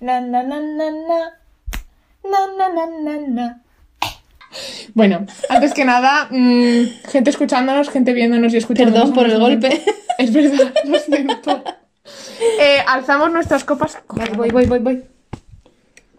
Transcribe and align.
Na, 0.00 0.20
na, 0.20 0.42
na, 0.42 0.60
na, 0.60 0.90
na. 0.90 1.18
Na, 2.24 2.40
na, 2.58 2.68
na, 2.68 2.86
na, 3.02 3.26
na. 3.28 3.62
Bueno, 4.94 5.26
antes 5.48 5.74
que 5.74 5.84
nada, 5.84 6.28
mm, 6.30 6.84
gente 7.10 7.30
escuchándonos, 7.30 7.90
gente 7.90 8.12
viéndonos 8.12 8.52
y 8.54 8.56
escuchándonos. 8.56 9.10
Perdón 9.10 9.14
por 9.14 9.26
el 9.30 9.38
golpe. 9.38 9.82
Es 10.18 10.32
verdad, 10.32 10.74
lo 10.84 10.98
siento. 10.98 11.62
Eh, 12.60 12.78
alzamos 12.88 13.30
nuestras 13.30 13.62
copas. 13.62 13.98
Voy, 14.08 14.28
voy, 14.34 14.50
voy, 14.50 14.66
voy, 14.66 14.78
voy. 14.80 15.04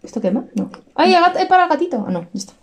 ¿Esto 0.01 0.21
quema? 0.21 0.45
No. 0.55 0.71
¡Ay, 0.95 1.11
gat- 1.11 1.35
eh, 1.37 1.45
para 1.47 1.63
el 1.63 1.69
gatito! 1.69 2.05
Ah, 2.07 2.11
no, 2.11 2.21
ya 2.21 2.27
está. 2.33 2.53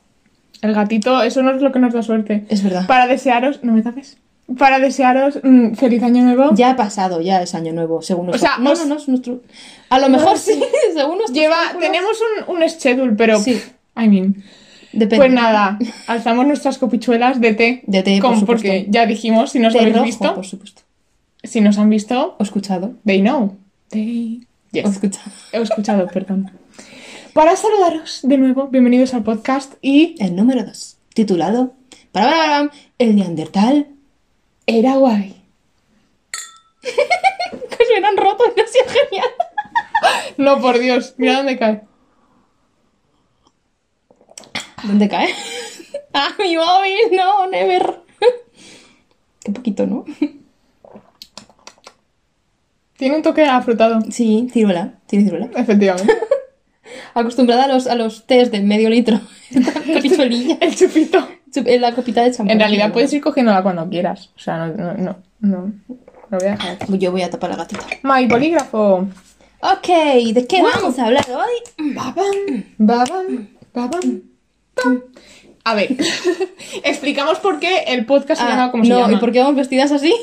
El 0.62 0.72
gatito, 0.72 1.22
eso 1.22 1.42
no 1.42 1.50
es 1.50 1.60
lo 1.60 1.72
que 1.72 1.78
nos 1.78 1.92
da 1.92 2.02
suerte. 2.02 2.46
Es 2.48 2.62
verdad. 2.62 2.86
Para 2.86 3.06
desearos, 3.06 3.62
no 3.62 3.74
me 3.74 3.82
tapes. 3.82 4.16
Para 4.58 4.78
desearos 4.78 5.40
mm, 5.42 5.72
feliz 5.74 6.02
año 6.02 6.22
nuevo. 6.22 6.50
Ya 6.54 6.70
ha 6.70 6.76
pasado, 6.76 7.20
ya 7.20 7.42
es 7.42 7.54
año 7.54 7.72
nuevo, 7.72 8.00
según 8.02 8.26
nuestro... 8.26 8.48
sea, 8.48 8.58
no, 8.58 8.70
os- 8.72 8.78
no, 8.80 8.86
no, 8.86 8.96
es 9.00 9.08
nuestro... 9.08 9.40
A 9.90 9.98
lo 9.98 10.08
mejor 10.08 10.32
No, 10.32 10.36
sí, 10.36 10.52
según 10.94 11.18
nuestros 11.18 11.36
Lleva, 11.36 11.56
cálculos. 11.56 11.82
tenemos 11.90 12.12
un, 12.48 12.56
un 12.62 12.68
schedule, 12.70 13.12
pero. 13.16 13.40
Sí. 13.40 13.60
I 13.96 14.08
mean. 14.08 14.42
Depende. 14.92 15.16
Pues 15.16 15.32
nada, 15.32 15.78
alzamos 16.06 16.46
nuestras 16.46 16.78
copichuelas 16.78 17.40
de 17.40 17.54
té. 17.54 17.82
De 17.86 18.02
té, 18.02 18.12
por 18.12 18.20
como 18.30 18.40
supuesto. 18.40 18.62
porque 18.68 18.86
ya 18.88 19.04
dijimos, 19.04 19.50
si 19.50 19.58
nos 19.58 19.72
Té 19.72 19.80
habéis 19.80 19.94
rojo, 19.94 20.06
visto, 20.06 20.34
por 20.34 20.46
supuesto. 20.46 20.82
si 21.42 21.60
nos 21.60 21.76
han 21.78 21.90
visto, 21.90 22.36
¿O 22.38 22.42
escuchado? 22.42 22.94
they 23.04 23.20
know. 23.20 23.56
They... 23.90 24.46
Yes. 24.72 24.86
¿O 24.86 24.88
escuchado? 24.90 25.30
He 25.52 25.60
escuchado, 25.60 26.06
perdón. 26.06 26.50
Para 27.34 27.56
saludaros 27.56 28.20
de 28.22 28.38
nuevo, 28.38 28.68
bienvenidos 28.68 29.12
al 29.12 29.22
podcast 29.22 29.74
y 29.82 30.14
El 30.18 30.34
número 30.36 30.64
2, 30.64 30.96
titulado... 31.14 31.74
Para, 32.12 32.70
el 32.98 33.16
Neandertal... 33.16 33.88
era 34.66 34.96
guay. 34.96 35.34
Que 36.82 37.84
se 37.84 37.92
hubieran 37.92 38.16
roto, 38.16 38.44
no 38.56 38.62
ha 38.62 38.66
sido 38.66 38.84
genial. 38.88 39.28
No, 40.36 40.60
por 40.60 40.78
Dios, 40.78 41.14
mira 41.16 41.36
dónde 41.38 41.58
cae. 41.58 41.82
¿Dónde 44.84 45.08
cae? 45.08 45.34
¡Ah, 46.12 46.30
mi 46.38 46.56
móvil! 46.56 47.16
No, 47.16 47.46
never. 47.48 48.02
Qué 49.42 49.52
poquito, 49.52 49.86
¿no? 49.86 50.04
Tiene 52.96 53.16
un 53.16 53.22
toque 53.22 53.44
afrutado, 53.44 54.00
Sí, 54.10 54.48
ciruela, 54.52 54.98
tiene 55.06 55.24
ciruela. 55.26 55.50
efectivamente. 55.56 56.12
Acostumbrada 57.14 57.64
a 57.64 57.68
los, 57.68 57.86
a 57.86 57.94
los 57.94 58.26
tés 58.26 58.50
de 58.50 58.60
medio 58.60 58.88
litro. 58.90 59.20
El 59.50 60.74
chupito. 60.76 61.26
En 61.64 61.80
La 61.80 61.92
copita 61.94 62.22
de 62.22 62.30
champán. 62.32 62.50
En 62.52 62.58
realidad 62.58 62.92
puedes 62.92 63.12
ir 63.12 63.20
cogiéndola 63.22 63.62
cuando 63.62 63.88
quieras. 63.88 64.30
O 64.36 64.38
sea, 64.38 64.66
no, 64.66 64.74
no, 64.74 64.94
no. 64.94 65.16
no. 65.40 65.72
Lo 66.30 66.38
voy 66.38 66.48
a 66.48 66.50
dejar 66.52 66.76
aquí. 66.80 66.98
Yo 66.98 67.12
voy 67.12 67.22
a 67.22 67.30
tapar 67.30 67.50
la 67.50 67.56
gatita. 67.56 67.84
My 68.02 68.26
bolígrafo. 68.26 69.06
Ok, 69.60 69.86
¿de 70.34 70.46
qué 70.48 70.60
Wow. 70.60 70.70
vamos 70.74 70.98
a 70.98 71.06
hablar 71.06 71.24
hoy? 71.30 71.92
Babam, 71.94 72.64
babam, 72.78 73.48
babam, 73.72 74.22
pam. 74.74 75.02
A 75.64 75.74
ver, 75.74 75.96
explicamos 76.84 77.38
por 77.40 77.58
qué 77.58 77.84
el 77.88 78.06
podcast 78.06 78.40
se 78.40 78.46
Ah, 78.46 78.50
llama 78.50 78.70
como 78.70 78.84
se 78.84 78.90
no, 78.90 79.00
llama. 79.00 79.12
¿y 79.14 79.16
por 79.16 79.32
qué 79.32 79.40
vamos 79.40 79.56
vestidas 79.56 79.90
así? 79.92 80.14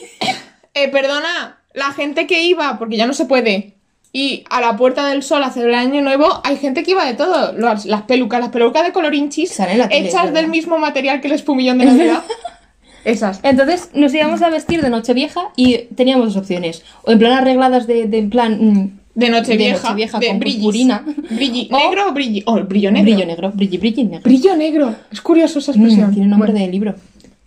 Eh, 0.73 0.89
perdona, 0.89 1.57
la 1.73 1.91
gente 1.91 2.27
que 2.27 2.43
iba, 2.43 2.77
porque 2.79 2.95
ya 2.97 3.05
no 3.07 3.13
se 3.13 3.25
puede, 3.25 3.72
y 4.15 4.43
a 4.49 4.61
la 4.61 4.77
Puerta 4.77 5.07
del 5.07 5.23
Sol 5.23 5.43
a 5.43 5.47
hacer 5.47 5.67
el 5.67 5.73
año 5.75 6.01
nuevo, 6.01 6.39
hay 6.43 6.55
gente 6.57 6.83
que 6.83 6.91
iba 6.91 7.03
de 7.03 7.15
todo. 7.15 7.51
Las, 7.53 7.85
las 7.85 8.03
pelucas, 8.03 8.39
las 8.39 8.49
pelucas 8.49 8.85
de 8.85 8.91
colorinchis, 8.93 9.57
la 9.59 9.65
tele, 9.89 10.07
hechas 10.07 10.31
del 10.33 10.47
mismo 10.47 10.77
material 10.77 11.19
que 11.19 11.27
el 11.27 11.33
espumillón 11.33 11.79
de 11.79 11.85
Navidad. 11.85 12.23
Esas. 13.05 13.39
Entonces 13.43 13.89
nos 13.93 14.13
íbamos 14.13 14.41
a 14.43 14.49
vestir 14.49 14.81
de 14.81 14.89
Nochevieja 14.89 15.49
y 15.57 15.79
teníamos 15.95 16.27
dos 16.27 16.37
opciones. 16.37 16.83
O 17.03 17.11
en 17.11 17.19
plan 17.19 17.33
arregladas 17.33 17.85
de, 17.87 18.05
de 18.07 18.19
en 18.19 18.29
plan... 18.29 18.57
mm, 18.61 18.99
De 19.15 19.29
Nochevieja, 19.29 19.77
De 19.77 19.83
Nochevieja 19.83 20.19
de 20.19 20.27
con 20.27 20.39
brillis. 20.39 20.57
purpurina. 20.59 21.03
Brilli- 21.31 21.67
O- 21.71 21.77
¿Negro 21.79 22.07
o 22.07 22.11
brilli? 22.13 22.43
Oh, 22.45 22.61
brillo 22.61 22.91
negro. 22.91 23.11
Brillo 23.11 23.25
negro, 23.25 23.51
brilli, 23.53 23.77
brilli 23.77 24.03
negro. 24.05 24.21
Brillo 24.23 24.55
negro. 24.55 24.95
Es 25.11 25.19
curioso 25.21 25.59
esa 25.59 25.71
Mm, 25.73 25.75
expresión. 25.75 26.13
tiene 26.13 26.27
nombre 26.29 26.51
Bueno. 26.51 26.65
de 26.65 26.71
libro. 26.71 26.95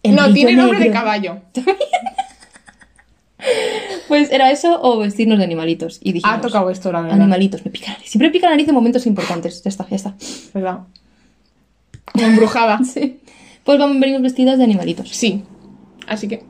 El 0.03 0.15
No, 0.15 0.31
tiene 0.33 0.53
nombre 0.53 0.79
de 0.79 0.85
negro. 0.87 1.01
caballo. 1.01 1.37
Pues 4.09 4.31
era 4.31 4.51
eso 4.51 4.81
o 4.83 4.99
vestirnos 4.99 5.39
de 5.39 5.45
animalitos. 5.45 5.99
Y 6.03 6.13
dijimos, 6.13 6.39
Ha 6.39 6.41
tocado 6.41 6.71
esto, 6.71 6.93
la 6.93 7.01
verdad. 7.01 7.17
Animalitos, 7.21 7.65
me 7.65 7.71
pica 7.71 7.89
la 7.89 7.93
nariz. 7.95 8.11
Siempre 8.11 8.31
pica 8.31 8.47
la 8.47 8.53
nariz 8.53 8.69
en 8.69 8.75
momentos 8.75 9.07
importantes. 9.07 9.63
Ya 9.63 9.69
está, 9.69 9.87
ya 9.89 9.97
está. 9.97 10.15
¿Verdad? 10.55 10.81
Como 12.13 12.27
embrujada. 12.27 12.81
Sí. 12.85 13.21
Pues 13.65 13.79
vamos, 13.79 13.99
venimos 13.99 14.23
vestidas 14.23 14.59
de 14.59 14.65
animalitos. 14.65 15.09
Sí. 15.11 15.43
Así 16.07 16.29
que. 16.29 16.45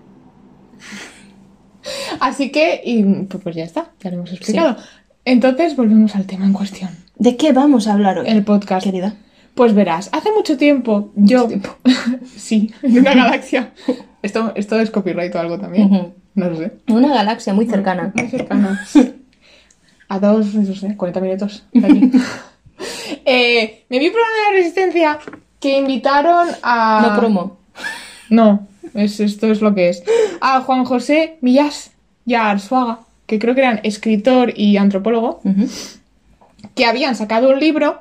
Así 2.21 2.51
que, 2.51 2.83
y 2.85 3.03
pues, 3.25 3.43
pues 3.43 3.57
ya 3.57 3.65
está, 3.65 3.91
ya 4.01 4.11
lo 4.11 4.17
hemos 4.17 4.33
explicado. 4.33 4.77
Entonces 5.25 5.77
volvemos 5.77 6.15
al 6.15 6.27
tema 6.27 6.45
en 6.45 6.53
cuestión. 6.53 6.91
¿De 7.17 7.37
qué 7.37 7.53
vamos 7.53 7.89
a 7.89 7.95
hablar 7.95 8.19
hoy? 8.19 8.29
El 8.29 8.45
podcast. 8.45 8.85
Querida. 8.85 9.15
Pues 9.55 9.75
verás, 9.75 10.11
hace 10.13 10.31
mucho 10.33 10.59
tiempo 10.59 11.11
yo. 11.15 11.49
sí, 12.37 12.73
en 12.83 12.99
una 12.99 13.15
galaxia. 13.15 13.73
Esto, 14.21 14.53
esto 14.55 14.79
es 14.79 14.91
copyright 14.91 15.35
o 15.35 15.41
algo 15.41 15.59
también. 15.59 16.15
No 16.37 16.51
lo 16.51 16.57
sé. 16.57 16.73
Una 16.89 17.09
galaxia 17.09 17.53
muy 17.55 17.67
cercana. 17.67 18.13
Muy 18.15 18.29
cercana. 18.29 18.87
A 20.09 20.21
dos, 20.21 20.55
no 20.55 20.75
sé, 20.75 20.97
40 20.97 21.21
minutos 21.21 21.65
de 21.73 21.87
aquí. 21.87 22.11
Eh, 23.25 23.85
me 23.89 23.99
vi 23.99 24.09
un 24.09 24.13
programa 24.13 24.37
de 24.37 24.45
la 24.45 24.59
Resistencia 24.59 25.19
que 25.59 25.79
invitaron 25.79 26.49
a. 26.63 27.09
No 27.09 27.19
promo. 27.19 27.57
No, 28.29 28.69
es, 28.95 29.19
esto 29.19 29.51
es 29.51 29.63
lo 29.63 29.75
que 29.75 29.89
es. 29.89 30.05
A 30.41 30.61
Juan 30.61 30.85
José 30.85 31.39
Millas 31.41 31.93
y 32.27 32.35
a 32.35 32.51
Arzuaga, 32.51 33.01
que 33.27 33.39
creo 33.39 33.55
que 33.55 33.63
eran 33.63 33.81
escritor 33.83 34.53
y 34.55 34.77
antropólogo, 34.77 35.41
que 36.75 36.85
habían 36.85 37.17
sacado 37.17 37.49
un 37.49 37.59
libro 37.59 38.01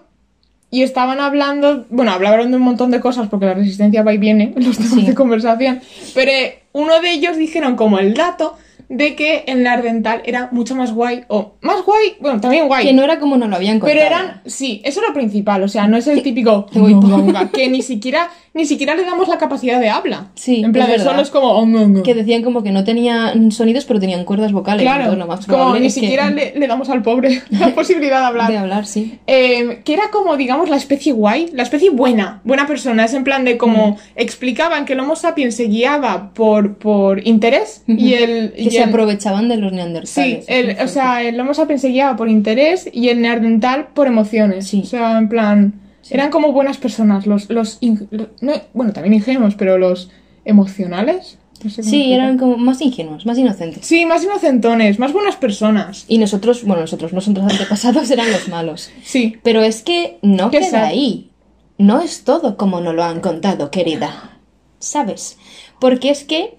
y 0.76 0.84
estaban 0.84 1.20
hablando, 1.22 1.86
bueno, 1.90 2.12
hablaron 2.12 2.52
de 2.52 2.58
un 2.58 2.64
montón 2.64 2.92
de 2.92 3.00
cosas 3.00 3.28
porque 3.30 3.46
la 3.46 3.54
resistencia 3.54 4.04
va 4.04 4.14
y 4.14 4.18
viene 4.18 4.54
en 4.56 4.66
los 4.66 4.76
temas 4.78 4.94
Sí. 4.94 5.06
de 5.06 5.16
conversación, 5.16 5.80
pero 6.14 6.32
eh, 6.32 6.60
uno 6.74 7.00
de 7.02 7.12
ellos 7.12 7.38
dijeron 7.38 7.76
como 7.78 7.98
el 8.00 8.14
dato 8.14 8.58
de 8.90 9.16
que 9.16 9.46
el 9.48 9.64
Nardental 9.64 10.22
era 10.26 10.50
mucho 10.52 10.76
más 10.76 10.92
guay, 10.94 11.24
o 11.30 11.54
más 11.62 11.84
guay, 11.86 12.18
bueno, 12.20 12.40
también 12.42 12.68
guay. 12.68 12.86
Que 12.86 12.94
no 12.94 13.04
era 13.04 13.20
como 13.20 13.38
nos 13.38 13.50
lo 13.50 13.56
habían 13.56 13.80
contado. 13.80 13.98
Pero 14.00 14.06
eran, 14.06 14.42
sí, 14.46 14.82
eso 14.84 15.02
es 15.02 15.08
lo 15.08 15.14
principal, 15.14 15.64
o 15.64 15.68
sea, 15.68 15.88
no 15.88 15.98
es 15.98 16.06
el 16.08 16.22
típico 16.22 16.68
Uy, 16.76 16.94
"Unga, 16.94 17.16
unga", 17.16 17.50
que 17.50 17.68
ni 17.70 17.82
siquiera, 17.82 18.30
ni 18.56 18.66
siquiera 18.66 18.96
le 18.96 19.04
damos 19.04 19.28
la 19.28 19.38
capacidad 19.38 19.80
de 19.80 19.90
habla. 19.90 20.30
Sí, 20.34 20.64
En 20.64 20.72
plan, 20.72 20.90
es 20.90 21.04
solo 21.04 21.22
es 21.22 21.30
como 21.30 21.62
"Unga, 21.62 21.82
unga". 21.82 22.02
Que 22.04 22.16
decían 22.16 22.42
como 22.42 22.64
que 22.64 22.72
no 22.72 22.84
tenían 22.84 23.52
sonidos, 23.52 23.86
pero 23.86 24.00
tenían 24.00 24.24
cuerdas 24.26 24.52
vocales. 24.52 24.82
Claro, 24.82 25.16
lo 25.16 25.28
más 25.28 25.46
como 25.46 25.76
ni 25.78 25.86
es 25.88 25.94
que- 25.94 26.00
siquiera 26.00 26.32
le, 26.32 26.54
le 26.56 26.66
damos 26.68 26.90
al 26.90 27.02
pobre 27.04 27.42
la 27.52 27.70
posibilidad 27.76 28.22
de 28.22 28.26
hablar. 28.26 28.50
De 28.52 28.58
hablar, 28.58 28.86
sí. 28.88 29.20
Eh, 29.28 29.82
que 29.86 29.94
era 29.94 30.10
como, 30.12 30.38
digamos, 30.38 30.70
la 30.70 30.78
especie 30.78 31.12
guay, 31.12 31.50
la 31.54 31.64
especie 31.64 31.90
buena, 31.92 32.42
buena 32.44 32.66
persona. 32.66 33.06
Es 33.06 33.14
en 33.14 33.24
plan 33.24 33.44
de 33.46 33.58
como 33.58 33.92
Mm. 33.92 33.96
explicaban 34.16 34.86
que 34.86 34.94
el 34.94 35.02
Homo 35.02 35.16
sapiens 35.16 35.56
se 35.56 35.66
guiaba 35.66 36.32
por, 36.34 36.78
por 36.78 37.28
interés 37.28 37.84
y 37.88 38.14
el. 38.14 38.54
Que 38.54 38.62
y 38.64 38.70
se 38.72 38.78
el- 38.84 38.90
aprovechaban 38.90 39.50
de 39.50 39.58
los 39.58 39.72
Sí, 39.72 39.76
neandertales. 39.76 40.46
el, 40.48 40.78
o 40.82 40.88
sea, 40.88 41.22
el 41.24 41.40
Homo 41.40 41.54
sapiens 41.54 41.82
se 41.82 41.90
guiaba 41.90 42.16
por 42.16 42.30
interés 42.30 42.90
y 42.92 43.10
el 43.10 43.22
neandertal 43.22 43.88
por 43.94 44.08
emociones. 44.08 44.68
Sí. 44.68 44.82
O 44.82 44.86
sea, 44.88 45.18
en 45.18 45.28
plan, 45.30 45.74
eran 46.10 46.30
como 46.32 46.52
buenas 46.52 46.78
personas, 46.78 47.26
los, 47.28 47.50
los, 47.50 47.78
in- 47.82 48.08
lo- 48.12 48.30
no, 48.42 48.54
bueno, 48.74 48.94
también 48.94 49.14
ingenuos, 49.16 49.56
pero 49.56 49.78
los 49.78 50.10
emocionales. 50.46 51.38
No 51.64 51.70
sé 51.70 51.82
cómo 51.82 51.90
Sí, 51.90 52.12
eran 52.14 52.38
como 52.38 52.58
más 52.58 52.82
ingenuos, 52.82 53.26
más 53.26 53.38
inocentes. 53.38 53.86
Sí, 53.86 54.06
más 54.06 54.24
inocentones, 54.24 55.00
más 55.00 55.14
buenas 55.14 55.36
personas. 55.38 56.06
Y 56.08 56.18
nosotros, 56.18 56.64
bueno, 56.66 56.82
nosotros, 56.82 57.14
nuestros 57.14 57.38
antepasados 57.38 58.10
eran 58.12 58.32
los 58.32 58.48
malos. 58.50 58.90
Sí. 59.04 59.38
Pero 59.44 59.62
es 59.64 59.82
que 59.82 60.18
no 60.22 60.52
queda 60.52 60.86
ahí. 60.86 61.30
No 61.78 62.02
es 62.02 62.24
todo 62.24 62.56
como 62.58 62.82
nos 62.82 62.94
lo 62.94 63.04
han 63.04 63.20
contado, 63.22 63.72
querida. 63.72 64.38
¿Sabes? 64.80 65.38
Porque 65.80 66.10
es 66.10 66.24
que 66.26 66.56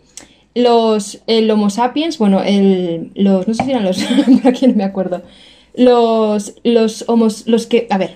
los 0.55 1.21
el 1.27 1.51
Homo 1.51 1.69
sapiens, 1.71 2.19
bueno, 2.19 2.43
el, 2.43 3.13
los, 3.15 3.47
no 3.47 3.55
sé 3.55 3.65
si 3.65 3.71
eran 3.71 3.85
los, 3.85 3.99
aquí 4.45 4.67
no 4.67 4.75
me 4.75 4.85
acuerdo. 4.85 5.23
Los, 5.77 6.55
los 6.65 7.05
homos, 7.09 7.47
los 7.47 7.67
que, 7.67 7.87
a 7.91 7.99
ver, 7.99 8.15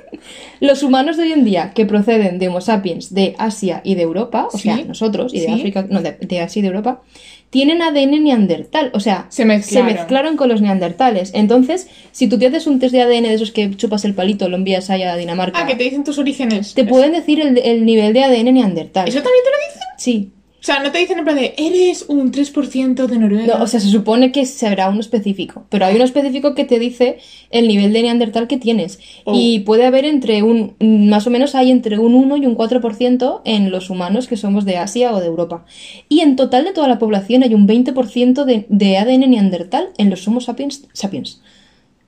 los 0.60 0.82
humanos 0.82 1.16
de 1.16 1.24
hoy 1.24 1.32
en 1.32 1.44
día 1.44 1.72
que 1.74 1.84
proceden 1.86 2.38
de 2.38 2.48
Homo 2.48 2.60
sapiens 2.60 3.12
de 3.12 3.34
Asia 3.38 3.80
y 3.84 3.94
de 3.94 4.02
Europa, 4.02 4.48
o 4.52 4.56
Sí. 4.56 4.64
sea, 4.64 4.76
nosotros, 4.84 5.34
y 5.34 5.40
de 5.40 5.46
Sí. 5.46 5.52
África, 5.52 5.86
no, 5.88 6.00
de, 6.02 6.12
de 6.12 6.40
Asia 6.40 6.60
y 6.60 6.62
de 6.62 6.68
Europa, 6.68 7.02
tienen 7.50 7.82
ADN 7.82 8.22
neandertal, 8.24 8.90
o 8.94 9.00
sea, 9.00 9.26
Se 9.28 9.44
mezclaron. 9.44 9.90
se 9.90 9.94
mezclaron 9.94 10.36
con 10.38 10.48
los 10.48 10.62
neandertales. 10.62 11.32
Entonces, 11.34 11.86
si 12.10 12.26
tú 12.26 12.38
te 12.38 12.46
haces 12.46 12.66
un 12.66 12.78
test 12.78 12.92
de 12.94 13.02
ADN 13.02 13.24
de 13.24 13.34
esos 13.34 13.52
que 13.52 13.70
chupas 13.76 14.06
el 14.06 14.14
palito, 14.14 14.48
lo 14.48 14.56
envías 14.56 14.88
ahí 14.88 15.02
a 15.02 15.16
Dinamarca, 15.16 15.58
Ah, 15.62 15.66
que 15.66 15.74
te 15.74 15.84
dicen 15.84 16.02
tus 16.04 16.16
orígenes. 16.18 16.72
te 16.72 16.84
pueden 16.84 17.12
decir 17.12 17.40
el, 17.40 17.58
el 17.58 17.84
nivel 17.84 18.14
de 18.14 18.24
ADN 18.24 18.54
neandertal. 18.54 19.06
¿Eso 19.06 19.18
también 19.20 19.44
te 19.44 19.50
lo 19.50 19.56
dicen? 19.68 19.82
Sí. 19.98 20.30
O 20.62 20.64
sea, 20.64 20.80
no 20.80 20.92
te 20.92 20.98
dicen 20.98 21.18
en 21.18 21.24
plan 21.24 21.34
de, 21.34 21.54
eres 21.58 22.04
un 22.06 22.30
3% 22.30 23.06
de 23.06 23.18
Noruega. 23.18 23.58
No, 23.58 23.64
o 23.64 23.66
sea, 23.66 23.80
se 23.80 23.88
supone 23.88 24.30
que 24.30 24.46
será 24.46 24.90
uno 24.90 25.00
específico, 25.00 25.66
pero 25.68 25.86
hay 25.86 25.96
uno 25.96 26.04
específico 26.04 26.54
que 26.54 26.64
te 26.64 26.78
dice 26.78 27.18
el 27.50 27.66
nivel 27.66 27.92
de 27.92 28.02
neandertal 28.02 28.46
que 28.46 28.58
tienes. 28.58 29.00
Oh. 29.24 29.32
Y 29.34 29.58
puede 29.60 29.86
haber 29.86 30.04
entre 30.04 30.44
un, 30.44 30.76
más 30.78 31.26
o 31.26 31.30
menos 31.30 31.56
hay 31.56 31.72
entre 31.72 31.98
un 31.98 32.14
1 32.14 32.36
y 32.36 32.46
un 32.46 32.56
4% 32.56 33.40
en 33.44 33.72
los 33.72 33.90
humanos 33.90 34.28
que 34.28 34.36
somos 34.36 34.64
de 34.64 34.76
Asia 34.76 35.12
o 35.12 35.18
de 35.18 35.26
Europa. 35.26 35.64
Y 36.08 36.20
en 36.20 36.36
total 36.36 36.64
de 36.64 36.72
toda 36.72 36.86
la 36.86 37.00
población 37.00 37.42
hay 37.42 37.54
un 37.54 37.66
20% 37.66 38.44
de, 38.44 38.64
de 38.68 38.98
ADN 38.98 39.30
neandertal 39.30 39.88
en 39.98 40.10
los 40.10 40.28
Homo 40.28 40.40
sapiens. 40.40 40.86
sapiens. 40.92 41.40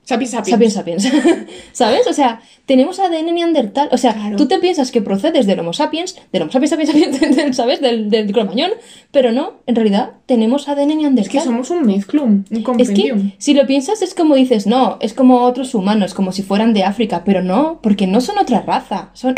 Sapiens 0.05 0.31
sapiens. 0.31 0.73
Sapiens 0.73 1.03
sapiens. 1.03 1.47
¿Sabes? 1.73 2.05
O 2.07 2.13
sea, 2.13 2.39
tenemos 2.67 2.99
ADN 2.99 3.33
neandertal. 3.33 3.89
O 3.91 3.97
sea, 3.97 4.13
Claro. 4.13 4.37
tú 4.37 4.47
te 4.47 4.59
piensas 4.59 4.91
que 4.91 5.01
procedes 5.01 5.47
del 5.47 5.59
Homo 5.59 5.73
sapiens, 5.73 6.15
del 6.31 6.43
Homo 6.43 6.51
sapiens 6.51 6.69
sapiens, 6.69 6.91
sapiens 6.91 7.19
del- 7.35 7.53
¿sabes? 7.55 7.81
Del, 7.81 8.09
del 8.11 8.31
cromañón, 8.31 8.69
pero 9.11 9.31
no, 9.31 9.53
en 9.65 9.75
realidad 9.75 10.11
tenemos 10.27 10.67
ADN 10.69 10.91
Es 10.91 10.97
neandertal. 10.97 11.31
que 11.31 11.41
somos 11.41 11.69
un 11.71 11.85
mezclum, 11.87 12.43
un 12.49 12.57
Es 12.57 12.63
compendium. 12.63 13.31
que 13.31 13.35
si 13.39 13.53
lo 13.55 13.65
piensas 13.65 14.01
es 14.03 14.13
como 14.13 14.35
dices, 14.35 14.67
no, 14.67 14.97
es 15.01 15.13
como 15.15 15.41
otros 15.41 15.73
humanos, 15.73 16.13
como 16.13 16.31
si 16.31 16.43
fueran 16.43 16.73
de 16.73 16.83
África, 16.83 17.23
pero 17.25 17.41
no, 17.41 17.79
porque 17.81 18.05
no 18.05 18.21
son 18.21 18.37
otra 18.37 18.61
raza, 18.61 19.09
son, 19.13 19.33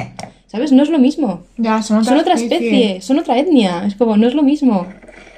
¿sabes? 0.47 0.73
No 0.73 0.83
es 0.83 0.89
lo 0.89 0.99
mismo. 0.99 1.43
Ya, 1.57 1.81
son 1.81 1.99
otra, 1.99 2.09
son 2.11 2.19
otra 2.19 2.33
especie. 2.33 3.01
son 3.01 3.19
otra 3.19 3.39
etnia, 3.39 3.85
es 3.87 3.95
como, 3.95 4.17
no 4.17 4.27
es 4.27 4.33
lo 4.33 4.43
mismo. 4.43 4.85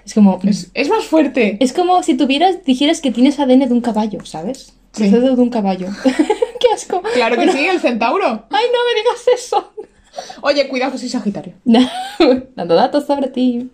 Es 0.05 0.15
como, 0.15 0.39
Es, 0.43 0.71
es 0.73 0.89
más 0.89 1.03
fuerte. 1.03 1.57
es 1.59 1.71
como 1.71 2.01
si 2.01 2.15
tuvieras, 2.15 2.65
dijeras 2.65 2.99
que 2.99 3.11
tienes 3.11 3.39
ADN 3.39 3.59
de 3.67 3.73
un 3.73 3.81
caballo, 3.81 4.25
¿sabes? 4.25 4.73
Sí. 4.91 5.09
Procedo 5.09 5.35
de 5.35 5.41
un 5.41 5.49
caballo. 5.49 5.87
¡Qué 6.59 6.67
asco! 6.73 7.01
Claro 7.13 7.35
que 7.35 7.45
Bueno, 7.45 7.53
sí, 7.53 7.65
el 7.65 7.79
centauro. 7.79 8.25
¡Ay, 8.49 8.65
no 8.73 8.79
me 8.85 8.99
digas 9.01 9.25
eso! 9.35 9.71
Oye, 10.41 10.67
cuidado 10.67 10.91
que 10.93 10.97
soy 10.97 11.09
Sagitario. 11.09 11.53
Dando 12.55 12.75
datos 12.75 13.05
sobre 13.05 13.27
ti. 13.27 13.69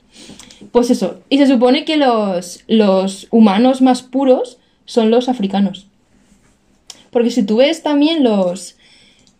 Pues 0.71 0.89
eso. 0.91 1.19
Y 1.29 1.37
se 1.37 1.47
supone 1.47 1.85
que 1.85 1.97
los, 1.97 2.63
los 2.67 3.27
humanos 3.31 3.81
más 3.81 4.03
puros 4.03 4.59
son 4.85 5.09
los 5.09 5.29
africanos. 5.29 5.87
Porque 7.11 7.31
si 7.31 7.43
tú 7.43 7.57
ves 7.57 7.81
también 7.81 8.23
los. 8.23 8.75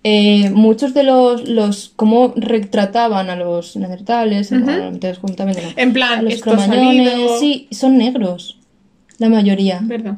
eh, 0.04 0.50
muchos 0.52 0.94
de 0.94 1.04
los. 1.04 1.48
los 1.48 1.92
cómo 1.96 2.34
retrataban 2.38 3.30
a 3.30 3.36
los 3.36 3.76
neandertales, 3.76 4.52
no. 4.52 4.58
En 5.76 5.94
plan, 5.94 6.20
a 6.20 6.22
los 6.22 6.34
esto 6.34 6.52
ha 6.52 6.54
cromañones, 6.56 7.12
salido- 7.12 7.40
sí, 7.40 7.68
son 7.72 7.98
negros. 7.98 8.58
La 9.18 9.30
mayoría. 9.30 9.80
Verdad. 9.84 10.18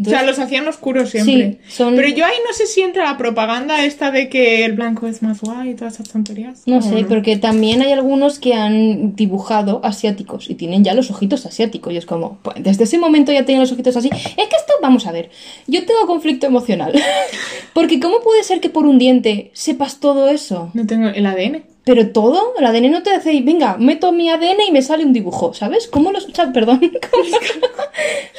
Entonces- 0.00 0.14
o 0.14 0.18
sea, 0.18 0.26
los 0.26 0.38
hacían 0.38 0.66
oscuros 0.66 1.10
siempre. 1.10 1.58
Sí, 1.68 1.72
son- 1.74 1.94
Pero 1.94 2.08
yo 2.08 2.24
ahí 2.24 2.36
no 2.46 2.54
sé 2.54 2.66
si 2.66 2.80
entra 2.80 3.04
la 3.04 3.18
propaganda 3.18 3.84
esta 3.84 4.10
de 4.10 4.30
que 4.30 4.64
el 4.64 4.72
blanco 4.72 5.06
es 5.06 5.20
más 5.22 5.42
guay 5.42 5.70
y 5.70 5.74
todas 5.74 5.94
esas 5.94 6.08
tonterías. 6.08 6.62
No 6.64 6.78
¿O 6.78 6.82
sé, 6.82 7.04
porque 7.04 7.36
también 7.36 7.82
hay 7.82 7.92
algunos 7.92 8.38
que 8.38 8.54
han 8.54 9.14
dibujado 9.14 9.80
asiáticos 9.84 10.48
y 10.48 10.54
tienen 10.54 10.84
ya 10.84 10.94
los 10.94 11.10
ojitos 11.10 11.44
asiáticos. 11.44 11.92
Y 11.92 11.98
es 11.98 12.06
como, 12.06 12.38
pues, 12.42 12.56
desde 12.62 12.84
ese 12.84 12.98
momento 12.98 13.30
ya 13.30 13.44
tienen 13.44 13.60
los 13.60 13.72
ojitos 13.72 13.94
así. 13.96 14.08
Es 14.12 14.22
que 14.48 14.56
esto, 14.56 14.72
vamos 14.80 15.06
a 15.06 15.12
ver, 15.12 15.28
yo 15.66 15.84
tengo 15.84 16.06
conflicto 16.06 16.46
emocional. 16.46 16.92
porque 17.74 18.00
¿cómo 18.00 18.20
puede 18.22 18.42
ser 18.42 18.60
que 18.60 18.70
por 18.70 18.86
un 18.86 18.98
diente 18.98 19.50
sepas 19.52 20.00
todo 20.00 20.30
eso? 20.30 20.70
No 20.74 20.86
tengo 20.86 21.08
el 21.08 21.26
ADN. 21.26 21.62
Pero 21.84 22.08
todo, 22.10 22.54
el 22.58 22.64
ADN 22.66 22.90
no 22.90 23.02
te 23.02 23.10
hace, 23.10 23.40
venga, 23.40 23.76
meto 23.78 24.12
mi 24.12 24.28
ADN 24.28 24.60
y 24.68 24.72
me 24.72 24.82
sale 24.82 25.04
un 25.04 25.12
dibujo, 25.14 25.54
¿sabes? 25.54 25.86
¿Cómo 25.88 26.12
lo 26.12 26.20
saben? 26.20 26.52
Perdón. 26.52 26.78
¿Cómo, 27.10 27.24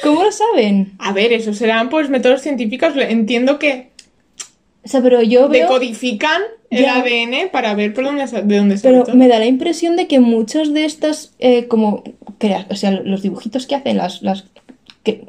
cómo 0.02 0.22
lo 0.24 0.32
saben? 0.32 0.92
A 0.98 1.12
ver, 1.12 1.32
eso 1.32 1.52
serán 1.52 1.88
pues 1.90 2.08
métodos 2.08 2.40
científicos. 2.42 2.92
Entiendo 2.96 3.58
que 3.58 3.90
O 4.84 4.88
sea, 4.88 5.02
pero 5.02 5.22
yo 5.22 5.48
veo... 5.48 5.62
decodifican 5.66 6.40
el 6.70 6.82
Ya. 6.84 6.96
ADN 6.98 7.50
para 7.50 7.74
ver 7.74 7.92
por 7.92 8.04
dónde, 8.04 8.24
de 8.26 8.56
dónde 8.56 8.78
sale 8.78 8.92
Pero 8.94 9.04
todo. 9.04 9.16
me 9.16 9.28
da 9.28 9.38
la 9.40 9.46
impresión 9.46 9.96
de 9.96 10.06
que 10.06 10.20
muchos 10.20 10.72
de 10.72 10.84
estas, 10.84 11.34
eh, 11.40 11.66
como, 11.66 12.04
o 12.70 12.74
sea, 12.76 12.92
los 12.92 13.22
dibujitos 13.22 13.66
que 13.66 13.74
hacen, 13.74 13.96
las, 13.98 14.22
las, 14.22 14.44
que 15.02 15.26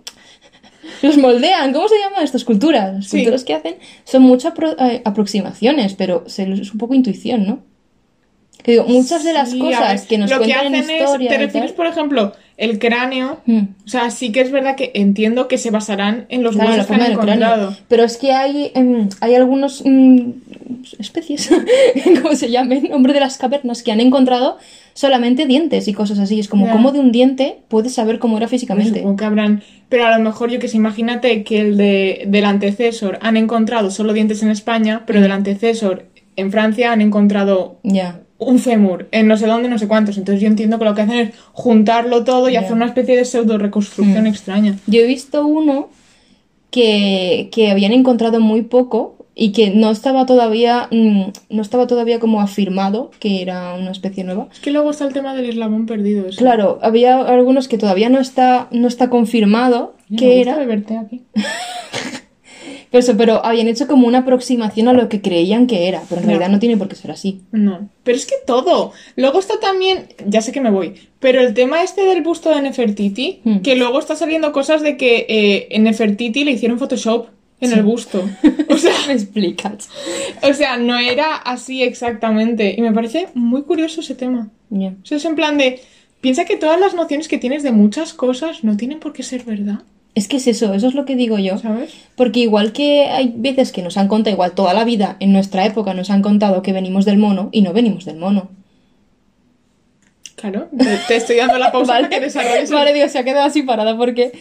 los 1.01 1.17
moldean, 1.17 1.73
¿cómo 1.73 1.87
se 1.87 1.97
llaman 1.99 2.23
estas 2.23 2.41
esculturas? 2.41 2.93
Las 2.93 3.07
Sí. 3.07 3.17
esculturas 3.17 3.43
que 3.43 3.53
hacen 3.55 3.75
son 4.05 4.21
muchas 4.21 4.53
apro- 4.53 4.75
eh, 4.79 5.01
aproximaciones, 5.03 5.95
pero 5.95 6.23
es 6.27 6.39
un 6.71 6.77
poco 6.77 6.93
intuición, 6.93 7.45
¿no? 7.47 7.59
Que 8.63 8.71
digo, 8.73 8.85
muchas 8.85 9.23
de 9.23 9.33
las 9.33 9.51
Sí, 9.51 9.59
cosas 9.59 10.03
que 10.05 10.17
nos 10.17 10.29
lo 10.29 10.39
que 10.39 10.51
en 10.51 10.57
hacen 10.57 10.75
es, 10.75 10.87
te 11.29 11.37
refieres, 11.37 11.71
por 11.73 11.85
ejemplo, 11.85 12.31
el 12.57 12.79
cráneo. 12.79 13.41
Mm. 13.45 13.59
O 13.85 13.89
sea, 13.89 14.09
sí 14.09 14.31
que 14.31 14.39
es 14.41 14.51
verdad 14.51 14.75
que 14.75 14.91
entiendo 14.95 15.47
que 15.49 15.57
se 15.57 15.69
basarán 15.69 16.25
en 16.29 16.43
los 16.43 16.55
Claro, 16.55 16.69
huesos 16.71 16.87
que 16.87 16.93
han 16.93 16.99
cráneo. 16.99 17.21
encontrado. 17.21 17.77
Pero 17.89 18.03
es 18.03 18.15
que 18.17 18.31
hay, 18.31 18.71
em, 18.73 19.09
hay 19.19 19.35
algunos 19.35 19.83
mm, 19.85 20.29
especies, 20.99 21.49
como 22.21 22.35
se 22.35 22.49
llamen, 22.51 22.91
hombre 22.93 23.13
de 23.13 23.19
las 23.19 23.37
cavernas, 23.37 23.83
que 23.83 23.91
han 23.91 23.99
encontrado 23.99 24.57
solamente 24.93 25.45
dientes 25.45 25.87
y 25.87 25.93
cosas 25.93 26.19
así. 26.19 26.39
Es 26.39 26.47
como, 26.47 26.67
Ya. 26.67 26.71
como 26.71 26.91
de 26.91 26.99
un 26.99 27.11
diente 27.11 27.57
puedes 27.67 27.93
saber 27.93 28.19
cómo 28.19 28.37
era 28.37 28.45
Pues 28.45 28.51
físicamente. 28.61 28.99
Supongo 28.99 29.17
que 29.17 29.25
habrán. 29.25 29.63
Pero 29.89 30.05
a 30.05 30.17
lo 30.17 30.23
mejor 30.23 30.49
yo 30.51 30.59
que 30.59 30.67
sé, 30.67 30.77
imagínate 30.77 31.43
que 31.43 31.59
el 31.59 31.77
de, 31.77 32.23
del 32.27 32.45
antecesor 32.45 33.19
han 33.21 33.35
encontrado 33.37 33.91
solo 33.91 34.13
dientes 34.13 34.41
en 34.41 34.49
España, 34.49 35.03
pero 35.05 35.19
del 35.21 35.31
antecesor 35.31 36.05
en 36.35 36.51
Francia 36.51 36.91
han 36.91 37.01
encontrado 37.01 37.79
Ya. 37.83 38.21
Un 38.45 38.59
fémur 38.59 39.07
en 39.11 39.27
no 39.27 39.37
sé 39.37 39.47
dónde, 39.47 39.69
no 39.69 39.77
sé 39.77 39.87
cuántos. 39.87 40.17
Entonces 40.17 40.41
yo 40.41 40.47
entiendo 40.47 40.79
que 40.79 40.85
lo 40.85 40.95
que 40.95 41.01
hacen 41.01 41.17
es 41.19 41.35
juntarlo 41.53 42.23
todo 42.23 42.49
y 42.49 42.55
hacer 42.55 42.73
una 42.73 42.85
especie 42.85 43.15
de 43.15 43.25
pseudo 43.25 43.57
reconstrucción 43.57 44.23
Mm. 44.23 44.27
extraña. 44.27 44.77
Yo 44.87 45.01
he 45.01 45.07
visto 45.07 45.45
uno 45.45 45.89
que, 46.71 47.49
que 47.51 47.71
habían 47.71 47.91
encontrado 47.93 48.39
muy 48.39 48.63
poco 48.63 49.17
y 49.35 49.51
que 49.51 49.71
no 49.71 49.89
estaba 49.89 50.25
todavía 50.27 50.87
mm, 50.91 51.23
no 51.49 51.61
estaba 51.61 51.87
todavía 51.87 52.19
como 52.19 52.39
afirmado 52.39 53.09
que 53.19 53.41
era 53.41 53.73
una 53.73 53.91
especie 53.91 54.23
nueva. 54.23 54.47
Es 54.51 54.59
que 54.59 54.71
luego 54.71 54.91
está 54.91 55.05
el 55.05 55.13
tema 55.13 55.33
del 55.35 55.49
eslabón 55.49 55.85
perdido. 55.87 56.27
Eso. 56.27 56.37
Claro, 56.37 56.79
había 56.83 57.19
algunos 57.19 57.67
que 57.67 57.77
todavía 57.77 58.09
no 58.09 58.19
está 58.19 58.67
no 58.71 58.87
está 58.87 59.09
confirmado 59.09 59.95
Mira, 60.09 60.19
que 60.19 60.27
me 60.67 60.75
gusta 60.75 60.93
era, 60.93 61.01
aquí. 61.01 61.21
pero, 62.93 62.99
eso, 62.99 63.17
pero 63.17 63.43
habían 63.43 63.67
hecho 63.67 63.87
como 63.87 64.07
una 64.07 64.19
aproximación 64.19 64.87
a 64.87 64.93
lo 64.93 65.09
que 65.09 65.19
creían 65.19 65.65
que 65.67 65.87
era, 65.87 66.03
pero 66.07 66.21
en 66.21 66.27
realidad 66.27 66.49
no 66.49 66.59
tiene 66.59 66.77
por 66.77 66.87
qué 66.87 66.95
ser 66.95 67.09
así. 67.11 67.41
No, 67.51 67.89
pero 68.03 68.15
es 68.15 68.25
que 68.25 68.35
todo. 68.45 68.93
Luego 69.15 69.39
está 69.39 69.59
también, 69.59 70.07
ya 70.27 70.41
sé 70.41 70.51
que 70.51 70.61
me 70.61 70.69
voy, 70.69 70.93
pero 71.19 71.41
el 71.41 71.53
tema 71.55 71.81
este 71.81 72.05
del 72.05 72.21
busto 72.21 72.51
de 72.53 72.61
Nefertiti, 72.61 73.41
Hmm. 73.43 73.57
que 73.61 73.75
luego 73.75 73.97
está 73.99 74.15
saliendo 74.15 74.51
cosas 74.51 74.83
de 74.83 74.95
que 74.95 75.25
eh, 75.27 75.67
en 75.71 75.83
Nefertiti 75.83 76.43
le 76.43 76.51
hicieron 76.51 76.77
Photoshop 76.77 77.27
en 77.59 77.73
el 77.73 77.81
busto. 77.83 78.23
O 78.69 78.77
sea, 78.77 78.93
¿Me 79.07 79.13
explicas? 79.13 79.89
o 80.41 80.53
sea, 80.53 80.77
no 80.77 80.97
era 80.97 81.35
así 81.35 81.81
exactamente. 81.83 82.75
Y 82.77 82.81
me 82.81 82.91
parece 82.91 83.29
muy 83.33 83.63
curioso 83.63 84.01
ese 84.01 84.15
tema. 84.15 84.49
Ya. 84.69 84.89
O 85.01 85.05
sea, 85.05 85.17
es 85.17 85.25
en 85.25 85.35
plan 85.35 85.57
de, 85.57 85.79
piensa 86.21 86.45
que 86.45 86.57
todas 86.57 86.79
las 86.79 86.93
nociones 86.93 87.27
que 87.27 87.37
tienes 87.37 87.63
de 87.63 87.71
muchas 87.71 88.13
cosas 88.13 88.63
no 88.63 88.77
tienen 88.77 88.99
por 88.99 89.13
qué 89.13 89.23
ser 89.23 89.43
verdad, 89.43 89.79
Es 90.15 90.27
que 90.27 90.37
es 90.37 90.47
eso, 90.47 90.73
eso 90.73 90.87
es 90.87 90.93
lo 90.93 91.05
que 91.05 91.15
digo 91.15 91.39
yo. 91.39 91.57
¿sabes? 91.57 91.93
Porque 92.15 92.39
igual 92.39 92.71
que 92.71 93.05
hay 93.05 93.33
veces 93.35 93.71
que 93.71 93.81
nos 93.81 93.97
han 93.97 94.07
contado, 94.07 94.33
igual 94.33 94.51
toda 94.51 94.73
la 94.73 94.83
vida, 94.83 95.17
en 95.19 95.33
nuestra 95.33 95.65
época 95.65 95.93
nos 95.93 96.09
han 96.09 96.21
contado 96.21 96.61
que 96.61 96.73
venimos 96.73 97.05
del 97.05 97.17
mono 97.17 97.49
y 97.51 97.61
no 97.61 97.73
venimos 97.73 98.05
del 98.05 98.17
mono. 98.17 98.49
Te, 100.51 100.97
te 101.07 101.15
estoy 101.15 101.37
dando 101.37 101.57
la 101.57 101.71
pausa 101.71 101.93
para 101.93 102.09
que 102.09 102.19
desarrolles. 102.19 102.69
el- 102.69 102.75
vale, 102.75 102.93
Dios, 102.93 103.11
se 103.11 103.19
ha 103.19 103.23
quedado 103.23 103.45
así 103.45 103.63
parada 103.63 103.95
porque 103.97 104.31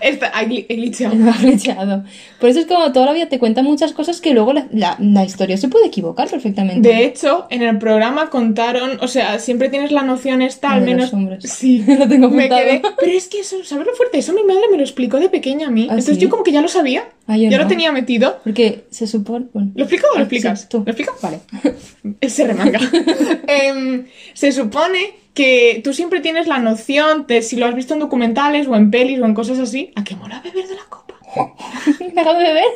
me 0.00 1.30
ha 1.30 1.36
glitchado. 1.38 2.04
Por 2.40 2.48
eso 2.50 2.60
es 2.60 2.66
como 2.66 2.92
toda 2.92 3.06
la 3.06 3.12
vida 3.12 3.26
te 3.28 3.38
cuentan 3.38 3.64
muchas 3.64 3.92
cosas 3.92 4.20
que 4.20 4.32
luego 4.34 4.52
la, 4.52 4.66
la- 4.72 4.96
la 5.00 5.24
historia 5.24 5.56
se 5.56 5.68
puede 5.68 5.86
equivocar 5.86 6.28
perfectamente. 6.28 6.86
De 6.88 7.04
hecho, 7.04 7.46
en 7.50 7.62
el 7.62 7.78
programa 7.78 8.30
contaron, 8.30 8.98
o 9.00 9.08
sea, 9.08 9.38
siempre 9.38 9.68
tienes 9.68 9.92
la 9.92 10.02
noción 10.02 10.42
esta, 10.42 10.72
al 10.72 10.82
menos. 10.82 11.12
hombres. 11.12 11.50
Sí, 11.50 11.84
Lo 11.98 12.06
tengo 12.08 12.28
me 12.30 12.48
quedé. 12.48 12.82
Pero 12.98 13.12
es 13.12 13.28
que 13.28 13.40
eso, 13.40 13.56
¿sabes 13.64 13.86
lo 13.86 13.94
fuerte? 13.94 14.18
Eso 14.18 14.32
mi 14.32 14.42
madre 14.44 14.62
me 14.70 14.76
lo 14.76 14.82
explicó 14.82 15.18
de 15.18 15.28
pequeña 15.28 15.68
a 15.68 15.70
mí. 15.70 15.82
¿Ah, 15.88 15.92
Entonces 15.94 16.16
sí? 16.16 16.20
yo 16.20 16.28
como 16.30 16.42
que 16.42 16.52
ya 16.52 16.60
lo 16.60 16.68
sabía. 16.68 17.04
Ah, 17.26 17.36
yo 17.36 17.50
ya 17.50 17.56
no. 17.56 17.64
lo 17.64 17.68
tenía 17.68 17.90
metido. 17.92 18.38
Porque 18.44 18.84
se 18.90 19.06
supone... 19.06 19.46
Bueno, 19.52 19.70
¿Lo 19.74 19.84
explico 19.84 20.06
o 20.12 20.14
lo 20.14 20.20
Ah, 20.20 20.22
explicas? 20.22 20.60
sí, 20.62 20.66
tú. 20.70 20.78
¿Lo 20.84 20.92
explico? 20.92 21.14
Vale. 21.22 21.40
Se 22.28 22.46
remanga. 22.46 22.78
Em, 23.46 24.04
se 24.34 24.52
supone 24.52 25.14
que 25.36 25.82
tú 25.84 25.92
siempre 25.92 26.20
tienes 26.20 26.46
la 26.46 26.58
noción 26.58 27.26
de 27.26 27.42
si 27.42 27.56
lo 27.56 27.66
has 27.66 27.74
visto 27.74 27.92
en 27.92 28.00
documentales 28.00 28.66
o 28.68 28.74
en 28.74 28.90
pelis 28.90 29.20
o 29.20 29.26
en 29.26 29.34
cosas 29.34 29.58
así, 29.58 29.92
a 29.94 30.02
que 30.02 30.16
mola 30.16 30.40
beber 30.40 30.66
de 30.66 30.74
la 30.74 30.84
copa. 30.88 31.14
¿Me 32.14 32.22
acabo 32.22 32.38
de 32.38 32.46
beber? 32.46 32.64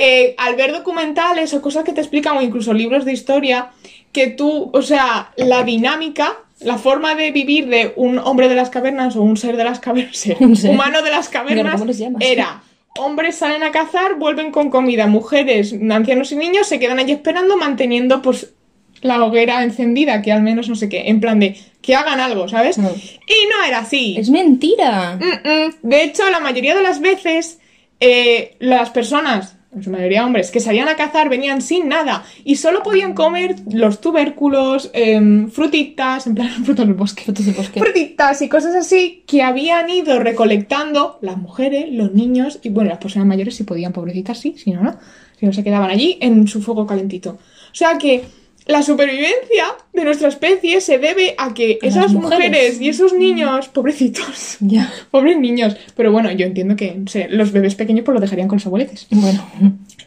Eh, 0.00 0.34
al 0.36 0.56
ver 0.56 0.72
documentales 0.72 1.54
o 1.54 1.62
cosas 1.62 1.84
que 1.84 1.92
te 1.92 2.00
explican 2.00 2.36
o 2.36 2.42
incluso 2.42 2.72
libros 2.72 3.04
de 3.04 3.12
historia, 3.12 3.70
que 4.12 4.28
tú, 4.28 4.70
o 4.72 4.82
sea, 4.82 5.32
la 5.36 5.62
dinámica, 5.62 6.36
la 6.60 6.78
forma 6.78 7.14
de 7.14 7.30
vivir 7.30 7.68
de 7.68 7.92
un 7.96 8.18
hombre 8.18 8.48
de 8.48 8.54
las 8.54 8.70
cavernas 8.70 9.16
o 9.16 9.22
un 9.22 9.36
ser 9.36 9.56
de 9.56 9.64
las 9.64 9.80
cavernas, 9.80 10.26
Un 10.40 10.56
humano 10.68 11.02
de 11.02 11.10
las 11.10 11.28
cavernas, 11.28 11.82
era 12.20 12.62
hombres 12.98 13.36
salen 13.36 13.62
a 13.62 13.70
cazar, 13.70 14.16
vuelven 14.16 14.50
con 14.50 14.70
comida, 14.70 15.06
mujeres, 15.06 15.74
ancianos 15.90 16.32
y 16.32 16.36
niños 16.36 16.66
se 16.66 16.78
quedan 16.78 16.98
allí 16.98 17.12
esperando, 17.12 17.56
manteniendo 17.56 18.22
pues 18.22 18.54
la 19.02 19.22
hoguera 19.24 19.62
encendida, 19.62 20.22
que 20.22 20.32
al 20.32 20.42
menos 20.42 20.68
no 20.68 20.74
sé 20.74 20.88
qué, 20.88 21.08
en 21.08 21.20
plan 21.20 21.40
de 21.40 21.56
que 21.80 21.94
hagan 21.94 22.20
algo, 22.20 22.48
¿sabes? 22.48 22.78
No. 22.78 22.90
Y 22.90 23.48
no 23.48 23.64
era 23.66 23.80
así. 23.80 24.16
Es 24.18 24.30
mentira. 24.30 25.18
Mm, 25.18 25.48
mm. 25.48 25.74
De 25.82 26.02
hecho, 26.02 26.28
la 26.30 26.40
mayoría 26.40 26.74
de 26.74 26.82
las 26.82 27.00
veces, 27.00 27.60
eh, 28.00 28.56
las 28.58 28.90
personas, 28.90 29.56
en 29.74 29.82
su 29.82 29.90
mayoría 29.90 30.24
hombres, 30.24 30.50
que 30.50 30.60
salían 30.60 30.88
a 30.88 30.96
cazar 30.96 31.28
venían 31.28 31.62
sin 31.62 31.88
nada 31.88 32.24
y 32.44 32.56
solo 32.56 32.82
podían 32.82 33.14
comer 33.14 33.56
los 33.70 34.00
tubérculos, 34.00 34.90
em, 34.92 35.50
frutitas, 35.50 36.26
en 36.26 36.34
plan 36.34 36.48
frutos 36.64 36.86
del 36.86 36.94
bosque. 36.94 37.22
Frutos 37.22 37.46
del 37.46 37.54
bosque. 37.54 37.80
Frutitas 37.80 38.42
y 38.42 38.48
cosas 38.48 38.74
así 38.74 39.24
que 39.26 39.42
habían 39.42 39.88
ido 39.90 40.18
recolectando 40.18 41.18
las 41.22 41.36
mujeres, 41.36 41.86
los 41.90 42.12
niños 42.12 42.58
y 42.62 42.70
bueno, 42.70 42.90
las 42.90 42.98
personas 42.98 43.28
mayores 43.28 43.54
si 43.54 43.64
podían, 43.64 43.92
pobrecitas 43.92 44.38
sí, 44.38 44.54
si 44.56 44.72
no, 44.72 44.82
no. 44.82 44.98
Si 45.38 45.46
no 45.46 45.52
se 45.52 45.62
quedaban 45.62 45.88
allí 45.88 46.18
en 46.20 46.48
su 46.48 46.60
fuego 46.60 46.84
calentito. 46.84 47.38
O 47.70 47.74
sea 47.74 47.96
que 47.96 48.24
la 48.68 48.82
supervivencia 48.82 49.64
de 49.92 50.04
nuestra 50.04 50.28
especie 50.28 50.80
se 50.80 50.98
debe 50.98 51.34
a 51.38 51.52
que 51.54 51.78
A 51.82 51.86
esas 51.86 52.12
mujeres. 52.12 52.48
mujeres. 52.50 52.80
y 52.80 52.88
esos 52.90 53.12
niños, 53.14 53.68
pobrecitos, 53.68 54.58
pobres 55.10 55.38
niños, 55.38 55.76
pero 55.96 56.12
bueno, 56.12 56.30
yo 56.30 56.46
entiendo 56.46 56.76
que 56.76 57.02
los 57.30 57.50
bebés 57.50 57.74
pequeños 57.74 58.04
pues 58.04 58.14
lo 58.14 58.20
dejarían 58.20 58.46
con 58.46 58.56
los 58.56 58.66
abueletes. 58.66 59.06
Bueno, 59.10 59.44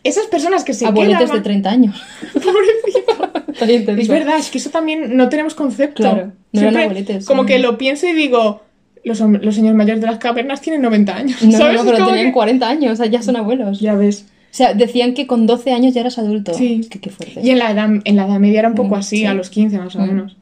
Esas 0.03 0.27
personas 0.27 0.63
que 0.63 0.74
se 0.74 0.86
abueletes 0.86 1.20
de 1.22 1.25
quedan... 1.25 1.44
30 1.44 1.70
años. 1.70 2.01
Pobrecito. 2.34 3.30
Es 3.62 4.08
verdad, 4.08 4.38
es 4.39 4.50
que 4.50 4.58
eso 4.58 4.72
también 4.72 5.15
no 5.15 5.30
tenemos 5.30 5.53
concepto. 5.53 6.01
Claro, 6.01 6.32
no 6.53 6.68
abueletes, 6.68 7.25
Como 7.25 7.46
que 7.46 7.60
lo 7.60 7.77
pienso 7.77 8.08
y 8.08 8.13
digo, 8.13 8.63
los, 9.03 9.20
los 9.20 9.53
señores 9.53 9.75
mayores 9.75 10.01
de 10.01 10.08
las 10.08 10.18
cavernas 10.18 10.62
tienen 10.62 10.82
90 10.82 11.15
años. 11.15 11.41
No, 11.44 11.58
¿sabes? 11.58 11.75
no, 11.84 11.91
pero 11.91 12.06
tenían 12.08 12.27
que- 12.27 12.32
40 12.34 12.68
años, 12.68 12.94
o 12.94 12.96
sea, 12.96 13.06
ya 13.06 13.22
son 13.22 13.36
abuelos. 13.36 13.80
Ya 13.80 13.94
ves. 13.94 14.25
O 14.51 14.53
sea, 14.53 14.74
decían 14.74 15.13
que 15.13 15.27
con 15.27 15.48
12 15.48 15.72
años 15.72 15.93
ya 15.93 16.01
eras 16.01 16.17
adulto. 16.17 16.53
Sí. 16.53 16.81
Que 16.89 17.00
qué 17.00 17.10
fuerte. 17.10 17.39
Y 17.41 17.51
en 17.51 17.60
la 17.60 17.72
edad, 17.72 17.89
en 18.03 18.15
la 18.17 18.25
edad 18.27 18.38
media 18.39 18.60
era 18.60 18.67
un 18.67 18.75
poco 18.75 18.96
Mm, 18.96 19.00
así, 19.00 19.17
sí. 19.17 19.25
a 19.25 19.34
los 19.34 19.50
15 19.50 19.77
más 19.77 19.96
o 19.96 20.00
Mm. 20.00 20.08
menos. 20.08 20.38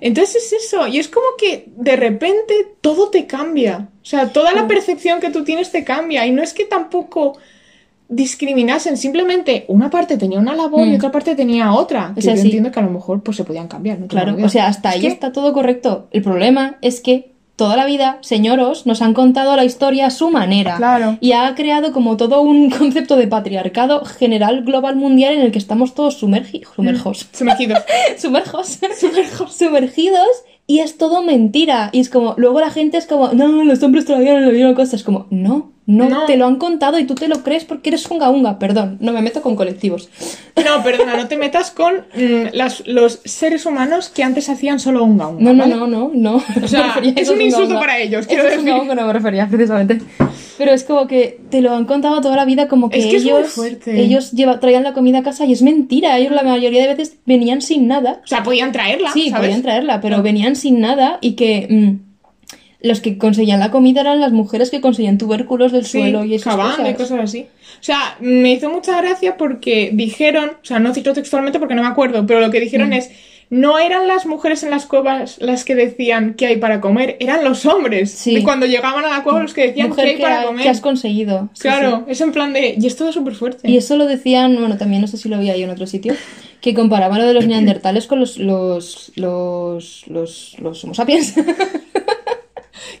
Entonces 0.00 0.34
es 0.52 0.64
eso, 0.64 0.88
y 0.88 0.98
es 0.98 1.06
como 1.08 1.26
que 1.38 1.68
de 1.76 1.94
repente 1.94 2.54
todo 2.80 3.08
te 3.10 3.26
cambia. 3.26 3.88
O 4.02 4.04
sea, 4.04 4.32
toda 4.32 4.52
la 4.52 4.64
Mm. 4.64 4.68
percepción 4.68 5.20
que 5.20 5.30
tú 5.30 5.44
tienes 5.44 5.70
te 5.70 5.84
cambia. 5.84 6.26
Y 6.26 6.32
no 6.32 6.42
es 6.42 6.54
que 6.54 6.64
tampoco 6.64 7.38
discriminasen, 8.08 8.96
simplemente 8.96 9.64
una 9.68 9.88
parte 9.90 10.18
tenía 10.18 10.38
una 10.38 10.54
labor 10.54 10.86
y 10.86 10.96
otra 10.96 11.10
parte 11.10 11.34
tenía 11.34 11.72
otra. 11.72 12.12
O 12.16 12.20
sea, 12.20 12.34
yo 12.34 12.40
sí. 12.42 12.48
entiendo 12.48 12.70
que 12.70 12.78
a 12.80 12.82
lo 12.82 12.90
mejor 12.90 13.22
pues 13.22 13.36
se 13.36 13.44
podían 13.44 13.68
cambiar. 13.68 13.98
no 14.00 14.06
Claro, 14.08 14.36
o 14.42 14.48
sea, 14.48 14.66
hasta 14.66 14.90
Es 14.90 14.96
ahí 14.96 15.00
que- 15.02 15.06
está 15.08 15.32
todo 15.32 15.52
correcto. 15.52 16.08
El 16.10 16.22
problema 16.22 16.76
es 16.82 17.00
que 17.00 17.31
toda 17.62 17.76
la 17.76 17.86
vida, 17.86 18.18
señoros, 18.22 18.86
nos 18.86 19.02
han 19.02 19.14
contado 19.14 19.54
la 19.54 19.64
historia 19.64 20.06
a 20.06 20.10
su 20.10 20.30
manera. 20.30 20.76
Claro. 20.78 21.16
Y 21.20 21.30
ha 21.30 21.54
creado 21.54 21.92
como 21.92 22.16
todo 22.16 22.40
un 22.42 22.70
concepto 22.78 23.14
de 23.16 23.28
patriarcado 23.28 24.04
general, 24.04 24.64
global, 24.64 24.96
mundial, 24.96 25.34
en 25.34 25.42
el 25.42 25.52
que 25.52 25.58
estamos 25.58 25.94
todos 25.94 26.20
sumergi- 26.20 26.64
sumerjos. 26.74 27.28
Sumergidos. 27.32 27.78
sumerjos. 28.18 28.78
Sumergidos. 29.56 30.28
Y 30.66 30.80
es 30.80 30.96
todo 30.98 31.22
mentira. 31.22 31.90
Y 31.92 32.00
es 32.00 32.08
como, 32.08 32.34
luego 32.36 32.58
la 32.60 32.70
gente 32.70 32.96
es 32.96 33.06
como, 33.06 33.28
no, 33.32 33.46
los 33.64 33.82
hombres 33.82 34.06
todavía 34.06 34.34
no 34.34 34.40
lo 34.40 34.50
vieron 34.50 34.74
cosas. 34.74 34.94
Es 34.94 35.04
como, 35.04 35.26
no, 35.30 35.72
no, 35.86 36.08
No. 36.08 36.24
te 36.26 36.36
lo 36.36 36.46
han 36.46 36.56
contado 36.56 36.98
y 36.98 37.04
tú 37.04 37.14
te 37.16 37.26
lo 37.28 37.42
crees 37.42 37.64
porque 37.64 37.90
eres 37.90 38.08
unga 38.10 38.30
unga. 38.30 38.58
Perdón, 38.58 38.98
no 39.00 39.12
me 39.12 39.20
meto 39.20 39.42
con 39.42 39.56
colectivos. 39.56 40.08
No, 40.56 40.82
perdona, 40.84 41.16
no 41.16 41.26
te 41.28 41.36
metas 41.36 41.70
con 41.72 41.94
mm, 42.14 42.48
las- 42.52 42.86
los 42.86 43.20
seres 43.24 43.66
humanos 43.66 44.08
que 44.08 44.22
antes 44.22 44.48
hacían 44.48 44.78
solo 44.78 45.02
unga 45.04 45.26
unga. 45.28 45.42
No, 45.42 45.52
no, 45.52 45.62
¿vale? 45.64 45.74
no, 45.76 45.86
no, 45.86 46.10
no. 46.14 46.42
O 46.62 46.68
sea, 46.68 46.94
es 47.16 47.28
un 47.28 47.40
insulto 47.40 47.68
unga. 47.70 47.80
para 47.80 47.98
ellos, 47.98 48.26
quiero 48.26 48.44
Esos 48.44 48.58
unga 48.60 48.72
decir. 48.74 48.82
unga 48.82 48.94
no 48.94 49.06
me 49.08 49.12
refería 49.12 49.48
precisamente. 49.48 49.98
Pero 50.58 50.72
es 50.72 50.84
como 50.84 51.06
que 51.08 51.40
te 51.50 51.60
lo 51.60 51.74
han 51.74 51.86
contado 51.86 52.20
toda 52.20 52.36
la 52.36 52.44
vida 52.44 52.68
como 52.68 52.88
que, 52.88 52.98
Es 52.98 53.06
ellos, 53.06 53.58
ellos 53.86 54.30
lleva, 54.32 54.60
traían 54.60 54.84
la 54.84 54.92
comida 54.92 55.18
a 55.18 55.22
casa 55.24 55.44
y 55.46 55.52
es 55.52 55.62
mentira. 55.62 56.16
Ellos 56.18 56.32
la 56.32 56.42
mayoría 56.44 56.82
de 56.86 56.94
veces 56.94 57.16
venían 57.26 57.60
sin 57.62 57.88
nada. 57.88 58.20
O 58.22 58.26
sea, 58.26 58.44
podían 58.44 58.70
traerla, 58.70 59.10
Sí, 59.12 59.30
¿sabes? 59.30 59.46
podían 59.46 59.62
traerla, 59.62 60.00
pero 60.00 60.18
No. 60.18 60.22
venían 60.22 60.54
sin 60.54 60.78
nada 60.80 61.18
y 61.20 61.32
que 61.32 61.66
mm, 61.68 62.11
los 62.82 63.00
que 63.00 63.16
conseguían 63.18 63.60
la 63.60 63.70
comida 63.70 64.00
eran 64.00 64.20
las 64.20 64.32
mujeres 64.32 64.70
que 64.70 64.80
conseguían 64.80 65.18
tubérculos 65.18 65.72
del 65.72 65.84
Sí, 65.84 65.98
suelo 66.00 66.24
y 66.24 66.34
esas 66.34 66.56
cosas. 66.56 66.90
y 66.90 66.94
cosas 66.94 67.20
así. 67.20 67.46
O 67.80 67.82
sea, 67.84 68.16
me 68.20 68.52
hizo 68.52 68.70
mucha 68.70 69.00
gracia 69.00 69.36
porque 69.36 69.90
dijeron, 69.92 70.50
o 70.62 70.64
sea, 70.64 70.78
no 70.78 70.92
cito 70.94 71.12
textualmente 71.12 71.58
porque 71.58 71.74
no 71.74 71.82
me 71.82 71.88
acuerdo, 71.88 72.26
pero 72.26 72.40
lo 72.40 72.50
que 72.50 72.60
dijeron 72.60 72.90
Mm. 72.90 72.92
es, 72.94 73.10
no 73.50 73.78
eran 73.78 74.06
las 74.08 74.24
mujeres 74.24 74.62
en 74.62 74.70
las 74.70 74.86
cuevas 74.86 75.36
las 75.40 75.64
que 75.66 75.74
decían 75.74 76.34
qué 76.38 76.46
hay 76.46 76.56
para 76.56 76.80
comer, 76.80 77.16
eran 77.20 77.44
los 77.44 77.66
hombres. 77.66 78.10
Sí. 78.10 78.38
Y 78.38 78.42
cuando 78.42 78.64
llegaban 78.66 79.04
a 79.04 79.08
la 79.10 79.22
cueva 79.22 79.42
los 79.42 79.52
que 79.52 79.66
decían 79.68 79.88
Mujer 79.90 80.04
qué 80.04 80.10
hay 80.12 80.16
que, 80.16 80.22
para 80.22 80.40
ha- 80.40 80.44
comer. 80.46 80.62
que 80.62 80.68
has 80.70 80.80
conseguido. 80.80 81.50
Sí, 81.52 81.60
claro, 81.62 82.04
es 82.08 82.20
en 82.22 82.32
plan 82.32 82.52
de, 82.54 82.76
y 82.80 82.86
es 82.86 82.96
todo 82.96 83.12
súper 83.12 83.34
fuerte. 83.34 83.60
sí. 83.68 83.72
Y 83.74 83.76
eso 83.76 83.96
lo 83.96 84.06
decían, 84.06 84.56
bueno, 84.58 84.78
también 84.78 85.02
no 85.02 85.06
sé 85.06 85.18
si 85.18 85.28
lo 85.28 85.36
había 85.36 85.54
yo 85.56 85.64
en 85.64 85.70
otro 85.70 85.86
sitio, 85.86 86.14
que 86.62 86.72
comparaban 86.72 87.18
lo 87.20 87.26
de 87.26 87.34
los 87.34 87.46
neandertales 87.48 88.06
con 88.06 88.20
los 88.20 88.38
los 88.38 89.12
los 89.16 90.04
los, 90.06 90.56
los 90.58 90.84
homo 90.84 90.94
sapiens. 90.94 91.34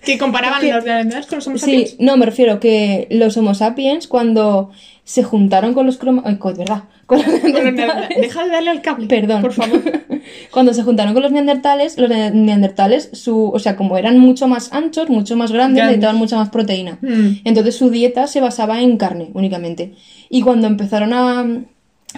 Que 0.04 0.18
comparaban 0.18 0.60
los 0.68 0.84
neandertales 0.84 1.26
con 1.26 1.36
los 1.38 1.46
homo 1.46 1.58
Sí, 1.58 1.64
sapiens. 1.86 1.96
no, 2.00 2.16
me 2.16 2.26
refiero 2.26 2.60
que 2.60 3.06
los 3.10 3.36
homo 3.36 3.54
sapiens 3.54 4.06
cuando 4.08 4.70
se 5.04 5.22
juntaron 5.22 5.74
con 5.74 5.86
los 5.86 5.98
croma... 5.98 6.22
Ay, 6.24 6.38
¿verdad? 6.56 6.84
Con 7.06 7.18
los 7.20 7.42
neandertales. 7.42 8.08
Deja 8.20 8.44
de 8.44 8.50
darle 8.50 8.70
al 8.70 8.80
cable. 8.80 9.06
Perdón. 9.06 9.42
Por 9.42 9.52
favor. 9.52 9.82
Cuando 10.50 10.72
se 10.72 10.82
juntaron 10.84 11.12
con 11.12 11.22
los 11.22 11.32
neandertales, 11.32 11.98
los 11.98 12.08
ne- 12.08 12.30
neandertales, 12.30 13.10
su, 13.12 13.50
o 13.50 13.58
sea, 13.58 13.76
como 13.76 13.98
eran 13.98 14.18
mucho 14.18 14.46
más 14.46 14.72
anchos, 14.72 15.10
mucho 15.10 15.36
más 15.36 15.50
grandes, 15.50 15.76
Grandes. 15.78 15.96
necesitaban 15.96 16.16
mucha 16.16 16.36
más 16.36 16.48
proteína. 16.50 16.98
Mm. 17.02 17.40
Entonces 17.44 17.76
su 17.76 17.90
dieta 17.90 18.28
se 18.28 18.40
basaba 18.40 18.80
en 18.80 18.96
carne 18.96 19.30
únicamente. 19.34 19.94
Y 20.30 20.42
cuando 20.42 20.68
empezaron 20.68 21.12
a, 21.12 21.44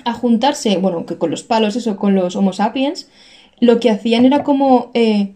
a 0.05 0.13
juntarse, 0.13 0.77
bueno, 0.77 1.07
que 1.07 1.17
con 1.17 1.31
los 1.31 1.43
palos, 1.43 1.75
eso, 1.77 1.97
con 1.97 2.15
los 2.15 2.37
Homo 2.37 2.53
sapiens, 2.53 3.09
lo 3.61 3.81
que 3.81 3.91
hacían 3.91 4.27
era 4.27 4.45
como 4.45 4.91
eh, 4.95 5.33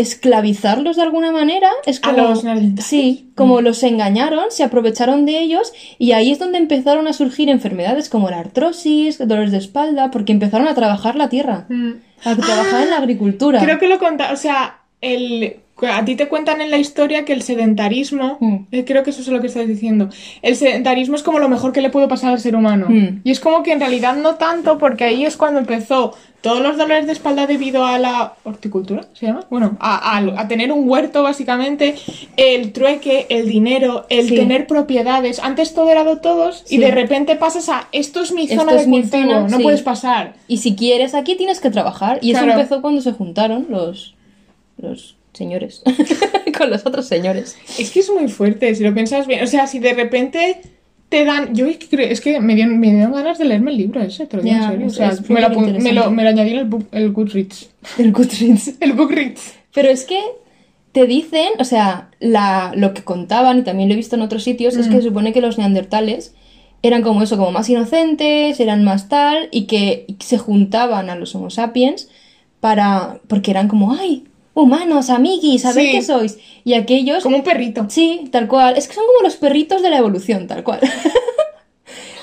esclavizarlos 0.00 0.96
de 0.96 1.02
alguna 1.02 1.32
manera. 1.32 1.68
Es 1.86 1.98
A 2.02 2.10
como, 2.12 2.28
los 2.28 2.44
neandertales. 2.44 2.84
Sí, 2.86 3.30
como 3.34 3.60
los 3.60 3.82
engañaron, 3.82 4.46
se 4.50 4.64
aprovecharon 4.64 5.26
de 5.26 5.38
ellos 5.40 5.72
y 5.98 6.12
ahí 6.12 6.30
es 6.32 6.38
donde 6.38 6.58
empezaron 6.58 7.06
a 7.08 7.12
surgir 7.12 7.48
enfermedades 7.48 8.08
como 8.08 8.30
la 8.30 8.38
artrosis, 8.40 9.18
dolores 9.18 9.52
de 9.52 9.58
espalda, 9.58 10.10
porque 10.10 10.32
empezaron 10.32 10.68
a 10.68 10.74
trabajar 10.74 11.16
la 11.16 11.28
tierra, 11.28 11.66
Mm. 11.68 11.92
a 12.24 12.36
trabajar 12.36 12.82
en 12.82 12.90
la 12.90 12.98
agricultura. 12.98 13.60
Creo 13.62 13.78
que 13.78 13.88
lo 13.88 13.98
conta, 13.98 14.32
o 14.32 14.36
sea, 14.36 14.80
el, 15.00 15.56
a 15.86 16.04
ti 16.04 16.16
te 16.16 16.28
cuentan 16.28 16.60
en 16.60 16.70
la 16.70 16.78
historia 16.78 17.24
que 17.24 17.32
el 17.32 17.42
sedentarismo, 17.42 18.36
Mm. 18.40 18.56
eh, 18.72 18.84
creo 18.84 19.02
que 19.02 19.10
eso 19.10 19.20
es 19.22 19.28
lo 19.28 19.40
que 19.40 19.46
estás 19.46 19.66
diciendo, 19.66 20.08
el 20.42 20.56
sedentarismo 20.56 21.16
es 21.16 21.22
como 21.22 21.38
lo 21.38 21.48
mejor 21.48 21.72
que 21.72 21.80
le 21.80 21.90
puede 21.90 22.08
pasar 22.08 22.32
al 22.32 22.40
ser 22.40 22.56
humano. 22.56 22.86
Mm. 22.88 23.20
Y 23.24 23.30
es 23.30 23.40
como 23.40 23.62
que 23.62 23.72
en 23.72 23.80
realidad 23.80 24.16
no 24.16 24.34
tanto, 24.36 24.78
porque 24.78 25.04
ahí 25.04 25.24
es 25.24 25.36
cuando 25.36 25.58
empezó 25.60 26.14
todos 26.40 26.62
los 26.62 26.78
dolores 26.78 27.04
de 27.06 27.12
espalda 27.12 27.46
debido 27.46 27.84
a 27.84 27.98
la 27.98 28.32
horticultura, 28.44 29.04
¿se 29.12 29.26
llama? 29.26 29.44
Bueno, 29.50 29.76
a, 29.78 30.16
a- 30.16 30.40
a 30.40 30.48
tener 30.48 30.72
un 30.72 30.88
huerto 30.88 31.22
básicamente, 31.22 31.96
el 32.38 32.72
trueque, 32.72 33.26
el 33.28 33.46
dinero, 33.46 34.06
el 34.08 34.26
Sí. 34.28 34.36
tener 34.36 34.66
propiedades. 34.66 35.38
Antes 35.38 35.74
todo 35.74 35.90
era 35.90 36.02
de 36.02 36.16
todos 36.16 36.64
y 36.70 36.78
de 36.78 36.90
repente 36.92 37.36
pasas 37.36 37.68
a 37.68 37.88
esto 37.92 38.22
es 38.22 38.32
mi 38.32 38.44
Esto 38.44 38.56
zona 38.56 38.72
es 38.72 38.82
de 38.82 38.86
mi 38.86 39.00
cultivo, 39.02 39.22
zona, 39.34 39.48
no 39.48 39.56
sí. 39.58 39.62
puedes 39.62 39.82
pasar. 39.82 40.32
Y 40.48 40.56
si 40.58 40.74
quieres 40.76 41.14
aquí 41.14 41.36
tienes 41.36 41.60
que 41.60 41.70
trabajar. 41.70 42.18
Y 42.22 42.30
eso 42.30 42.42
empezó 42.44 42.80
cuando 42.80 43.02
se 43.02 43.12
juntaron 43.12 43.66
los, 43.68 44.14
los 44.78 45.16
señores 45.32 45.82
con 46.58 46.70
los 46.70 46.84
otros 46.86 47.06
señores. 47.06 47.56
Es 47.78 47.90
que 47.90 48.00
es 48.00 48.10
muy 48.10 48.28
fuerte, 48.28 48.74
si 48.74 48.84
lo 48.84 48.92
piensas 48.94 49.26
bien. 49.26 49.42
O 49.42 49.46
sea, 49.46 49.66
si 49.66 49.78
de 49.78 49.94
repente 49.94 50.60
te 51.08 51.24
dan. 51.24 51.54
Yo 51.54 51.66
es 51.66 51.78
que, 51.78 51.88
creo- 51.88 52.08
es 52.08 52.20
que 52.20 52.40
me, 52.40 52.54
dieron, 52.54 52.78
me 52.78 52.90
dieron 52.92 53.12
ganas 53.12 53.38
de 53.38 53.44
leerme 53.44 53.70
el 53.72 53.78
libro 53.78 54.00
ese, 54.02 54.26
te 54.26 54.36
lo 54.36 54.42
digo 54.42 54.56
en 54.56 54.62
serio. 54.70 54.86
O 54.86 54.90
sea, 54.90 55.12
me, 55.28 55.40
lo, 55.40 55.48
me, 55.50 55.54
lo, 55.54 55.66
interesante. 55.66 56.10
me 56.10 56.22
lo 56.22 56.28
añadí 56.28 56.50
en 56.50 56.58
el, 56.58 56.64
book, 56.66 56.86
el 56.92 57.12
Goodreads. 57.12 57.70
El 57.98 58.12
Goodreads. 58.12 58.74
El 58.80 58.92
Goodreads. 58.94 59.54
Pero 59.74 59.88
es 59.88 60.04
que 60.04 60.20
te 60.92 61.06
dicen, 61.06 61.48
o 61.58 61.64
sea, 61.64 62.10
la, 62.18 62.72
lo 62.74 62.94
que 62.94 63.02
contaban, 63.04 63.58
y 63.60 63.62
también 63.62 63.88
lo 63.88 63.94
he 63.94 63.96
visto 63.96 64.16
en 64.16 64.22
otros 64.22 64.42
sitios, 64.42 64.76
es 64.76 64.88
que 64.88 64.96
se 64.96 65.02
supone 65.02 65.32
que 65.32 65.40
los 65.40 65.56
neandertales 65.58 66.34
eran 66.82 67.02
como 67.02 67.22
eso, 67.22 67.36
como 67.36 67.52
más 67.52 67.68
inocentes, 67.68 68.58
eran 68.58 68.82
más 68.84 69.08
tal, 69.08 69.48
y 69.52 69.66
que 69.66 70.06
se 70.18 70.38
juntaban 70.38 71.08
a 71.10 71.14
los 71.14 71.34
Homo 71.36 71.50
sapiens 71.50 72.08
para. 72.58 73.20
porque 73.28 73.50
eran 73.52 73.68
como, 73.68 73.92
¡ay! 73.92 74.24
Humanos, 74.54 75.10
amiguis, 75.10 75.64
a 75.64 75.72
ver 75.72 75.86
Sí. 75.86 75.92
qué 75.92 76.02
sois. 76.02 76.38
Y 76.64 76.74
aquellos. 76.74 77.22
Como 77.22 77.36
un 77.36 77.42
perrito. 77.44 77.86
Sí, 77.88 78.28
tal 78.32 78.48
cual. 78.48 78.76
Es 78.76 78.88
que 78.88 78.94
son 78.94 79.04
como 79.06 79.22
los 79.22 79.36
perritos 79.36 79.82
de 79.82 79.90
la 79.90 79.98
evolución, 79.98 80.46
tal 80.46 80.64
cual. 80.64 80.80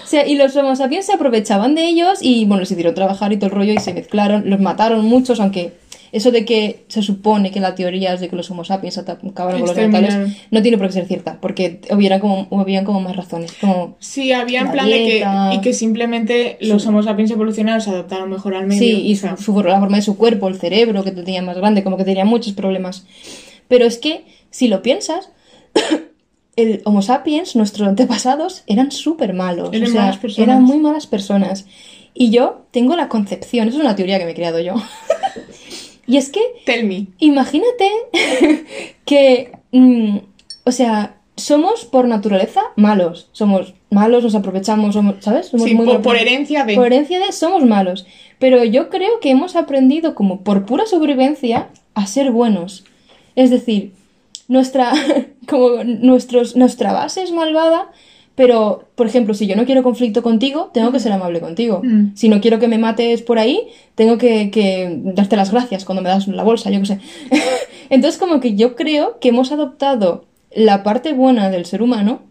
O 0.03 0.09
sea, 0.09 0.25
y 0.25 0.35
los 0.35 0.55
Homo 0.55 0.73
sapiens 0.77 1.05
se 1.05 1.11
aprovechaban 1.13 1.75
de 1.75 1.85
ellos 1.85 2.19
y, 2.21 2.45
bueno, 2.45 2.61
les 2.61 2.71
hicieron 2.71 2.95
trabajar 2.95 3.33
y 3.33 3.37
todo 3.37 3.47
el 3.47 3.55
rollo 3.57 3.73
y 3.73 3.79
se 3.79 3.93
mezclaron, 3.93 4.49
los 4.49 4.57
mataron 4.61 5.03
muchos, 5.03 5.41
aunque 5.41 5.73
eso 6.11 6.31
de 6.31 6.45
que 6.45 6.85
se 6.87 7.01
supone 7.01 7.51
que 7.51 7.59
la 7.59 7.75
teoría 7.75 8.13
es 8.13 8.19
de 8.19 8.29
que 8.29 8.35
los 8.35 8.49
Homo 8.51 8.63
sapiens 8.63 8.97
acabaron 8.97 9.31
con 9.59 9.67
los 9.67 9.75
neandertales 9.75 10.37
no 10.51 10.61
tiene 10.61 10.77
por 10.77 10.87
qué 10.87 10.93
ser 10.93 11.05
cierta, 11.07 11.39
porque 11.41 11.81
hubieran 11.91 12.19
como, 12.19 12.47
hubieran 12.49 12.85
como 12.85 13.01
más 13.01 13.15
razones. 13.15 13.53
Como, 13.59 13.97
Sí, 13.99 14.31
había 14.31 14.61
en 14.61 14.65
La 14.67 14.71
plan 14.71 14.89
de 14.89 14.95
que. 14.97 15.25
Y 15.55 15.61
que 15.61 15.73
simplemente 15.73 16.57
los 16.61 16.85
Homo 16.87 17.03
sapiens 17.03 17.31
evolucionaron, 17.31 17.81
se 17.81 17.89
adaptaron 17.89 18.29
mejor 18.29 18.55
al 18.55 18.67
medio. 18.67 18.79
sí, 18.79 19.01
y 19.07 19.15
su, 19.15 19.27
su- 19.37 19.63
la 19.63 19.79
forma 19.79 19.97
de 19.97 20.03
su 20.03 20.17
cuerpo, 20.17 20.47
el 20.47 20.55
cerebro 20.57 21.03
que 21.03 21.11
tenía 21.11 21.41
más 21.41 21.57
grande, 21.57 21.83
como 21.83 21.97
que 21.97 22.03
tenía 22.05 22.25
muchos 22.25 22.53
problemas. 22.53 23.05
Pero 23.67 23.85
es 23.85 23.97
que, 23.97 24.23
si 24.49 24.67
lo 24.69 24.81
piensas, 24.81 25.29
el 26.55 26.81
Homo 26.85 27.01
sapiens, 27.01 27.55
nuestros 27.55 27.87
antepasados, 27.87 28.63
eran 28.67 28.91
súper 28.91 29.33
malos. 29.33 29.69
Eran 29.73 29.89
o 29.89 29.91
sea, 29.91 30.01
malas 30.01 30.17
personas. 30.17 30.47
eran 30.47 30.63
muy 30.63 30.77
malas 30.77 31.05
personas. 31.07 31.65
Y 32.13 32.31
yo 32.31 32.65
tengo 32.71 32.95
la 32.95 33.09
concepción, 33.09 33.67
eso 33.67 33.77
es 33.77 33.83
una 33.83 33.95
teoría 33.95 34.17
que 34.17 34.25
me 34.25 34.31
he 34.31 34.35
creado 34.35 34.59
yo. 34.59 34.73
y 36.07 36.17
es 36.17 36.29
que, 36.29 36.41
Tell 36.65 36.85
me. 36.85 37.07
imagínate 37.19 37.89
que, 39.05 39.51
mm, 39.71 40.17
o 40.65 40.71
sea, 40.71 41.17
somos 41.35 41.85
por 41.85 42.07
naturaleza 42.07 42.61
malos. 42.75 43.29
Somos 43.31 43.73
malos, 43.91 44.23
nos 44.23 44.35
aprovechamos, 44.35 44.95
somos, 44.95 45.15
¿sabes? 45.19 45.47
Somos 45.47 45.67
Sí, 45.67 45.75
muy 45.75 45.85
por, 45.85 45.95
mal- 45.95 46.01
por 46.03 46.15
herencia 46.17 46.63
de. 46.65 46.75
por 46.75 46.87
herencia 46.87 47.19
de 47.19 47.31
somos 47.31 47.63
malos. 47.65 48.05
Pero 48.39 48.63
yo 48.63 48.89
creo 48.89 49.19
que 49.19 49.29
hemos 49.31 49.55
aprendido 49.55 50.15
como 50.15 50.41
por 50.41 50.65
pura 50.65 50.85
sobrevivencia 50.85 51.69
a 51.93 52.07
ser 52.07 52.31
buenos. 52.31 52.85
Es 53.35 53.49
decir, 53.51 53.91
nuestra, 54.47 54.91
como 55.47 55.83
nuestros, 55.83 56.55
nuestra 56.55 56.91
base 56.93 57.21
es 57.23 57.31
malvada, 57.31 57.91
Pero, 58.37 58.83
por 58.93 59.07
ejemplo, 59.07 59.33
si 59.33 59.47
yo 59.47 59.55
no 59.55 59.65
quiero 59.65 59.81
conflicto 59.81 60.21
contigo, 60.21 60.69
tengo 60.71 60.91
que 60.91 60.99
ser 60.99 61.11
amable 61.11 61.41
contigo. 61.41 61.81
Mm. 61.83 62.15
Si 62.15 62.29
no 62.29 62.39
quiero 62.39 62.59
que 62.59 62.67
me 62.67 62.77
mates 62.77 63.23
por 63.23 63.39
ahí, 63.39 63.69
tengo 63.95 64.19
que, 64.19 64.51
que 64.51 64.95
darte 65.05 65.35
las 65.35 65.51
gracias 65.51 65.85
cuando 65.85 66.03
me 66.03 66.09
das 66.09 66.27
la 66.27 66.43
bolsa, 66.43 66.69
yo 66.69 66.79
qué 66.81 66.85
sé. 66.85 66.99
Entonces, 67.89 68.19
como 68.19 68.39
que 68.39 68.53
yo 68.53 68.75
creo 68.75 69.17
que 69.19 69.29
hemos 69.29 69.51
adoptado 69.51 70.25
la 70.51 70.83
parte 70.83 71.13
buena 71.13 71.49
del 71.49 71.65
ser 71.65 71.81
humano 71.81 72.21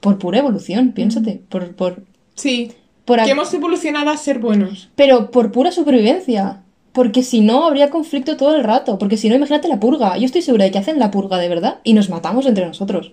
por 0.00 0.18
pura 0.18 0.38
evolución, 0.38 0.92
piénsate. 0.92 1.42
Por, 1.50 1.76
por, 1.76 2.02
Sí. 2.34 2.72
por 3.04 3.22
Que 3.22 3.32
hemos 3.32 3.52
evolucionado 3.52 4.08
a 4.08 4.16
ser 4.16 4.38
buenos. 4.38 4.88
Pero 4.96 5.30
por 5.30 5.52
pura 5.52 5.70
supervivencia. 5.70 6.62
Porque 6.92 7.22
si 7.22 7.42
no, 7.42 7.66
habría 7.66 7.90
conflicto 7.90 8.38
todo 8.38 8.56
el 8.56 8.64
rato. 8.64 8.96
Porque 8.96 9.18
si 9.18 9.28
no, 9.28 9.34
imagínate 9.34 9.68
la 9.68 9.80
purga. 9.80 10.16
Yo 10.16 10.24
estoy 10.24 10.40
segura 10.40 10.64
de 10.64 10.70
que 10.70 10.78
hacen 10.78 10.98
la 10.98 11.10
purga 11.10 11.36
de 11.36 11.50
verdad 11.50 11.80
y 11.84 11.92
nos 11.92 12.08
matamos 12.08 12.46
entre 12.46 12.66
nosotros. 12.66 13.12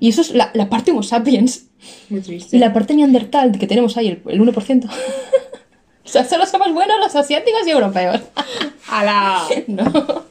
Y 0.00 0.08
eso 0.08 0.20
es 0.22 0.32
la, 0.34 0.50
la 0.54 0.68
parte 0.68 0.90
Homo 0.90 1.02
sapiens. 1.02 1.66
Muy 2.08 2.20
triste. 2.20 2.56
Y 2.56 2.60
la 2.60 2.72
parte 2.72 2.94
neandertal 2.94 3.58
que 3.58 3.66
tenemos 3.66 3.96
ahí, 3.96 4.08
el, 4.08 4.22
el 4.32 4.40
1%. 4.40 4.84
o 6.04 6.08
sea, 6.08 6.24
solo 6.24 6.46
somos 6.46 6.72
buenos 6.72 6.96
los 7.00 7.14
asiáticos 7.14 7.66
y 7.66 7.70
europeos. 7.70 8.20
¡Hala! 8.88 9.42
no. 9.66 10.24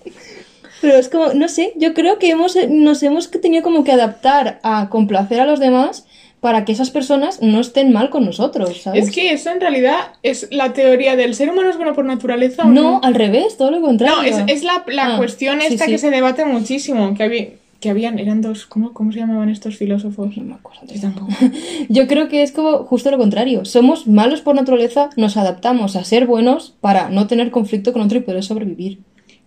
Pero 0.81 0.95
es 0.97 1.09
como, 1.09 1.33
no 1.33 1.47
sé, 1.47 1.73
yo 1.75 1.93
creo 1.93 2.19
que 2.19 2.29
hemos, 2.29 2.55
nos 2.69 3.01
hemos 3.01 3.31
tenido 3.31 3.63
como 3.63 3.83
que 3.83 3.91
adaptar 3.91 4.59
a 4.63 4.89
complacer 4.89 5.39
a 5.39 5.45
los 5.47 5.59
demás 5.59 6.05
para 6.39 6.65
que 6.65 6.71
esas 6.71 6.91
personas 6.91 7.41
no 7.41 7.59
estén 7.59 7.91
mal 7.91 8.11
con 8.11 8.23
nosotros, 8.23 8.83
¿sabes? 8.83 9.07
Es 9.07 9.13
que 9.13 9.31
eso 9.31 9.49
en 9.49 9.59
realidad 9.59 10.11
es 10.21 10.47
la 10.51 10.73
teoría 10.73 11.15
del 11.15 11.33
ser 11.33 11.49
humano 11.49 11.71
es 11.71 11.77
bueno 11.77 11.93
por 11.95 12.05
naturaleza 12.05 12.61
o 12.63 12.67
No, 12.67 12.81
no. 12.81 12.99
al 13.03 13.15
revés, 13.15 13.57
todo 13.57 13.71
lo 13.71 13.81
contrario. 13.81 14.17
No, 14.17 14.21
es, 14.23 14.37
es 14.47 14.63
la, 14.63 14.83
la 14.87 15.15
Ah, 15.15 15.17
cuestión 15.17 15.59
sí, 15.61 15.67
esta 15.73 15.85
sí. 15.85 15.91
que 15.91 15.97
se 15.97 16.11
debate 16.11 16.45
muchísimo. 16.45 17.15
Que, 17.15 17.23
había, 17.23 17.47
que 17.79 17.89
habían, 17.89 18.17
eran 18.19 18.41
dos, 18.41 18.65
¿cómo, 18.65 18.93
¿cómo 18.93 19.11
se 19.11 19.19
llamaban 19.19 19.49
estos 19.49 19.77
filósofos? 19.77 20.35
No 20.37 20.43
me 20.43 20.53
acuerdo. 20.55 20.81
Yo 20.87 20.99
tampoco. 20.99 21.27
Yo 21.89 22.07
creo 22.07 22.27
que 22.27 22.41
es 22.43 22.51
como 22.51 22.79
justo 22.85 23.11
lo 23.11 23.17
contrario. 23.17 23.65
Somos 23.65 24.07
malos 24.07 24.41
por 24.41 24.55
naturaleza, 24.55 25.09
nos 25.15 25.37
adaptamos 25.37 25.95
a 25.95 26.03
ser 26.03 26.25
buenos 26.25 26.73
para 26.81 27.09
no 27.09 27.27
tener 27.27 27.51
conflicto 27.51 27.93
con 27.93 28.01
otro 28.01 28.17
y 28.17 28.21
poder 28.21 28.43
sobrevivir. 28.43 28.99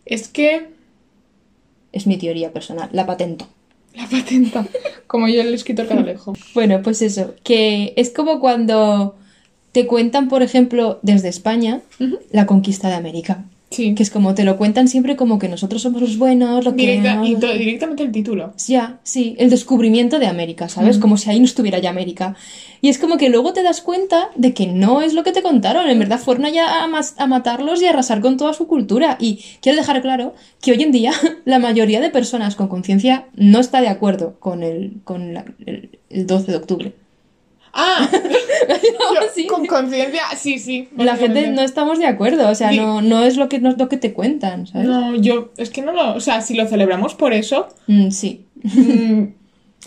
Es 0.07 0.29
que 0.29 0.69
Es 1.93 2.07
mi 2.07 2.17
teoría 2.19 2.53
personal, 2.53 2.89
la 2.93 3.05
patento. 3.05 3.47
la 3.95 4.07
patenta, 4.07 4.65
como 5.09 5.27
yo 5.27 5.41
el 5.41 5.53
escritor 5.55 5.89
Canalejo. 5.89 6.35
Bueno, 6.55 6.81
pues 6.83 7.03
eso, 7.03 7.35
que 7.43 7.93
es 7.97 8.11
como 8.11 8.39
cuando 8.39 9.17
te 9.73 9.87
cuentan, 9.87 10.29
por 10.29 10.43
ejemplo, 10.43 11.01
desde 11.03 11.29
España, 11.29 11.81
la 12.31 12.47
conquista 12.47 12.89
de 12.89 12.95
América. 12.95 13.45
Sí. 13.71 13.95
Que 13.95 14.03
es 14.03 14.11
como 14.11 14.35
te 14.35 14.43
lo 14.43 14.57
cuentan 14.57 14.89
siempre 14.89 15.15
como 15.15 15.39
que 15.39 15.49
nosotros 15.49 15.81
somos 15.83 16.01
los 16.03 16.19
buenos, 16.19 16.65
lo 16.65 16.75
que... 16.75 16.83
Directa- 17.23 17.55
y 17.55 17.59
directamente 17.59 18.03
el 18.03 18.11
título. 18.11 18.53
Ya, 18.67 18.99
sí, 19.05 19.37
el 19.39 19.49
descubrimiento 19.49 20.19
de 20.19 20.27
América, 20.27 20.69
¿sabes? 20.69 20.99
Como 20.99 21.17
si 21.17 21.31
ahí 21.31 21.39
no 21.39 21.45
estuviera 21.45 21.79
ya 21.79 21.91
América. 21.91 22.35
Y 22.81 22.89
es 22.89 22.99
como 22.99 23.17
que 23.17 23.29
luego 23.29 23.53
te 23.53 23.63
das 23.63 23.81
cuenta 23.81 24.31
de 24.35 24.55
que 24.55 24.67
no 24.67 25.03
es 25.03 25.15
lo 25.15 25.23
que 25.23 25.31
te 25.31 25.43
contaron. 25.43 25.89
En 25.89 25.99
verdad 26.01 26.19
fueron 26.19 26.47
allá 26.47 26.83
a, 26.83 26.89
mas- 26.89 27.15
a 27.17 27.27
matarlos 27.29 27.81
y 27.81 27.87
a 27.87 27.91
arrasar 27.91 28.21
con 28.21 28.37
toda 28.37 28.55
su 28.55 28.67
cultura. 28.67 29.17
Y 29.21 29.45
quiero 29.63 29.79
dejar 29.79 30.03
claro 30.03 30.35
que 30.61 30.73
hoy 30.73 30.83
en 30.83 30.91
día 30.91 31.13
la 31.45 31.61
mayoría 31.61 32.01
de 32.01 32.11
personas 32.11 32.57
con 32.57 32.67
conciencia 32.67 33.27
no 33.37 33.61
está 33.61 33.81
de 33.81 33.89
acuerdo 33.89 34.35
con 34.41 34.65
el, 34.65 34.95
con 35.05 35.33
la- 35.33 35.45
el, 35.65 36.01
el 36.09 36.27
12 36.27 36.51
de 36.51 36.57
octubre. 36.57 36.93
Ah, 37.73 38.09
yo, 39.15 39.21
Sí. 39.35 39.47
con 39.47 39.67
conciencia, 39.67 40.23
sí, 40.37 40.59
sí. 40.59 40.89
La 40.97 41.17
gente 41.17 41.49
no 41.49 41.63
estamos 41.63 41.99
de 41.99 42.07
acuerdo, 42.07 42.49
o 42.49 42.55
sea, 42.55 42.71
Sí. 42.71 42.77
no, 42.79 43.01
no 43.03 43.23
es 43.25 43.37
lo 43.37 43.49
que, 43.49 43.59
no 43.61 43.71
es 43.71 43.79
lo 43.79 43.89
que 43.89 43.97
te 43.97 44.13
cuentan, 44.13 44.67
¿sabes? 44.67 44.89
No, 44.89 45.15
yo, 45.17 45.51
es 45.57 45.71
que 45.71 45.83
no 45.83 45.93
lo, 45.93 46.15
o 46.15 46.21
sea, 46.21 46.41
si 46.41 46.55
lo 46.55 46.67
celebramos 46.67 47.15
por 47.15 47.33
eso, 47.33 47.69
Mm, 47.87 48.11
sí. 48.11 48.45
mm, 48.63 49.23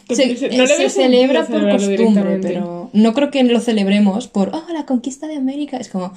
Se, 0.09 0.35
se- 0.35 0.49
no 0.49 0.63
le 0.63 0.67
se 0.67 0.77
veo 0.77 0.89
celebra 0.89 1.45
por 1.45 1.69
costumbre, 1.69 2.39
pero 2.41 2.89
no 2.93 3.13
creo 3.13 3.31
que 3.31 3.41
lo 3.43 3.59
celebremos 3.61 4.27
por, 4.27 4.49
oh, 4.53 4.63
la 4.73 4.85
conquista 4.85 5.27
de 5.27 5.35
América. 5.37 5.77
Es 5.77 5.87
como, 5.87 6.13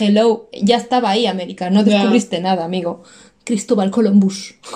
hello, 0.00 0.48
ya 0.60 0.76
estaba 0.76 1.10
ahí 1.10 1.26
América, 1.26 1.70
no 1.70 1.84
Ya. 1.84 1.94
descubriste 1.98 2.40
nada, 2.40 2.64
amigo. 2.64 3.02
Cristóbal 3.44 3.90
Columbus. 3.90 4.54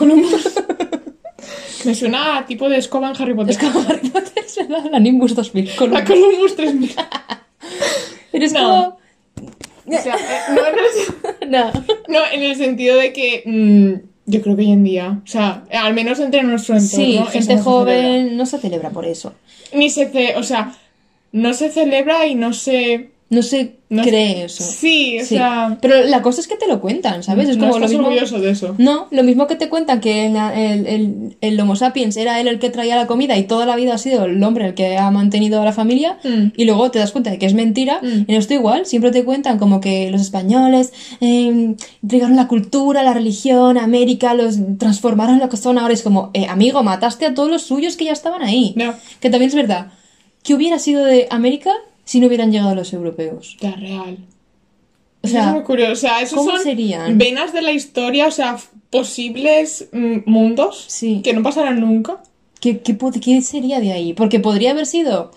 Me 1.85 1.95
suena 1.95 2.39
a 2.39 2.47
tipo 2.47 2.69
de 2.69 2.79
escoba 2.79 3.11
en 3.11 3.21
Harry 3.23 3.35
Potter. 3.35 3.51
Es 3.53 3.59
como 3.59 3.81
Harry 3.81 4.09
Potter, 4.09 4.33
es 4.47 4.57
verdad, 4.57 4.85
la 4.91 4.99
Nimbus 5.01 5.35
2000. 5.35 5.67
La 5.67 5.77
Columbus. 5.77 6.05
Columbus 6.07 6.57
3000. 6.57 6.95
Pero 8.33 8.45
es 8.45 8.53
No. 8.53 8.61
como, 8.61 8.99
O 9.99 10.03
sea, 10.03 10.15
eh, 10.17 10.55
no, 10.55 10.67
en 10.67 10.75
el, 11.45 11.51
no. 11.51 11.73
no, 12.09 12.19
en 12.33 12.43
el 12.43 12.57
sentido 12.57 12.97
de 12.97 13.13
que 13.13 13.43
mm, 13.45 14.31
yo 14.31 14.43
creo 14.43 14.57
que 14.57 14.63
hoy 14.63 14.73
en 14.73 14.85
día, 14.85 15.21
o 15.23 15.27
sea, 15.27 15.65
al 15.73 15.95
menos 15.95 16.19
entre 16.21 16.43
nuestro 16.43 16.77
entorno, 16.77 16.97
Sí, 17.05 17.21
gente 17.31 17.55
no 17.55 17.59
se 17.59 17.65
joven 17.65 18.37
no 18.37 18.47
se 18.47 18.59
celebra 18.59 18.91
por 18.91 19.05
eso. 19.07 19.35
Ni 19.73 19.91
se 19.91 20.09
ce- 20.11 20.37
o 20.37 20.43
sea, 20.43 20.73
no 21.33 21.53
se 21.55 21.71
celebra 21.71 22.27
y 22.27 22.35
no 22.35 22.53
se... 22.53 23.11
No 23.31 23.43
se 23.43 23.77
No 23.89 24.03
cree 24.03 24.45
eso. 24.45 24.63
Sí, 24.63 25.19
o 25.19 25.23
Sí. 25.23 25.37
sea... 25.37 25.79
Pero 25.81 26.03
la 26.05 26.21
cosa 26.21 26.41
es 26.41 26.47
que 26.47 26.57
te 26.57 26.67
lo 26.69 26.81
cuentan, 26.81 27.23
¿sabes? 27.23 27.49
Es 27.49 27.57
no 27.57 27.67
como 27.69 27.79
lo 27.79 27.89
mismo. 27.89 28.07
orgulloso 28.07 28.39
de 28.39 28.51
eso. 28.51 28.75
No, 28.79 29.07
lo 29.11 29.23
mismo 29.23 29.47
que 29.47 29.57
te 29.57 29.69
cuentan 29.69 30.01
que 30.01 30.27
el, 30.27 30.37
el, 30.37 30.87
el- 30.87 31.37
el 31.41 31.61
Homo 31.61 31.75
sapiens 31.75 32.17
era 32.17 32.39
él 32.41 32.49
el 32.49 32.59
que 32.59 32.71
traía 32.71 32.97
la 32.97 33.07
comida 33.07 33.37
y 33.39 33.45
toda 33.45 33.67
la 33.67 33.77
vida 33.77 33.95
ha 33.95 33.99
sido 33.99 34.25
el 34.25 34.43
hombre 34.43 34.67
el 34.67 34.75
que 34.75 34.97
ha 34.99 35.11
mantenido 35.11 35.61
a 35.63 35.65
la 35.65 35.73
familia 35.73 36.19
Mm. 36.23 36.53
y 36.57 36.65
luego 36.65 36.91
te 36.91 36.99
das 36.99 37.13
cuenta 37.13 37.31
de 37.31 37.39
que 37.39 37.47
es 37.47 37.55
mentira 37.55 38.01
Mm. 38.03 38.31
y 38.31 38.35
esto 38.37 38.53
igual, 38.55 38.85
siempre 38.85 39.11
te 39.11 39.25
cuentan 39.25 39.59
como 39.59 39.81
que 39.81 40.11
los 40.11 40.21
españoles 40.21 40.93
eh, 41.21 41.75
entregaron 42.03 42.37
la 42.37 42.47
cultura, 42.47 43.03
la 43.03 43.15
religión, 43.15 43.79
América, 43.79 44.35
los 44.35 44.57
transformaron 44.79 45.37
en 45.37 45.41
lo 45.41 45.49
que 45.49 45.57
son 45.57 45.79
ahora. 45.79 45.95
Es 45.95 46.03
como, 46.03 46.31
eh, 46.35 46.47
amigo, 46.49 46.83
mataste 46.83 47.27
a 47.27 47.35
todos 47.35 47.49
los 47.51 47.63
suyos 47.63 47.97
que 47.97 48.05
ya 48.05 48.13
estaban 48.13 48.43
ahí. 48.43 48.75
No. 48.77 48.93
Que 49.21 49.31
también 49.31 49.49
es 49.49 49.55
verdad. 49.55 49.93
¿Qué 50.43 50.55
hubiera 50.55 50.79
sido 50.79 51.05
de 51.05 51.27
América 51.31 51.71
si 52.05 52.21
no 52.21 52.27
hubieran 52.29 52.51
llegado 52.53 52.75
los 52.75 52.93
europeos? 52.93 53.57
Ya, 53.61 53.73
real. 53.77 54.19
O 55.23 55.27
es 55.27 55.33
sea, 55.33 55.53
muy 55.53 55.63
curioso. 55.63 55.93
O 55.93 55.97
sea, 55.97 56.21
esos 56.21 56.39
¿cómo 56.39 56.51
son 56.53 56.63
serían? 56.63 57.17
venas 57.19 57.53
de 57.53 57.63
la 57.63 57.73
historia, 57.73 58.27
o 58.27 58.31
sea, 58.31 58.59
posibles 58.91 59.89
mm, 59.93 60.19
mundos 60.27 60.85
Sí. 60.89 61.21
que 61.25 61.33
no 61.33 61.43
pasarán 61.43 61.81
nunca. 61.81 62.23
¿Qué, 62.61 62.81
qué, 62.81 62.97
qué 63.23 63.43
sería 63.43 63.81
de 63.81 63.93
ahí? 63.93 64.13
Porque 64.15 64.41
podría 64.41 64.71
haber 64.71 64.87
sido 64.87 65.33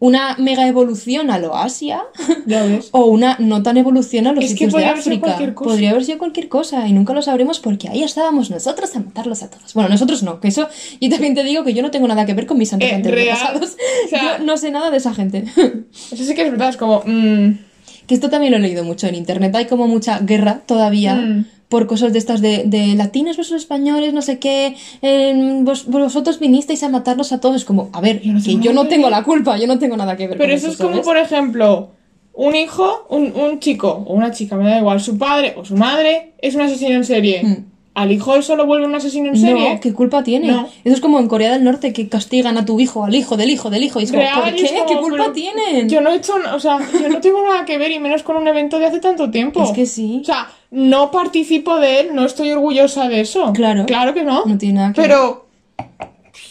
una 0.00 0.36
mega 0.38 0.68
evolución 0.68 1.30
a 1.30 1.38
lo 1.40 1.56
Asia 1.56 2.02
Ya 2.46 2.62
ves. 2.64 2.88
o 2.92 3.06
una 3.06 3.36
no 3.40 3.62
tan 3.62 3.76
evolución 3.78 4.26
a 4.28 4.32
los 4.32 4.44
Es 4.44 4.50
que 4.50 4.54
sitios 4.54 4.70
de 4.70 4.72
podría 4.74 4.90
haber 4.90 5.02
sido 5.02 5.26
África. 5.26 5.54
Podría 5.54 5.90
haber 5.90 6.04
sido 6.04 6.18
cualquier 6.18 6.48
cosa 6.48 6.86
y 6.86 6.92
nunca 6.92 7.12
lo 7.14 7.22
sabremos 7.22 7.58
porque 7.60 7.88
ahí 7.88 8.02
estábamos 8.02 8.50
nosotros 8.50 8.94
a 8.94 9.00
matarlos 9.00 9.42
a 9.42 9.50
todos. 9.50 9.74
Bueno, 9.74 9.88
nosotros 9.88 10.22
no, 10.22 10.38
que 10.40 10.48
eso 10.48 10.68
yo 11.00 11.10
también 11.10 11.34
te 11.34 11.42
digo 11.42 11.64
que 11.64 11.74
yo 11.74 11.82
no 11.82 11.90
tengo 11.90 12.06
nada 12.06 12.24
que 12.26 12.34
ver 12.34 12.46
con 12.46 12.58
mis 12.58 12.72
antecedentes 12.72 13.12
Eh, 13.12 13.26
pasados. 13.30 13.76
O 14.06 14.08
sea- 14.08 14.38
yo 14.38 14.44
no 14.44 14.56
sé 14.56 14.70
nada 14.70 14.90
de 14.90 14.96
esa 14.98 15.12
gente. 15.14 15.44
Eso 16.12 16.24
sí 16.24 16.34
que 16.34 16.42
es 16.42 16.50
verdad, 16.50 16.68
es 16.70 16.76
como... 16.76 17.02
mm, 17.04 17.58
que 18.06 18.14
esto 18.14 18.30
también 18.30 18.52
lo 18.52 18.58
he 18.58 18.60
leído 18.60 18.84
mucho 18.84 19.06
en 19.06 19.14
internet. 19.14 19.54
Hay 19.54 19.66
como 19.66 19.86
mucha 19.86 20.20
guerra 20.20 20.62
todavía. 20.64 21.14
Mm. 21.16 21.46
Por 21.68 21.86
cosas 21.86 22.12
de 22.14 22.18
estas 22.18 22.40
de, 22.40 22.64
de 22.64 22.94
latinos 22.94 23.36
versus 23.36 23.56
españoles, 23.56 24.14
no 24.14 24.22
sé 24.22 24.38
qué, 24.38 24.74
eh, 25.02 25.58
vos- 25.62 25.86
vosotros 25.86 26.38
vinisteis 26.40 26.82
a 26.82 26.88
matarlos 26.88 27.30
a 27.32 27.40
todos. 27.40 27.56
Es 27.56 27.64
como, 27.66 27.90
a 27.92 28.00
ver, 28.00 28.22
Yo 28.22 28.32
no 28.32 28.42
que 28.42 28.56
yo 28.56 28.72
no 28.72 28.86
tengo 28.88 29.10
la 29.10 29.22
culpa, 29.22 29.58
yo 29.58 29.66
no 29.66 29.78
tengo 29.78 29.96
nada 29.96 30.16
que 30.16 30.26
ver 30.28 30.38
Pero 30.38 30.48
con 30.50 30.56
eso 30.56 30.66
eso. 30.68 30.72
es 30.72 30.78
como, 30.78 30.90
¿sabes? 30.92 31.06
por 31.06 31.16
ejemplo, 31.18 31.90
un 32.32 32.54
hijo, 32.56 33.06
un, 33.10 33.32
un 33.36 33.58
chico 33.60 34.04
o 34.06 34.14
una 34.14 34.30
chica, 34.30 34.56
me 34.56 34.64
da 34.70 34.78
igual, 34.78 35.00
su 35.00 35.18
padre 35.18 35.54
o 35.58 35.64
su 35.64 35.76
madre 35.76 36.32
es 36.40 36.54
un 36.54 36.62
asesino 36.62 36.94
en 36.94 37.04
serie. 37.04 37.42
Mm. 37.44 37.56
¿Al 37.94 38.12
hijo 38.12 38.36
eso 38.36 38.54
lo 38.54 38.64
vuelve 38.64 38.86
un 38.86 38.94
asesino 38.94 39.26
en 39.28 39.36
serie? 39.36 39.74
No, 39.74 39.80
¿qué 39.80 39.92
culpa 39.92 40.22
tiene? 40.22 40.46
No. 40.46 40.68
Eso 40.84 40.94
es 40.94 41.00
como 41.00 41.18
en 41.18 41.26
Corea 41.26 41.50
del 41.52 41.64
Norte 41.64 41.92
que 41.92 42.08
castigan 42.08 42.56
a 42.56 42.64
tu 42.64 42.78
hijo, 42.78 43.04
al 43.04 43.14
hijo 43.16 43.36
del 43.36 43.50
hijo 43.50 43.70
del 43.70 43.82
hijo. 43.82 43.98
Y 44.00 44.04
es 44.04 44.10
como, 44.12 44.22
Real, 44.22 44.40
¿por 44.40 44.54
y 44.58 44.62
es 44.64 44.70
qué? 44.70 44.78
como, 44.78 44.86
¿Qué 44.88 44.96
culpa 44.98 45.16
pero 45.24 45.32
tienen? 45.32 45.88
Yo 45.88 46.00
no 46.00 46.10
he 46.10 46.16
hecho, 46.16 46.34
o 46.54 46.60
sea, 46.60 46.78
yo 46.92 47.08
no 47.08 47.20
tengo 47.20 47.42
nada 47.42 47.64
que 47.64 47.76
ver 47.76 47.90
y 47.90 47.98
menos 47.98 48.22
con 48.22 48.36
un 48.36 48.46
evento 48.46 48.78
de 48.78 48.86
hace 48.86 49.00
tanto 49.00 49.30
tiempo. 49.32 49.64
Es 49.64 49.72
que 49.72 49.84
sí. 49.84 50.20
O 50.22 50.24
sea, 50.24 50.48
no 50.70 51.10
participo 51.10 51.78
de 51.78 52.00
él, 52.00 52.14
no 52.14 52.24
estoy 52.24 52.50
orgullosa 52.52 53.08
de 53.08 53.20
eso. 53.20 53.52
Claro. 53.52 53.86
Claro 53.86 54.14
que 54.14 54.24
no. 54.24 54.44
No 54.44 54.58
tiene 54.58 54.74
nada 54.80 54.92
que 54.92 55.00
Pero 55.02 55.46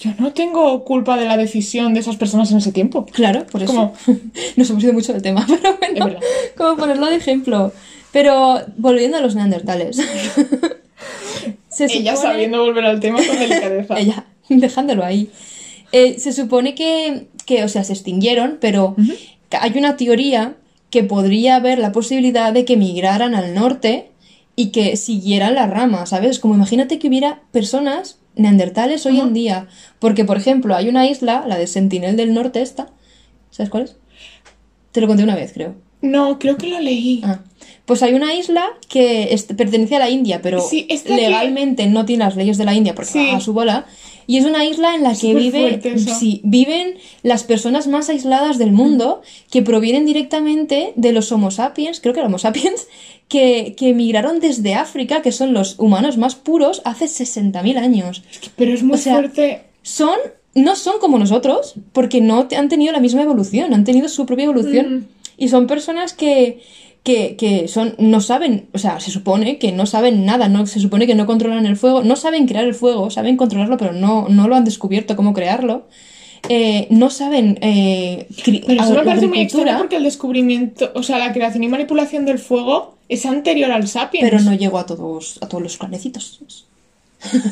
yo 0.01 0.11
no 0.19 0.33
tengo 0.33 0.83
culpa 0.85 1.17
de 1.17 1.25
la 1.25 1.37
decisión 1.37 1.93
de 1.93 1.99
esas 2.01 2.15
personas 2.17 2.51
en 2.51 2.57
ese 2.57 2.71
tiempo. 2.71 3.05
Claro, 3.05 3.45
por 3.47 3.63
eso. 3.63 3.73
Como- 3.73 3.93
Nos 4.55 4.69
hemos 4.69 4.83
ido 4.83 4.93
mucho 4.93 5.13
del 5.13 5.21
tema, 5.21 5.45
pero 5.61 5.77
bueno, 5.77 6.19
como 6.55 6.77
ponerlo 6.77 7.05
de 7.07 7.15
ejemplo. 7.15 7.71
Pero 8.11 8.59
volviendo 8.77 9.17
a 9.17 9.21
los 9.21 9.35
neandertales. 9.35 9.97
Se 11.69 11.85
Ella 11.85 12.15
supone- 12.15 12.31
sabiendo 12.33 12.63
volver 12.63 12.85
al 12.85 12.99
tema 12.99 13.17
con 13.25 13.37
delicadeza. 13.37 13.99
Ella, 13.99 14.25
dejándolo 14.49 15.03
ahí. 15.05 15.29
Eh, 15.91 16.17
se 16.19 16.33
supone 16.33 16.73
que, 16.75 17.27
que, 17.45 17.63
o 17.63 17.69
sea, 17.69 17.83
se 17.83 17.93
extinguieron, 17.93 18.57
pero 18.59 18.95
hay 19.51 19.77
una 19.77 19.95
teoría 19.95 20.55
que 20.89 21.03
podría 21.03 21.57
haber 21.57 21.79
la 21.79 21.91
posibilidad 21.91 22.53
de 22.53 22.65
que 22.65 22.77
migraran 22.77 23.35
al 23.35 23.53
norte 23.53 24.11
y 24.55 24.71
que 24.71 24.97
siguieran 24.97 25.55
la 25.55 25.67
rama, 25.67 26.05
¿sabes? 26.05 26.39
Como 26.39 26.55
imagínate 26.55 26.99
que 26.99 27.07
hubiera 27.07 27.41
personas 27.51 28.19
neandertales 28.35 29.05
hoy 29.05 29.19
en 29.19 29.33
día. 29.33 29.67
Porque, 29.99 30.25
por 30.25 30.37
ejemplo, 30.37 30.75
hay 30.75 30.89
una 30.89 31.07
isla, 31.07 31.45
la 31.47 31.57
de 31.57 31.67
Sentinel 31.67 32.15
del 32.15 32.33
Norte 32.33 32.61
esta. 32.61 32.87
¿Sabes 33.51 33.69
cuál 33.69 33.83
es? 33.83 33.95
Te 34.91 35.01
lo 35.01 35.07
conté 35.07 35.23
una 35.23 35.35
vez, 35.35 35.53
creo. 35.53 35.75
No, 36.01 36.39
creo 36.39 36.57
que 36.57 36.67
lo 36.67 36.79
leí. 36.79 37.21
Ah. 37.23 37.39
Pues 37.87 38.03
hay 38.03 38.13
una 38.13 38.35
isla 38.35 38.67
que 38.89 39.33
es- 39.33 39.43
pertenece 39.45 39.95
a 39.95 39.99
la 39.99 40.09
India, 40.11 40.41
pero 40.43 40.61
Sí, 40.61 40.85
esta 40.89 41.15
que- 41.15 41.21
legalmente 41.21 41.87
no 41.87 42.05
tiene 42.05 42.25
las 42.25 42.35
leyes 42.35 42.57
de 42.59 42.65
la 42.65 42.75
India 42.75 42.93
porque 42.93 43.11
Sí. 43.13 43.29
a 43.33 43.39
su 43.39 43.53
bola. 43.53 43.85
Y 44.29 44.35
es 44.37 44.45
una 44.45 44.65
isla 44.65 44.93
en 44.93 45.03
la 45.03 45.15
que 45.15 45.33
vive, 45.33 45.81
sí, 46.19 46.41
viven 46.43 46.95
las 47.23 47.45
personas 47.45 47.87
más 47.87 48.09
aisladas 48.09 48.57
del 48.57 48.73
mundo 48.73 49.21
que 49.49 49.61
provienen 49.61 50.05
directamente 50.05 50.91
de 50.97 51.13
los 51.13 51.31
Homo 51.31 51.49
sapiens, 51.49 52.01
creo 52.01 52.13
que 52.13 52.19
eran 52.19 52.29
Homo 52.31 52.37
sapiens, 52.37 52.87
que, 53.29 53.73
que 53.77 53.89
emigraron 53.91 54.41
desde 54.41 54.73
África, 54.75 55.21
que 55.21 55.31
son 55.31 55.53
los 55.53 55.79
humanos 55.79 56.17
más 56.17 56.35
puros, 56.35 56.81
hace 56.83 57.07
60.000 57.07 57.77
años. 57.77 58.21
Pero 58.57 58.73
es 58.73 58.83
muy 58.83 58.95
O 58.95 58.97
sea, 58.97 59.13
fuerte. 59.13 59.61
Son, 59.81 60.17
no 60.55 60.75
son 60.75 60.99
como 60.99 61.17
nosotros, 61.19 61.75
porque 61.93 62.19
no 62.19 62.47
han 62.57 62.67
tenido 62.67 62.91
la 62.91 62.99
misma 62.99 63.21
evolución, 63.23 63.73
han 63.73 63.85
tenido 63.85 64.09
su 64.09 64.25
propia 64.25 64.43
evolución. 64.45 65.07
Y 65.37 65.47
son 65.49 65.67
personas 65.67 66.11
que, 66.13 66.61
que, 67.07 67.37
que 67.37 67.69
son, 67.69 67.95
no 67.99 68.19
saben, 68.19 68.67
o 68.73 68.77
sea, 68.77 68.99
se 68.99 69.11
supone 69.11 69.59
que 69.59 69.71
no 69.71 69.85
saben 69.85 70.25
nada, 70.25 70.49
no, 70.49 70.65
se 70.65 70.81
supone 70.81 71.07
que 71.07 71.15
no 71.15 71.25
controlan 71.25 71.65
el 71.65 71.77
fuego, 71.77 72.03
no 72.03 72.17
saben 72.17 72.45
crear 72.47 72.65
el 72.65 72.73
fuego, 72.73 73.09
saben 73.09 73.37
controlarlo, 73.37 73.77
pero 73.77 73.93
no, 73.93 74.27
no 74.27 74.49
lo 74.49 74.57
han 74.57 74.65
descubierto 74.65 75.15
cómo 75.15 75.31
crearlo. 75.33 75.87
Eh, 76.49 76.85
no 76.89 77.09
saben 77.09 77.59
eh, 77.61 78.27
Pero 78.43 78.83
eso 78.83 78.93
me 78.93 79.03
parece 79.03 79.27
muy 79.27 79.39
extraño 79.39 79.77
porque 79.77 79.95
el 79.95 80.03
descubrimiento, 80.03 80.91
o 80.95 81.01
sea, 81.01 81.17
la 81.17 81.31
creación 81.31 81.63
y 81.63 81.69
manipulación 81.69 82.25
del 82.25 82.39
fuego 82.39 82.97
es 83.07 83.25
anterior 83.25 83.71
al 83.71 83.87
Sapiens. 83.87 84.29
pero 84.29 84.43
no 84.43 84.53
llegó 84.53 84.77
a 84.77 84.85
todos, 84.85 85.39
a 85.39 85.47
todos 85.47 85.63
los 85.63 85.77
planecitos. 85.77 86.67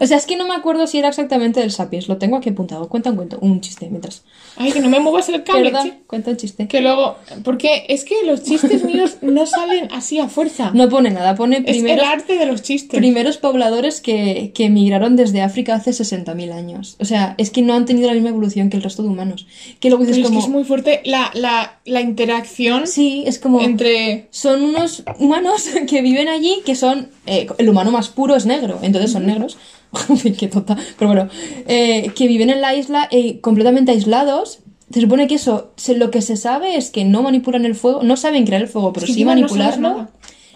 o 0.00 0.06
sea, 0.06 0.16
es 0.16 0.26
que 0.26 0.36
no 0.36 0.46
me 0.46 0.54
acuerdo 0.54 0.86
si 0.86 0.98
era 0.98 1.08
exactamente 1.08 1.60
del 1.60 1.70
Sapiens, 1.70 2.08
lo 2.08 2.16
tengo 2.18 2.36
aquí 2.36 2.50
apuntado. 2.50 2.88
Cuenta 2.88 3.10
un 3.10 3.16
cuento, 3.16 3.38
un 3.40 3.60
chiste 3.60 3.88
mientras. 3.90 4.22
Ay, 4.56 4.72
que 4.72 4.80
no 4.80 4.88
me 4.88 5.00
muevas 5.00 5.28
el 5.28 5.42
cable, 5.44 5.70
Perdón, 5.70 5.88
che. 5.90 5.98
cuenta 6.06 6.30
un 6.30 6.36
chiste. 6.36 6.66
Que 6.68 6.80
luego, 6.80 7.16
porque 7.44 7.84
es 7.88 8.04
que 8.04 8.14
los 8.24 8.42
chistes 8.42 8.84
míos 8.92 9.18
no 9.22 9.46
salen 9.46 9.88
así 9.92 10.18
a 10.18 10.28
fuerza. 10.28 10.70
No 10.74 10.88
pone 10.88 11.10
nada, 11.10 11.34
pone 11.34 11.58
es 11.58 11.64
primeros, 11.64 12.04
el 12.06 12.12
arte 12.12 12.36
de 12.38 12.46
los 12.46 12.62
chistes. 12.62 12.96
primeros 12.98 13.36
pobladores 13.38 14.00
que, 14.00 14.52
que 14.54 14.64
emigraron 14.64 15.16
desde 15.16 15.42
África 15.42 15.74
hace 15.74 15.90
60.000 15.90 16.52
años. 16.52 16.96
O 17.00 17.04
sea, 17.04 17.34
es 17.38 17.50
que 17.50 17.62
no 17.62 17.74
han 17.74 17.84
tenido 17.84 18.08
la 18.08 18.14
misma 18.14 18.30
evolución 18.30 18.70
que 18.70 18.76
el 18.76 18.82
resto 18.82 19.02
de 19.02 19.08
humanos. 19.08 19.46
Que 19.80 19.88
luego 19.90 20.04
dices 20.04 20.16
Pero 20.16 20.26
es 20.26 20.30
como... 20.30 20.40
que 20.40 20.46
es 20.46 20.50
muy 20.52 20.64
fuerte 20.64 21.00
la, 21.04 21.30
la, 21.34 21.78
la 21.84 22.00
interacción 22.00 22.86
Sí, 22.86 23.24
es 23.26 23.38
como... 23.38 23.60
entre... 23.60 24.28
Son 24.30 24.62
unos 24.62 25.02
humanos 25.18 25.68
que 25.88 26.02
viven 26.02 26.28
allí 26.28 26.62
que 26.64 26.74
son... 26.74 27.08
eh, 27.26 27.46
el 27.58 27.68
humano 27.68 27.90
más 27.90 28.08
puro 28.08 28.34
es 28.36 28.46
negro, 28.46 28.78
entonces 28.82 29.10
son 29.12 29.26
negros. 29.26 29.58
Qué 30.38 30.48
tonta. 30.48 30.76
Pero 30.98 31.08
bueno, 31.12 31.28
eh, 31.66 32.10
que 32.14 32.26
viven 32.28 32.50
en 32.50 32.60
la 32.60 32.74
isla 32.74 33.08
eh, 33.10 33.40
completamente 33.40 33.92
aislados. 33.92 34.60
Se 34.92 35.00
supone 35.00 35.26
que 35.26 35.34
eso, 35.34 35.72
se- 35.76 35.96
lo 35.96 36.10
que 36.12 36.22
se 36.22 36.36
sabe 36.36 36.76
es 36.76 36.90
que 36.90 37.04
no 37.04 37.22
manipulan 37.22 37.64
el 37.64 37.74
fuego, 37.74 38.02
no 38.04 38.16
saben 38.16 38.44
crear 38.46 38.62
el 38.62 38.68
fuego, 38.68 38.92
pero 38.92 39.04
Es 39.04 39.10
que 39.10 39.14
sí 39.14 39.24
no 39.24 39.30
manipularlo. 39.30 40.08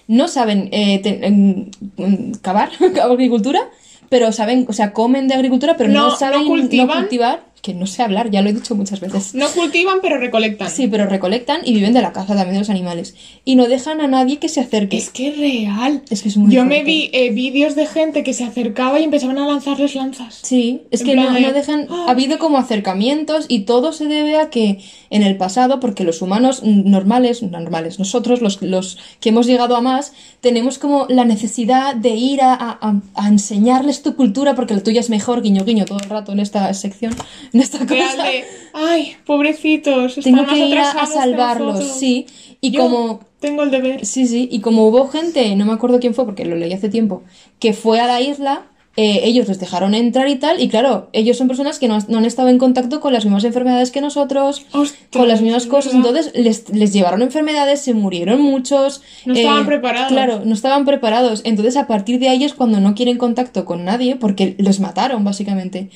No 0.06 0.28
saben 0.28 0.68
eh, 0.72 0.98
te- 1.00 2.38
cavar, 2.42 2.70
agricultura, 3.02 3.60
pero 4.08 4.32
saben, 4.32 4.66
o 4.68 4.72
sea, 4.72 4.92
comen 4.92 5.26
de 5.28 5.34
agricultura, 5.34 5.76
pero 5.76 5.90
no, 5.92 6.00
No- 6.00 6.08
no 6.10 6.16
saben 6.16 6.46
cultivan. 6.46 7.00
cultivar. 7.00 7.44
Que 7.62 7.74
no 7.74 7.86
sé 7.86 8.02
hablar, 8.02 8.30
ya 8.30 8.40
lo 8.42 8.48
he 8.48 8.52
dicho 8.54 8.74
muchas 8.74 9.00
veces. 9.00 9.34
No 9.34 9.48
cultivan, 9.50 9.98
pero 10.00 10.18
recolectan. 10.18 10.70
Sí, 10.70 10.88
pero 10.88 11.06
recolectan 11.06 11.60
y 11.64 11.74
viven 11.74 11.92
de 11.92 12.00
la 12.00 12.12
caza 12.12 12.34
también 12.34 12.54
de 12.54 12.58
los 12.60 12.70
animales. 12.70 13.14
Y 13.44 13.54
no 13.56 13.68
dejan 13.68 14.00
a 14.00 14.06
nadie 14.06 14.38
que 14.38 14.48
se 14.48 14.60
acerque. 14.60 14.96
Es 14.96 15.10
que 15.10 15.28
es 15.28 15.36
real. 15.38 16.02
Es 16.08 16.22
que 16.22 16.28
es 16.30 16.36
muy 16.36 16.52
Yo 16.54 16.64
me 16.64 16.82
vi 16.84 17.10
eh, 17.12 17.30
vídeos 17.30 17.74
de 17.74 17.86
gente 17.86 18.22
que 18.24 18.32
se 18.32 18.44
acercaba 18.44 18.98
y 18.98 19.04
empezaban 19.04 19.36
a 19.38 19.46
lanzarles 19.46 19.94
lanzas. 19.94 20.38
Sí, 20.42 20.82
es 20.90 21.00
En 21.02 21.06
que 21.06 21.16
no, 21.16 21.32
de, 21.32 21.40
no 21.40 21.52
dejan. 21.52 21.86
"Ah". 21.90 22.06
Ha 22.08 22.10
habido 22.12 22.38
como 22.38 22.56
acercamientos 22.58 23.44
y 23.48 23.60
todo 23.60 23.92
se 23.92 24.06
debe 24.06 24.36
a 24.38 24.48
que 24.50 24.78
en 25.10 25.22
el 25.22 25.36
pasado, 25.36 25.80
porque 25.80 26.04
los 26.04 26.22
humanos 26.22 26.62
normales, 26.64 27.42
normales, 27.42 27.98
nosotros, 27.98 28.40
los, 28.40 28.62
los 28.62 28.96
que 29.20 29.28
hemos 29.30 29.46
llegado 29.46 29.76
a 29.76 29.80
más, 29.80 30.12
tenemos 30.40 30.78
como 30.78 31.06
la 31.08 31.24
necesidad 31.24 31.94
de 31.94 32.10
ir 32.10 32.40
a, 32.42 32.54
a- 32.54 33.00
a 33.14 33.28
enseñarles 33.28 34.02
tu 34.02 34.16
cultura 34.16 34.54
porque 34.54 34.74
la 34.74 34.82
tuya 34.82 35.00
es 35.00 35.10
mejor, 35.10 35.42
guiño, 35.42 35.64
guiño, 35.64 35.84
todo 35.84 35.98
el 35.98 36.08
rato 36.08 36.32
en 36.32 36.40
esta 36.40 36.72
sección, 36.74 37.14
en 37.54 37.60
esta 37.60 37.78
cosa. 37.86 38.24
de, 38.24 38.44
ay, 38.72 39.16
pobrecitos, 39.26 40.16
Tengo 40.22 40.46
que 40.46 40.58
ir 40.58 40.78
a, 40.78 41.06
salvarlos, 41.06 41.74
nosotros". 41.74 41.98
sí. 41.98 42.26
Y 42.60 42.72
Yo 42.72 42.82
como 42.82 43.20
tengo 43.40 43.62
el 43.62 43.70
deber. 43.70 44.04
Sí, 44.04 44.26
sí, 44.26 44.48
y 44.52 44.60
como 44.60 44.86
hubo 44.86 45.08
gente, 45.08 45.54
no 45.56 45.64
me 45.64 45.72
acuerdo 45.72 45.98
quién 45.98 46.14
fue 46.14 46.26
porque 46.26 46.44
lo 46.44 46.56
leí 46.56 46.72
hace 46.72 46.90
tiempo, 46.90 47.22
que 47.58 47.72
fue 47.72 48.00
a 48.00 48.06
la 48.06 48.20
isla, 48.20 48.66
eh, 49.02 49.20
ellos 49.24 49.48
les 49.48 49.58
dejaron 49.58 49.94
entrar 49.94 50.28
y 50.28 50.36
tal, 50.36 50.60
y 50.60 50.68
claro, 50.68 51.08
ellos 51.14 51.38
son 51.38 51.48
personas 51.48 51.78
que 51.78 51.88
no, 51.88 51.98
no 52.08 52.18
han 52.18 52.26
estado 52.26 52.50
en 52.50 52.58
contacto 52.58 53.00
con 53.00 53.14
las 53.14 53.24
mismas 53.24 53.44
enfermedades 53.44 53.90
que 53.90 54.02
nosotros, 54.02 54.66
Ostras, 54.72 54.98
con 55.10 55.26
las 55.26 55.40
mismas 55.40 55.64
cosas, 55.64 55.94
verdad. 55.94 56.10
entonces 56.10 56.32
les, 56.34 56.68
les 56.68 56.92
llevaron 56.92 57.22
enfermedades, 57.22 57.80
se 57.80 57.94
murieron 57.94 58.42
muchos. 58.42 59.00
No 59.24 59.32
estaban 59.32 59.64
preparados. 59.64 60.08
Claro, 60.12 60.42
no 60.44 60.52
estaban 60.52 60.84
preparados, 60.84 61.40
entonces 61.44 61.78
a 61.78 61.86
partir 61.86 62.18
de 62.20 62.28
ahí 62.28 62.44
es 62.44 62.52
cuando 62.52 62.78
no 62.78 62.94
quieren 62.94 63.16
contacto 63.16 63.64
con 63.64 63.86
nadie 63.86 64.16
porque 64.16 64.54
les 64.58 64.80
mataron, 64.80 65.24
básicamente. 65.24 65.88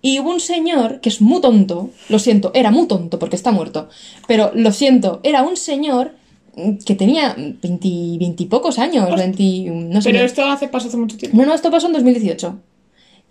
Y 0.00 0.18
hubo 0.20 0.30
un 0.30 0.40
señor 0.40 1.00
que 1.00 1.10
es 1.10 1.20
muy 1.20 1.42
tonto, 1.42 1.90
lo 2.08 2.18
siento, 2.18 2.52
era 2.54 2.70
muy 2.70 2.86
tonto 2.86 3.18
porque 3.18 3.36
está 3.36 3.50
muerto, 3.52 3.90
pero 4.26 4.50
lo 4.54 4.72
siento, 4.72 5.20
era 5.24 5.42
un 5.42 5.56
señor 5.56 6.12
que 6.84 6.94
tenía 6.94 7.34
20, 7.36 7.58
20 7.62 8.42
y 8.42 8.46
pocos 8.46 8.78
años, 8.78 9.14
20, 9.14 9.70
no 9.70 10.00
sé. 10.00 10.08
Pero 10.08 10.20
qué. 10.20 10.24
esto 10.24 10.44
hace 10.44 10.68
pasó 10.68 10.88
hace 10.88 10.96
mucho 10.96 11.16
tiempo. 11.16 11.36
No, 11.36 11.44
no, 11.44 11.54
esto 11.54 11.70
pasó 11.70 11.86
en 11.86 11.92
2018. 11.92 12.58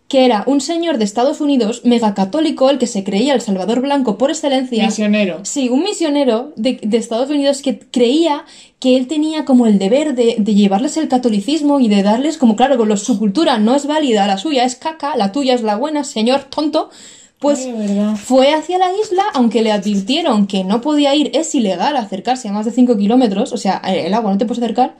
Que 0.07 0.25
era 0.25 0.43
un 0.45 0.61
señor 0.61 0.99
de 0.99 1.05
Estados 1.05 1.41
Unidos, 1.41 1.81
megacatólico, 1.83 2.69
el 2.69 2.77
que 2.77 2.85
se 2.85 3.03
creía 3.03 3.33
el 3.33 3.41
Salvador 3.41 3.81
Blanco 3.81 4.19
por 4.19 4.29
excelencia. 4.29 4.85
Misionero. 4.85 5.39
Sí, 5.43 5.69
un 5.69 5.81
misionero 5.81 6.53
de, 6.55 6.79
de 6.83 6.97
Estados 6.97 7.31
Unidos 7.31 7.63
que 7.63 7.79
creía 7.79 8.45
que 8.79 8.97
él 8.97 9.07
tenía 9.07 9.45
como 9.45 9.65
el 9.65 9.79
deber 9.79 10.13
de, 10.13 10.35
de 10.37 10.53
llevarles 10.53 10.95
el 10.97 11.07
catolicismo 11.07 11.79
y 11.79 11.87
de 11.87 12.03
darles 12.03 12.37
como, 12.37 12.55
claro, 12.55 12.77
con 12.77 12.95
su 12.97 13.17
cultura 13.17 13.57
no 13.57 13.73
es 13.73 13.87
válida, 13.87 14.27
la 14.27 14.37
suya 14.37 14.63
es 14.63 14.75
caca, 14.75 15.17
la 15.17 15.31
tuya 15.31 15.55
es 15.55 15.63
la 15.63 15.75
buena, 15.75 16.03
señor 16.03 16.43
tonto. 16.43 16.91
Pues 17.39 17.59
Ay, 17.65 18.13
fue 18.15 18.53
hacia 18.53 18.77
la 18.77 18.87
isla, 18.93 19.23
aunque 19.33 19.61
le 19.61 19.71
advirtieron 19.71 20.47
que 20.47 20.63
no 20.63 20.79
podía 20.81 21.13
ir, 21.15 21.31
es 21.33 21.53
ilegal 21.53 21.97
acercarse 21.97 22.47
a 22.47 22.53
más 22.53 22.65
de 22.65 22.71
5 22.71 22.97
kilómetros, 22.97 23.51
o 23.51 23.57
sea, 23.57 23.81
el 23.85 24.13
agua 24.13 24.31
no 24.31 24.37
te 24.37 24.45
puedes 24.45 24.63
acercar, 24.63 24.95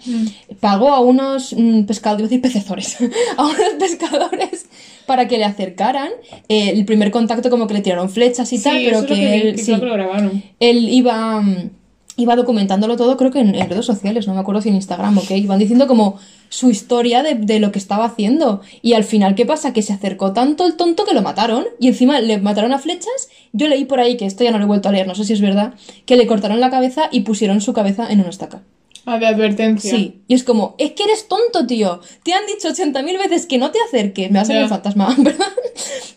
pagó 0.59 0.89
a 0.93 0.99
unos 0.99 1.53
mm, 1.57 1.83
pescadores, 1.83 2.29
decir 2.29 2.41
pecezores, 2.41 2.97
a 3.37 3.43
unos 3.45 3.57
pescadores 3.79 4.65
para 5.05 5.27
que 5.27 5.37
le 5.37 5.45
acercaran. 5.45 6.09
Eh, 6.49 6.71
el 6.71 6.83
primer 6.85 7.09
contacto 7.09 7.49
como 7.49 7.67
que 7.67 7.73
le 7.75 7.81
tiraron 7.81 8.09
flechas 8.09 8.51
y 8.51 8.57
Sí, 8.57 8.63
tal, 8.63 8.81
pero 8.83 9.05
que, 9.05 9.35
él, 9.41 9.55
que 9.55 9.63
sí, 9.63 9.65
creo 9.71 9.79
que 9.79 9.85
lo 9.85 9.93
grabaron. 9.93 10.43
él 10.59 10.89
iba, 10.89 11.41
mm, 11.41 11.69
iba 12.17 12.35
documentándolo 12.35 12.95
todo, 12.95 13.17
creo 13.17 13.31
que 13.31 13.39
en, 13.39 13.53
redes 13.53 13.85
sociales, 13.85 14.27
no 14.27 14.33
me 14.33 14.39
acuerdo 14.39 14.61
si 14.61 14.69
en 14.69 14.75
Instagram, 14.75 15.17
ok, 15.17 15.31
iban 15.31 15.59
diciendo 15.59 15.87
como 15.87 16.17
su 16.49 16.69
historia 16.69 17.23
de, 17.23 17.35
de 17.35 17.59
lo 17.59 17.71
que 17.71 17.79
estaba 17.79 18.05
haciendo. 18.05 18.61
Y 18.81 18.93
al 18.93 19.03
final, 19.03 19.35
¿qué 19.35 19.45
pasa? 19.45 19.73
Que 19.73 19.81
se 19.81 19.93
acercó 19.93 20.31
tanto 20.31 20.65
el 20.65 20.75
tonto 20.75 21.05
que 21.05 21.13
lo 21.13 21.21
mataron. 21.21 21.65
Y 21.79 21.87
encima 21.87 22.21
le 22.21 22.37
mataron 22.39 22.71
a 22.71 22.79
flechas. 22.79 23.29
Yo 23.51 23.67
leí 23.67 23.85
por 23.85 23.99
ahí, 23.99 24.17
que 24.17 24.25
esto 24.25 24.43
ya 24.43 24.51
no 24.51 24.57
lo 24.57 24.63
he 24.65 24.67
vuelto 24.67 24.89
a 24.89 24.91
leer, 24.91 25.07
no 25.07 25.15
sé 25.15 25.25
si 25.25 25.33
es 25.33 25.41
verdad, 25.41 25.73
que 26.05 26.15
le 26.15 26.27
cortaron 26.27 26.59
la 26.59 26.69
cabeza 26.69 27.09
y 27.11 27.21
pusieron 27.21 27.61
su 27.61 27.73
cabeza 27.73 28.09
en 28.09 28.19
una 28.19 28.29
estaca. 28.29 28.61
Ah, 29.07 29.19
de 29.19 29.27
advertencia. 29.27 29.91
Sí, 29.91 30.21
y 30.27 30.33
es 30.33 30.43
como, 30.43 30.75
es 30.79 30.91
que 30.93 31.03
eres 31.03 31.27
tonto, 31.27 31.67
tío. 31.67 31.99
Te 32.23 32.33
han 32.33 32.45
dicho 32.47 32.67
80.000 32.69 33.17
veces 33.19 33.45
que 33.45 33.57
no 33.59 33.69
te 33.69 33.77
acerques. 33.87 34.31
Me 34.31 34.39
va 34.39 34.41
a 34.41 34.45
salir 34.45 34.63
un 34.63 34.69
fantasma, 34.69 35.13
¿verdad? 35.19 35.45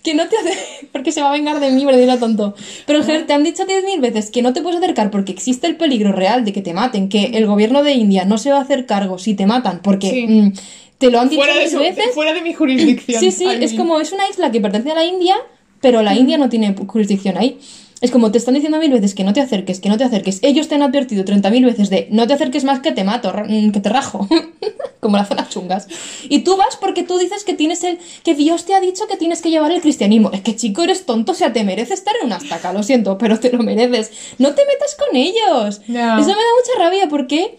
que 0.03 0.15
no 0.15 0.27
te 0.27 0.37
acerques, 0.39 0.89
porque 0.91 1.13
se 1.13 1.21
va 1.21 1.29
a 1.29 1.33
vengar 1.33 1.61
de 1.61 1.71
mí, 1.71 1.85
dirá 1.85 2.19
tonto. 2.19 2.55
Pero 2.87 3.03
Ger, 3.05 3.27
te 3.27 3.35
han 3.35 3.45
dicho 3.45 3.65
10.000 3.67 4.01
veces 4.01 4.31
que 4.31 4.41
no 4.41 4.53
te 4.55 4.63
puedes 4.63 4.79
acercar 4.79 5.11
porque 5.11 5.33
existe 5.33 5.67
el 5.67 5.77
peligro 5.77 6.13
real 6.13 6.45
de 6.47 6.53
que 6.53 6.63
te 6.63 6.73
maten, 6.73 7.09
que 7.11 7.25
el 7.35 7.47
gobierno 7.47 7.83
de 7.83 7.93
India 7.93 8.25
no 8.25 8.39
se 8.39 8.51
va 8.53 8.59
a 8.59 8.63
hacer 8.63 8.87
cargo 8.87 9.19
si 9.19 9.35
te 9.35 9.45
matan, 9.45 9.81
porque 9.83 10.09
Sí. 10.11 10.27
mm, 10.27 10.53
te 10.97 11.11
lo 11.11 11.21
han 11.21 11.29
dicho 11.29 11.43
Fuera 11.43 11.59
de, 11.59 11.69
su- 11.69 11.79
veces. 11.81 12.07
fuera 12.15 12.33
de 12.33 12.41
mi 12.41 12.55
jurisdicción. 12.55 13.21
Sí, 13.21 13.33
sí, 13.33 13.45
Ay, 13.47 13.63
es 13.65 13.73
mi- 13.73 13.79
como, 13.79 14.01
es 14.01 14.13
una 14.13 14.29
isla 14.31 14.51
que 14.51 14.61
pertenece 14.63 14.93
a 14.93 14.95
la 14.95 15.05
India, 15.05 15.37
pero 15.83 16.01
la 16.03 16.15
India 16.15 16.39
no 16.39 16.49
tiene 16.49 16.75
jurisdicción 16.87 17.37
ahí. 17.37 17.59
Es 18.01 18.11
como 18.11 18.31
te 18.31 18.39
están 18.39 18.55
diciendo 18.55 18.79
mil 18.79 18.93
veces 18.93 19.15
que 19.15 19.25
no 19.25 19.33
te 19.33 19.41
acerques, 19.41 19.81
que 19.81 19.89
no 19.89 19.99
te 19.99 20.05
acerques. 20.05 20.39
Ellos 20.43 20.69
te 20.69 20.77
han 20.77 20.83
advertido 20.83 21.25
30.000 21.25 21.65
veces 21.65 21.91
de 21.91 22.07
no 22.11 22.27
te 22.27 22.35
acerques 22.35 22.63
más 22.65 22.79
que 22.81 22.93
te 22.93 23.03
mato, 23.03 23.33
mm, 23.33 23.71
que 23.71 23.81
te 23.81 23.89
rajo. 23.89 24.29
como 25.01 25.17
las 25.17 25.29
zonas 25.29 25.49
chungas. 25.49 25.89
Y 26.29 26.41
tú 26.41 26.57
vas 26.57 26.77
porque 26.77 27.03
tú 27.03 27.19
dices 27.19 27.45
que 27.45 27.55
tienes 27.55 27.83
el. 27.85 27.99
que 28.25 28.35
Dios 28.35 28.65
te 28.65 28.75
ha 28.75 28.81
dicho 28.81 29.07
que 29.07 29.17
tienes 29.17 29.43
que 29.43 29.51
llevar 29.51 29.71
el 29.73 29.81
cristianismo. 29.81 30.31
Es 30.33 30.41
que 30.43 30.57
chico, 30.57 30.83
eres 30.83 31.07
tonto, 31.07 31.33
o 31.33 31.35
sea, 31.35 31.53
te 31.53 31.65
mereces 31.65 31.99
estar 32.01 32.15
en 32.21 32.27
una 32.27 32.37
estaca, 32.37 32.73
lo 32.73 32.83
siento, 32.83 33.19
pero 33.19 33.39
te 33.39 33.53
lo 33.53 33.63
mereces. 33.63 34.11
No 34.39 34.55
te 34.55 34.63
metas 34.67 34.97
con 34.97 35.17
ellos. 35.17 35.81
Ya. 35.87 36.19
Eso 36.19 36.29
me 36.29 36.35
da 36.35 36.51
mucha 36.61 36.79
rabia 36.79 37.09
porque. 37.09 37.59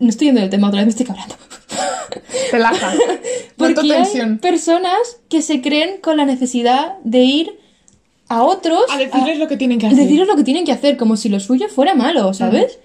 No 0.00 0.08
estoy 0.08 0.28
yendo 0.28 0.40
del 0.40 0.50
tema 0.50 0.68
otra 0.68 0.80
vez, 0.80 0.86
me 0.86 0.90
estoy 0.90 1.06
cabrando. 1.06 1.36
Relaja. 2.52 2.92
Porque 3.56 3.74
Noto 3.74 3.82
hay 3.82 4.02
tensión. 4.02 4.38
personas 4.38 4.98
que 5.28 5.42
se 5.42 5.60
creen 5.62 6.00
con 6.00 6.16
la 6.16 6.24
necesidad 6.24 6.96
de 7.04 7.20
ir 7.20 7.60
a 8.28 8.42
otros 8.42 8.82
A 8.90 8.98
decirles 8.98 9.38
lo 9.38 9.48
que 9.48 9.56
tienen 9.56 9.78
que 9.78 9.86
a 9.86 9.90
hacer. 9.90 10.02
decirles 10.04 10.26
lo 10.28 10.36
que 10.36 10.44
tienen 10.44 10.64
que 10.64 10.72
hacer, 10.72 10.96
como 10.96 11.16
si 11.16 11.28
lo 11.28 11.38
suyo 11.40 11.68
fuera 11.68 11.94
malo, 11.94 12.34
¿sabes? 12.34 12.78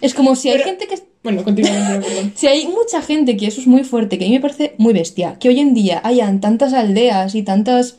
Es 0.00 0.14
como 0.14 0.36
si 0.36 0.48
hay 0.50 0.58
Pero- 0.58 0.68
gente 0.70 0.86
que... 0.86 0.98
Bueno, 1.24 1.42
perdón. 1.44 2.32
Si 2.36 2.46
hay 2.46 2.68
mucha 2.68 3.02
gente 3.02 3.36
que 3.36 3.46
eso 3.48 3.60
es 3.60 3.66
muy 3.66 3.82
fuerte, 3.82 4.18
que 4.18 4.24
a 4.24 4.28
mí 4.28 4.34
me 4.34 4.40
parece 4.40 4.74
muy 4.78 4.92
bestia, 4.92 5.36
que 5.40 5.48
hoy 5.48 5.58
en 5.58 5.74
día 5.74 6.00
hayan 6.04 6.40
tantas 6.40 6.72
aldeas 6.72 7.34
y 7.34 7.42
tantas 7.42 7.96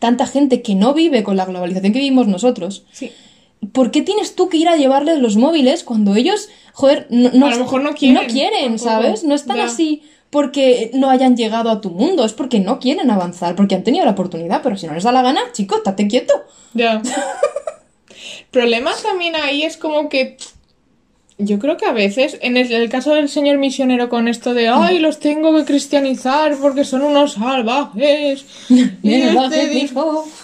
tanta 0.00 0.26
gente 0.26 0.62
que 0.62 0.74
no 0.74 0.94
vive 0.94 1.22
con 1.22 1.36
la 1.36 1.44
globalización 1.44 1.92
que 1.92 1.98
vivimos 1.98 2.26
nosotros, 2.26 2.84
Sí. 2.90 3.12
¿por 3.72 3.90
qué 3.90 4.00
tienes 4.02 4.34
tú 4.34 4.48
que 4.48 4.56
ir 4.56 4.68
a 4.68 4.76
llevarles 4.76 5.18
los 5.18 5.36
móviles 5.36 5.84
cuando 5.84 6.14
ellos, 6.16 6.48
joder, 6.72 7.06
no, 7.10 7.30
no- 7.34 7.46
A 7.46 7.50
lo 7.50 7.58
mejor 7.58 7.82
no 7.82 7.92
quieren, 7.94 8.14
No 8.22 8.26
quieren. 8.26 8.78
¿sabes? 8.78 9.24
No 9.24 9.34
están 9.34 9.58
Ya. 9.58 9.64
así 9.64 10.02
porque 10.30 10.92
no 10.94 11.10
hayan 11.10 11.36
llegado 11.36 11.70
a 11.70 11.80
tu 11.80 11.90
mundo, 11.90 12.24
es 12.24 12.32
porque 12.32 12.60
no 12.60 12.78
quieren 12.78 13.10
avanzar, 13.10 13.56
porque 13.56 13.74
han 13.74 13.84
tenido 13.84 14.04
la 14.04 14.12
oportunidad, 14.12 14.62
pero 14.62 14.76
si 14.76 14.86
no 14.86 14.94
les 14.94 15.02
da 15.02 15.12
la 15.12 15.22
gana, 15.22 15.40
chico, 15.52 15.76
estate 15.76 16.06
quieto. 16.06 16.34
Ya. 16.72 17.02
Problema 18.50 18.92
también 19.02 19.34
ahí 19.36 19.62
es 19.62 19.76
como 19.76 20.08
que. 20.08 20.36
Yo 21.38 21.58
creo 21.58 21.78
que 21.78 21.86
a 21.86 21.92
veces, 21.92 22.36
en 22.42 22.58
el, 22.58 22.70
el 22.70 22.90
caso 22.90 23.14
del 23.14 23.30
señor 23.30 23.56
misionero 23.56 24.10
con 24.10 24.28
esto 24.28 24.52
de, 24.52 24.68
ay, 24.68 24.98
los 24.98 25.20
tengo 25.20 25.56
que 25.56 25.64
cristianizar 25.64 26.54
porque 26.60 26.84
son 26.84 27.00
unos 27.02 27.32
salvajes. 27.32 28.44
Y 29.02 29.14
este, 29.14 29.88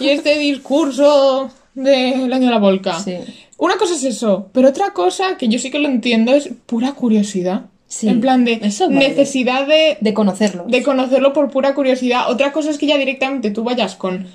y 0.00 0.08
este 0.08 0.38
discurso 0.38 1.50
del 1.74 2.32
año 2.32 2.46
de 2.46 2.50
la 2.50 2.58
volca. 2.58 2.98
Sí. 2.98 3.18
Una 3.58 3.76
cosa 3.76 3.94
es 3.94 4.04
eso, 4.04 4.48
pero 4.52 4.70
otra 4.70 4.92
cosa 4.94 5.36
que 5.36 5.48
yo 5.48 5.58
sí 5.58 5.70
que 5.70 5.78
lo 5.78 5.88
entiendo 5.88 6.32
es 6.32 6.48
pura 6.64 6.92
curiosidad. 6.92 7.66
Sí, 7.88 8.08
En 8.08 8.20
plan 8.20 8.44
de 8.44 8.58
eso 8.62 8.88
vale. 8.88 9.08
necesidad 9.10 9.66
de, 9.66 9.96
De 10.00 10.12
conocerlo. 10.12 10.64
de 10.66 10.82
conocerlo 10.82 11.32
por 11.32 11.50
pura 11.50 11.74
curiosidad. 11.74 12.30
Otra 12.30 12.50
cosa 12.52 12.70
es 12.70 12.78
que 12.78 12.86
ya 12.86 12.98
directamente 12.98 13.50
tú 13.50 13.62
vayas 13.62 13.94
con 13.94 14.26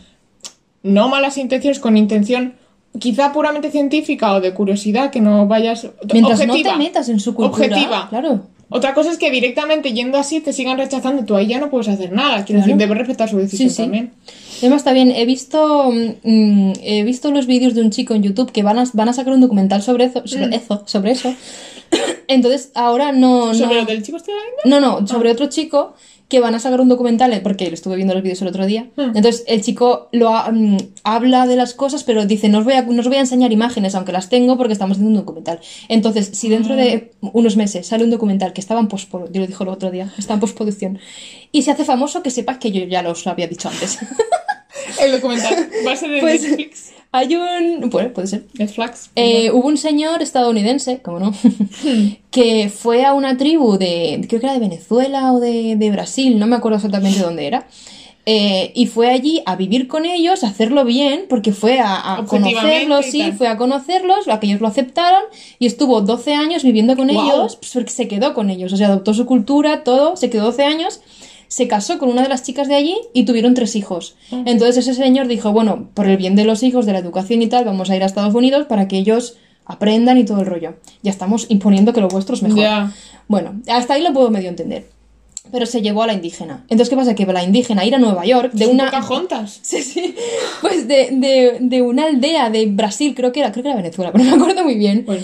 no 0.84 1.10
malas 1.10 1.38
intenciones, 1.38 1.80
con 1.80 1.98
intención 1.98 2.54
quizá 2.98 3.32
puramente 3.34 3.70
científica 3.72 4.34
o 4.34 4.42
de 4.42 4.54
curiosidad, 4.54 5.12
que 5.12 5.22
no 5.22 5.48
vayas 5.48 5.88
Mientras 6.14 6.40
objetiva. 6.42 6.72
no 6.72 6.78
te 6.78 6.84
metas 6.84 7.10
en 7.10 7.20
su 7.20 7.34
cultura. 7.36 7.66
Objetiva. 7.68 8.08
Claro. 8.10 8.48
Otra 8.70 8.94
cosa 8.94 9.12
es 9.12 9.18
que 9.18 9.30
directamente 9.30 9.92
yendo 9.92 10.18
así 10.18 10.40
te 10.40 10.54
sigan 10.54 10.78
rechazando, 10.78 11.26
tú 11.26 11.36
ahí 11.36 11.48
ya 11.48 11.60
no 11.60 11.70
puedes 11.70 11.90
hacer 11.90 12.14
nada. 12.14 12.46
Quiero 12.46 12.62
Claro. 12.62 12.66
decir, 12.68 12.76
debes 12.78 12.98
respetar 12.98 13.30
su 13.30 13.38
decisión 13.38 13.70
Sí, 13.70 13.76
sí. 13.76 13.82
también. 13.82 14.12
Además, 14.60 14.78
está 14.80 14.94
bien, 14.94 15.12
he 15.12 15.26
visto, 15.26 15.92
mm, 15.92 16.72
he 16.82 17.04
visto 17.04 17.32
los 17.32 17.48
vídeos 17.48 17.74
de 17.74 17.82
un 17.82 17.90
chico 17.92 18.14
en 18.14 18.24
YouTube 18.24 18.52
que 18.54 18.64
van 18.64 18.80
a, 18.80 18.86
van 18.94 19.10
a 19.10 19.14
sacar 19.14 19.34
un 19.34 19.42
documental 19.42 19.82
sobre 19.82 20.06
eso, 20.06 20.22
sobre 20.26 20.48
Mm. 20.48 20.54
eso, 20.54 20.84
sobre 20.86 21.12
eso. 21.12 21.34
Entonces, 22.28 22.72
ahora 22.76 23.12
no, 23.12 23.54
Sobre 23.54 23.76
no, 23.76 23.82
lo 23.82 23.86
del 23.88 24.04
chico 24.04 24.18
ahí, 24.18 24.70
no, 24.70 24.80
no, 24.80 25.06
sobre 25.08 25.32
otro 25.32 25.48
chico 25.48 25.94
que 26.30 26.40
van 26.40 26.56
a 26.56 26.60
sacar 26.60 26.80
un 26.80 26.88
documental, 26.88 27.38
porque 27.44 27.68
lo 27.68 27.74
estuve 27.74 27.98
viendo 27.98 28.14
los 28.14 28.24
vídeos 28.24 28.42
el 28.42 28.48
otro 28.48 28.66
día. 28.66 28.88
Hmm. 28.96 29.12
Entonces, 29.18 29.44
el 29.48 29.62
chico 29.62 30.08
lo 30.14 30.30
ha- 30.34 30.50
mm, 30.50 30.78
habla 31.04 31.46
de 31.46 31.58
las 31.58 31.74
cosas, 31.74 32.06
pero 32.06 32.26
dice, 32.26 32.48
no 32.48 32.60
os, 32.60 32.64
voy 32.64 32.76
a, 32.76 32.84
no 32.84 33.02
os 33.02 33.08
voy 33.10 33.18
a 33.18 33.20
enseñar 33.20 33.52
imágenes, 33.52 33.96
aunque 33.96 34.14
las 34.14 34.30
tengo, 34.30 34.56
porque 34.56 34.72
estamos 34.72 34.96
haciendo 34.96 35.10
un 35.20 35.26
documental. 35.26 35.60
Entonces, 35.90 36.30
si 36.34 36.48
dentro 36.48 36.78
de 36.78 37.12
unos 37.22 37.58
meses 37.58 37.86
sale 37.88 38.06
un 38.06 38.12
documental 38.12 38.54
que 38.54 38.62
estaba 38.62 38.80
en 38.80 38.88
postproducción, 38.88 39.34
yo 39.34 39.42
lo 39.42 39.48
dijo 39.48 39.64
el 39.64 39.70
otro 39.72 39.92
día, 39.92 40.14
está 40.18 40.36
en 40.36 40.40
postproducción, 40.40 41.00
y 41.52 41.64
se 41.64 41.72
hace 41.72 41.84
famoso, 41.84 42.24
que 42.24 42.30
sepas 42.30 42.60
que 42.60 42.72
yo 42.72 42.86
ya 42.86 43.02
los 43.02 43.28
había 43.28 43.48
dicho 43.48 43.68
antes. 43.68 43.98
El 45.02 45.12
documental 45.12 45.70
va 45.86 45.92
a 45.92 45.96
ser 45.98 46.10
de 46.12 46.22
Pues- 46.22 46.44
Netflix. 46.44 46.92
Hay 47.14 47.36
un... 47.36 47.90
Bueno, 47.90 48.14
puede 48.14 48.28
ser. 48.28 48.46
Netflix. 48.58 49.12
Eh, 49.16 49.52
hubo 49.52 49.68
un 49.68 49.78
señor 49.78 50.22
estadounidense, 50.22 51.02
como 51.02 51.20
no, 51.20 51.34
que 52.32 52.70
fue 52.70 53.04
a 53.04 53.14
una 53.14 53.36
tribu 53.36 53.78
de, 53.78 54.26
creo 54.30 54.40
que 54.40 54.46
era 54.46 54.54
de 54.54 54.60
Venezuela 54.60 55.34
o 55.34 55.40
de, 55.40 55.76
de 55.76 55.92
Brasil, 55.92 56.40
no 56.40 56.48
me 56.48 56.56
acuerdo 56.56 56.78
exactamente 56.78 57.20
dónde 57.20 57.48
era, 57.48 57.68
eh, 58.26 58.72
y 58.76 58.86
fue 58.86 59.10
allí 59.10 59.42
a 59.46 59.56
vivir 59.56 59.88
con 59.88 60.06
ellos, 60.06 60.44
a 60.44 60.48
hacerlo 60.48 60.86
bien, 60.86 61.26
porque 61.28 61.52
fue 61.52 61.80
a, 61.80 62.18
a 62.18 62.26
conocerlos, 62.26 63.08
sí, 63.08 63.32
fue 63.32 63.48
a 63.48 63.58
conocerlos, 63.58 64.28
a 64.28 64.40
que 64.40 64.48
ellos 64.48 64.62
lo 64.62 64.68
aceptaron, 64.68 65.24
y 65.58 65.66
estuvo 65.66 66.02
12 66.02 66.34
años 66.34 66.64
viviendo 66.64 66.96
con 66.96 67.10
Guau. 67.10 67.26
ellos, 67.26 67.56
pues 67.56 67.72
porque 67.74 67.90
se 67.90 68.08
quedó 68.08 68.34
con 68.34 68.50
ellos, 68.50 68.72
o 68.72 68.78
sea, 68.78 68.88
adoptó 68.88 69.14
su 69.14 69.26
cultura, 69.26 69.84
todo, 69.84 70.16
se 70.16 70.30
quedó 70.30 70.46
12 70.46 70.64
años, 70.64 71.02
se 71.52 71.68
casó 71.68 72.00
con 72.00 72.08
una 72.08 72.22
de 72.22 72.30
las 72.30 72.44
chicas 72.44 72.70
de 72.70 72.76
allí 72.76 72.96
y 73.14 73.26
tuvieron 73.26 73.56
tres 73.56 73.76
hijos. 73.76 74.16
Ah. 74.32 74.42
Entonces 74.46 74.88
ese 74.88 74.94
señor 74.94 75.28
dijo, 75.28 75.52
bueno, 75.52 75.90
por 75.94 76.08
el 76.08 76.16
bien 76.16 76.34
de 76.34 76.46
los 76.46 76.64
hijos, 76.64 76.86
de 76.86 76.94
la 76.94 77.00
educación 77.00 77.42
y 77.42 77.48
tal, 77.48 77.66
vamos 77.66 77.90
a 77.90 77.96
ir 77.98 78.04
a 78.04 78.06
Estados 78.06 78.34
Unidos 78.34 78.68
para 78.68 78.88
que 78.88 78.98
ellos 78.98 79.36
aprendan 79.66 80.18
y 80.18 80.24
todo 80.24 80.40
el 80.40 80.46
rollo. 80.46 80.76
Ya 81.04 81.12
estamos 81.12 81.48
imponiendo 81.50 81.92
que 81.92 82.00
lo 82.00 82.08
vuestro 82.08 82.36
es 82.36 82.42
mejor. 82.42 82.92
Bueno, 83.28 83.60
hasta 83.68 83.96
ahí 83.96 84.02
lo 84.02 84.14
puedo 84.14 84.32
medio 84.32 84.48
entender. 84.48 84.88
Pero 85.52 85.66
se 85.66 85.82
llevó 85.82 86.04
a 86.04 86.08
la 86.08 86.14
indígena. 86.14 86.64
Entonces, 86.70 86.88
¿qué 86.88 86.96
pasa? 86.96 87.16
Que 87.16 87.26
la 87.26 87.44
indígena 87.44 87.84
ir 87.84 87.96
a 87.96 88.00
Nueva 88.00 88.24
York 88.24 88.54
de 88.54 88.68
una... 88.68 88.86
Pocahontas. 88.86 89.60
Sí, 89.62 89.82
sí. 89.82 90.16
Pues 90.62 90.88
de, 90.88 91.10
de, 91.12 91.58
de 91.60 91.82
una 91.82 92.06
aldea 92.06 92.50
de 92.50 92.68
Brasil, 92.68 93.14
creo 93.14 93.34
que 93.34 93.42
era, 93.42 93.52
creo 93.52 93.64
que 93.64 93.70
era 93.72 93.76
Venezuela, 93.76 94.12
pero 94.14 94.24
no 94.24 94.38
me 94.38 94.42
acuerdo 94.42 94.64
muy 94.64 94.76
bien. 94.76 95.04
Bueno. 95.06 95.24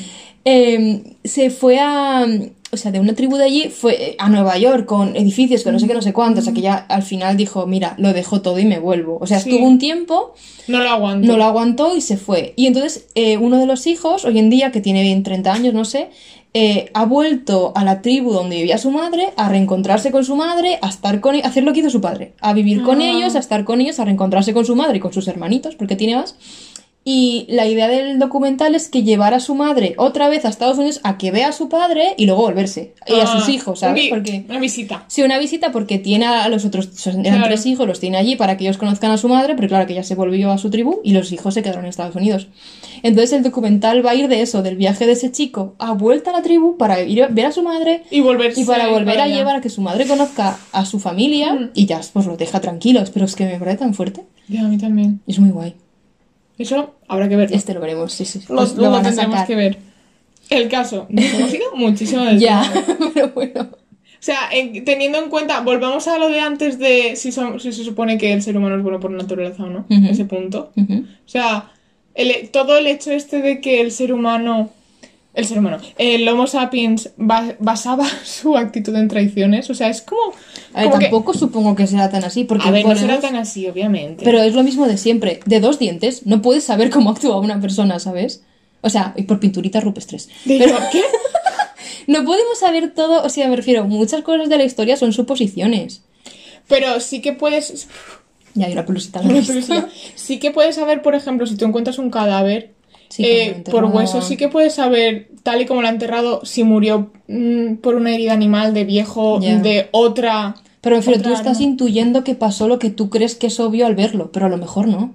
Eh, 0.50 1.04
se 1.26 1.50
fue 1.50 1.78
a. 1.78 2.26
O 2.72 2.76
sea, 2.76 2.92
de 2.92 3.00
una 3.00 3.14
tribu 3.14 3.38
de 3.38 3.46
allí 3.46 3.70
fue 3.70 4.16
a 4.20 4.28
Nueva 4.28 4.58
York 4.58 4.86
con 4.86 5.16
edificios 5.16 5.64
que 5.64 5.72
no 5.72 5.80
sé 5.80 5.88
qué, 5.88 5.94
no 5.94 6.02
sé 6.02 6.12
cuántos. 6.12 6.42
O 6.42 6.46
sea, 6.46 6.54
que 6.54 6.60
ya 6.62 6.76
al 6.76 7.02
final 7.02 7.38
dijo, 7.38 7.66
mira, 7.66 7.96
lo 7.98 8.12
dejo 8.12 8.42
todo 8.42 8.60
y 8.60 8.66
me 8.66 8.78
vuelvo. 8.80 9.18
O 9.22 9.26
sea, 9.26 9.40
Sí. 9.40 9.50
estuvo 9.50 9.66
un 9.66 9.80
tiempo, 9.80 10.34
No 10.68 10.80
lo 10.84 10.90
aguanto. 10.90 11.26
no 11.28 11.38
lo 11.38 11.46
aguantó 11.46 11.96
y 11.96 12.02
se 12.02 12.18
fue. 12.18 12.54
Y 12.58 12.68
entonces, 12.68 13.08
eh, 13.16 13.38
uno 13.38 13.58
de 13.58 13.68
los 13.68 13.88
hijos, 13.88 14.26
hoy 14.26 14.38
en 14.38 14.50
día, 14.50 14.72
que 14.72 14.82
tiene 14.82 15.02
bien 15.04 15.24
30 15.24 15.54
años, 15.54 15.74
no 15.74 15.86
sé, 15.86 16.10
eh, 16.54 16.90
ha 16.94 17.06
vuelto 17.06 17.72
a 17.76 17.86
la 17.86 18.02
tribu 18.02 18.34
donde 18.34 18.58
vivía 18.58 18.78
su 18.78 18.92
madre, 18.92 19.30
a 19.38 19.48
reencontrarse 19.48 20.12
con 20.12 20.26
su 20.26 20.36
madre, 20.36 20.78
a 20.82 20.90
estar 20.90 21.22
con 21.22 21.36
a 21.36 21.40
hacer 21.40 21.64
lo 21.64 21.72
que 21.72 21.80
hizo 21.80 21.90
su 21.90 22.02
padre, 22.02 22.34
a 22.42 22.52
vivir 22.54 22.84
con 22.84 23.00
Ah. 23.02 23.10
ellos, 23.12 23.36
a 23.36 23.40
estar 23.40 23.64
con 23.64 23.80
ellos, 23.80 24.00
a 24.00 24.06
reencontrarse 24.06 24.54
con 24.54 24.66
su 24.66 24.76
madre 24.76 24.98
y 24.98 25.00
con 25.00 25.14
sus 25.14 25.28
hermanitos, 25.30 25.76
porque 25.76 25.96
tiene 25.96 26.16
más. 26.18 26.36
Y 27.10 27.46
la 27.48 27.65
idea 27.65 27.88
del 27.88 28.20
documental 28.20 28.76
es 28.76 28.89
que 28.89 29.04
llevar 29.04 29.34
a 29.34 29.39
su 29.39 29.56
madre 29.56 29.93
otra 29.98 30.28
vez 30.28 30.43
a 30.43 30.50
Estados 30.50 30.78
Unidos 30.78 31.00
a 31.06 31.17
que 31.17 31.32
vea 31.32 31.48
a 31.48 31.52
su 31.54 31.70
padre 31.70 32.15
y 32.17 32.26
luego 32.26 32.41
volverse. 32.41 32.96
Y 33.08 33.13
a 33.22 33.26
sus 33.26 33.48
Ah, 33.48 33.52
hijos, 33.52 33.80
¿sabes? 33.80 34.08
Porque 34.10 34.43
Una 34.50 34.60
visita. 34.60 35.06
Sí, 35.08 35.22
una 35.22 35.38
visita 35.39 35.72
porque 35.72 36.00
tiene 36.00 36.26
a 36.26 36.50
los 36.50 36.65
otros, 36.65 36.89
eran 37.08 37.22
Claro. 37.24 37.46
tres 37.46 37.65
hijos, 37.65 37.88
los 37.88 38.02
tiene 38.02 38.17
allí 38.17 38.36
para 38.36 38.58
que 38.58 38.65
ellos 38.65 38.78
conozcan 38.78 39.12
a 39.12 39.17
su 39.17 39.30
madre, 39.30 39.56
pero 39.56 39.70
claro 39.70 39.88
que 39.88 39.93
ya 39.93 40.04
se 40.04 40.15
volvió 40.15 40.52
a 40.52 40.58
su 40.58 40.70
tribu 40.70 41.00
y 41.02 41.13
los 41.13 41.32
hijos 41.32 41.54
se 41.54 41.63
quedaron 41.63 41.86
en 41.86 41.89
Estados 41.91 42.13
Unidos. 42.17 42.50
Entonces 43.04 43.32
el 43.32 43.43
documental 43.43 44.06
va 44.06 44.12
a 44.12 44.15
ir 44.15 44.28
de 44.28 44.41
eso, 44.41 44.62
del 44.62 44.76
viaje 44.76 45.06
de 45.06 45.13
ese 45.13 45.32
chico 45.32 45.76
a 45.80 45.93
vuelta 45.93 46.32
a 46.32 46.34
la 46.34 46.41
tribu 46.41 46.76
para 46.76 47.00
ir 47.04 47.24
a 47.24 47.28
ver 47.28 47.46
a 47.46 47.52
su 47.54 47.63
madre 47.63 48.04
Y 48.12 48.20
volverse 48.20 48.60
y 48.60 48.65
para 48.65 48.89
volver 48.89 49.15
para 49.15 49.24
a 49.24 49.28
llevar 49.30 49.56
a 49.56 49.62
que 49.62 49.70
su 49.70 49.80
madre 49.82 50.08
conozca 50.08 50.58
a 50.74 50.84
su 50.86 51.00
familia 51.00 51.54
Mm. 51.54 51.70
y 51.74 51.86
ya 51.86 52.02
pues 52.12 52.26
los 52.26 52.38
deja 52.38 52.60
tranquilos, 52.60 53.12
pero 53.12 53.24
es 53.26 53.36
que 53.38 53.46
me 53.46 53.58
parece 53.60 53.78
tan 53.78 53.93
fuerte. 53.93 54.26
Ya, 54.50 54.65
a 54.65 54.67
mí 54.67 54.78
también. 54.78 55.22
Es 55.26 55.39
muy 55.39 55.52
guay. 55.52 55.74
Eso 56.58 56.96
habrá 57.08 57.30
que 57.30 57.36
verlo. 57.36 57.56
Este 57.56 57.74
lo 57.74 57.80
veremos, 57.80 58.12
sí, 58.13 58.26
sí. 58.26 58.39
Lo, 58.50 58.56
Pues 58.58 58.76
lo 58.76 59.02
tendremos 59.02 59.46
que 59.46 59.56
ver. 59.56 59.78
El 60.50 60.70
caso. 60.70 61.06
Nos 61.10 61.26
hemos 61.34 61.54
ido 61.54 61.76
muchísimo 61.76 62.24
del 62.24 62.39
Ya, 62.39 62.62
tema. 62.86 62.98
pero 63.13 63.30
bueno. 63.30 63.70
O 63.72 64.20
sea, 64.28 64.50
en- 64.52 64.84
teniendo 64.84 65.20
en 65.20 65.30
cuenta, 65.30 65.60
volvamos 65.62 66.08
a 66.08 66.17
lo 66.17 66.30
de 66.30 66.39
antes 66.39 66.80
de 66.80 67.15
si, 67.15 67.32
son- 67.32 67.60
si 67.60 67.72
se 67.72 67.84
supone 67.84 68.17
que 68.17 68.34
el 68.34 68.41
ser 68.41 68.58
humano 68.58 68.76
es 68.78 68.82
bueno 68.84 69.00
por 69.00 69.12
naturaleza 69.12 69.63
o 69.63 69.67
no. 69.67 69.86
Ese 70.10 70.26
punto. 70.26 70.72
O 70.76 71.30
sea, 71.30 71.72
el- 72.15 72.50
todo 72.50 72.78
el 72.78 72.88
hecho 72.88 73.12
este 73.12 73.41
de 73.41 73.62
que 73.62 73.82
el 73.82 73.91
ser 73.91 74.12
humano. 74.13 74.72
El 75.38 75.45
ser 75.45 75.60
humano. 75.60 75.78
El 76.00 76.28
Homo 76.28 76.47
sapiens 76.47 77.12
ba- 77.15 77.56
basaba 77.60 78.08
su 78.26 78.58
actitud 78.58 78.95
en 78.95 79.08
traiciones. 79.08 79.69
O 79.69 79.76
sea, 79.76 79.88
es 79.89 80.02
como. 80.02 80.34
A 80.73 80.80
ver, 80.82 80.86
como 80.89 80.97
que- 81.00 81.06
tampoco 81.06 81.34
supongo 81.34 81.76
que 81.76 81.86
será 81.86 82.10
tan 82.10 82.23
así, 82.23 82.43
porque 82.43 82.67
a 82.67 82.71
ver, 82.71 82.86
no 82.86 82.95
será 82.95 83.19
tan 83.19 83.36
así, 83.36 83.67
obviamente. 83.67 84.26
Pero 84.26 84.41
es 84.41 84.56
lo 84.56 84.63
mismo 84.63 84.88
de 84.88 84.97
siempre. 84.97 85.39
De 85.45 85.60
dos 85.60 85.78
dientes, 85.80 86.26
no 86.26 86.41
puedes 86.41 86.63
saber 86.63 86.89
cómo 86.89 87.12
actúa 87.12 87.39
una 87.39 87.62
persona, 87.62 88.00
¿sabes? 88.00 88.41
O 88.82 88.89
sea, 88.89 89.13
y 89.15 89.23
por 89.23 89.39
pinturitas 89.39 89.84
rupestres. 89.84 90.28
De 90.45 90.58
Pero 90.58 90.76
¿qué? 90.91 91.02
no 92.08 92.23
podemos 92.26 92.58
saber 92.60 92.93
todo, 92.93 93.23
o 93.23 93.30
sea, 93.30 93.47
me 93.47 93.56
refiero, 93.56 93.84
muchas 93.86 94.21
cosas 94.23 94.50
de 94.50 94.58
la 94.58 94.63
historia 94.63 94.97
son 94.97 95.13
suposiciones. 95.13 96.02
Pero 96.67 97.00
sí 97.00 97.21
que 97.21 97.34
puedes. 97.34 97.88
Ya 98.56 98.65
hay 98.65 98.73
una 98.73 98.86
pelusita 98.86 99.21
vista. 99.23 99.54
sí, 99.62 99.84
sí 100.15 100.39
que 100.39 100.50
puedes 100.52 100.76
saber, 100.76 101.02
por 101.04 101.13
ejemplo, 101.15 101.45
si 101.45 101.56
tú 101.58 101.65
encuentras 101.65 102.00
un 102.00 102.10
cadáver, 102.10 102.73
Sí, 103.10 103.24
eh, 103.26 103.50
por 103.72 103.84
enterraban- 103.84 103.96
hueso, 103.96 104.22
sí 104.22 104.38
que 104.38 104.48
puedes 104.50 104.76
saber, 104.76 105.30
tal 105.43 105.62
y 105.62 105.65
como 105.65 105.82
lo 105.82 105.88
ha 105.88 105.91
enterrado, 105.91 106.41
si 106.46 106.63
murió 106.63 107.12
mm, 107.28 107.76
por 107.76 107.96
una 107.96 108.13
herida 108.13 108.34
animal, 108.34 108.74
de 108.74 108.84
viejo, 108.86 109.39
Ya. 109.41 109.58
de 109.60 109.88
otra. 109.91 110.56
Pero 110.82 110.98
refiero, 110.98 111.22
tú 111.22 111.34
estás 111.34 111.58
arma. 111.58 111.63
intuyendo 111.70 112.24
que 112.24 112.36
pasó 112.36 112.67
lo 112.67 112.80
que 112.80 112.89
tú 112.89 113.10
crees 113.10 113.36
que 113.36 113.48
es 113.48 113.60
obvio 113.60 113.86
al 113.86 113.96
verlo, 113.96 114.32
pero 114.32 114.46
a 114.46 114.50
lo 114.50 114.58
mejor 114.58 114.88
no. 114.88 115.13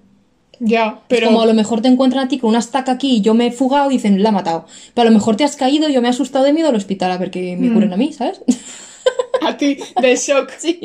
Ya, 0.65 1.01
Pero... 1.09 1.27
Como 1.29 1.41
a 1.43 1.47
lo 1.47 1.55
mejor 1.55 1.81
te 1.81 1.89
encuentran 1.89 2.27
a 2.27 2.29
ti 2.29 2.39
con 2.39 2.51
una 2.51 2.61
estaca 2.61 2.93
aquí 2.93 3.17
y 3.17 3.21
yo 3.21 3.35
me 3.35 3.47
he 3.49 3.51
fugado 3.53 3.91
y 3.91 3.95
dicen, 3.95 4.23
la 4.23 4.29
ha 4.29 4.33
matado. 4.33 4.67
Pero 4.95 5.09
a 5.09 5.11
lo 5.11 5.17
mejor 5.17 5.35
te 5.37 5.43
has 5.45 5.57
caído, 5.57 5.89
yo 5.89 6.01
me 6.03 6.07
he 6.09 6.11
asustado 6.11 6.45
de 6.45 6.53
miedo 6.53 6.69
al 6.69 6.77
hospital 6.77 7.11
a 7.11 7.19
ver 7.19 7.31
que 7.33 7.57
me 7.57 7.69
Mm. 7.71 7.75
curen 7.75 7.93
a 7.93 7.97
mí, 7.97 8.13
¿sabes? 8.13 8.41
A 9.43 9.57
ti, 9.57 9.77
de 10.01 10.17
shock. 10.17 10.51
sí. 10.59 10.79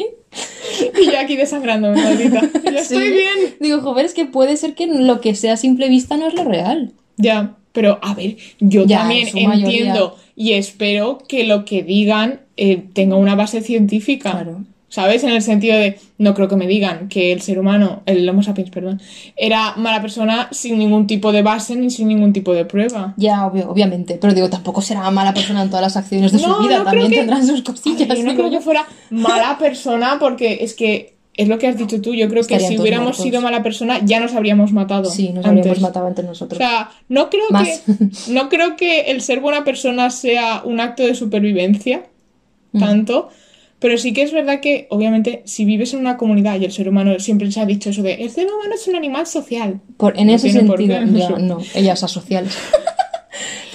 Y 0.99 1.05
yo 1.05 1.19
aquí 1.19 1.35
desangrándome, 1.35 2.01
maldita. 2.01 2.41
Yo 2.63 2.77
estoy 2.77 3.11
bien. 3.11 3.55
Digo, 3.59 3.81
joder, 3.81 4.05
es 4.05 4.13
que 4.13 4.25
puede 4.25 4.57
ser 4.57 4.73
que 4.73 4.87
lo 4.87 5.21
que 5.21 5.35
sea 5.35 5.53
a 5.53 5.57
simple 5.57 5.89
vista 5.89 6.17
no 6.17 6.27
es 6.27 6.33
lo 6.33 6.43
real. 6.43 6.93
Ya, 7.17 7.55
pero 7.71 7.99
a 8.01 8.13
ver, 8.15 8.37
yo 8.59 8.85
Ya, 8.85 8.99
también 8.99 9.27
en 9.27 9.31
su 9.31 9.39
mayoría. 9.39 9.77
entiendo 9.79 10.17
y 10.35 10.53
espero 10.53 11.19
que 11.27 11.45
lo 11.45 11.65
que 11.65 11.83
digan 11.83 12.41
eh, 12.57 12.83
tenga 12.93 13.15
una 13.15 13.35
base 13.35 13.61
científica. 13.61 14.31
Claro. 14.31 14.63
¿Sabes? 14.89 15.23
En 15.25 15.31
el 15.31 15.41
sentido 15.41 15.75
de, 15.77 15.99
no 16.17 16.33
creo 16.33 16.47
que 16.47 16.55
me 16.55 16.65
digan 16.65 17.09
que 17.09 17.33
el 17.33 17.41
ser 17.41 17.59
humano, 17.59 18.03
el 18.05 18.27
Homo 18.29 18.41
sapiens, 18.41 18.69
perdón, 18.69 19.01
era 19.35 19.75
mala 19.75 20.01
persona 20.01 20.47
sin 20.51 20.79
ningún 20.79 21.07
tipo 21.07 21.33
de 21.33 21.41
base 21.41 21.75
ni 21.75 21.89
sin 21.89 22.07
ningún 22.07 22.31
tipo 22.31 22.53
de 22.53 22.63
prueba. 22.63 23.13
Ya, 23.17 23.45
obvio- 23.45 23.69
obviamente, 23.69 24.17
pero 24.19 24.33
digo, 24.33 24.49
tampoco 24.49 24.81
será 24.81 25.11
mala 25.11 25.33
persona 25.33 25.61
en 25.63 25.67
todas 25.69 25.81
las 25.83 25.97
acciones 25.97 26.31
de 26.31 26.39
No, 26.39 26.55
su 26.55 26.63
vida, 26.63 26.79
no 26.79 26.83
también 26.85 27.09
que- 27.09 27.17
tendrán 27.17 27.45
sus 27.45 27.63
cosillas. 27.63 28.07
ver, 28.07 28.17
yo 28.17 28.23
no 28.23 28.35
creo 28.35 28.49
que 28.49 28.61
fuera 28.61 28.87
mala 29.09 29.57
persona 29.59 30.17
porque 30.21 30.59
es 30.61 30.73
que 30.73 31.17
es 31.35 31.47
lo 31.49 31.59
que 31.59 31.67
has 31.67 31.77
dicho 31.77 32.01
tú. 32.01 32.15
Yo 32.15 32.29
creo 32.29 32.43
que 32.45 32.57
si 32.59 32.79
hubiéramos 32.79 33.07
muertos. 33.09 33.23
sido 33.25 33.41
mala 33.41 33.61
persona, 33.61 33.99
ya 34.05 34.19
nos 34.21 34.33
habríamos 34.33 34.71
matado. 34.71 35.05
Sí, 35.09 35.27
nos 35.33 35.45
antes. 35.45 35.49
habríamos 35.67 35.81
matado 35.81 36.07
entre 36.07 36.23
O 36.23 36.29
nosotros. 36.29 36.57
sea, 36.57 36.89
no 37.09 37.29
creo 37.29 37.43
Más. 37.51 37.67
que 37.67 38.31
no 38.31 38.47
creo 38.49 38.75
que 38.77 39.01
el 39.11 39.21
ser 39.21 39.41
buena 39.41 39.63
persona 39.65 40.09
sea 40.11 40.61
un 40.63 40.79
acto 40.79 41.03
de 41.03 41.13
supervivencia 41.13 42.03
Mm. 42.71 42.79
Pero 43.79 43.97
sí 43.97 44.11
que 44.13 44.23
es 44.23 44.31
verdad 44.31 44.59
que 44.59 44.87
obviamente 44.89 45.41
si 45.45 45.65
vives 45.65 45.93
en 45.93 45.99
una 45.99 46.17
comunidad 46.17 46.59
y 46.59 46.65
el 46.65 46.71
ser 46.71 46.89
humano 46.89 47.17
siempre 47.19 47.51
se 47.51 47.59
ha 47.61 47.65
dicho 47.65 47.89
eso 47.91 48.01
de 48.03 48.15
el 48.15 48.29
ser 48.29 48.45
humano 48.47 48.73
es 48.75 48.87
un 48.87 48.95
animal 48.95 49.27
social. 49.27 49.79
Por- 49.97 50.17
en 50.19 50.27
No 50.27 50.33
ese 50.33 50.51
sentido, 50.51 50.99
ya, 51.05 51.29
no, 51.39 51.59
ellas 51.75 52.03
asociales. 52.03 52.57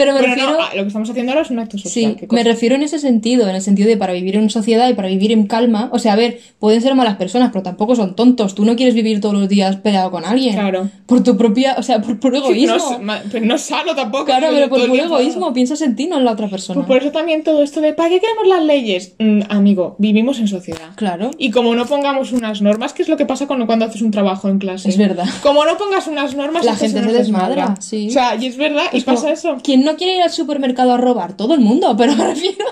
Pero 0.03 0.15
me 0.15 0.21
Pero 0.21 0.35
refiero. 0.35 0.53
no, 0.53 0.59
lo 0.59 0.83
que 0.83 0.87
estamos 0.89 1.11
haciendo 1.11 1.31
ahora 1.31 1.43
es 1.43 1.51
un 1.51 1.59
acto 1.61 1.79
social. 1.79 2.17
Sí, 2.19 2.27
me 2.29 2.43
refiero 2.43 2.75
en 2.75 2.83
ese 2.83 2.99
sentido, 2.99 3.49
en 3.49 3.55
el 3.55 3.63
sentido 3.63 3.89
de 3.89 3.97
para 3.97 4.13
vivir 4.13 4.35
en 4.35 4.51
sociedad 4.51 4.89
y 4.89 4.95
para 4.95 5.07
vivir 5.07 5.31
en 5.31 5.47
calma. 5.47 5.91
O 5.93 6.01
sea, 6.01 6.15
a 6.15 6.17
ver, 6.17 6.41
pueden 6.59 6.81
ser 6.83 6.97
malas 6.97 7.17
personas, 7.17 7.51
pero 7.53 7.63
tampoco 7.63 7.95
son 7.95 8.17
tontos. 8.17 8.57
Tú 8.57 8.65
no 8.65 8.75
quieres 8.75 8.95
vivir 8.95 9.21
todos 9.21 9.35
los 9.35 9.49
días 9.49 9.77
peleado 9.77 10.11
con 10.11 10.25
alguien. 10.25 10.55
Claro. 10.55 10.89
Por 11.07 11.23
tu 11.23 11.37
propia, 11.37 11.77
o 11.79 11.85
sea, 11.85 12.01
por 12.01 12.19
puro 12.19 12.39
egoísmo. 12.39 12.99
No, 13.01 13.15
pero 13.31 13.47
no 13.47 13.55
es 13.55 13.63
sano 13.63 13.95
tampoco. 13.95 14.25
claro, 14.25 14.49
pero 14.51 14.69
por 14.69 14.81
puro 14.81 15.05
egoísmo, 15.05 15.53
piensas 15.53 15.81
en 15.83 15.95
ti, 15.95 16.07
no 16.07 16.19
en 16.19 16.25
la 16.25 16.33
otra 16.33 16.49
persona. 16.49 16.75
Pues 16.75 16.87
por 16.89 16.97
eso 16.97 17.13
también 17.13 17.45
todo 17.45 17.63
esto 17.63 17.81
de 17.81 17.93
¿para 17.93 18.09
qué 18.09 18.19
queremos 18.19 18.49
las 18.49 18.65
leyes? 18.65 19.15
Mm, 19.21 19.43
amigo, 19.51 19.95
vivimos 19.99 20.41
en 20.41 20.49
sociedad. 20.49 20.91
Claro. 20.97 21.31
Y 21.39 21.53
como 21.53 21.77
no 21.77 21.87
pongamos 21.87 22.33
unas 22.33 22.61
normas, 22.61 22.93
¿qué 22.93 23.03
es 23.03 23.09
lo 23.09 23.17
que 23.17 23.27
pasa 23.27 23.47
cuando, 23.47 23.67
cuando 23.67 23.85
haces 23.85 24.03
un 24.03 24.11
trabajo 24.11 24.49
en 24.49 24.59
clase? 24.59 24.89
Es 24.89 24.97
verdad. 24.97 25.27
Como 25.43 25.65
no 25.65 25.79
pongas 25.79 26.09
unas 26.09 26.35
normas, 26.35 26.65
La 26.65 26.75
gente 26.75 27.03
se 27.05 27.13
desmadra, 27.13 27.77
sí. 27.81 28.09
O 28.09 28.11
sea, 28.11 28.35
y 28.35 28.47
es 28.47 28.57
verdad, 28.57 28.87
y 28.93 29.01
pasa 29.03 29.31
eso. 29.31 29.59
¿Quién 29.63 29.85
no 29.85 29.92
quiere 29.97 30.17
ir 30.17 30.23
al 30.23 30.31
supermercado 30.31 30.93
a 30.93 30.97
robar? 30.97 31.37
Todo 31.37 31.55
el 31.55 31.61
mundo, 31.61 31.95
pero 31.99 32.15
me 32.17 32.27
refiero. 32.27 32.65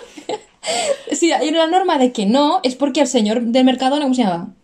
si 1.12 1.32
hay 1.32 1.48
una 1.48 1.66
norma 1.66 1.98
de 1.98 2.12
que 2.12 2.26
no, 2.26 2.60
es 2.62 2.74
porque 2.76 3.00
el 3.00 3.06
señor 3.08 3.40
del 3.42 3.64
Mercadona, 3.64 4.02
¿cómo 4.04 4.14
se 4.14 4.22
llama? 4.22 4.54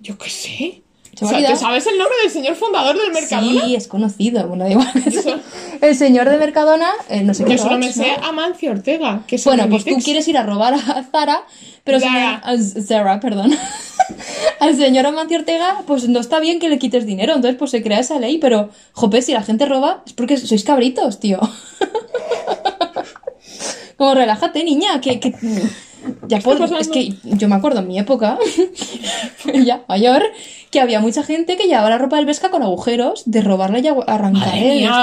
Yo 0.00 0.18
qué 0.18 0.30
sé. 0.30 0.82
Se 1.14 1.24
me 1.24 1.28
O 1.30 1.30
ha 1.30 1.30
sea, 1.30 1.38
¿te 1.38 1.44
olvidado. 1.46 1.56
sabes 1.56 1.86
el 1.86 1.96
nombre 1.96 2.16
del 2.22 2.30
señor 2.30 2.54
fundador 2.56 2.98
del 3.00 3.10
Mercadona? 3.12 3.64
Sí, 3.64 3.74
es 3.74 3.88
conocido. 3.88 4.46
Bueno, 4.48 4.64
da 4.64 4.70
igual. 4.70 4.90
Eso. 5.06 5.34
El 5.80 5.94
señor 5.96 6.28
de 6.28 6.36
Mercadona, 6.36 6.90
eh, 7.08 7.22
no 7.22 7.32
sé 7.32 7.44
qué. 7.44 7.52
Yo 7.56 7.62
solo 7.62 7.78
me 7.78 7.90
sé 7.92 8.16
¿no? 8.18 8.26
a 8.26 8.32
Mancio 8.32 8.70
Ortega, 8.70 9.22
que 9.26 9.38
Bueno, 9.44 9.66
pues 9.70 9.84
tú 9.84 9.96
quieres 10.04 10.28
ir 10.28 10.36
a 10.36 10.42
robar 10.42 10.74
a 10.74 11.02
Zara, 11.10 11.44
pero 11.84 12.00
Zara. 12.00 12.42
Zara, 12.86 13.20
perdón. 13.20 13.54
Al 14.60 14.76
señor 14.76 15.06
Amancio 15.06 15.38
Ortega, 15.38 15.82
pues 15.86 16.08
no 16.08 16.20
está 16.20 16.40
bien 16.40 16.58
que 16.60 16.68
le 16.68 16.78
quites 16.78 17.06
dinero, 17.06 17.34
entonces 17.34 17.56
pues 17.58 17.70
se 17.70 17.82
crea 17.82 18.00
esa 18.00 18.18
ley, 18.18 18.38
pero, 18.38 18.70
jope, 18.92 19.22
si 19.22 19.32
la 19.32 19.42
gente 19.42 19.66
roba, 19.66 20.02
es 20.06 20.12
porque 20.12 20.36
sois 20.36 20.64
cabritos, 20.64 21.18
tío. 21.20 21.40
Como 23.96 24.14
relájate, 24.14 24.64
niña, 24.64 25.00
que... 25.00 25.20
que- 25.20 25.34
Ya 26.28 26.38
puedo, 26.38 26.64
es 26.78 26.88
que 26.88 27.14
yo 27.24 27.48
me 27.48 27.56
acuerdo 27.56 27.80
en 27.80 27.88
mi 27.88 27.98
época, 27.98 28.38
ya 29.64 29.82
mayor, 29.88 30.22
que 30.70 30.80
había 30.80 31.00
mucha 31.00 31.24
gente 31.24 31.56
que 31.56 31.64
llevaba 31.66 31.90
la 31.90 31.98
ropa 31.98 32.14
del 32.16 32.26
Vesca 32.26 32.48
con 32.50 32.62
agujeros 32.62 33.24
de 33.26 33.40
robarla 33.40 33.80
y 33.80 33.88
arrancar 34.06 34.54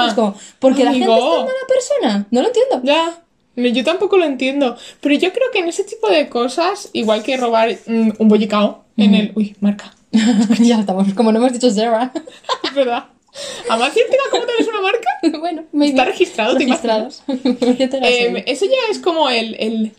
es 0.06 0.14
como, 0.14 0.34
porque 0.60 0.82
la 0.84 0.92
gente 0.92 1.12
es 1.12 1.20
tan 1.20 1.40
mala 1.40 1.66
persona, 1.68 2.26
no 2.30 2.40
lo 2.40 2.46
entiendo. 2.48 2.80
Ya. 2.84 3.20
Yo 3.56 3.84
tampoco 3.84 4.16
lo 4.16 4.24
entiendo. 4.24 4.76
Pero 5.00 5.14
yo 5.16 5.30
creo 5.32 5.50
que 5.52 5.58
en 5.58 5.68
ese 5.68 5.84
tipo 5.84 6.08
de 6.08 6.28
cosas, 6.30 6.88
igual 6.94 7.22
que 7.22 7.36
robar 7.36 7.68
mm, 7.86 8.12
un 8.18 8.28
bollicao 8.28 8.83
en 8.96 9.14
el. 9.14 9.32
Uy, 9.34 9.56
marca. 9.60 9.94
ya 10.60 10.80
estamos, 10.80 11.12
como 11.14 11.32
no 11.32 11.38
hemos 11.38 11.52
dicho 11.52 11.70
Zara. 11.70 12.12
Es 12.64 12.74
verdad. 12.74 13.04
Amancio 13.68 14.02
Ortega, 14.04 14.22
¿cómo 14.30 14.44
te 14.44 14.52
ves 14.58 14.68
una 14.68 14.80
marca? 14.80 15.08
bueno, 15.40 15.62
maybe. 15.72 15.90
Está 15.90 16.04
registrado, 16.04 16.52
¿te 16.56 16.60
Registrados. 16.64 17.22
Ya 17.78 17.88
te 17.88 17.98
Eh, 17.98 18.44
eso 18.46 18.64
ya 18.66 18.92
es 18.92 18.98
como 19.00 19.28
el, 19.28 19.56
el 19.58 19.92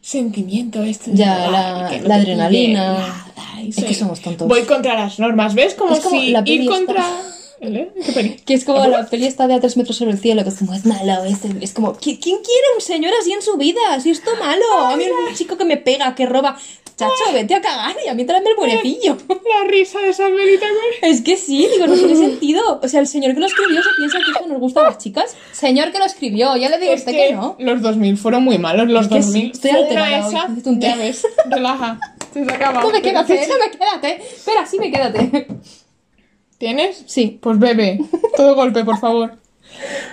sentimiento 0.00 0.82
este. 0.82 1.10
Ya, 1.14 1.48
la- 1.50 1.90
no 1.90 2.14
adrenalina. 2.14 2.92
nada, 2.92 3.24
Es 3.66 3.84
que 3.84 3.94
somos 3.94 4.20
tontos. 4.20 4.46
Voy 4.46 4.62
contra 4.62 4.94
las 4.94 5.18
normas, 5.18 5.54
¿ves? 5.54 5.74
Como, 5.74 5.94
Es 5.94 6.00
como 6.00 6.20
si 6.20 6.30
la 6.30 6.42
ir 6.46 6.68
contra... 6.68 7.04
¿Eh? 7.60 8.36
Que 8.46 8.54
es 8.54 8.64
como 8.64 8.84
la 8.86 9.06
peli 9.06 9.26
está 9.26 9.46
de 9.46 9.54
a 9.54 9.60
tres 9.60 9.76
metros 9.76 9.96
sobre 9.96 10.12
el 10.12 10.18
cielo, 10.18 10.42
que 10.44 10.50
es 10.50 10.56
como, 10.58 10.74
es 10.74 10.84
malo, 10.86 11.24
es, 11.24 11.38
es 11.60 11.72
como, 11.72 11.94
¿qui- 11.94 12.18
¿quién 12.22 12.36
quiere 12.38 12.66
un 12.76 12.80
señor 12.80 13.12
así 13.20 13.32
en 13.32 13.42
su 13.42 13.56
vida? 13.56 13.80
Si 14.00 14.10
esto 14.10 14.30
malo, 14.38 14.64
a 14.86 14.96
mí 14.96 15.04
un 15.28 15.34
chico 15.34 15.56
que 15.56 15.64
me 15.64 15.76
pega, 15.76 16.14
que 16.14 16.26
roba, 16.26 16.56
chacho, 16.96 17.32
vete 17.32 17.54
a 17.54 17.60
cagar 17.60 17.96
y 18.04 18.08
a 18.08 18.14
mí 18.14 18.24
tráeme 18.24 18.50
el 18.50 18.56
buenecillo. 18.56 19.16
La 19.28 19.68
risa 19.68 19.98
de 20.00 20.08
esa 20.10 20.26
pelita, 20.28 20.66
güey. 20.66 21.12
Es 21.12 21.20
que 21.22 21.36
sí, 21.36 21.66
digo, 21.72 21.86
no 21.86 21.94
tiene 21.94 22.16
sentido. 22.16 22.80
O 22.82 22.88
sea, 22.88 23.00
el 23.00 23.06
señor 23.06 23.34
que 23.34 23.40
lo 23.40 23.46
escribió 23.46 23.82
se 23.82 23.88
piensa 23.96 24.18
que 24.18 24.30
esto 24.32 24.46
nos 24.46 24.58
gusta 24.60 24.80
a 24.80 24.84
las 24.84 24.98
chicas. 24.98 25.36
Señor 25.52 25.90
que 25.92 25.98
lo 25.98 26.04
escribió, 26.04 26.56
ya 26.56 26.68
le 26.68 26.78
digo 26.78 26.92
Es 26.92 27.00
usted 27.00 27.12
que 27.12 27.28
que 27.28 27.34
no. 27.34 27.56
los 27.58 27.82
2000 27.82 28.16
fueron 28.18 28.42
muy 28.44 28.58
malos, 28.58 28.88
los 28.88 29.02
Es 29.06 29.08
que 29.08 29.18
2000. 29.20 29.42
sí, 29.42 29.50
estoy 29.54 29.70
alterada 29.72 30.26
hoy, 30.28 30.34
esa, 30.34 30.46
té. 30.62 30.70
ya 30.78 30.96
ves, 30.96 31.26
relaja, 31.48 32.00
se 32.32 32.40
acaba. 32.42 32.82
No 32.82 32.90
me 32.92 33.00
quédate, 33.02 33.46
no 33.48 33.58
me 33.58 33.70
quédate. 33.70 34.22
Espera, 34.22 34.66
sí 34.66 34.78
me 34.78 34.90
quédate. 34.90 35.46
¿Tienes? 36.58 37.04
Sí. 37.06 37.38
Pues 37.40 37.58
bebe, 37.58 37.98
todo 38.36 38.54
golpe, 38.54 38.84
por 38.84 38.98
favor. 38.98 39.38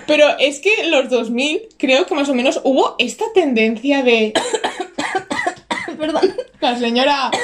Pero 0.06 0.26
es 0.38 0.60
que 0.60 0.86
los 0.88 1.10
2000, 1.10 1.62
creo 1.76 2.06
que 2.06 2.14
más 2.14 2.28
o 2.28 2.34
menos 2.34 2.60
hubo 2.64 2.94
esta 2.98 3.24
tendencia 3.34 4.02
de 4.02 4.32
Perdón. 5.98 6.34
la 6.60 6.78
señora... 6.78 7.30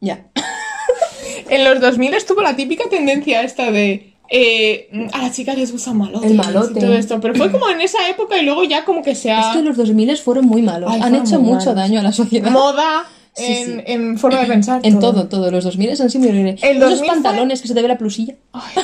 Ya. 0.00 0.26
En 1.50 1.64
los 1.64 1.80
2000 1.80 2.12
estuvo 2.14 2.42
la 2.42 2.54
típica 2.54 2.88
tendencia 2.90 3.42
esta 3.42 3.70
de... 3.72 4.12
eh, 4.28 4.88
a 5.12 5.22
las 5.22 5.34
chicas 5.34 5.56
les 5.56 5.72
gusta 5.72 5.92
malote. 5.94 6.26
El 6.26 6.34
malote. 6.34 6.78
Y 6.78 6.82
todo 6.82 6.92
esto. 6.94 7.20
Pero 7.20 7.34
fue 7.34 7.50
como 7.50 7.68
en 7.70 7.80
esa 7.80 8.06
época 8.08 8.36
y 8.38 8.44
luego 8.44 8.64
ya 8.64 8.84
como 8.84 9.02
que 9.02 9.14
se 9.14 9.30
Es 9.30 9.36
ha... 9.46 9.52
que 9.54 9.62
los 9.62 9.76
2000 9.76 10.16
fueron 10.18 10.44
muy 10.44 10.60
malos. 10.62 10.90
Ay, 10.92 11.00
Han 11.02 11.14
hecho 11.14 11.40
mucho 11.40 11.58
malos. 11.70 11.74
daño 11.74 12.00
a 12.00 12.02
la 12.02 12.12
sociedad. 12.12 12.50
Moda 12.50 13.06
Sí, 13.34 13.44
en, 13.46 13.66
sí. 13.78 13.82
en 13.86 14.18
forma 14.18 14.40
de 14.40 14.46
pensar. 14.46 14.80
En 14.82 14.98
todo, 14.98 15.28
todo. 15.28 15.50
Los 15.50 15.64
2000 15.64 15.90
han 15.90 15.96
sido 16.10 16.20
muy 16.20 16.28
horribles. 16.30 16.62
El 16.62 16.76
Esos 16.78 16.90
2000 16.90 16.98
fue- 16.98 17.06
pantalones 17.08 17.62
que 17.62 17.68
se 17.68 17.74
te 17.74 17.82
ve 17.82 17.88
la 17.88 17.98
plusilla. 17.98 18.34
Ay, 18.52 18.82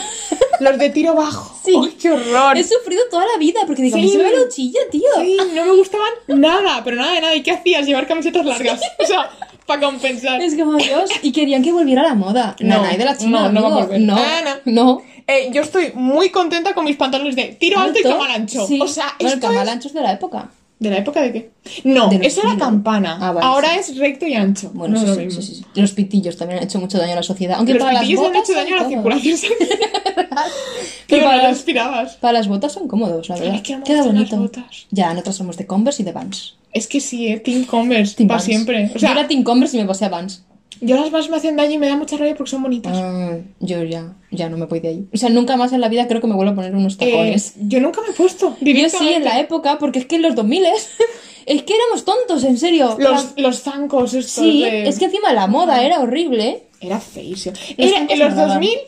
los 0.61 0.79
de 0.79 0.91
tiro 0.91 1.15
bajo. 1.15 1.53
Sí. 1.65 1.73
Ay, 1.83 1.97
qué 2.01 2.11
horror. 2.11 2.57
He 2.59 2.63
sufrido 2.63 3.03
toda 3.11 3.25
la 3.27 3.39
vida 3.39 3.61
porque 3.67 3.83
digo, 3.83 3.97
Sí. 3.97 4.09
se 4.11 4.19
me 4.19 4.25
ve 4.25 4.37
la 4.37 4.43
uchilla, 4.47 4.81
tío. 4.91 5.03
Sí, 5.21 5.37
no 5.55 5.65
me 5.65 5.73
gustaban 5.77 6.11
nada, 6.29 6.83
pero 6.85 6.97
nada 6.97 7.13
de 7.15 7.21
nada. 7.23 7.35
¿Y 7.35 7.43
qué 7.43 7.53
hacías? 7.53 7.87
Llevar 7.87 8.07
camisetas 8.07 8.45
largas. 8.45 8.81
O 8.99 9.07
sea, 9.07 9.31
para 9.67 9.81
compensar. 9.81 10.41
Es 10.43 10.55
como 10.55 10.77
Dios. 10.77 11.09
Y 11.23 11.33
querían 11.33 11.63
que 11.63 11.73
volviera 11.73 12.03
a 12.03 12.09
la 12.09 12.15
moda. 12.15 12.55
No, 12.61 12.69
Nanay 12.83 12.99
de 12.99 13.05
la 13.07 13.17
China. 13.17 13.49
no, 13.49 13.53
no 13.53 13.63
va 13.63 13.69
a 13.69 13.71
amigo. 13.71 13.87
volver. 13.87 14.01
No, 14.03 14.17
Ah, 14.19 14.57
no. 14.67 15.03
Eh, 15.27 15.49
yo 15.53 15.63
estoy 15.63 15.91
muy 15.95 16.29
contenta 16.29 16.75
con 16.75 16.85
mis 16.85 16.97
pantalones 16.97 17.35
de 17.35 17.45
tiro 17.59 17.81
alto, 17.81 17.99
y 17.99 18.03
camal 18.03 18.31
ancho. 18.31 18.67
Sí. 18.67 18.79
O 18.81 18.87
sea, 18.87 19.07
bueno, 19.07 19.17
el 19.21 19.27
esto 19.39 19.47
camal 19.49 19.67
es... 19.67 19.73
ancho 19.73 19.89
es 19.89 19.95
de 19.95 20.03
la 20.03 20.13
época. 20.13 20.51
¿De 20.79 20.91
la 20.91 20.99
época 20.99 21.23
de 21.23 21.33
qué? 21.33 21.51
No, 21.85 22.09
De 22.09 22.17
era 22.17 22.57
campana. 22.59 23.17
Ah, 23.21 23.33
vale, 23.33 23.47
Ahora 23.47 23.69
sí. 23.83 23.93
es 23.93 23.99
recto 23.99 24.27
y 24.27 24.35
ancho. 24.35 24.71
Bueno, 24.75 24.95
no 24.95 25.01
sí, 25.01 25.05
es 25.05 25.09
lo 25.11 25.15
sí, 25.17 25.25
mismo. 25.27 25.43
sí. 25.43 25.65
Los 25.81 25.93
pitillos 25.93 26.37
también 26.37 26.59
han 26.59 26.65
hecho 26.65 26.79
mucho 26.81 26.99
daño 26.99 27.13
a 27.13 27.17
la 27.17 27.23
sociedad. 27.23 27.57
Aunque 27.59 27.75
Los 27.75 27.81
para 27.83 27.93
las 27.95 28.03
pitillos 28.03 28.21
botas. 28.23 28.37
han 28.37 28.43
hecho 28.43 28.55
daño 28.55 28.77
a 28.77 28.83
la 28.83 28.89
circulación. 28.89 29.39
Pero 31.09 31.23
no 31.23 31.29
para 31.31 31.43
las, 31.43 31.53
respirabas. 31.53 32.17
para 32.17 32.33
las 32.33 32.49
botas 32.49 32.73
son 32.73 32.89
cómodos, 32.89 33.29
la 33.29 33.37
verdad. 33.37 33.55
Es 33.55 33.61
que 33.63 33.69
Queda 33.69 33.79
gustan 33.79 33.97
las 33.97 34.07
bonito. 34.07 34.37
botas. 34.37 34.87
Ya, 34.91 35.11
nosotros 35.11 35.37
somos 35.37 35.57
de 35.57 35.67
Converse 35.67 36.03
y 36.03 36.05
de 36.05 36.13
Vans. 36.13 36.57
Es 36.73 36.87
que 36.89 37.01
sí, 37.01 37.29
eh, 37.29 37.39
Team 37.39 37.65
Converse, 37.65 38.25
para 38.27 38.41
siempre. 38.41 38.87
O 38.87 38.95
yo 38.95 38.99
sea, 38.99 39.13
era 39.13 39.29
Team 39.29 39.43
Converse 39.45 39.77
y 39.77 39.81
me 39.81 39.87
pasé 39.87 40.07
a 40.07 40.09
Vans. 40.09 40.45
Yo 40.81 40.97
las 40.97 41.11
más 41.11 41.29
me 41.31 41.37
hacen 41.37 41.57
daño 41.57 41.73
y 41.73 41.79
me 41.79 41.89
da 41.89 41.97
mucha 41.97 42.17
rabia 42.17 42.35
porque 42.35 42.51
son 42.51 42.63
bonitas. 42.63 42.93
Ah, 42.97 43.37
yo 43.61 43.83
ya, 43.85 44.15
ya 44.31 44.49
no 44.49 44.57
me 44.57 44.67
voy 44.67 44.81
de 44.81 44.89
ahí. 44.89 45.09
O 45.13 45.17
sea, 45.17 45.29
nunca 45.29 45.57
más 45.57 45.73
en 45.73 45.81
la 45.81 45.89
vida 45.89 46.07
creo 46.09 46.21
que 46.21 46.27
me 46.27 46.35
vuelvo 46.35 46.53
a 46.53 46.55
poner 46.55 46.75
unos 46.75 46.95
Eh, 47.01 47.11
tacones. 47.11 47.55
yo 47.61 47.81
nunca 47.81 48.01
me 48.03 48.09
he 48.09 48.13
puesto. 48.13 48.57
yo 48.61 48.89
sí, 48.91 49.09
en 49.13 49.25
la 49.25 49.41
época, 49.41 49.79
porque 49.79 49.99
es 50.01 50.07
que 50.07 50.17
en 50.17 50.23
los 50.23 50.35
2000 50.35 50.65
es 51.47 51.63
que 51.63 51.75
éramos 51.75 52.05
tontos, 52.05 52.45
en 52.45 52.59
serio. 52.59 52.97
Los, 52.99 53.37
La- 53.37 53.43
los 53.43 53.61
zancos 53.63 54.15
estos 54.15 54.45
Sí, 54.45 54.63
de- 54.63 54.89
es 54.89 54.99
que 54.99 55.07
encima 55.07 55.33
la 55.33 55.47
moda 55.47 55.83
era 55.85 56.01
horrible. 56.01 56.65
Era 56.81 57.01
feísimo. 57.01 57.57
Era, 57.77 57.99
en 58.01 58.19
los 58.19 58.31
nadaban. 58.31 58.49
2000, 58.61 58.79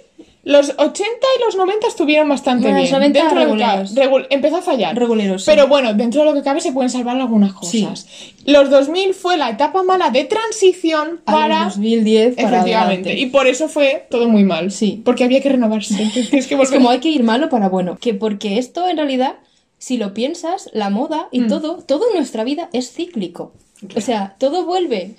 los 0.47 0.69
80 0.79 1.03
y 1.03 1.45
los 1.45 1.57
90 1.57 1.89
estuvieron 1.89 2.29
bastante 2.29 2.69
Bueno, 2.69 2.77
bien. 2.77 2.85
los 2.85 3.01
90 3.01 3.19
Dentro 3.19 3.41
de 3.41 4.07
lo 4.07 4.29
que 4.29 4.35
empezó 4.35 4.59
a 4.59 4.63
fallar. 4.63 4.97
Reguleros, 4.97 5.43
sí. 5.43 5.51
Pero 5.51 5.67
bueno, 5.67 5.93
dentro 5.93 6.21
de 6.21 6.27
lo 6.27 6.35
que 6.35 6.43
cabe 6.43 6.61
se 6.61 6.71
pueden 6.71 6.89
salvar 6.89 7.17
algunas 7.17 7.53
cosas. 7.53 8.07
Los 8.45 8.71
2000 8.71 9.13
fue 9.15 9.37
la 9.37 9.51
etapa 9.51 9.83
mala 9.83 10.11
de 10.11 10.23
transición 10.23 11.21
A 11.27 11.33
para... 11.33 11.65
los 11.65 11.75
2010 11.75 12.37
para 12.37 12.49
Efectivamente. 12.49 13.11
adelante. 13.11 13.19
Y 13.19 13.27
por 13.27 13.49
eso 13.49 13.69
fue 13.69 14.07
todo 14.09 14.29
muy 14.29 14.45
mal. 14.45 14.71
Sí. 14.71 15.03
Porque 15.05 15.25
había 15.25 15.43
que 15.43 15.49
renovarse. 15.49 15.97
Tienes 16.31 16.47
que 16.47 16.55
Es 16.55 16.71
como 16.71 16.91
hay 16.91 17.01
que 17.01 17.09
ir 17.09 17.25
malo 17.25 17.49
para 17.49 17.69
bueno. 17.69 17.99
Que 18.01 18.15
porque 18.15 18.59
esto 18.59 18.89
en 18.89 18.99
realidad, 18.99 19.35
si 19.79 19.97
lo 19.97 20.15
piensas, 20.15 20.71
la 20.73 20.91
moda 20.91 21.27
y 21.33 21.49
todo, 21.49 21.79
todo 21.79 22.09
en 22.11 22.19
nuestra 22.19 22.45
vida 22.45 22.71
es 22.73 22.93
cíclico. 22.93 23.53
O 23.97 24.01
sea, 24.01 24.37
todo 24.39 24.65
vuelve. 24.65 25.17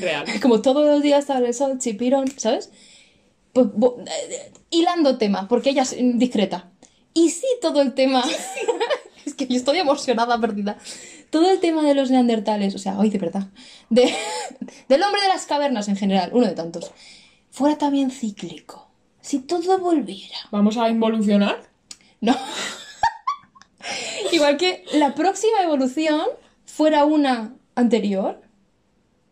Real. 0.00 0.24
como 0.40 0.62
todos 0.62 0.86
los 0.86 1.02
días 1.02 1.26
sale 1.26 1.48
el 1.48 1.54
sol, 1.54 1.78
chipirón, 1.78 2.32
¿sabes? 2.38 2.70
Pues, 3.52 3.66
bo- 3.74 3.98
eh, 4.06 4.52
hilando 4.70 5.18
tema, 5.18 5.48
porque 5.48 5.70
ella 5.70 5.82
es 5.82 5.96
discreta. 5.98 6.70
Y 7.14 7.30
sí, 7.30 7.46
todo 7.60 7.82
el 7.82 7.94
tema. 7.94 8.22
es 9.24 9.34
que 9.34 9.46
yo 9.46 9.56
estoy 9.56 9.78
emocionada, 9.78 10.40
perdida. 10.40 10.78
Todo 11.30 11.50
el 11.50 11.60
tema 11.60 11.82
de 11.82 11.94
los 11.94 12.10
neandertales, 12.10 12.74
o 12.74 12.78
sea, 12.78 12.98
hoy 12.98 13.10
de 13.10 13.18
verdad. 13.18 13.48
De, 13.88 14.12
del 14.88 15.02
hombre 15.02 15.22
de 15.22 15.28
las 15.28 15.46
cavernas 15.46 15.88
en 15.88 15.96
general, 15.96 16.30
uno 16.32 16.46
de 16.46 16.54
tantos. 16.54 16.90
Fuera 17.50 17.76
también 17.78 18.10
cíclico. 18.10 18.88
Si 19.20 19.40
todo 19.40 19.78
volviera. 19.78 20.36
Vamos 20.50 20.76
a 20.76 20.88
involucionar. 20.88 21.62
No. 22.20 22.36
Igual 24.32 24.56
que 24.56 24.84
la 24.92 25.14
próxima 25.14 25.62
evolución 25.62 26.22
fuera 26.64 27.04
una 27.04 27.54
anterior. 27.74 28.40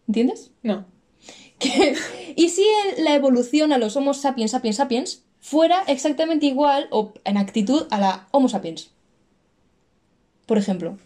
¿Entiendes? 0.09 0.51
No. 0.63 0.87
Que 1.59 1.95
¿Y 2.37 2.49
si 2.51 2.63
el- 2.97 3.05
la 3.05 3.15
evolución 3.15 3.73
a 3.73 3.79
los 3.79 3.97
Homo 3.97 4.15
sapiens 4.15 4.53
sapiens 4.53 4.77
sapiens 4.77 5.23
fuera 5.41 5.83
exactamente 5.87 6.47
igual 6.47 6.89
o 6.91 7.13
en 7.25 7.37
actitud 7.37 7.87
a 7.91 7.99
la 7.99 8.29
Homo 8.31 8.49
sapiens? 8.49 8.91
Por 10.47 10.59
ejemplo. 10.59 10.97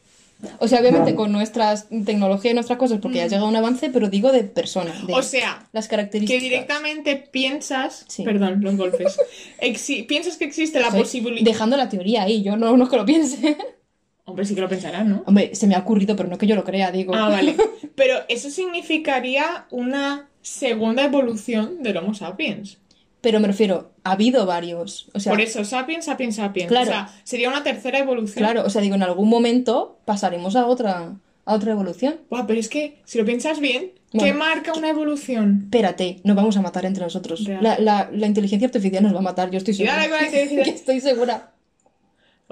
O 0.58 0.66
sea, 0.66 0.80
obviamente 0.80 1.14
con 1.14 1.30
nuestras 1.30 1.88
tecnologías 2.04 2.50
y 2.50 2.54
nuestras 2.54 2.76
cosas, 2.76 2.98
porque 3.00 3.18
ya 3.18 3.24
ha 3.24 3.28
llegado 3.28 3.46
un 3.46 3.54
avance, 3.54 3.90
pero 3.90 4.08
digo 4.08 4.32
de 4.32 4.42
persona. 4.42 4.92
de 5.06 5.12
O 5.14 5.22
sea, 5.22 5.68
las 5.72 5.86
que 5.86 5.90
características. 5.90 6.42
directamente 6.42 7.14
piensas, 7.14 8.04
Sí. 8.08 8.24
perdón, 8.24 8.60
los 8.60 8.76
golpes, 8.76 9.16
Exi- 9.60 10.04
piensas 10.04 10.36
que 10.38 10.44
existe 10.44 10.80
la 10.80 10.90
posibilidad... 10.90 11.44
Dejando 11.44 11.76
la 11.76 11.88
teoría 11.88 12.22
ahí, 12.24 12.42
yo 12.42 12.56
no, 12.56 12.76
no 12.76 12.84
es 12.84 12.90
que 12.90 12.96
lo 12.96 13.04
piense. 13.06 13.56
Hombre, 14.24 14.44
sí 14.44 14.56
que 14.56 14.60
lo 14.62 14.68
pensarás, 14.68 15.06
¿no? 15.06 15.22
Hombre, 15.26 15.54
se 15.54 15.68
me 15.68 15.76
ha 15.76 15.78
ocurrido, 15.80 16.16
pero 16.16 16.28
no 16.28 16.38
que 16.38 16.46
yo 16.48 16.56
lo 16.56 16.64
crea, 16.64 16.90
digo. 16.90 17.14
Ah, 17.14 17.28
vale. 17.28 17.54
Pero 17.94 18.14
eso 18.28 18.48
significaría 18.50 19.66
una 19.70 20.28
segunda 20.42 21.04
evolución 21.04 21.82
del 21.82 21.96
Homo 21.96 22.14
sapiens. 22.14 22.78
Pero 23.20 23.38
me 23.38 23.46
refiero, 23.46 23.92
ha 24.02 24.12
habido 24.12 24.46
varios. 24.46 25.08
O 25.14 25.20
sea, 25.20 25.30
Por 25.32 25.40
eso, 25.40 25.64
sapiens, 25.64 26.06
sapiens, 26.06 26.36
sapiens. 26.36 26.68
Claro. 26.68 26.90
O 26.90 26.92
sea, 26.92 27.14
sería 27.22 27.48
una 27.48 27.62
tercera 27.62 27.98
evolución. 28.00 28.44
claro, 28.44 28.64
o 28.66 28.70
sea, 28.70 28.82
digo, 28.82 28.96
en 28.96 29.04
algún 29.04 29.28
momento 29.28 29.98
pasaremos 30.04 30.56
a 30.56 30.66
otra, 30.66 31.14
a 31.44 31.54
otra 31.54 31.70
evolución. 31.72 32.16
Buah, 32.30 32.46
pero 32.48 32.58
es 32.58 32.68
que, 32.68 32.98
si 33.04 33.18
lo 33.18 33.24
piensas 33.24 33.60
bien, 33.60 33.92
¿qué 34.18 34.32
marca 34.34 34.72
una 34.72 34.88
evolución? 34.90 35.60
Espérate, 35.66 36.18
nos 36.24 36.34
vamos 36.34 36.56
a 36.56 36.62
matar 36.62 36.84
entre 36.84 37.04
nosotros. 37.04 37.46
La, 37.46 37.78
la- 37.78 38.10
la 38.12 38.26
inteligencia 38.26 38.66
artificial 38.66 39.04
nos 39.04 39.14
va 39.14 39.18
a 39.20 39.22
matar, 39.22 39.50
yo 39.52 39.58
estoy 39.58 39.74
segura. 39.74 40.02
Que 40.64 40.70
estoy 40.70 41.00
segura. 41.00 41.51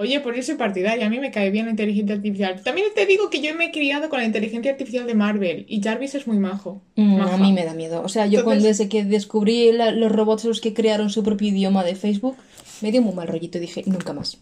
Oye, 0.01 0.19
por 0.19 0.35
eso 0.35 0.47
soy 0.47 0.55
partidaria, 0.55 1.05
a 1.05 1.09
mí 1.09 1.19
me 1.19 1.31
cae 1.31 1.51
bien 1.51 1.65
la 1.65 1.71
inteligencia 1.71 2.15
artificial. 2.15 2.61
También 2.63 2.87
te 2.95 3.05
digo 3.05 3.29
que 3.29 3.39
yo 3.41 3.53
me 3.55 3.65
he 3.65 3.71
criado 3.71 4.09
con 4.09 4.19
la 4.19 4.25
inteligencia 4.25 4.71
artificial 4.71 5.05
de 5.05 5.13
Marvel 5.13 5.65
y 5.69 5.81
Jarvis 5.81 6.15
es 6.15 6.25
muy 6.27 6.37
majo. 6.37 6.81
Mm, 6.95 7.21
a 7.21 7.37
mí 7.37 7.53
me 7.53 7.63
da 7.65 7.73
miedo. 7.73 8.01
O 8.03 8.09
sea, 8.09 8.25
yo 8.25 8.39
Entonces- 8.39 8.43
cuando 8.45 8.67
desde 8.67 8.89
que 8.89 9.03
descubrí 9.05 9.71
la- 9.71 9.91
los 9.91 10.11
robots 10.11 10.45
los 10.45 10.59
que 10.59 10.73
crearon 10.73 11.09
su 11.11 11.23
propio 11.23 11.49
idioma 11.49 11.83
de 11.83 11.95
Facebook, 11.95 12.35
me 12.81 12.91
dio 12.91 13.01
muy 13.01 13.13
mal 13.13 13.27
rollito 13.27 13.57
y 13.59 13.61
dije, 13.61 13.83
nunca 13.85 14.11
más. 14.13 14.37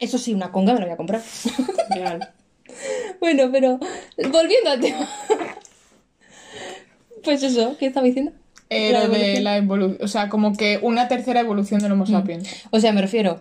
Eso 0.00 0.18
sí, 0.18 0.34
una 0.34 0.50
conga 0.52 0.72
me 0.74 0.80
la 0.80 0.86
voy 0.86 0.94
a 0.94 0.96
comprar. 0.96 1.22
Real. 1.94 2.28
bueno, 3.20 3.50
pero 3.52 3.78
volviendo 4.16 4.70
al 4.70 4.80
tema. 4.80 5.08
pues 7.24 7.42
eso, 7.42 7.76
¿qué 7.78 7.86
estaba 7.86 8.06
diciendo? 8.06 8.32
Eh, 8.70 8.92
La 8.92 9.06
lo 9.06 9.14
de 9.14 9.40
la 9.40 9.56
evolución, 9.56 9.98
o 10.02 10.08
sea, 10.08 10.28
como 10.28 10.54
que 10.54 10.78
una 10.82 11.08
tercera 11.08 11.40
evolución 11.40 11.80
del 11.80 11.92
Homo 11.92 12.04
Mm. 12.04 12.10
sapiens. 12.10 12.48
O 12.70 12.80
sea, 12.80 12.92
me 12.92 13.00
refiero. 13.00 13.40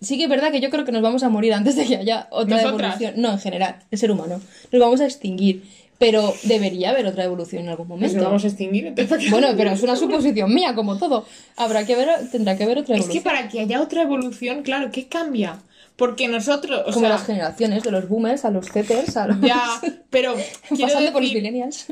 Sí 0.00 0.16
que 0.16 0.24
es 0.24 0.30
verdad 0.30 0.52
que 0.52 0.60
yo 0.60 0.70
creo 0.70 0.84
que 0.84 0.92
nos 0.92 1.02
vamos 1.02 1.22
a 1.22 1.28
morir 1.28 1.52
antes 1.54 1.74
de 1.76 1.84
que 1.86 1.96
haya 1.96 2.28
otra 2.30 2.56
¿Nosotras? 2.62 2.94
evolución. 3.00 3.20
No, 3.22 3.32
en 3.32 3.38
general, 3.40 3.76
el 3.90 3.98
ser 3.98 4.10
humano. 4.12 4.40
Nos 4.72 4.80
vamos 4.80 5.00
a 5.00 5.04
extinguir. 5.06 5.64
Pero 5.98 6.32
debería 6.44 6.90
haber 6.90 7.06
otra 7.06 7.24
evolución 7.24 7.62
en 7.64 7.70
algún 7.70 7.88
Pues 7.88 7.98
momento. 7.98 8.16
nos 8.18 8.24
vamos 8.26 8.44
a 8.44 8.46
extinguir. 8.46 8.94
Bueno, 9.30 9.48
pero 9.56 9.70
es 9.72 9.82
una 9.82 9.96
suposición 9.96 10.54
mía, 10.54 10.76
como 10.76 10.96
todo. 10.96 11.26
Habrá 11.56 11.84
que 11.84 11.96
ver, 11.96 12.08
tendrá 12.30 12.56
que 12.56 12.62
haber 12.62 12.78
otra 12.78 12.94
Es 12.94 13.00
evolución. 13.00 13.24
que 13.24 13.28
para 13.28 13.48
que 13.48 13.58
haya 13.58 13.80
otra 13.82 14.02
evolución, 14.02 14.62
claro, 14.62 14.90
¿qué 14.92 15.08
cambia? 15.08 15.58
Porque 15.96 16.28
nosotros, 16.28 16.82
o 16.82 16.92
Como 16.92 17.00
sea, 17.00 17.08
las 17.08 17.26
generaciones, 17.26 17.82
de 17.82 17.90
los 17.90 18.08
boomers 18.08 18.44
a 18.44 18.50
los 18.52 18.70
zeters, 18.70 19.16
a 19.16 19.26
los... 19.26 19.40
ya, 19.40 19.58
pero 20.10 20.36
pasando 20.70 21.10
por 21.12 21.20
los 21.22 21.30
decir, 21.32 21.42
millennials. 21.42 21.86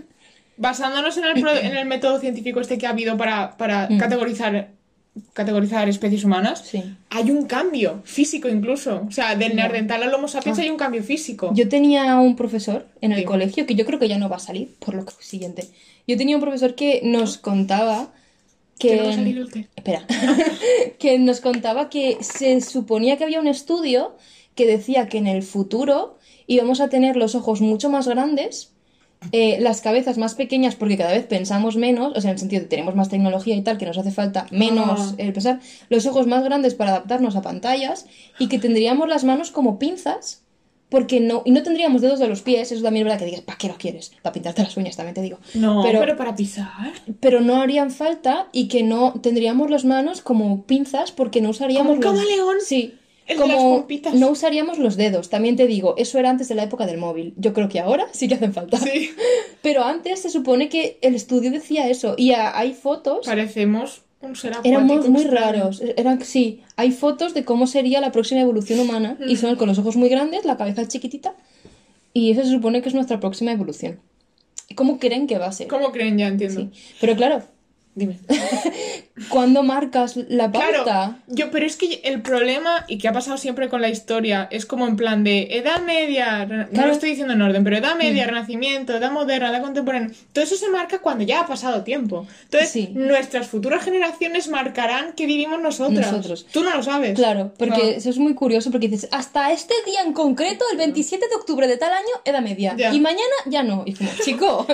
basándonos 0.56 1.16
en 1.16 1.24
el, 1.24 1.40
pro- 1.40 1.56
en 1.56 1.76
el 1.76 1.86
método 1.86 2.20
científico 2.20 2.60
este 2.60 2.78
que 2.78 2.86
ha 2.86 2.90
habido 2.90 3.16
para, 3.16 3.56
para 3.56 3.88
Mm. 3.90 3.98
categorizar, 3.98 4.68
categorizar 5.32 5.88
especies 5.88 6.24
humanas, 6.24 6.60
Sí. 6.66 6.82
hay 7.10 7.30
un 7.30 7.46
cambio 7.46 8.02
físico 8.04 8.48
incluso. 8.48 9.04
O 9.08 9.10
sea, 9.12 9.34
del 9.34 9.56
neandertal 9.56 10.02
al 10.02 10.14
Homo 10.14 10.28
sapiens 10.28 10.58
Ah. 10.58 10.62
hay 10.62 10.70
un 10.70 10.76
cambio 10.76 11.02
físico. 11.02 11.52
Yo 11.54 11.68
tenía 11.68 12.16
un 12.16 12.36
profesor 12.36 12.86
en 13.00 13.12
el 13.12 13.24
colegio 13.24 13.66
que 13.66 13.74
yo 13.74 13.84
creo 13.86 13.98
que 13.98 14.08
ya 14.08 14.18
no 14.18 14.28
va 14.28 14.36
a 14.36 14.40
salir, 14.40 14.74
por 14.78 14.94
lo 14.94 15.04
siguiente. 15.20 15.68
Yo 16.06 16.16
tenía 16.16 16.36
un 16.36 16.42
profesor 16.42 16.74
que 16.74 17.00
nos 17.02 17.38
contaba 17.38 18.12
que... 18.78 18.88
Que 18.90 18.96
no 18.96 19.04
va 19.04 19.10
a 19.10 19.14
salir 19.14 19.38
el. 19.38 19.68
Espera. 19.74 20.04
que 20.98 21.18
nos 21.18 21.40
contaba 21.40 21.88
que 21.88 22.18
se 22.20 22.60
suponía 22.60 23.16
que 23.16 23.24
había 23.24 23.40
un 23.40 23.48
estudio 23.48 24.16
que 24.54 24.66
decía 24.66 25.08
que 25.08 25.18
en 25.18 25.26
el 25.26 25.42
futuro 25.42 26.18
íbamos 26.46 26.80
a 26.80 26.88
tener 26.88 27.16
los 27.16 27.34
ojos 27.34 27.60
mucho 27.60 27.90
más 27.90 28.06
grandes, 28.08 28.72
eh, 29.32 29.58
las 29.60 29.80
cabezas 29.80 30.18
más 30.18 30.34
pequeñas 30.34 30.76
porque 30.76 30.96
cada 30.96 31.12
vez 31.12 31.24
pensamos 31.26 31.76
menos, 31.76 32.12
o 32.16 32.20
sea, 32.20 32.30
en 32.30 32.34
el 32.34 32.38
sentido 32.40 32.62
de 32.62 32.68
tenemos 32.68 32.94
más 32.94 33.08
tecnología 33.08 33.54
y 33.56 33.62
tal, 33.62 33.78
que 33.78 33.86
nos 33.86 33.98
hace 33.98 34.10
falta 34.12 34.46
menos 34.50 35.12
Ah. 35.12 35.14
el 35.18 35.32
pensar, 35.32 35.60
los 35.88 36.06
ojos 36.06 36.26
más 36.26 36.44
grandes 36.44 36.74
para 36.74 36.90
adaptarnos 36.90 37.34
a 37.36 37.42
pantallas 37.42 38.06
y 38.38 38.48
que 38.48 38.58
tendríamos 38.58 39.08
las 39.08 39.24
manos 39.24 39.50
como 39.50 39.78
pinzas. 39.78 40.42
Porque 40.88 41.18
no, 41.18 41.42
y 41.44 41.50
no 41.50 41.64
tendríamos 41.64 42.00
dedos 42.00 42.20
de 42.20 42.28
los 42.28 42.42
pies, 42.42 42.70
eso 42.70 42.80
también 42.80 43.04
es 43.04 43.10
verdad 43.10 43.18
que 43.18 43.24
digas, 43.28 43.40
¿para 43.40 43.58
qué 43.58 43.66
lo 43.66 43.74
quieres? 43.76 44.12
Para 44.22 44.32
pintarte 44.32 44.62
las 44.62 44.76
uñas, 44.76 44.94
también 44.94 45.14
te 45.14 45.20
digo. 45.20 45.38
No, 45.54 45.82
pero, 45.82 45.98
pero, 45.98 46.16
para 46.16 46.36
pisar. 46.36 46.92
pero 47.18 47.40
no 47.40 47.60
harían 47.60 47.90
falta 47.90 48.46
y 48.52 48.68
que 48.68 48.84
no 48.84 49.14
tendríamos 49.20 49.68
las 49.68 49.84
manos 49.84 50.20
como 50.20 50.62
pinzas 50.62 51.10
porque 51.10 51.40
no 51.40 51.50
usaríamos 51.50 51.96
¿Como 51.98 52.02
los 52.02 52.04
camaleón? 52.22 52.56
sí 52.64 52.94
como 53.36 53.86
no 54.14 54.30
usaríamos 54.30 54.78
los 54.78 54.96
dedos 54.96 55.28
también 55.30 55.56
te 55.56 55.66
digo 55.66 55.94
eso 55.98 56.18
era 56.18 56.30
antes 56.30 56.48
de 56.48 56.54
la 56.54 56.62
época 56.64 56.86
del 56.86 56.98
móvil 56.98 57.34
yo 57.36 57.52
creo 57.52 57.68
que 57.68 57.80
ahora 57.80 58.06
sí 58.12 58.28
que 58.28 58.34
hacen 58.34 58.52
falta 58.52 58.76
Sí. 58.78 59.10
pero 59.62 59.82
antes 59.84 60.20
se 60.22 60.30
supone 60.30 60.68
que 60.68 60.98
el 61.02 61.14
estudio 61.14 61.50
decía 61.50 61.88
eso 61.88 62.14
y 62.16 62.32
a- 62.32 62.56
hay 62.56 62.72
fotos 62.74 63.26
Parecemos 63.26 64.02
un 64.20 64.34
ser 64.36 64.56
éramos 64.64 65.08
muy 65.08 65.22
extraño. 65.22 65.52
raros 65.52 65.82
eran 65.96 66.22
sí 66.24 66.62
hay 66.76 66.90
fotos 66.92 67.34
de 67.34 67.44
cómo 67.44 67.66
sería 67.66 68.00
la 68.00 68.12
próxima 68.12 68.40
evolución 68.40 68.78
humana 68.80 69.16
y 69.26 69.34
Mm. 69.34 69.38
son 69.38 69.56
con 69.56 69.68
los 69.68 69.78
ojos 69.78 69.96
muy 69.96 70.08
grandes 70.08 70.44
la 70.44 70.56
cabeza 70.56 70.86
chiquitita 70.86 71.34
y 72.14 72.30
eso 72.30 72.42
se 72.44 72.50
supone 72.50 72.80
que 72.80 72.88
es 72.88 72.94
nuestra 72.94 73.18
próxima 73.20 73.52
evolución 73.52 73.98
¿Cómo 74.74 74.98
creen 74.98 75.28
que 75.28 75.38
va 75.38 75.46
a 75.46 75.52
ser? 75.52 75.68
¿Cómo 75.68 75.92
creen? 75.92 76.18
Ya 76.18 76.26
entiendo. 76.26 76.60
Sí. 76.62 76.70
Pero 77.00 77.14
claro, 77.14 77.40
Dime. 77.96 78.18
¿cuándo 79.30 79.62
marcas 79.62 80.16
la 80.28 80.52
pauta? 80.52 80.82
Claro, 80.84 81.14
yo, 81.28 81.50
pero 81.50 81.64
es 81.66 81.76
que 81.76 82.02
el 82.04 82.20
problema, 82.20 82.84
y 82.88 82.98
que 82.98 83.08
ha 83.08 83.12
pasado 83.12 83.38
siempre 83.38 83.68
con 83.70 83.80
la 83.80 83.88
historia, 83.88 84.46
es 84.50 84.66
como 84.66 84.86
en 84.86 84.96
plan 84.96 85.24
de 85.24 85.48
edad 85.52 85.80
media, 85.82 86.44
no 86.44 86.86
lo 86.86 86.92
estoy 86.92 87.10
diciendo 87.10 87.32
en 87.32 87.40
orden, 87.42 87.64
pero 87.64 87.76
edad 87.78 87.96
media, 87.96 88.24
Mm. 88.26 88.28
renacimiento, 88.28 88.94
edad 88.94 89.10
moderna, 89.10 89.48
edad 89.50 89.62
contemporánea, 89.62 90.10
todo 90.34 90.44
eso 90.44 90.56
se 90.56 90.68
marca 90.68 90.98
cuando 90.98 91.24
ya 91.24 91.40
ha 91.40 91.46
pasado 91.46 91.82
tiempo. 91.82 92.26
Entonces, 92.44 92.70
Sí. 92.70 92.90
nuestras 92.92 93.48
futuras 93.48 93.82
generaciones 93.82 94.48
marcarán 94.48 95.14
que 95.14 95.24
vivimos 95.26 95.60
nosotras. 95.62 96.12
Nosotros. 96.12 96.46
Tú 96.52 96.62
no 96.62 96.76
lo 96.76 96.82
sabes. 96.82 97.14
Claro, 97.14 97.52
porque 97.58 97.96
eso 97.96 98.10
es 98.10 98.18
muy 98.18 98.34
curioso 98.34 98.70
porque 98.70 98.88
dices, 98.88 99.08
hasta 99.12 99.50
este 99.52 99.72
día 99.86 100.02
en 100.04 100.12
concreto, 100.12 100.64
el 100.72 100.76
27 100.78 101.26
de 101.28 101.34
octubre 101.36 101.66
de 101.66 101.78
tal 101.78 101.92
año, 101.92 102.12
edad 102.26 102.42
media. 102.42 102.74
Ya. 102.76 102.92
Y 102.92 103.00
mañana 103.00 103.22
ya 103.46 103.62
no. 103.62 103.82
Y 103.86 103.94
como, 103.94 104.10
chico. 104.22 104.66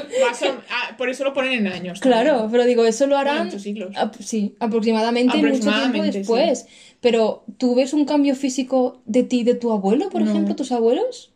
Ah, 0.70 0.94
por 0.98 1.08
eso 1.08 1.22
lo 1.24 1.32
ponen 1.32 1.52
en 1.52 1.72
años. 1.72 2.00
Claro, 2.00 2.30
también. 2.32 2.50
pero 2.50 2.64
digo, 2.64 2.84
eso 2.84 3.06
lo 3.12 3.18
harán. 3.18 3.50
Siglos. 3.60 3.96
ap- 3.96 4.16
sí, 4.20 4.54
aproximadamente, 4.58 5.36
mucho 5.38 5.70
tiempo 5.70 6.02
después. 6.02 6.66
Pero, 7.00 7.44
¿tú 7.58 7.74
ves 7.74 7.92
un 7.92 8.04
cambio 8.04 8.34
físico 8.34 9.00
de 9.06 9.22
ti 9.24 9.44
de 9.44 9.54
tu 9.54 9.70
abuelo, 9.72 10.08
por 10.10 10.22
No. 10.22 10.30
ejemplo, 10.30 10.54
tus 10.56 10.72
abuelos? 10.72 11.30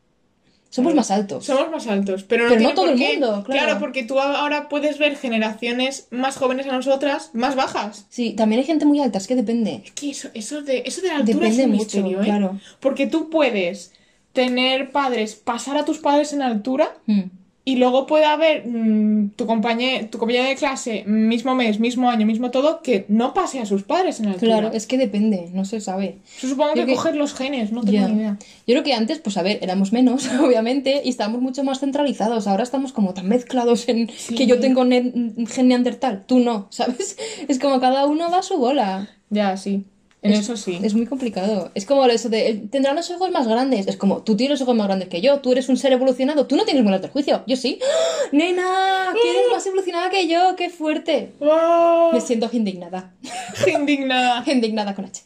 Somos 0.71 0.95
más 0.95 1.11
altos. 1.11 1.47
Somos 1.47 1.71
más 1.71 1.87
altos, 1.87 2.25
pero 2.25 2.45
no, 2.45 2.51
Pero 2.51 2.61
no 2.63 2.75
todo 2.75 2.91
el 2.91 2.99
mundo, 2.99 3.45
claro. 3.47 3.79
porque 3.79 4.03
tú 4.03 4.19
ahora 4.21 4.69
puedes 4.69 4.99
ver 4.99 5.17
generaciones 5.17 6.09
más 6.11 6.37
jóvenes 6.37 6.67
a 6.67 6.73
nosotras, 6.73 7.31
más 7.33 7.55
bajas. 7.57 8.07
Sí, 8.11 8.33
también 8.33 8.61
hay 8.61 8.67
gente 8.67 8.85
muy 8.85 9.01
alta, 9.01 9.17
es 9.19 9.27
que 9.27 9.37
depende. 9.37 9.83
Es 9.85 9.93
que 9.93 10.11
eso, 10.11 10.29
eso, 10.35 10.63
de, 10.63 10.83
eso 10.85 11.01
de 11.01 11.09
la 11.09 11.17
altura 11.19 11.49
Depende 11.49 11.63
es 11.63 11.67
un 11.67 11.73
mucho, 11.73 11.83
misterio, 11.85 12.21
¿eh? 12.21 12.25
claro. 12.25 12.61
Porque 12.81 13.07
tú 13.07 13.31
puedes 13.31 13.93
tener 14.35 14.91
padres, 14.93 15.35
pasar 15.35 15.79
a 15.79 15.85
tus 15.85 15.99
padres 15.99 16.33
en 16.35 16.43
altura 16.43 16.95
Mm. 17.07 17.23
Y 17.69 17.77
luego 17.77 18.07
puede 18.07 18.25
haber 18.27 18.65
mm, 18.65 19.31
tu 19.37 19.45
compañero, 19.45 20.07
tu 20.09 20.19
compañera 20.19 20.47
de 20.49 20.55
clase, 20.55 21.03
mismo 21.05 21.57
mes, 21.57 21.81
mismo 21.81 22.09
año, 22.09 22.25
mismo 22.25 22.53
todo, 22.53 22.81
que 22.81 23.05
no 23.09 23.35
pase 23.35 23.59
a 23.59 23.67
sus 23.67 23.83
padres 23.83 24.21
en 24.21 24.29
altura. 24.29 24.59
Claro, 24.61 24.71
es 24.73 24.87
que 24.87 24.97
depende, 24.97 25.51
no 25.53 25.65
se 25.65 25.81
sabe. 25.81 26.19
Eso 26.39 26.47
supongo 26.49 26.71
Yo 26.77 26.83
que 26.83 26.87
que- 26.87 26.95
coger 26.95 27.17
los 27.17 27.35
genes, 27.35 27.73
no 27.73 27.83
tengo 27.83 28.07
ni 28.09 28.21
idea. 28.21 28.39
Yo 28.41 28.75
creo 28.75 28.85
que 28.85 28.95
antes, 28.95 29.19
pues 29.19 29.37
a 29.37 29.43
ver, 29.43 29.59
éramos 29.63 29.93
menos, 29.93 30.29
obviamente, 30.41 31.03
y 31.05 31.09
estábamos 31.09 31.43
mucho 31.43 31.65
más 31.65 31.81
centralizados. 31.81 32.47
Ahora 32.47 32.63
estamos 32.63 32.93
como 32.93 33.13
tan 33.15 33.29
mezclados 33.29 33.89
en 33.89 34.09
Sí. 34.17 34.37
que 34.37 34.47
yo 34.47 34.61
tengo 34.61 34.85
ne- 34.85 35.13
gen 35.49 35.67
neandertal, 35.69 36.25
tú 36.27 36.39
no, 36.39 36.69
¿sabes? 36.71 37.17
Es 37.49 37.59
como 37.59 37.81
cada 37.81 38.07
uno 38.07 38.31
va 38.31 38.39
a 38.39 38.43
su 38.43 38.59
bola. 38.59 39.09
Ya, 39.29 39.57
sí. 39.57 39.85
En 40.27 40.33
Es- 40.33 40.41
eso 40.41 40.57
sí. 40.57 40.79
Es 40.83 40.95
muy 40.95 41.07
complicado. 41.07 41.71
Es 41.75 41.87
como 41.87 42.05
eso 42.07 42.29
de, 42.29 42.49
eh, 42.49 42.63
tendrán 42.71 42.97
los 42.97 43.11
ojos 43.11 43.31
más 43.31 43.47
grandes. 43.47 43.87
Es 43.87 43.97
como, 43.97 44.23
tú 44.23 44.37
tienes 44.37 44.59
los 44.61 44.63
ojos 44.63 44.77
más 44.77 44.87
grandes 44.87 45.09
que 45.09 45.21
yo, 45.21 45.41
tú 45.41 45.53
eres 45.53 45.69
un 45.69 45.77
ser 45.77 45.93
evolucionado, 45.93 46.47
tú 46.47 46.57
no 46.57 46.65
tienes 46.65 46.85
del 46.87 47.11
juicio, 47.11 47.43
yo 47.47 47.57
sí. 47.57 47.79
Nena, 48.33 49.13
que 49.21 49.31
eres 49.31 49.43
más 49.53 49.67
evolucionada 49.67 50.11
que 50.11 50.29
yo, 50.29 50.55
qué 50.57 50.71
fuerte. 50.71 51.33
¡Oh! 51.41 52.11
Me 52.13 52.21
siento 52.21 52.49
indignada. 52.53 53.13
Indignada. 53.67 54.43
Indignada 54.51 54.95
con 54.95 55.05
H. 55.07 55.23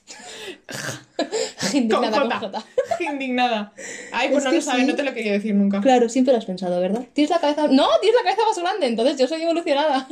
indignada 1.74 2.20
con 2.20 2.30
J. 2.30 2.64
Indignada. 3.00 3.72
Ay, 4.12 4.28
pues 4.30 4.44
Es 4.44 4.50
no 4.50 4.52
lo 4.56 4.62
sabes, 4.62 4.82
sí. 4.82 4.86
no 4.90 4.94
te 4.96 5.02
lo 5.02 5.12
quería 5.14 5.32
decir 5.32 5.54
nunca. 5.54 5.80
Claro, 5.80 6.08
siempre 6.08 6.32
lo 6.32 6.38
has 6.38 6.44
pensado, 6.44 6.80
¿verdad? 6.80 7.04
Tienes 7.12 7.30
la 7.30 7.38
cabeza. 7.40 7.68
No, 7.68 7.86
tienes 8.00 8.20
la 8.22 8.30
cabeza 8.30 8.42
más 8.48 8.58
grande, 8.58 8.86
entonces 8.86 9.16
yo 9.18 9.26
soy 9.28 9.42
evolucionada. 9.42 10.08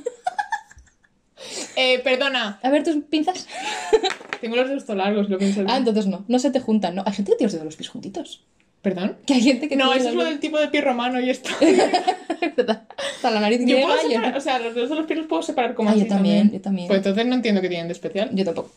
Eh, 1.77 2.01
perdona, 2.01 2.59
A 2.63 2.71
ver 2.71 2.85
tus 2.85 2.97
pinzas. 3.05 3.47
tengo 4.41 4.57
los 4.57 4.69
dedos 4.69 4.89
largos, 4.89 5.29
lo 5.29 5.39
pienso. 5.39 5.65
Ah, 5.69 5.77
entonces 5.77 6.07
no, 6.07 6.25
no 6.29 6.39
se 6.39 6.51
te 6.51 6.61
juntan, 6.61 6.95
¿no? 6.95 7.03
Hay 7.07 7.13
gente 7.13 7.33
que 7.33 7.39
tiene 7.39 7.47
los 7.47 7.53
dedos 7.53 7.63
de 7.63 7.67
los 7.67 7.77
pies 7.77 7.89
juntitos. 7.89 8.43
¿Perdón? 8.83 9.17
Que 9.27 9.35
hay 9.35 9.43
gente 9.43 9.69
que 9.69 9.75
No, 9.75 9.93
eso 9.93 10.09
es 10.09 10.15
lo 10.15 10.25
del 10.25 10.39
tipo 10.39 10.59
de 10.59 10.69
pie 10.69 10.81
romano 10.81 11.21
y 11.21 11.31
esto. 11.31 11.51
¿Verdad? 12.57 12.85
Hasta 12.97 13.31
la 13.31 13.41
nariz 13.41 13.61
Yo 13.67 13.81
puedo 13.81 14.01
separar, 14.01 14.37
o 14.37 14.41
sea, 14.41 14.61
los 14.61 14.75
dedos 14.75 14.91
de 14.91 14.95
los 14.95 15.07
pies 15.07 15.19
los 15.19 15.29
puedo 15.29 15.43
separar 15.43 15.75
como 15.75 15.91
Ah, 15.91 15.95
yo 15.95 16.03
así 16.03 16.09
también, 16.09 16.53
yo 16.53 16.61
también. 16.61 16.87
Pues 16.87 16.99
entonces 16.99 17.27
no 17.27 17.35
entiendo 17.35 17.61
qué 17.61 17.69
tienen 17.69 17.89
de 17.89 17.93
especial. 17.93 18.31
Yo 18.33 18.45
tampoco. 18.45 18.71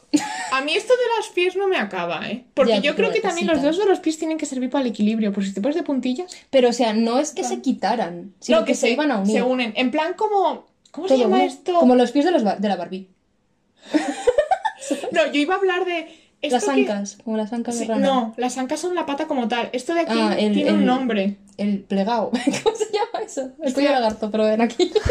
A 0.51 0.61
mí 0.61 0.73
esto 0.73 0.93
de 0.93 1.17
los 1.17 1.29
pies 1.29 1.55
no 1.55 1.67
me 1.67 1.77
acaba, 1.77 2.27
¿eh? 2.27 2.45
Porque 2.55 2.73
Ya, 2.73 2.79
yo 2.79 2.95
creo 2.95 3.11
que 3.11 3.21
también 3.21 3.47
los 3.47 3.61
dedos 3.61 3.77
de 3.77 3.85
los 3.85 3.99
pies 3.99 4.17
tienen 4.17 4.39
que 4.39 4.47
servir 4.47 4.71
para 4.71 4.83
el 4.83 4.89
equilibrio. 4.89 5.31
Por 5.31 5.45
si 5.45 5.53
te 5.53 5.61
pones 5.61 5.75
de 5.75 5.83
puntillas. 5.83 6.35
Pero, 6.49 6.69
o 6.69 6.73
sea, 6.73 6.93
no 6.93 7.19
es 7.19 7.31
que 7.31 7.43
se 7.43 7.61
quitaran, 7.61 8.33
sino 8.39 8.61
no, 8.61 8.65
que, 8.65 8.73
se, 8.73 8.89
iban 8.89 9.11
a 9.11 9.19
unir. 9.19 9.35
Se 9.35 9.43
unen. 9.43 9.73
En 9.75 9.91
plan 9.91 10.13
como... 10.15 10.70
¿Cómo 10.91 11.07
se 11.07 11.17
llama 11.17 11.43
esto? 11.43 11.73
Como 11.79 11.95
los 11.95 12.11
pies 12.11 12.25
de, 12.25 12.31
los, 12.31 12.43
de 12.43 12.67
la 12.69 12.75
Barbie. 12.75 13.09
No, 15.11 15.25
yo 15.31 15.39
iba 15.39 15.53
a 15.53 15.57
hablar 15.57 15.85
de... 15.85 16.07
esto 16.41 16.55
Las 16.55 16.65
que- 16.65 16.71
ancas, 16.71 17.17
como 17.23 17.37
las 17.37 17.53
ancas 17.53 17.75
Sí, 17.75 17.81
de 17.81 17.93
rana. 17.93 18.05
no, 18.05 18.33
las 18.37 18.57
ancas 18.57 18.79
son 18.79 18.95
la 18.95 19.05
pata 19.05 19.27
como 19.27 19.47
tal. 19.47 19.69
Esto 19.73 19.93
de 19.93 20.01
aquí 20.01 20.17
Ah, 20.19 20.35
el- 20.37 20.53
tiene 20.53 20.73
un 20.73 20.85
nombre. 20.85 21.37
El 21.57 21.79
plegado. 21.83 22.31
¿Cómo 22.63 22.75
se 22.75 22.85
llama 22.91 23.23
eso? 23.25 23.51
Estoy 23.63 23.83
de 23.85 23.91
lagarto, 23.91 24.31
pero 24.31 24.45
ven 24.45 24.59
aquí. 24.61 24.91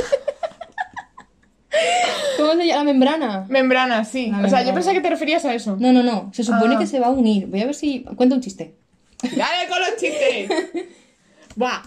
¿Cómo 2.36 2.52
se 2.54 2.66
llama? 2.66 2.78
La 2.78 2.84
membrana. 2.84 3.46
Membrana, 3.48 4.04
sí. 4.04 4.30
La 4.30 4.46
o 4.46 4.50
sea, 4.50 4.62
yo 4.64 4.74
pensaba 4.74 4.94
que 4.94 5.00
te 5.00 5.10
referías 5.10 5.44
a 5.44 5.54
eso. 5.54 5.76
No, 5.78 5.92
no, 5.92 6.02
no. 6.02 6.30
Se 6.34 6.42
supone 6.42 6.74
Ah. 6.74 6.78
que 6.78 6.86
se 6.86 6.98
va 6.98 7.06
a 7.06 7.10
unir. 7.10 7.46
Voy 7.46 7.60
a 7.62 7.66
ver 7.66 7.74
si. 7.74 8.02
Cuenta 8.16 8.34
un 8.34 8.40
chiste. 8.40 8.74
¡Dale 9.22 9.68
con 9.68 9.78
los 9.80 9.96
chistes! 9.96 10.50
Buah. 11.54 11.82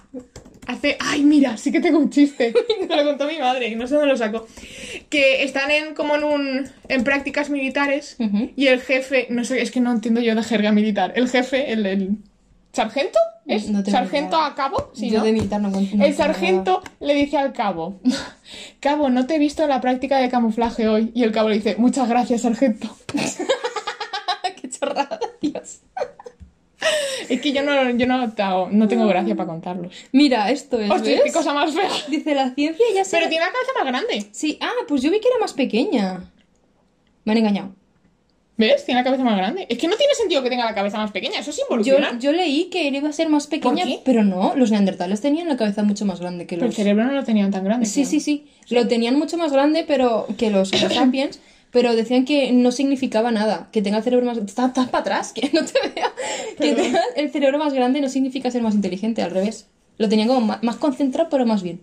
Hace. 0.68 0.98
¡Ay, 1.00 1.24
mira! 1.24 1.58
Sí 1.58 1.72
que 1.72 1.80
tengo 1.80 2.00
un 2.00 2.10
chiste. 2.10 2.54
Me 2.90 2.96
lo 2.96 3.04
contó 3.04 3.28
mi 3.28 3.38
madre 3.38 3.68
y 3.68 3.76
no 3.76 3.88
sé 3.88 3.96
dónde 3.96 4.10
lo 4.10 4.18
sacó. 4.18 4.48
Que 5.10 5.44
están 5.44 5.72
en 5.72 5.94
como 5.94 6.16
en 6.16 6.24
un. 6.24 6.70
en 6.88 7.04
prácticas 7.04 7.50
militares. 7.50 8.16
Ujú. 8.20 8.52
Y 8.56 8.68
el 8.68 8.82
jefe. 8.82 9.28
No 9.30 9.44
sé, 9.44 9.62
es 9.62 9.72
que 9.72 9.82
no 9.82 9.92
entiendo 9.92 10.22
yo 10.22 10.36
de 10.36 10.44
jerga 10.44 10.72
militar. 10.72 11.14
El 11.16 11.30
jefe, 11.30 11.72
el. 11.72 11.86
el 11.86 12.18
¿Sargento? 12.72 13.20
¿Es? 13.46 13.70
No 13.70 13.84
¿Sargento 13.84 14.38
a 14.38 14.56
cabo? 14.56 14.92
Sí, 14.94 15.10
Yo 15.10 15.20
¿no? 15.20 15.26
de 15.26 15.34
militar 15.34 15.62
no 15.62 15.70
no 15.70 15.80
El 15.80 16.16
sargento 16.16 16.82
le 17.00 17.14
dice 17.14 17.38
al 17.38 17.54
cabo, 17.54 18.00
cabo, 18.80 19.10
no 19.10 19.28
te 19.28 19.36
he 19.36 19.40
visto 19.40 19.64
en 19.64 19.70
la 19.70 19.82
práctica 19.82 20.18
de 20.18 20.30
camuflaje 20.30 20.88
hoy. 20.88 21.12
Y 21.14 21.24
el 21.24 21.32
cabo 21.32 21.50
le 21.50 21.56
dice, 21.56 21.76
muchas 21.78 22.08
gracias, 22.08 22.42
sargento. 22.42 22.96
Qué 24.62 24.70
chorrada, 24.70 25.20
Dios. 25.42 25.82
Es 27.30 27.40
que 27.42 27.54
yo 27.54 27.64
no, 27.64 27.90
yo 27.92 28.06
no, 28.06 28.28
no 28.72 28.88
tengo 28.88 29.08
gracia 29.08 29.36
para 29.36 29.48
contarlos. 29.48 29.94
Mira, 30.12 30.52
esto 30.52 30.80
es. 30.80 30.90
Hostia, 30.92 31.14
¿ves? 31.14 31.22
qué 31.26 31.32
cosa 31.32 31.54
más 31.54 31.74
fea. 31.74 31.90
Dice 32.10 32.36
la 32.36 32.54
ciencia 32.54 32.86
ya 32.94 33.04
se. 33.06 33.16
Pero 33.18 33.30
tiene 33.30 33.46
la 33.46 33.52
cabeza 33.52 33.72
más 33.78 33.88
grande. 33.88 34.28
Sí, 34.32 34.58
ah, 34.62 34.72
pues 34.88 35.02
yo 35.02 35.10
vi 35.10 35.20
que 35.20 35.30
era 35.30 35.40
más 35.40 35.54
pequeña. 35.54 36.30
Me 37.26 37.32
han 37.32 37.38
engañado. 37.38 37.72
¿Ves? 38.56 38.86
Tiene 38.86 39.02
la 39.02 39.04
cabeza 39.04 39.24
más 39.24 39.36
grande. 39.36 39.66
Es 39.68 39.80
que 39.80 39.88
no 39.88 39.96
tiene 39.96 40.14
sentido 40.14 40.44
que 40.44 40.50
tenga 40.50 40.66
la 40.66 40.76
cabeza 40.76 40.98
más 40.98 41.12
pequeña. 41.12 41.40
Eso 41.40 41.50
es 41.50 41.58
Yo, 41.58 41.64
involucionar. 41.64 42.20
yo 42.20 42.32
leí 42.32 42.66
que 42.66 42.88
él 42.88 42.96
iba 42.96 43.10
a 43.10 43.14
ser 43.14 43.28
más 43.30 43.48
pequeña, 43.48 43.84
qué? 43.86 44.00
pero 44.06 44.24
no, 44.24 44.54
los 44.56 44.70
neandertales 44.70 45.22
tenían 45.22 45.48
la 45.48 45.58
cabeza 45.58 45.82
mucho 45.82 46.06
más 46.06 46.20
grande 46.20 46.46
que 46.46 46.56
Pero 46.56 46.66
el 46.66 46.70
los. 46.70 46.76
cerebro 46.76 47.04
no 47.06 47.14
lo 47.14 47.24
tenían 47.24 47.50
tan 47.50 47.64
grande. 47.64 47.88
Sí, 47.88 48.02
creo. 48.02 48.06
sí, 48.12 48.20
sí. 48.20 48.46
Lo 48.70 48.88
tenían 48.88 49.18
mucho 49.18 49.38
más 49.38 49.52
grande 49.52 49.86
pero 49.88 50.28
que 50.38 50.52
los 50.52 50.72
Homo 50.72 50.90
sapiens, 50.94 51.40
pero 51.74 51.96
decían 51.96 52.24
que 52.24 52.52
no 52.54 52.72
significaba 52.72 53.32
nada. 53.32 53.68
Que 53.72 53.82
tenga 53.82 53.98
el 53.98 54.04
cerebro 54.04 54.26
más... 54.28 54.38
Estás 54.38 54.72
para 54.72 55.00
atrás, 55.00 55.34
que 55.34 55.50
no 55.52 55.66
te 55.66 55.74
veo. 55.94 56.08
Que 56.58 56.74
tenga 56.76 57.02
el 57.16 57.32
cerebro 57.32 57.58
más 57.58 57.74
grande 57.74 58.00
no 58.00 58.10
significa 58.10 58.52
ser 58.52 58.62
más 58.62 58.76
inteligente, 58.76 59.24
al 59.24 59.32
revés. 59.32 59.66
Lo 59.98 60.08
tenían 60.08 60.28
como 60.28 60.40
más, 60.62 60.76
concentrado, 60.78 61.30
pero 61.30 61.48
más 61.48 61.64
bien. 61.64 61.82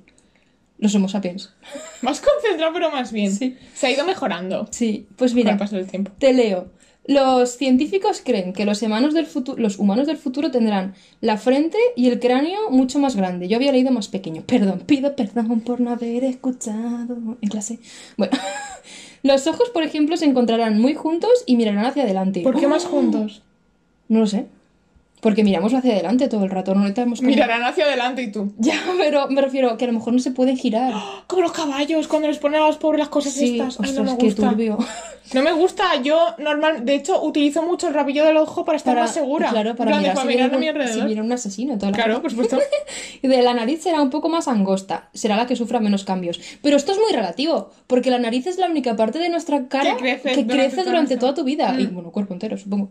Los 0.78 0.94
Homo 0.94 1.08
sapiens. 1.08 1.52
Más 2.02 2.22
concentrado, 2.22 2.72
pero 2.72 2.90
más 2.90 3.12
bien. 3.12 3.34
Sí. 3.34 3.56
Se 3.74 3.88
ha 3.88 3.90
ido 3.90 4.06
mejorando 4.06 4.66
Sí, 4.70 5.06
pues 5.16 5.32
con 5.32 5.36
mira, 5.36 5.52
el 5.52 5.58
paso 5.58 5.76
del 5.76 5.86
tiempo. 5.86 6.10
te 6.18 6.32
leo. 6.32 6.70
Los 7.06 7.56
científicos 7.56 8.22
creen 8.24 8.52
que 8.52 8.64
los 8.64 8.80
humanos, 8.82 9.12
del 9.12 9.26
futuro, 9.26 9.60
los 9.60 9.78
humanos 9.78 10.06
del 10.06 10.16
futuro 10.16 10.50
tendrán 10.50 10.94
la 11.20 11.36
frente 11.36 11.76
y 11.96 12.08
el 12.08 12.20
cráneo 12.20 12.70
mucho 12.70 12.98
más 12.98 13.16
grande. 13.16 13.48
Yo 13.48 13.56
había 13.56 13.72
leído 13.72 13.90
más 13.90 14.08
pequeño. 14.08 14.42
Perdón, 14.46 14.84
pido 14.86 15.16
perdón 15.16 15.60
por 15.60 15.80
no 15.80 15.90
haber 15.90 16.24
escuchado 16.24 17.36
en 17.40 17.48
clase. 17.48 17.80
Bueno, 18.16 18.38
los 19.22 19.46
ojos, 19.46 19.68
por 19.70 19.82
ejemplo, 19.82 20.16
se 20.16 20.24
encontrarán 20.24 20.80
muy 20.80 20.94
juntos 20.94 21.30
y 21.46 21.56
mirarán 21.56 21.84
hacia 21.84 22.04
adelante. 22.04 22.42
¿Por 22.42 22.58
qué 22.58 22.66
más 22.66 22.86
Oh, 22.86 22.88
juntos? 22.90 23.42
No 24.08 24.20
lo 24.20 24.26
sé. 24.26 24.46
Porque 25.20 25.44
miramos 25.44 25.74
hacia 25.74 25.92
adelante 25.92 26.28
todo 26.28 26.44
el 26.44 26.50
rato, 26.50 26.74
no 26.74 26.92
como- 26.94 27.14
Mirarán 27.22 27.62
hacia 27.62 27.84
adelante 27.84 28.22
y 28.22 28.32
tú. 28.32 28.52
Ya, 28.58 28.74
pero 28.98 29.28
me 29.28 29.40
refiero 29.42 29.76
que 29.76 29.84
a 29.84 29.88
lo 29.88 29.92
mejor 29.94 30.12
no 30.14 30.18
se 30.18 30.30
pueden 30.30 30.56
girar. 30.56 30.94
Como 31.26 31.42
los 31.42 31.52
caballos, 31.52 32.08
cuando 32.08 32.28
les 32.28 32.38
ponen 32.38 32.62
a 32.62 32.66
los 32.66 32.76
pobres 32.78 32.98
las 33.00 33.08
cosas 33.08 33.32
Sí, 33.34 33.58
estas. 33.60 33.78
Ay, 33.80 33.88
ostras, 33.90 34.06
no 34.06 34.12
me 34.12 34.18
qué 34.18 34.26
gusta. 34.26 34.48
turbio. 34.48 34.78
No 35.32 35.42
me 35.42 35.52
gusta, 35.52 35.84
yo 36.02 36.18
normal, 36.38 36.84
de 36.84 36.96
hecho 36.96 37.22
utilizo 37.22 37.62
mucho 37.62 37.86
el 37.86 37.94
rabillo 37.94 38.24
del 38.24 38.36
ojo 38.36 38.64
para 38.64 38.74
estar 38.76 38.96
más 38.96 39.14
segura. 39.14 39.48
Claro, 39.50 39.76
para 39.76 39.90
plan 39.92 40.00
mirar, 40.00 40.16
para 40.16 40.26
si, 40.28 40.34
mirar 40.36 40.46
a 40.46 40.50
mi 40.50 40.56
un, 40.56 40.62
si 40.62 40.68
alrededor. 40.80 41.06
viene 41.06 41.22
un 41.22 41.30
asesino. 41.30 41.78
Toda 41.78 41.92
la 41.92 41.96
Claro, 41.98 42.20
por 42.20 42.32
supuesto. 42.32 42.58
Y 43.22 43.28
de 43.28 43.40
la 43.40 43.54
nariz 43.54 43.80
será 43.80 44.02
un 44.02 44.10
poco 44.10 44.28
más 44.28 44.48
angosta, 44.48 45.08
será 45.14 45.36
la 45.36 45.46
que 45.46 45.54
sufra 45.54 45.78
menos 45.78 46.04
cambios. 46.04 46.40
Pero 46.62 46.76
esto 46.76 46.90
es 46.90 46.98
muy 46.98 47.12
relativo, 47.12 47.70
porque 47.86 48.10
la 48.10 48.18
nariz 48.18 48.48
es 48.48 48.58
la 48.58 48.66
única 48.66 48.96
parte 48.96 49.20
de 49.20 49.28
nuestra 49.28 49.68
cara 49.68 49.92
Que 49.94 49.98
crece 50.18 50.32
que 50.32 50.42
durante 50.42 50.80
crece 51.14 51.16
toda 51.18 51.32
tu 51.34 51.44
vida. 51.44 51.76
Y 51.78 51.86
Mm. 51.86 51.94
bueno, 51.94 52.10
cuerpo 52.10 52.34
entero, 52.34 52.58
supongo. 52.58 52.90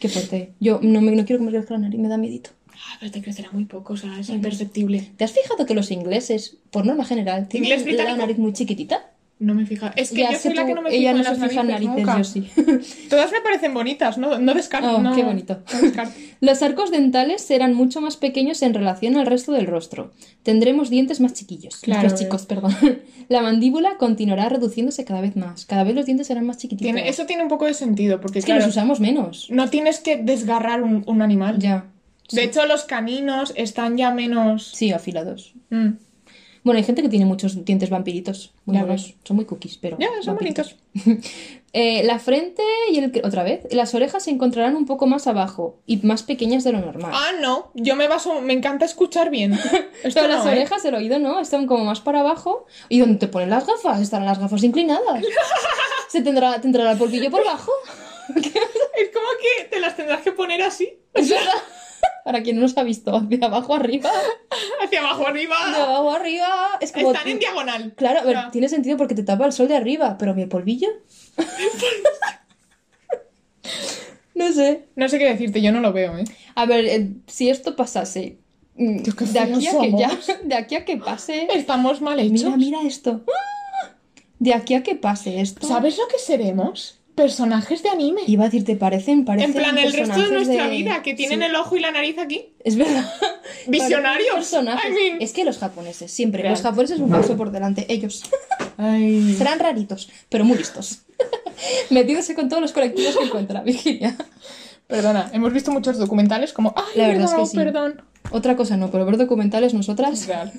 Qué 0.00 0.08
fuerte. 0.08 0.52
Yo 0.58 0.80
no, 0.82 1.00
me, 1.00 1.12
no 1.12 1.24
quiero 1.24 1.38
que 1.38 1.44
me 1.44 1.52
crezca 1.52 1.74
la 1.74 1.80
nariz, 1.80 2.00
me 2.00 2.08
da 2.08 2.16
miedito. 2.16 2.50
Ah, 2.72 2.96
pero 2.98 3.12
te 3.12 3.20
crecerá 3.22 3.50
muy 3.52 3.66
poco, 3.66 3.92
o 3.92 3.96
sea, 3.96 4.18
es 4.18 4.30
imperceptible. 4.30 5.10
¿Te 5.16 5.24
has 5.24 5.32
fijado 5.32 5.66
que 5.66 5.74
los 5.74 5.90
ingleses, 5.90 6.56
por 6.70 6.86
norma 6.86 7.04
general, 7.04 7.46
tienen 7.46 7.66
¿Inglés 7.68 7.80
la 7.82 7.84
británico? 7.86 8.16
nariz 8.16 8.38
muy 8.38 8.52
chiquitita? 8.54 9.10
No 9.40 9.54
me 9.54 9.64
fija. 9.64 9.90
Es 9.96 10.10
que 10.10 10.18
Ya 10.20 10.32
yo 10.32 10.38
soy 10.38 10.52
la 10.52 10.66
que 10.66 10.74
no 10.74 10.82
me 10.82 10.94
ella 10.94 11.12
fijo 11.12 11.12
no 11.14 11.18
en 11.18 11.24
las 11.24 11.38
se 11.38 11.48
fija 11.48 11.60
en 11.62 11.68
narices, 11.68 12.06
narices, 12.06 12.34
yo 12.34 12.82
sí. 12.82 13.06
Todas 13.08 13.32
me 13.32 13.40
parecen 13.40 13.72
bonitas, 13.72 14.18
no, 14.18 14.38
no 14.38 14.52
descarto. 14.52 14.96
Oh, 14.96 15.00
no- 15.00 15.14
qué 15.16 15.22
bonito. 15.22 15.62
no 15.72 15.80
descarto. 15.80 16.12
Los 16.40 16.62
arcos 16.62 16.90
dentales 16.90 17.40
serán 17.40 17.72
mucho 17.74 18.02
más 18.02 18.18
pequeños 18.18 18.60
en 18.60 18.74
relación 18.74 19.16
al 19.16 19.24
resto 19.24 19.52
del 19.52 19.66
rostro. 19.66 20.12
Tendremos 20.42 20.90
dientes 20.90 21.20
más 21.20 21.32
chiquillos. 21.32 21.76
Claro, 21.78 22.10
Más 22.10 22.20
chicos, 22.20 22.44
perdón. 22.44 22.76
La 23.28 23.40
mandíbula 23.40 23.96
continuará 23.96 24.50
reduciéndose 24.50 25.04
cada 25.06 25.22
vez 25.22 25.36
más. 25.36 25.64
Cada 25.64 25.84
vez 25.84 25.94
los 25.94 26.04
dientes 26.04 26.26
serán 26.26 26.44
más 26.44 26.58
chiquititos. 26.58 26.92
Tiene, 26.92 27.08
eso 27.08 27.24
tiene 27.24 27.42
un 27.42 27.48
poco 27.48 27.64
de 27.64 27.72
sentido, 27.74 28.20
porque 28.20 28.40
es 28.40 28.44
que 28.44 28.50
claro, 28.52 28.66
los 28.66 28.76
usamos 28.76 29.00
menos. 29.00 29.46
no 29.50 29.70
tienes 29.70 30.00
que 30.00 30.18
desgarrar 30.18 30.82
un, 30.82 31.02
un 31.06 31.22
animal. 31.22 31.58
Ya. 31.58 31.86
De 32.30 32.44
hecho, 32.44 32.66
los 32.66 32.84
caninos 32.84 33.52
están 33.56 33.96
ya 33.96 34.12
menos... 34.12 34.70
Sí, 34.74 34.92
afilados. 34.92 35.54
Mm. 35.70 35.88
Bueno, 36.62 36.78
hay 36.78 36.84
gente 36.84 37.02
que 37.02 37.08
tiene 37.08 37.24
muchos 37.24 37.64
dientes 37.64 37.88
vampiritos. 37.90 38.52
Muy 38.66 38.76
Ya 38.76 38.82
monos. 38.82 39.06
ves. 39.06 39.14
Son 39.24 39.36
muy 39.36 39.44
cookies, 39.46 39.78
pero. 39.78 39.96
Ya, 39.98 40.08
son 40.22 40.34
vampiritos. 40.34 40.76
Eh, 41.72 42.02
la 42.02 42.18
frente 42.18 42.64
y 42.90 42.98
el. 42.98 43.12
Otra 43.24 43.44
vez. 43.44 43.60
Las 43.70 43.94
orejas 43.94 44.24
se 44.24 44.32
encontrarán 44.32 44.74
un 44.74 44.86
poco 44.86 45.06
más 45.06 45.28
abajo 45.28 45.78
y 45.86 45.98
más 45.98 46.24
pequeñas 46.24 46.64
de 46.64 46.72
lo 46.72 46.80
normal. 46.80 47.12
Ah, 47.14 47.30
no. 47.40 47.70
Yo 47.74 47.94
me 47.94 48.08
baso... 48.08 48.40
Me 48.40 48.54
encanta 48.54 48.84
escuchar 48.84 49.30
bien. 49.30 49.52
Esto 50.02 50.20
Pero 50.20 50.26
no, 50.26 50.34
las 50.34 50.46
¿eh? 50.46 50.50
orejas 50.50 50.82
del 50.82 50.96
oído 50.96 51.20
no, 51.20 51.38
están 51.38 51.68
como 51.68 51.84
más 51.84 52.00
para 52.00 52.20
abajo. 52.20 52.66
¿Y 52.88 52.98
dónde 52.98 53.18
te 53.20 53.28
ponen 53.28 53.50
las 53.50 53.68
gafas? 53.68 54.00
Estarán 54.00 54.26
las 54.26 54.40
gafas 54.40 54.64
inclinadas. 54.64 55.24
Se 56.08 56.22
tendrá, 56.22 56.60
tendrá 56.60 56.90
el 56.90 56.98
polvillo 56.98 57.30
por 57.30 57.42
abajo. 57.42 57.70
Es 58.34 59.10
como 59.14 59.28
que 59.40 59.64
te 59.70 59.78
las 59.78 59.94
tendrás 59.94 60.22
que 60.22 60.32
poner 60.32 60.62
así. 60.62 60.98
Es 61.14 61.28
verdad. 61.28 61.52
Para 62.24 62.42
quien 62.42 62.56
no 62.56 62.62
nos 62.62 62.76
ha 62.76 62.82
visto, 62.82 63.20
de 63.20 63.44
abajo 63.44 63.74
arriba. 63.74 64.10
Hacia 64.84 65.00
abajo, 65.00 65.26
arriba. 65.26 65.56
De 65.70 65.82
abajo 65.82 66.12
arriba. 66.12 66.48
Es 66.80 66.92
como. 66.92 67.12
Están 67.12 67.28
en 67.28 67.38
diagonal. 67.38 67.94
Claro, 67.96 68.20
a 68.20 68.24
ver, 68.24 68.36
tiene 68.52 68.68
sentido 68.68 68.96
porque 68.96 69.14
te 69.14 69.22
tapa 69.22 69.46
el 69.46 69.52
sol 69.52 69.68
de 69.68 69.76
arriba, 69.76 70.16
pero 70.18 70.34
mi 70.34 70.46
polvillo. 70.46 70.88
no 74.34 74.52
sé. 74.52 74.88
No 74.96 75.08
sé 75.08 75.18
qué 75.18 75.26
decirte, 75.26 75.62
yo 75.62 75.72
no 75.72 75.80
lo 75.80 75.92
veo, 75.92 76.18
¿eh? 76.18 76.24
A 76.54 76.66
ver, 76.66 76.84
eh, 76.84 77.10
si 77.26 77.48
esto 77.48 77.74
pasase. 77.74 78.38
mm, 78.76 79.02
Dios, 79.02 79.32
de, 79.32 79.40
aquí 79.40 79.66
a 79.66 79.80
que 79.80 79.92
ya, 79.92 80.18
de 80.44 80.54
aquí 80.54 80.74
a 80.76 80.84
que 80.84 80.96
pase. 80.98 81.48
Estamos 81.54 82.00
mal 82.00 82.20
hechos. 82.20 82.44
Mira, 82.44 82.56
mira 82.56 82.82
esto. 82.82 83.22
De 84.38 84.54
aquí 84.54 84.74
a 84.74 84.82
que 84.82 84.94
pase 84.94 85.40
esto. 85.40 85.66
¿Sabes 85.66 85.98
lo 85.98 86.06
que 86.08 86.18
seremos? 86.18 86.99
Personajes 87.20 87.82
de 87.82 87.90
anime. 87.90 88.22
Iba 88.26 88.44
a 88.44 88.46
decir, 88.46 88.64
te 88.64 88.76
parecen, 88.76 89.26
parecen 89.26 89.50
En 89.50 89.56
plan, 89.56 89.76
el 89.76 89.92
resto 89.92 90.18
de 90.22 90.30
nuestra 90.30 90.64
de- 90.64 90.70
vida, 90.70 91.02
que 91.02 91.12
tienen 91.12 91.40
Sí, 91.40 91.44
el 91.44 91.54
ojo 91.54 91.76
y 91.76 91.80
la 91.80 91.90
nariz 91.90 92.16
aquí. 92.18 92.54
Es 92.64 92.76
verdad. 92.76 93.04
Visionarios. 93.66 94.28
Parecen 94.30 94.64
personajes. 94.64 94.90
I 94.90 94.94
mean- 94.94 95.18
Es 95.22 95.32
que 95.34 95.44
los 95.44 95.58
japoneses, 95.58 96.10
siempre. 96.10 96.40
Real. 96.42 96.54
Los 96.54 96.62
japoneses 96.62 96.98
un 96.98 97.10
paso 97.10 97.36
por 97.36 97.50
delante. 97.50 97.84
Ellos. 97.92 98.22
Ay. 98.78 99.34
Serán 99.36 99.58
raritos, 99.58 100.08
pero 100.30 100.46
muy 100.46 100.56
listos. 100.56 101.02
Metiéndose 101.90 102.34
con 102.34 102.48
todos 102.48 102.62
los 102.62 102.72
colectivos 102.72 103.14
que 103.18 103.24
encuentra, 103.24 103.60
Virginia. 103.62 104.16
Perdona, 104.86 105.30
hemos 105.34 105.52
visto 105.52 105.70
muchos 105.72 105.98
documentales 105.98 106.54
como. 106.54 106.72
Ay, 106.74 106.84
La 106.96 107.08
verdad 107.08 107.24
es 107.26 107.32
no, 107.32 107.40
que 107.40 107.46
sí. 107.46 107.56
perdón. 107.56 108.02
Otra 108.30 108.56
cosa 108.56 108.78
no, 108.78 108.90
pero 108.90 109.04
ver 109.04 109.18
documentales 109.18 109.74
nosotras 109.74 110.26
Real. 110.26 110.52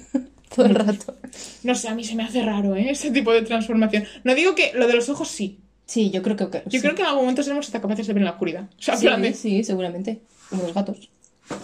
todo 0.56 0.68
el 0.68 0.76
rato. 0.76 1.16
No 1.64 1.74
sé, 1.74 1.88
a 1.88 1.96
mí 1.96 2.04
se 2.04 2.14
me 2.16 2.24
hace 2.24 2.44
raro, 2.44 2.76
¿eh? 2.76 2.92
Ese 2.92 3.10
tipo 3.10 3.32
de 3.34 3.42
transformación. 3.42 4.04
No 4.24 4.36
digo 4.36 4.54
que 4.54 4.72
lo 4.76 4.88
de 4.88 4.94
los 4.94 5.10
ojos 5.10 5.28
sí. 5.28 5.60
Sí, 5.92 6.10
yo 6.10 6.22
creo 6.22 6.38
que. 6.38 6.48
que- 6.50 6.64
Yo 6.68 6.72
sí. 6.80 6.82
creo 6.82 6.96
que 6.96 7.02
en 7.02 7.08
algún 7.10 7.24
momento 7.24 7.44
seremos 7.44 7.66
hasta 7.66 7.82
capaces 7.82 8.08
de 8.08 8.14
ver 8.14 8.22
en 8.22 8.26
la 8.26 8.32
oscuridad. 8.32 8.64
O 8.64 8.82
sea, 8.82 8.96
en 8.96 9.26
Sí, 9.26 9.34
sí, 9.34 9.64
seguramente. 9.64 10.22
Como 10.50 10.64
los 10.64 10.74
gatos. 10.74 11.10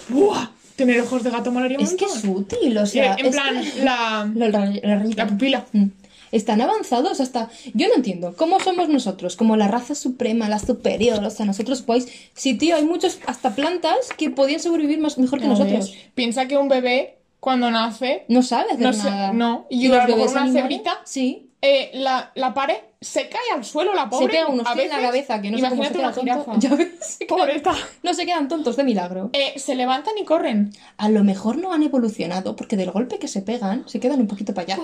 ¡Buah! 0.09 0.49
Tener 0.75 0.99
ojos 1.01 1.23
de 1.23 1.30
gato 1.32 1.49
molaría 1.51 1.78
un 1.78 1.84
Es 1.86 1.95
que 1.95 2.05
es 2.05 2.23
útil, 2.25 2.78
o 2.78 2.86
sea. 2.86 3.15
en 3.15 3.25
es 3.28 3.32
plan, 3.36 3.61
que- 3.63 3.84
la. 3.84 4.30
La, 4.36 4.49
la 4.84 4.95
rayita. 4.99 5.23
La 5.23 5.30
pupila. 5.30 5.65
Mm. 5.71 5.86
Están 6.34 6.59
avanzados 6.59 7.21
hasta... 7.21 7.49
Yo 7.73 7.88
no 7.88 7.93
entiendo, 7.95 8.36
¿cómo 8.36 8.59
somos 8.59 8.89
nosotros? 8.89 9.38
Como 9.38 9.55
la 9.55 9.69
raza 9.69 9.95
suprema, 9.95 10.49
la 10.49 10.59
superior, 10.59 11.23
o 11.23 11.30
sea, 11.30 11.45
nosotros 11.45 11.86
guays. 11.86 12.05
Sí, 12.34 12.55
tío, 12.57 12.75
hay 12.75 12.84
muchos, 12.84 13.19
hasta 13.28 13.55
plantas, 13.55 13.95
que 14.17 14.30
podían 14.30 14.59
sobrevivir 14.59 14.99
más, 14.99 15.17
mejor 15.17 15.39
que 15.39 15.47
nosotros. 15.47 15.89
ves. 15.89 15.97
Piensa 16.15 16.45
que 16.49 16.57
un 16.57 16.67
bebé, 16.67 17.15
cuando 17.39 17.71
nace, 17.71 18.25
No 18.28 18.43
sabe 18.43 18.71
hacer 18.73 18.82
No 18.82 18.91
sé, 18.91 19.09
nada. 19.09 19.32
no. 19.32 19.67
Y 19.69 19.88
los 19.88 19.99
a 19.99 20.01
lo 20.07 20.17
mejor 20.17 20.32
una 20.32 20.41
animales- 20.41 20.63
cebrita 20.63 20.91
Sí. 21.05 21.47
Eh, 21.62 21.91
la, 21.93 22.32
la 22.36 22.53
pared 22.53 22.78
se 23.01 23.30
cae 23.30 23.41
al 23.53 23.64
suelo, 23.66 23.93
la 23.93 24.10
pobre. 24.10 24.26
se 24.28 24.32
pega 24.32 24.47
unos 24.47 24.68
a 24.68 24.74
en 24.74 24.89
la 24.89 25.01
cabeza, 25.01 25.41
que 25.41 25.51
no 25.51 25.58
sé 25.58 25.70
cómo 25.70 25.84
se 25.84 25.89
Imagínate 25.93 26.20
una 26.22 26.43
tonto. 26.43 26.60
Ya 26.68 26.76
ves, 26.76 27.20
Pobreta. 27.28 27.74
No 28.03 28.14
se 28.14 28.26
quedan 28.26 28.47
tontos 28.47 28.76
de 28.76 28.84
milagro. 28.84 29.30
Eh, 29.34 29.53
se 29.58 29.76
levantan 29.76 30.14
y 30.20 30.24
corren. 30.26 30.72
A 30.97 31.10
lo 31.10 31.24
mejor 31.24 31.58
no 31.58 31.74
han 31.74 31.84
evolucionado 31.84 32.55
porque 32.55 32.76
del 32.78 32.91
golpe 32.91 33.20
que 33.20 33.28
se 33.28 33.41
pegan 33.41 33.88
se 33.88 33.99
quedan 33.99 34.20
un 34.22 34.28
poquito 34.28 34.53
para 34.53 34.74
allá. 34.76 34.84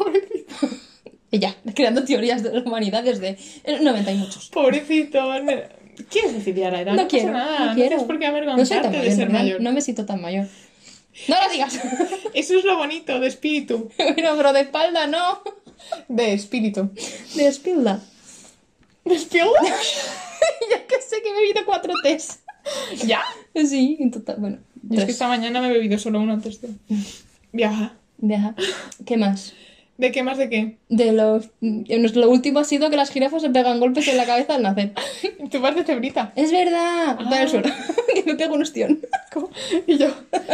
y 1.32 1.40
ya, 1.40 1.56
creando 1.76 2.04
teorías 2.04 2.44
de 2.44 2.54
la 2.54 2.62
humanidad 2.62 3.04
desde 3.04 3.38
el 3.64 3.84
90 3.84 4.12
y 4.12 4.16
muchos. 4.18 4.50
Pobrecito. 4.50 5.22
¿Quieres 6.10 6.34
decir 6.34 6.56
ya 6.56 6.72
la 6.72 6.82
edad? 6.82 6.94
No, 6.94 7.04
No, 7.04 7.08
quiero, 7.08 7.32
pasa 7.34 7.38
nada. 7.46 7.60
no 7.60 7.66
No, 7.68 7.74
quiero. 7.76 7.90
tienes 7.90 8.06
por 8.06 8.20
qué 8.20 8.26
No 8.26 8.32
avergonzarte 8.32 8.84
tan 8.84 8.92
de 8.92 8.98
mayor, 9.00 9.16
ser 9.16 9.28
no, 9.32 9.40
mayor. 9.40 9.62
no 9.62 9.72
me 9.72 9.82
siento 9.82 10.06
tan 10.06 10.22
mayor. 10.22 10.48
No 11.28 11.36
lo 11.44 11.52
digas. 11.52 11.80
Eso 12.34 12.58
es 12.58 12.66
lo 12.66 12.78
bonito 12.78 13.20
de 13.20 13.28
espíritu. 13.28 13.90
bueno, 13.98 14.32
pero 14.38 14.54
de 14.54 14.62
espalda 14.62 15.06
no. 15.08 15.42
De 16.08 16.34
espíritu. 16.34 16.90
De 17.36 17.48
espalda. 17.48 18.00
¿De 19.06 19.16
espíritu? 19.16 19.50
ya 20.72 20.88
que 20.88 21.02
sé 21.02 21.22
que 21.22 21.30
he 21.30 21.34
bebido 21.34 21.66
cuatro 21.66 21.94
tés. 22.04 22.40
¿Ya? 23.06 23.22
Sí, 23.56 23.98
en 24.00 24.12
total, 24.12 24.38
bueno. 24.40 24.58
Yo 24.84 25.00
es 25.00 25.06
que 25.06 25.12
esta 25.12 25.28
mañana 25.28 25.62
me 25.62 25.68
he 25.68 25.74
bebido 25.74 25.98
solo 25.98 26.20
uno 26.20 26.34
antes 26.34 26.62
de 26.62 26.70
viajar. 27.52 27.94
Deja. 28.18 28.56
¿Qué 29.06 29.18
más? 29.18 29.54
¿De 29.98 30.12
qué 30.12 30.24
más 30.24 30.38
de 30.38 30.50
qué? 30.50 30.78
De 30.90 31.12
los... 31.12 31.50
Lo 31.62 32.30
último 32.30 32.60
ha 32.60 32.64
sido 32.64 32.90
que 32.90 32.98
las 32.98 33.12
jirafas 33.12 33.42
se 33.42 33.50
pegan 33.52 33.80
golpes 33.80 34.08
en 34.08 34.18
la 34.18 34.26
cabeza 34.26 34.56
al 34.56 34.64
nacer. 34.64 34.94
Tú 35.52 35.60
vas 35.62 35.76
de 35.76 35.84
cebrita. 35.84 36.34
Es 36.36 36.52
verdad. 36.52 37.18
Ah. 37.20 37.30
Al 37.32 37.50
suelo. 37.50 37.70
que 38.14 38.24
me 38.24 38.36
pego 38.36 38.56
un 38.56 38.64
ostión. 38.64 39.00
¿Cómo? 39.32 39.50
Y 39.86 39.98
yo. 39.98 40.08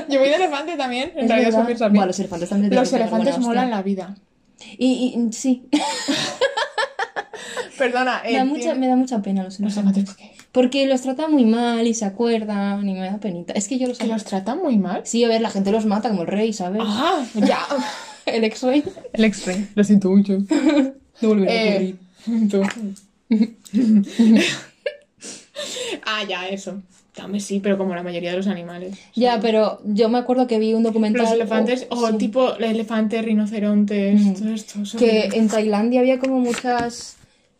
Yo 0.09 0.19
voy 0.19 0.29
de 0.29 0.35
elefante 0.35 0.75
también. 0.75 1.13
En 1.15 1.25
Es 1.25 1.29
realidad 1.29 1.65
verdad. 1.65 1.91
Buah, 1.91 2.05
los 2.05 2.19
elefantes 2.19 2.49
también 2.49 2.75
Los 2.75 2.91
elefantes 2.91 3.39
molan 3.39 3.69
la 3.69 3.81
vida. 3.81 4.15
Y, 4.77 5.15
y- 5.15 5.33
sí. 5.33 5.67
Perdona, 7.77 8.21
me, 8.23 8.31
eh, 8.31 8.37
da 8.37 8.45
mucha, 8.45 8.75
me 8.75 8.87
da 8.87 8.95
mucha 8.97 9.21
pena 9.21 9.43
los 9.43 9.59
elefantes, 9.59 10.03
¿por 10.05 10.15
qué? 10.17 10.31
Porque 10.51 10.85
los 10.87 11.01
tratan 11.01 11.31
muy 11.31 11.45
mal 11.45 11.87
y 11.87 11.93
se 11.93 12.03
acuerdan 12.05 12.87
y 12.89 12.93
me 12.93 13.01
da 13.01 13.17
penita. 13.19 13.53
Es 13.53 13.67
que 13.69 13.77
yo 13.79 13.87
los... 13.87 13.97
Que 13.99 14.07
los 14.07 14.25
tratan 14.25 14.57
muy 14.61 14.77
mal. 14.77 15.01
Sí, 15.05 15.23
a 15.23 15.27
ver, 15.29 15.41
la 15.41 15.49
gente 15.49 15.71
los 15.71 15.85
mata 15.85 16.09
como 16.09 16.23
el 16.23 16.27
rey, 16.27 16.51
¿sabes? 16.53 16.81
Ah, 16.83 17.23
ya. 17.35 17.59
El 18.25 18.43
ex-rey. 18.43 18.83
El 19.13 19.23
extra. 19.23 19.55
Lo 19.75 19.83
siento 19.83 20.09
mucho. 20.09 20.39
No 21.21 21.27
volveré 21.29 21.51
a 21.51 21.75
Eh, 21.81 21.95
ocurrir. 22.27 22.95
ah, 26.05 26.23
ya, 26.27 26.47
eso. 26.49 26.81
También 27.19 27.41
sí, 27.41 27.59
pero 27.59 27.77
como 27.77 27.93
la 27.95 28.03
mayoría 28.03 28.31
de 28.31 28.37
los 28.37 28.47
animales. 28.47 28.97
Ya, 29.15 29.39
pero 29.41 29.79
yo 29.85 30.07
me 30.09 30.17
acuerdo 30.17 30.47
que 30.47 30.57
vi 30.59 30.73
un 30.73 30.83
documental... 30.83 31.23
Los 31.23 31.31
elefantes, 31.33 31.87
o- 31.89 31.95
o 31.95 32.07
sí. 32.11 32.17
tipo 32.17 32.55
elefantes, 32.55 33.23
rinocerontes, 33.25 34.21
Mm. 34.21 34.33
todo 34.35 34.49
esto. 34.53 34.79
que 34.97 35.29
en 35.33 35.47
Tailandia 35.49 35.99
había 35.99 36.19
como 36.19 36.39
muchas 36.39 37.15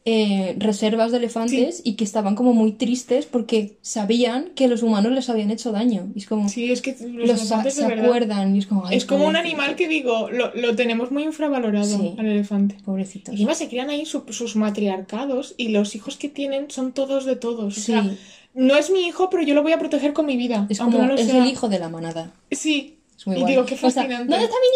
eh, 0.05 0.55
reservas 0.57 1.12
de 1.12 1.18
elefantes 1.18 1.82
y 1.84 1.93
que 1.93 2.03
estaban 2.05 2.34
como 2.34 2.53
muy 2.53 2.72
tristes 2.72 3.26
porque 3.28 3.78
sabían 3.82 4.51
que 4.55 4.68
los 4.68 4.82
humanos 4.82 5.12
les 5.12 5.30
habían 5.30 5.51
hecho 5.51 5.72
daño. 5.72 6.07
Y 6.16 6.20
es 6.20 6.26
como, 6.26 6.47
Sí, 6.49 6.72
es 6.72 6.82
que 6.82 6.95
los, 6.99 7.28
los 7.28 7.39
elefantes 7.41 7.74
se 7.76 7.86
de 7.86 7.93
acuerdan 7.93 8.55
y 8.55 8.60
es 8.60 8.66
como, 8.66 8.89
Es 8.89 9.05
como 9.05 9.26
un 9.28 9.34
pobrecito, 9.34 9.47
animal 9.62 9.76
que 9.76 9.88
digo, 9.88 10.32
lo, 10.32 10.55
lo 10.55 10.76
tenemos 10.76 11.12
muy 11.12 11.24
infravalorado 11.24 11.86
Sí. 11.99 12.16
al 12.18 12.26
elefante. 12.26 12.78
Pobrecitos. 12.86 13.34
Encima 13.34 13.53
se 13.53 13.68
crean 13.68 13.89
ahí 13.89 14.05
su- 14.05 14.24
sus 14.30 14.55
matriarcados 14.55 15.53
y 15.57 15.68
los 15.68 15.93
hijos 15.95 16.16
que 16.18 16.30
tienen 16.30 16.72
son 16.72 16.91
todos 16.93 17.26
de 17.26 17.36
todos. 17.36 17.78
O 17.78 17.82
Sí. 17.82 17.91
sea, 17.91 18.10
no 18.60 18.76
es 18.76 18.89
mi 18.89 19.07
hijo, 19.07 19.30
pero 19.30 19.41
yo 19.41 19.55
lo 19.55 19.64
voy 19.64 19.72
a 19.72 19.80
proteger 19.80 20.12
con 20.12 20.26
mi 20.26 20.36
vida. 20.36 20.68
Es 20.70 20.80
como, 20.80 20.97
no 20.97 21.07
lo 21.07 21.16
es 21.16 21.28
sea. 21.28 21.43
el 21.43 21.49
hijo 21.49 21.70
de 21.70 21.80
la 21.80 21.88
manada. 21.88 22.34
Sí. 22.51 22.99
Es 23.20 23.28
muy 23.28 23.36
y 23.36 23.39
guay. 23.41 23.51
digo, 23.51 23.65
qué 23.65 23.76
O 23.76 23.78
sea, 23.78 23.89
fascinante. 23.91 24.32
¿Dónde 24.32 24.45
está 24.45 24.55
mi 24.61 24.67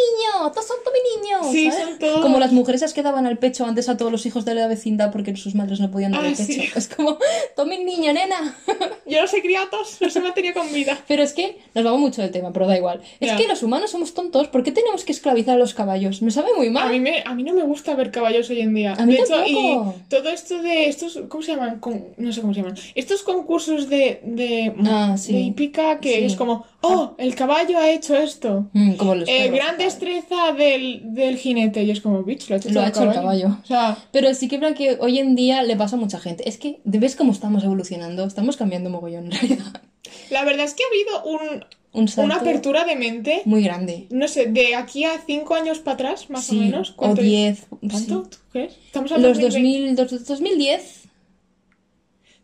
niño? 0.44 0.52
Todos 0.52 0.68
son 0.68 0.78
todos 0.84 0.98
mi 0.98 1.22
niño. 1.22 1.38
Sí, 1.52 1.72
¿sabes? 1.72 1.88
son 1.88 2.00
todos. 2.00 2.22
Como 2.22 2.39
las 2.39 2.52
mujeres 2.52 2.82
esas 2.82 2.94
que 2.94 3.02
daban 3.02 3.26
al 3.26 3.38
pecho 3.38 3.66
antes 3.66 3.88
a 3.88 3.96
todos 3.96 4.12
los 4.12 4.26
hijos 4.26 4.44
de 4.44 4.54
la 4.54 4.68
vecindad 4.68 5.12
porque 5.14 5.34
sus 5.38 5.56
madres 5.56 5.80
no 5.80 5.89
podían 5.89 6.12
dar 6.12 6.26
Ah, 6.26 6.28
el 6.28 6.36
pecho. 6.36 6.46
sí. 6.46 6.70
Es 6.76 6.89
como, 6.89 7.18
toma 7.56 7.70
mi 7.70 7.84
niño, 7.86 8.12
nena. 8.12 8.58
Yo 9.06 9.22
los 9.22 9.34
he 9.34 9.41
criado 9.41 9.68
a 9.68 9.70
todos, 9.70 9.98
los 10.02 10.14
he 10.16 10.20
mantenido 10.20 10.54
con 10.56 10.72
vida. 10.74 10.98
Pero 11.08 11.24
es 11.24 11.32
que 11.34 11.58
nos 11.74 11.84
vamos 11.86 12.00
mucho 12.02 12.22
del 12.22 12.32
tema, 12.32 12.52
pero 12.52 12.68
da 12.68 12.76
igual. 12.78 13.02
Es 13.22 13.32
que 13.34 13.48
los 13.48 13.64
humanos 13.64 13.91
somos 13.91 14.14
tontos. 14.14 14.50
¿Por 14.50 14.64
qué 14.64 14.72
tenemos 14.74 15.06
que 15.06 15.14
esclavizar 15.14 15.56
a 15.56 15.60
los 15.60 15.74
caballos? 15.74 16.22
Me 16.22 16.32
sabe 16.32 16.50
muy 16.58 16.68
A 16.68 16.72
mal. 16.72 16.89
mí, 16.91 17.00
me, 17.00 17.24
a 17.26 17.34
mí 17.34 17.44
no 17.44 17.54
me 17.54 17.64
gusta 17.64 17.96
ver 17.96 18.12
caballos 18.12 18.50
hoy 18.50 18.60
en 18.60 18.74
día. 18.74 18.94
A 18.94 19.06
mí 19.06 19.14
de 19.16 19.22
hecho, 19.22 19.46
y 19.48 19.78
todo 20.10 20.30
esto 20.30 20.62
de 20.62 20.88
estos, 20.89 21.18
¿cómo 21.30 21.41
se 21.44 21.54
llaman? 21.54 21.80
Con- 21.80 22.08
no 22.18 22.34
sé 22.34 22.41
cómo 22.41 22.54
se 22.54 22.60
llaman. 22.62 22.76
Estos 22.96 23.24
concursos 23.24 23.88
de, 23.89 24.20
de, 24.24 24.74
Ah, 24.86 25.16
sí. 25.18 25.32
de 25.34 25.39
hípica 25.39 26.00
que 26.00 26.14
Sí. 26.20 26.26
es 26.26 26.36
como, 26.36 26.66
oh, 26.84 27.16
el 27.18 27.34
caballo 27.36 27.78
ha 27.80 27.90
hecho 27.90 28.16
esto. 28.16 28.70
Mm, 28.74 28.94
como 28.94 29.16
los 29.16 29.28
Eh, 29.30 29.44
perros. 29.46 29.56
gran 29.60 29.78
destreza 29.78 30.52
del, 30.58 31.02
del 31.14 31.38
jinete. 31.38 31.84
Y 31.84 31.92
es 31.92 32.02
como, 32.02 32.22
bitch, 32.24 32.50
lo 32.50 32.56
ha 32.56 32.58
hecho, 32.60 32.70
Lo 32.70 32.82
ha 32.82 32.88
hecho 32.90 33.04
el 33.04 33.14
caballo. 33.14 33.58
O 33.64 33.66
sea, 33.68 33.98
Pero 34.12 34.34
sí 34.34 34.48
que 34.48 34.56
es 34.56 34.62
verdad 34.62 34.78
que 34.78 34.98
hoy 35.00 35.20
en 35.20 35.36
día 35.36 35.64
le 35.64 35.76
pasa 35.76 35.96
a 35.96 36.00
mucha 36.00 36.20
gente. 36.20 36.48
Es 36.48 36.58
que, 36.58 36.80
¿ves 36.84 37.16
cómo 37.16 37.32
estamos 37.32 37.64
evolucionando? 37.64 38.26
Estamos 38.26 38.58
cambiando 38.58 38.90
mogollón 38.90 39.26
en 39.26 39.32
realidad. 39.32 39.82
la 40.30 40.44
verdad 40.46 40.66
es 40.66 40.74
que 40.74 40.84
ha 40.84 40.88
habido 40.88 41.42
un, 41.52 41.66
Un 41.94 42.08
salto 42.08 42.26
una 42.26 42.36
apertura 42.42 42.86
de 42.86 42.96
mente, 42.96 43.42
muy 43.46 43.64
grande. 43.64 44.08
no 44.10 44.28
sé, 44.28 44.48
de 44.48 44.76
aquí 44.76 45.04
a 45.06 45.20
cinco 45.26 45.56
años 45.56 45.80
para 45.80 45.94
atrás, 45.96 46.30
más 46.30 46.46
Sí, 46.46 46.58
o 46.58 46.62
menos. 46.62 46.92
o 46.92 46.96
¿Cuánto- 46.98 47.22
10. 47.22 47.66
¿Cuánto? 47.70 47.98
sí. 48.00 48.06
¿Tú 48.08 48.38
crees? 48.52 48.74
Estamos 48.86 49.12
hablando 49.12 49.30
Los 49.30 49.38
de 49.38 49.44
2000, 49.46 49.96
dos- 49.96 50.26
2010. 50.26 51.03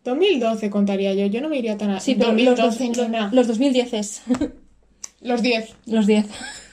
2012 0.04 0.70
contaría 0.70 1.14
yo, 1.14 1.26
yo 1.28 1.42
no 1.42 1.50
me 1.50 1.58
iría 1.58 1.78
tan 1.78 1.90
a... 1.92 2.00
Sí, 2.00 2.16
pero 2.16 2.32
los, 2.32 2.58
2012, 2.58 3.02
dos- 3.02 3.10
no. 3.10 3.30
los 3.32 3.48
2010 3.48 3.94
es. 3.94 4.22
Los 5.22 5.42
10. 5.42 5.74
Los 5.88 6.08
10. 6.08 6.26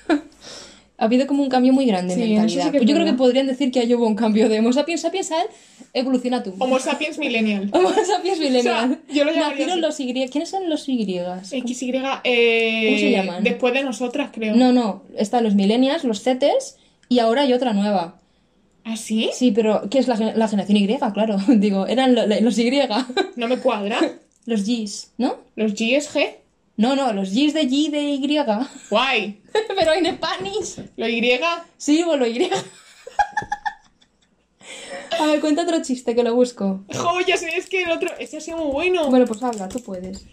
ha 0.99 1.05
habido 1.05 1.27
como 1.27 1.43
un 1.43 1.49
cambio 1.49 1.73
muy 1.73 1.85
grande 1.85 2.15
en 2.15 2.21
Sí, 2.21 2.29
mentalidad. 2.29 2.65
sí 2.67 2.71
que 2.71 2.77
es 2.79 2.85
Yo 2.85 2.95
creo 2.95 3.05
que 3.05 3.13
podrían 3.15 3.49
decir 3.49 3.73
que 3.73 3.81
hay 3.81 3.93
hubo 3.93 4.07
un 4.07 4.15
cambio 4.15 4.49
de 4.49 4.61
Homo 4.61 4.73
sapiens 4.73 5.01
sapiens 5.01 5.33
al 5.33 5.47
evoluciona 5.93 6.43
tú. 6.45 6.55
Homo 6.59 6.79
sapiens 6.79 7.19
millennial. 7.19 7.69
Homo 7.73 7.91
sapiens 7.91 8.39
millennial. 8.39 9.01
yo 9.13 9.25
lo 9.25 9.33
Nacieron 9.35 9.81
los 9.81 9.99
Y. 9.99 10.13
¿Quiénes 10.31 10.49
son 10.49 10.71
los 10.71 10.89
Y? 10.89 11.05
XY, 11.43 11.93
eh, 12.25 12.85
¿Cómo 12.87 12.99
se 12.99 13.11
llaman? 13.11 13.43
Después 13.45 13.75
de 13.75 13.83
nosotras, 13.83 14.31
creo. 14.33 14.55
No, 14.55 14.73
no. 14.73 15.03
Están 15.19 15.43
los 15.43 15.57
millennials, 15.57 16.05
los 16.05 16.23
Zetes 16.23 16.77
y 17.09 17.19
ahora 17.19 17.43
hay 17.43 17.53
otra 17.53 17.73
nueva. 17.73 18.21
¿Ah, 18.89 18.97
sí? 18.97 19.31
Sí, 19.35 19.51
pero 19.51 19.89
¿qué 19.91 19.99
es 19.99 20.07
la, 20.07 20.15
la 20.15 20.47
generación 20.47 20.77
Y? 20.79 20.99
Claro, 21.13 21.39
digo, 21.49 21.87
eran 21.89 22.15
lo- 22.15 22.25
lo- 22.27 22.41
los 22.41 22.57
Y. 22.59 22.71
No 23.37 23.49
me 23.49 23.59
cuadra. 23.59 23.99
los 24.45 24.63
Gs, 24.65 25.11
¿no? 25.19 25.39
Los 25.57 25.73
GSG. 25.73 26.37
No, 26.77 26.95
no, 26.95 27.13
los 27.13 27.31
Gs 27.31 27.53
de 27.55 27.63
G 27.69 27.91
de 27.91 28.01
Y. 28.03 28.39
Guay. 28.91 29.41
pero 29.77 29.93
en 29.93 30.07
Spanish. 30.17 30.77
Lo 30.97 31.09
Y. 31.09 31.29
Sí, 31.77 32.03
o 32.05 32.17
lo 32.17 32.27
Y. 32.29 32.49
A 35.19 35.27
ver, 35.27 35.41
cuenta 35.41 35.63
otro 35.63 35.83
chiste 35.83 36.15
que 36.15 36.23
lo 36.23 36.35
busco. 36.35 36.85
Joyas, 36.95 37.43
es 37.43 37.69
que 37.69 37.83
el 37.83 37.91
otro. 37.91 38.11
Este 38.21 38.37
ha 38.37 38.41
sido 38.41 38.59
muy 38.59 38.71
bueno. 38.73 39.09
Bueno, 39.11 39.25
pues 39.25 39.43
habla, 39.43 39.69
tú 39.69 39.81
puedes. 39.83 40.25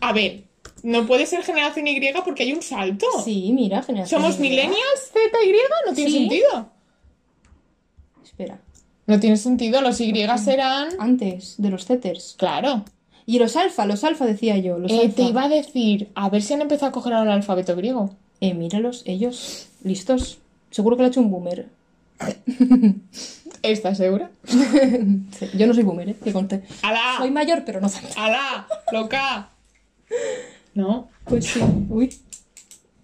A 0.00 0.12
ver, 0.14 0.44
no 0.82 1.06
puede 1.06 1.26
ser 1.26 1.42
generación 1.42 1.86
Y 1.88 2.00
porque 2.24 2.42
hay 2.44 2.52
un 2.52 2.62
salto. 2.62 3.06
Sí, 3.24 3.50
mira, 3.52 3.82
generación. 3.82 4.20
¿Somos 4.22 4.38
Y. 4.38 4.42
millennials 4.42 5.10
ZY? 5.12 5.52
No 5.86 5.94
tiene 5.94 6.10
Sí. 6.10 6.18
sentido. 6.18 6.70
Espera, 8.24 8.58
No 9.06 9.18
tiene 9.18 9.36
sentido. 9.36 9.80
Los 9.80 10.00
Y 10.00 10.12
serán. 10.38 10.88
antes 10.98 11.54
de 11.58 11.70
los 11.70 11.84
Zeters. 11.86 12.34
Claro. 12.38 12.84
Y 13.26 13.38
los 13.38 13.56
alfa, 13.56 13.84
los 13.86 14.02
alfa 14.04 14.24
decía 14.26 14.56
yo, 14.58 14.78
los 14.78 14.90
Eh, 14.92 15.00
alfa. 15.02 15.14
te 15.16 15.22
iba 15.22 15.44
a 15.44 15.48
decir, 15.48 16.10
a 16.14 16.28
ver 16.30 16.42
si 16.42 16.54
han 16.54 16.62
empezado 16.62 16.88
a 16.90 16.92
coger 16.92 17.12
ahora 17.14 17.30
el 17.32 17.36
alfabeto 17.38 17.74
griego. 17.76 18.14
Eh, 18.40 18.54
míralos, 18.54 19.02
ellos, 19.06 19.68
listos. 19.82 20.38
Seguro 20.70 20.96
que 20.96 21.02
lo 21.02 21.06
ha 21.06 21.10
hecho 21.10 21.20
un 21.20 21.30
boomer. 21.30 21.68
¿Estás 23.62 23.98
segura? 23.98 24.30
Sí, 24.44 25.46
Yo 25.56 25.66
no 25.66 25.74
soy 25.74 25.82
boomer, 25.82 26.08
¿eh? 26.10 26.16
Que 26.22 26.32
conté. 26.32 26.62
¡Alá! 26.82 27.14
Soy 27.18 27.30
mayor, 27.30 27.62
pero 27.66 27.80
no 27.80 27.88
tanto. 27.90 28.08
¡Alá! 28.16 28.66
¡Loca! 28.92 29.50
No. 30.74 31.08
Pues 31.24 31.46
sí. 31.46 31.60
Uy. 31.88 32.14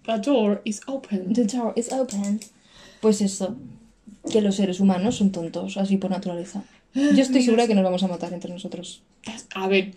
The 0.05 0.19
door 0.19 0.61
is 0.63 0.81
open. 0.87 1.33
The 1.33 1.45
door 1.45 1.73
is 1.75 1.91
open. 1.91 2.39
Pues 3.01 3.21
eso. 3.21 3.55
Que 4.31 4.41
los 4.41 4.55
seres 4.55 4.79
humanos 4.79 5.15
son 5.15 5.31
tontos, 5.31 5.77
así 5.77 5.97
por 5.97 6.11
naturaleza. 6.11 6.63
Yo 6.93 7.21
estoy 7.21 7.43
segura 7.43 7.67
que 7.67 7.75
nos 7.75 7.83
vamos 7.83 8.03
a 8.03 8.07
matar 8.07 8.33
entre 8.33 8.51
nosotros. 8.51 9.03
A 9.53 9.67
ver. 9.67 9.95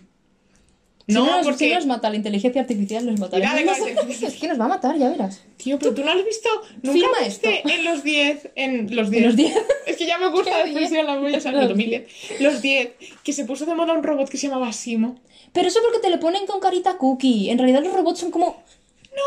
No, 1.13 1.25
nos, 1.25 1.45
porque. 1.45 1.69
si 1.69 1.73
nos 1.75 1.85
mata 1.85 2.09
la 2.09 2.15
inteligencia 2.15 2.61
artificial, 2.61 3.05
nos 3.05 3.19
inteligencia 3.19 4.27
Es 4.27 4.33
que 4.35 4.47
nos 4.47 4.59
va 4.59 4.65
a 4.65 4.67
matar, 4.69 4.97
ya 4.97 5.09
verás. 5.09 5.41
Tío, 5.57 5.77
pero 5.79 5.93
tú 5.93 6.03
no 6.03 6.11
has 6.11 6.23
visto. 6.25 6.49
¿Nunca 6.81 7.07
viste 7.23 7.55
esto. 7.57 7.69
en 7.69 7.83
los 7.85 8.03
10. 8.03 8.49
En 8.55 8.95
los 8.95 9.09
10. 9.09 9.21
En 9.23 9.27
los 9.27 9.35
10. 9.35 9.53
Es 9.87 9.97
que 9.97 10.05
ya 10.05 10.17
me 10.17 10.29
gusta 10.29 10.49
la 10.57 10.63
¿Qué 10.63 10.69
expresión, 10.71 11.05
la 11.05 11.17
voy 11.19 11.33
a 11.33 11.37
usar 11.37 11.53
en 11.53 11.59
Los 11.59 11.69
2010. 11.69 12.07
Los 12.41 12.61
10. 12.61 12.89
Que 13.23 13.33
se 13.33 13.45
puso 13.45 13.65
de 13.65 13.75
moda 13.75 13.93
un 13.93 14.03
robot 14.03 14.29
que 14.29 14.37
se 14.37 14.47
llamaba 14.47 14.71
Simo. 14.73 15.19
Pero 15.53 15.67
eso 15.67 15.79
porque 15.83 15.99
te 15.99 16.09
lo 16.09 16.19
ponen 16.19 16.45
con 16.45 16.59
carita 16.59 16.97
cookie. 16.97 17.49
En 17.49 17.57
realidad 17.57 17.83
los 17.83 17.93
robots 17.93 18.19
son 18.19 18.31
como 18.31 18.63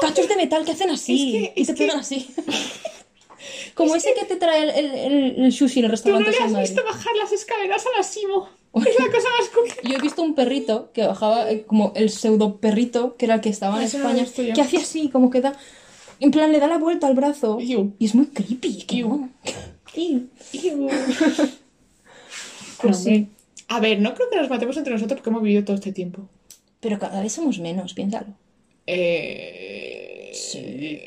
cachos 0.01 0.27
de 0.29 0.37
metal 0.37 0.65
que 0.65 0.73
hacen 0.73 0.91
así. 0.91 1.37
Es 1.37 1.53
que- 1.53 1.53
y 1.57 1.61
es 1.63 1.67
te 1.69 1.75
que- 1.75 1.85
pegan 1.85 2.01
así. 2.01 2.29
Como 3.75 3.95
ese 3.97 4.15
que 4.15 4.25
te 4.25 4.37
trae 4.37 4.63
el, 4.63 4.71
el, 4.71 5.45
el- 5.45 5.53
sushi 5.53 5.81
en 5.81 5.87
el 5.87 5.91
Tú 6.01 6.09
no 6.11 6.19
restaurante 6.21 6.31
le 6.31 6.39
has 6.39 6.61
visto 6.61 6.83
bajar 6.85 7.15
las 7.17 7.33
escaleras 7.33 7.85
a 7.85 7.97
la 7.99 8.03
Simo. 8.03 8.49
Es 8.75 8.99
la 8.99 9.07
cosa 9.07 9.29
más 9.39 9.49
cookie. 9.55 9.89
Yo 9.93 9.97
he 9.97 10.01
visto 10.01 10.23
un 10.23 10.35
perrito 10.35 10.91
que 10.93 11.07
bajaba 11.07 11.51
eh, 11.51 11.63
como 11.65 11.93
el 11.95 12.11
pseudo 12.11 12.57
perrito, 12.57 13.17
que 13.17 13.27
era 13.27 13.37
el 13.37 13.41
que 13.41 13.49
estaba 13.51 13.79
en 13.79 13.85
Eso 13.85 13.99
no 13.99 14.05
lo 14.05 14.11
he 14.11 14.13
España, 14.13 14.25
visto 14.25 14.43
yo. 14.43 14.55
que 14.55 14.61
hacía 14.63 14.81
así, 14.81 15.09
como 15.09 15.31
que 15.31 15.41
da. 15.41 15.53
En 16.21 16.31
plan, 16.31 16.51
le 16.53 16.59
da 16.61 16.67
la 16.69 16.79
vuelta 16.79 17.07
al 17.07 17.15
brazo. 17.15 17.59
Iu. 17.61 17.93
Y 17.99 18.07
es 18.07 18.15
muy 18.15 18.27
creepy. 18.27 18.83
Que 18.83 18.97
Iu. 18.97 19.09
no. 19.09 19.29
Iu. 19.95 20.29
Iu. 20.53 20.89
Pues 22.83 22.99
hombre. 22.99 23.27
A 23.69 23.81
ver, 23.81 24.01
no 24.01 24.15
creo 24.15 24.29
que 24.31 24.37
nos 24.37 24.51
matemos 24.51 24.77
entre 24.77 24.93
nosotros 24.93 25.19
porque 25.19 25.31
hemos 25.31 25.43
vivido 25.43 25.65
todo 25.65 25.77
este 25.77 25.93
tiempo. 25.93 26.29
Pero 26.81 26.99
cada 26.99 27.21
vez 27.23 27.33
somos 27.33 27.59
menos, 27.59 27.95
piénsalo. 27.95 28.27
Eh... 28.87 30.31
Sí. 30.35 31.01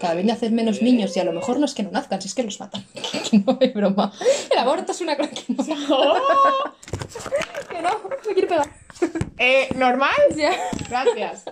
Cada 0.00 0.14
vez 0.14 0.24
nacen 0.24 0.54
menos 0.54 0.80
niños 0.82 1.16
y 1.16 1.20
a 1.20 1.24
lo 1.24 1.32
mejor 1.32 1.58
no 1.58 1.64
es 1.66 1.74
que 1.74 1.82
no 1.82 1.90
nazcan, 1.90 2.20
si 2.22 2.28
es 2.28 2.34
que 2.34 2.42
los 2.44 2.58
matan. 2.60 2.84
No 3.46 3.58
es 3.60 3.74
broma. 3.74 4.12
El 4.50 4.58
aborto 4.58 4.92
es 4.92 5.00
una 5.00 5.16
cosa 5.16 5.30
que 5.30 5.52
no. 5.52 5.64
¡Oh! 5.90 6.16
Que 7.68 7.82
no, 7.82 7.90
me 8.08 8.32
quiere 8.34 8.46
pegar. 8.48 8.68
Eh, 9.38 9.68
¿Normal? 9.76 10.10
Ya. 10.36 10.52
Gracias. 10.88 11.44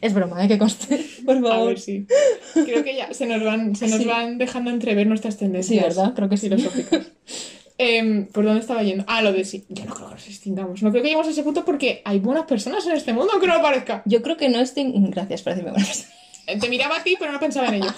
Es 0.00 0.12
broma, 0.12 0.44
¿eh? 0.44 0.48
Que 0.48 0.58
conste. 0.58 1.04
Por 1.24 1.36
A 1.38 1.40
favor. 1.42 1.68
ver, 1.68 1.80
sí. 1.80 2.06
Creo 2.52 2.82
que 2.84 2.96
ya 2.96 3.12
se 3.14 3.26
nos 3.26 3.42
van, 3.42 3.74
se 3.76 3.86
nos 3.88 3.98
Sí. 4.00 4.04
van 4.04 4.38
dejando 4.38 4.70
entrever 4.70 5.06
nuestras 5.06 5.36
tendencias. 5.36 5.94
Sí, 5.94 5.98
¿verdad? 5.98 6.14
Creo 6.14 6.28
que 6.28 6.36
sí. 6.36 6.48
filosóficas. 6.48 7.06
Em, 7.78 8.26
¿Por 8.26 8.44
dónde 8.44 8.60
estaba 8.60 8.82
yendo? 8.82 9.04
Ah, 9.08 9.22
lo 9.22 9.32
de 9.32 9.44
sí. 9.44 9.64
Yo 9.68 9.84
no 9.84 9.94
creo 9.94 10.08
que 10.08 10.14
nos 10.14 10.26
extingamos. 10.28 10.82
No 10.82 10.90
creo 10.90 11.02
que 11.02 11.08
lleguemos 11.08 11.26
a 11.26 11.30
ese 11.30 11.42
punto 11.42 11.64
porque 11.64 12.02
hay 12.04 12.18
buenas 12.18 12.44
personas 12.44 12.84
en 12.86 12.92
este 12.92 13.12
mundo, 13.12 13.30
aunque 13.32 13.46
no 13.48 13.54
lo 13.56 13.62
parezca. 13.62 14.02
Yo 14.04 14.22
creo 14.22 14.36
que 14.36 14.48
no 14.48 14.60
estoy. 14.60 14.92
Gracias 15.10 15.42
por 15.42 15.52
decirme 15.54 15.72
buenas. 15.72 16.08
Eh, 16.46 16.58
Te 16.58 16.68
miraba 16.68 16.96
a 16.96 17.02
ti, 17.02 17.16
pero 17.18 17.32
no 17.32 17.40
pensaba 17.40 17.68
en 17.68 17.74
ello. 17.74 17.90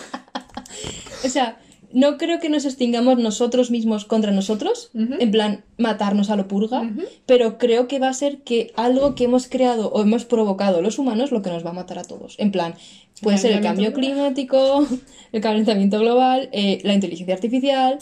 O 1.25 1.29
sea, 1.29 1.59
no 1.93 2.19
creo 2.19 2.41
que 2.41 2.51
nos 2.51 2.67
extingamos 2.67 3.19
nosotros 3.19 3.71
mismos 3.71 4.05
contra 4.05 4.33
nosotros, 4.33 4.91
en 4.95 5.31
plan 5.31 5.65
matarnos 5.79 6.29
a 6.31 6.37
lo 6.37 6.47
purga, 6.47 6.91
pero 7.25 7.57
creo 7.57 7.89
que 7.89 7.99
va 7.99 8.09
a 8.11 8.15
ser 8.15 8.39
que 8.43 8.73
algo 8.77 9.15
que 9.15 9.25
hemos 9.25 9.49
creado 9.49 9.91
o 9.91 10.03
hemos 10.03 10.25
provocado 10.27 10.83
los 10.83 10.99
humanos 10.99 11.31
lo 11.33 11.41
que 11.43 11.51
nos 11.51 11.65
va 11.65 11.71
a 11.71 11.75
matar 11.75 11.99
a 11.99 12.05
todos. 12.05 12.35
En 12.39 12.53
plan, 12.53 12.75
puede 13.23 13.39
ser 13.39 13.53
el 13.53 13.63
cambio 13.63 13.93
climático, 13.95 14.87
el 15.33 15.41
calentamiento 15.41 15.99
global, 15.99 16.51
eh, 16.53 16.81
la 16.83 16.93
inteligencia 16.93 17.35
artificial, 17.35 17.99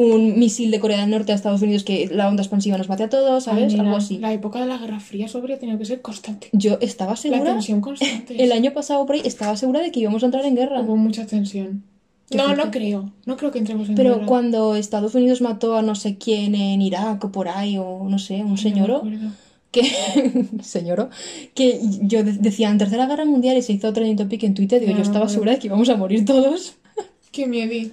un 0.00 0.38
misil 0.38 0.70
de 0.70 0.78
Corea 0.78 1.00
del 1.00 1.10
Norte 1.10 1.32
a 1.32 1.34
Estados 1.34 1.60
Unidos 1.60 1.82
que 1.82 2.08
la 2.12 2.28
onda 2.28 2.42
expansiva 2.42 2.78
nos 2.78 2.88
mate 2.88 3.02
a 3.02 3.08
todos, 3.08 3.44
¿sabes? 3.44 3.64
Ay, 3.64 3.70
mira, 3.72 3.82
algo 3.82 3.96
así. 3.96 4.18
La 4.18 4.32
época 4.32 4.60
de 4.60 4.66
la 4.66 4.78
Guerra 4.78 5.00
Fría 5.00 5.26
habría 5.34 5.58
tenido 5.58 5.76
que 5.76 5.84
ser 5.86 6.00
constante. 6.02 6.48
Yo 6.52 6.78
estaba 6.80 7.10
La 7.12 7.16
segura, 7.16 7.44
tensión 7.44 7.80
constante. 7.80 8.42
el 8.42 8.52
año 8.52 8.72
pasado 8.72 9.04
por 9.06 9.16
ahí, 9.16 9.22
estaba 9.24 9.56
segura 9.56 9.80
de 9.80 9.90
que 9.90 9.98
íbamos 10.00 10.22
a 10.22 10.26
entrar 10.26 10.44
en 10.44 10.54
guerra. 10.54 10.80
Hubo 10.82 10.96
mucha 10.96 11.26
tensión. 11.26 11.82
No, 12.30 12.44
fuerte. 12.44 12.64
no 12.64 12.70
creo. 12.70 13.12
No 13.26 13.36
creo 13.36 13.50
que 13.50 13.58
entremos 13.58 13.88
en 13.88 13.96
Pero 13.96 14.14
guerra. 14.14 14.26
cuando 14.26 14.76
Estados 14.76 15.14
Unidos 15.16 15.40
mató 15.40 15.76
a 15.76 15.82
no 15.82 15.94
sé 15.96 16.16
quién 16.16 16.54
en 16.54 16.80
Irak 16.80 17.24
o 17.24 17.32
por 17.32 17.48
ahí, 17.48 17.76
o 17.78 18.04
no 18.08 18.18
sé, 18.20 18.44
un 18.44 18.56
acuerdo. 18.56 19.02
que. 19.72 19.82
señoro, 20.62 21.10
que 21.54 21.80
yo 22.02 22.22
de- 22.22 22.34
decía 22.34 22.70
en 22.70 22.78
Tercera 22.78 23.06
Guerra 23.06 23.24
Mundial 23.24 23.56
y 23.56 23.62
se 23.62 23.72
hizo 23.72 23.92
trending 23.92 24.16
topic 24.16 24.44
en 24.44 24.54
Twitter, 24.54 24.78
digo, 24.78 24.92
No 24.92 24.98
yo 24.98 25.02
estaba 25.02 25.28
segura 25.28 25.52
de 25.52 25.58
que 25.58 25.66
íbamos 25.66 25.88
a 25.88 25.96
morir 25.96 26.24
todos. 26.24 26.76
Qué 27.32 27.46
miedo. 27.46 27.90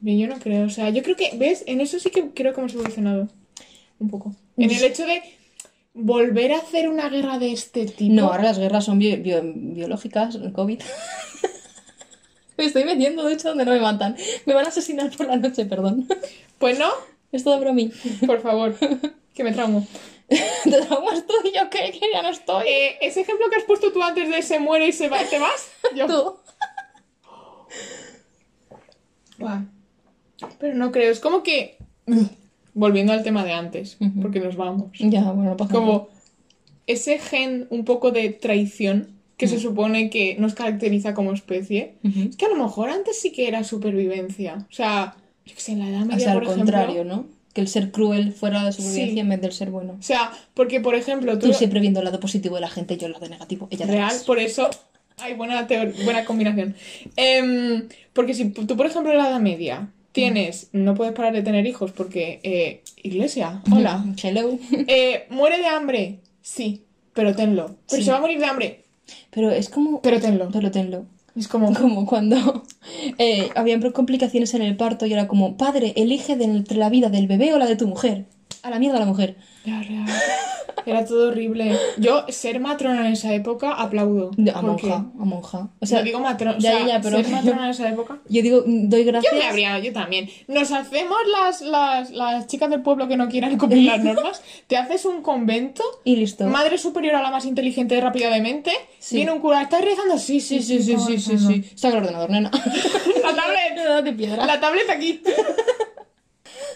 Yo 0.00 0.26
no 0.28 0.38
creo. 0.38 0.66
O 0.66 0.70
sea, 0.70 0.90
yo 0.90 1.02
creo 1.02 1.16
que, 1.16 1.32
¿ves? 1.36 1.64
En 1.66 1.80
eso 1.80 1.98
sí 1.98 2.10
que 2.10 2.30
creo 2.30 2.54
que 2.54 2.60
hemos 2.60 2.74
evolucionado. 2.74 3.28
Un 3.98 4.10
poco. 4.10 4.34
En 4.56 4.70
el 4.70 4.82
hecho 4.84 5.04
de 5.06 5.22
volver 5.94 6.52
a 6.52 6.58
hacer 6.58 6.88
una 6.88 7.08
guerra 7.08 7.38
de 7.38 7.50
este 7.52 7.86
tipo. 7.86 8.14
No, 8.14 8.26
ahora 8.28 8.44
las 8.44 8.58
guerras 8.58 8.84
son 8.84 8.98
bio- 9.00 9.16
bio- 9.20 9.42
biológicas, 9.44 10.36
el 10.36 10.52
COVID. 10.52 10.80
me 12.56 12.64
estoy 12.64 12.84
metiendo, 12.84 13.24
de 13.24 13.34
hecho, 13.34 13.48
donde 13.48 13.64
no 13.64 13.72
me 13.72 13.80
matan. 13.80 14.16
Me 14.46 14.54
van 14.54 14.64
a 14.66 14.68
asesinar 14.68 15.10
por 15.16 15.26
la 15.26 15.36
noche, 15.36 15.64
perdón. 15.66 16.06
Pues 16.58 16.78
no, 16.78 16.90
es 17.32 17.42
todo 17.44 17.58
para 17.58 17.72
mí. 17.72 17.90
por 18.26 18.40
favor. 18.40 18.76
que 19.34 19.42
me 19.44 19.52
traumo. 19.52 19.86
Te 20.28 20.70
traumas 20.82 21.26
tú 21.26 21.32
y 21.44 21.56
yo 21.56 21.70
que, 21.70 21.90
que 21.90 22.00
ya 22.12 22.22
no 22.22 22.28
estoy. 22.28 22.68
Eh, 22.68 22.98
ese 23.00 23.22
ejemplo 23.22 23.48
que 23.50 23.56
has 23.56 23.64
puesto 23.64 23.92
tú 23.92 24.02
antes 24.02 24.28
de 24.30 24.42
se 24.42 24.58
muere 24.60 24.86
y 24.88 24.92
se 24.92 25.08
va 25.08 25.22
y 25.22 25.26
te 25.26 25.38
vas. 25.38 25.68
Yo. 25.96 26.06
Tú. 26.06 26.36
Pero 30.58 30.74
no 30.74 30.92
creo. 30.92 31.10
Es 31.10 31.20
como 31.20 31.42
que. 31.42 31.76
Volviendo 32.74 33.12
al 33.12 33.22
tema 33.24 33.44
de 33.44 33.52
antes. 33.52 33.96
Ujú. 34.00 34.20
Porque 34.22 34.40
nos 34.40 34.56
vamos. 34.56 34.90
Ya, 35.00 35.22
bueno, 35.32 35.50
no 35.50 35.56
pasa 35.56 35.72
nada. 35.74 35.84
Como 35.84 36.08
ese 36.86 37.18
gen 37.18 37.66
un 37.70 37.84
poco 37.84 38.12
de 38.12 38.30
traición 38.30 39.08
que 39.36 39.46
Mm. 39.46 39.50
se 39.50 39.58
supone 39.60 40.10
que 40.10 40.36
nos 40.38 40.54
caracteriza 40.54 41.14
como 41.14 41.32
especie. 41.32 41.94
Ujú. 42.04 42.28
Es 42.30 42.36
que 42.36 42.46
a 42.46 42.48
lo 42.48 42.56
mejor 42.56 42.90
antes 42.90 43.20
sí 43.20 43.30
que 43.32 43.48
era 43.48 43.62
supervivencia. 43.64 44.66
O 44.70 44.72
sea, 44.72 45.16
yo 45.46 45.54
que 45.54 45.60
sé, 45.60 45.72
en 45.72 45.80
la 45.80 45.88
Edad 45.88 46.00
Media, 46.00 46.16
O 46.16 46.20
sea, 46.20 46.32
al 46.32 46.38
por 46.38 46.44
ejemplo. 46.44 46.64
contrario, 46.64 47.04
¿no? 47.04 47.26
Que 47.52 47.60
el 47.62 47.68
ser 47.68 47.90
cruel 47.90 48.32
fuera 48.32 48.62
la 48.62 48.72
supervivencia 48.72 49.14
Sí. 49.14 49.20
en 49.20 49.28
vez 49.28 49.40
del 49.40 49.52
ser 49.52 49.70
bueno. 49.70 49.96
O 49.98 50.02
sea, 50.02 50.30
porque 50.54 50.80
por 50.80 50.94
ejemplo, 50.94 51.38
tú. 51.38 51.48
Tú 51.48 51.52
siempre 51.54 51.80
viendo 51.80 52.00
el 52.00 52.04
lado 52.04 52.20
positivo 52.20 52.54
de 52.56 52.60
la 52.62 52.68
gente, 52.70 52.96
yo 52.96 53.06
el 53.06 53.12
lado 53.12 53.28
negativo. 53.28 53.66
Ella 53.70 53.86
Real, 53.86 54.14
por 54.26 54.38
eso. 54.38 54.68
Hay 55.18 55.34
buena, 55.34 55.66
buena 56.04 56.24
combinación. 56.24 56.76
Em, 57.16 57.88
porque 58.12 58.34
si 58.34 58.50
tú, 58.50 58.76
por 58.76 58.86
ejemplo, 58.86 59.10
en 59.10 59.18
la 59.18 59.28
Edad 59.30 59.40
Media 59.40 59.88
tienes. 60.18 60.68
No 60.72 60.94
puedes 60.94 61.14
parar 61.14 61.32
de 61.32 61.42
tener 61.42 61.66
hijos 61.66 61.92
porque. 61.92 62.40
eh, 62.42 62.82
iglesia, 63.02 63.62
hola. 63.72 64.04
Hello. 64.22 64.58
Eh, 64.88 65.26
¿Muere 65.30 65.58
de 65.58 65.66
hambre? 65.66 66.18
Sí, 66.42 66.84
pero 67.14 67.34
tenlo. 67.34 67.76
Pero 67.88 68.00
Sí. 68.00 68.04
se 68.04 68.10
va 68.12 68.18
a 68.18 68.20
morir 68.20 68.38
de 68.38 68.46
hambre, 68.46 68.84
Pero 69.30 69.50
es 69.50 69.68
como... 69.68 70.00
pero 70.02 70.20
tenlo. 70.20 70.48
Pero 70.52 70.70
tenlo. 70.70 71.06
Es 71.36 71.46
como. 71.48 71.72
Como 71.80 72.04
cuando 72.06 72.64
eh, 73.18 73.50
habían 73.54 73.80
complicaciones 73.92 74.54
en 74.54 74.62
el 74.62 74.76
parto 74.76 75.06
y 75.06 75.12
era 75.12 75.28
como, 75.28 75.56
padre, 75.56 75.92
elige 75.96 76.36
de 76.36 76.44
entre 76.44 76.76
la 76.78 76.88
vida 76.90 77.08
del 77.10 77.26
bebé 77.28 77.54
o 77.54 77.58
la 77.58 77.66
de 77.66 77.76
tu 77.76 77.86
mujer. 77.86 78.24
A 78.62 78.70
la 78.70 78.78
mierda 78.78 78.98
la 78.98 79.06
mujer. 79.06 79.36
Ya, 79.64 79.82
real. 79.82 80.06
Era 80.86 81.04
todo 81.04 81.28
horrible. 81.28 81.76
Yo, 81.98 82.24
ser 82.28 82.60
matrona 82.60 83.06
en 83.06 83.12
esa 83.12 83.34
época, 83.34 83.72
aplaudo. 83.72 84.30
A 84.54 84.62
monja, 84.62 84.94
a 84.94 85.24
monja. 85.24 85.68
O 85.80 85.86
sea, 85.86 85.98
sea, 85.98 86.02
digo 86.02 86.18
matrona. 86.20 86.56
ya, 86.58 86.70
o 86.70 86.78
sea, 86.78 86.80
ya, 86.80 86.86
ya, 86.94 87.00
pero 87.02 87.16
ser 87.18 87.26
yo- 87.26 87.32
matrona 87.32 87.64
en 87.64 87.70
esa 87.70 87.88
época. 87.90 88.18
yo 88.28 88.42
digo, 88.42 88.62
doy 88.66 89.04
gracias. 89.04 89.30
Yo 89.32 89.38
me 89.38 89.44
habría, 89.46 89.78
yo 89.80 89.92
también. 89.92 90.30
Nos 90.46 90.72
hacemos 90.72 91.18
las, 91.30 91.60
las, 91.60 92.10
las 92.10 92.46
chicas 92.46 92.70
del 92.70 92.80
pueblo 92.82 93.06
que 93.08 93.16
no 93.18 93.28
quieran 93.28 93.58
cumplir 93.58 93.84
las 93.84 94.02
normas. 94.02 94.42
Te 94.66 94.76
haces 94.78 95.04
un 95.04 95.20
convento. 95.22 95.82
Y 96.04 96.16
listo. 96.16 96.46
Madre 96.46 96.78
superior 96.78 97.16
a 97.16 97.22
la 97.22 97.30
más 97.30 97.44
inteligente 97.44 97.94
y 97.96 98.00
rápida 98.00 98.30
de 98.30 98.40
mente. 98.40 98.72
Sí. 98.98 99.16
Viene 99.16 99.32
un 99.32 99.40
cura. 99.40 99.60
¿Estás 99.62 99.84
rezando? 99.84 100.16
Sí, 100.18 100.40
sí, 100.40 100.62
Sí, 100.62 100.80
sí, 100.82 100.96
sí, 100.96 101.18
sí, 101.18 101.18
sí, 101.18 101.38
sí. 101.38 101.70
Saca 101.74 101.98
el 101.98 102.04
ordenador, 102.04 102.30
nena. 102.30 102.50
La 103.22 103.34
tablet. 103.34 104.36
La 104.46 104.60
tableta 104.60 104.92
aquí. 104.94 105.20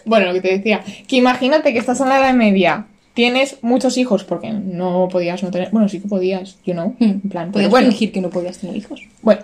Bueno, 0.05 0.27
lo 0.27 0.33
que 0.33 0.41
te 0.41 0.57
decía. 0.57 0.83
Que 1.07 1.17
imagínate 1.17 1.73
que 1.73 1.79
estás 1.79 1.99
en 2.01 2.09
la 2.09 2.19
edad 2.19 2.33
media. 2.33 2.87
Tienes 3.13 3.57
muchos 3.61 3.97
hijos 3.97 4.23
porque 4.23 4.51
no 4.51 5.07
podías 5.11 5.43
no 5.43 5.51
tener. 5.51 5.69
Bueno, 5.71 5.87
sí 5.87 5.99
que 5.99 6.07
podías, 6.07 6.57
you 6.65 6.73
know. 6.73 6.95
En 6.99 7.21
plan. 7.21 7.51
Podías 7.51 7.69
bueno, 7.69 7.89
fingir 7.89 8.11
que 8.11 8.21
no 8.21 8.29
podías 8.29 8.57
tener 8.57 8.75
hijos. 8.75 9.01
bueno. 9.21 9.41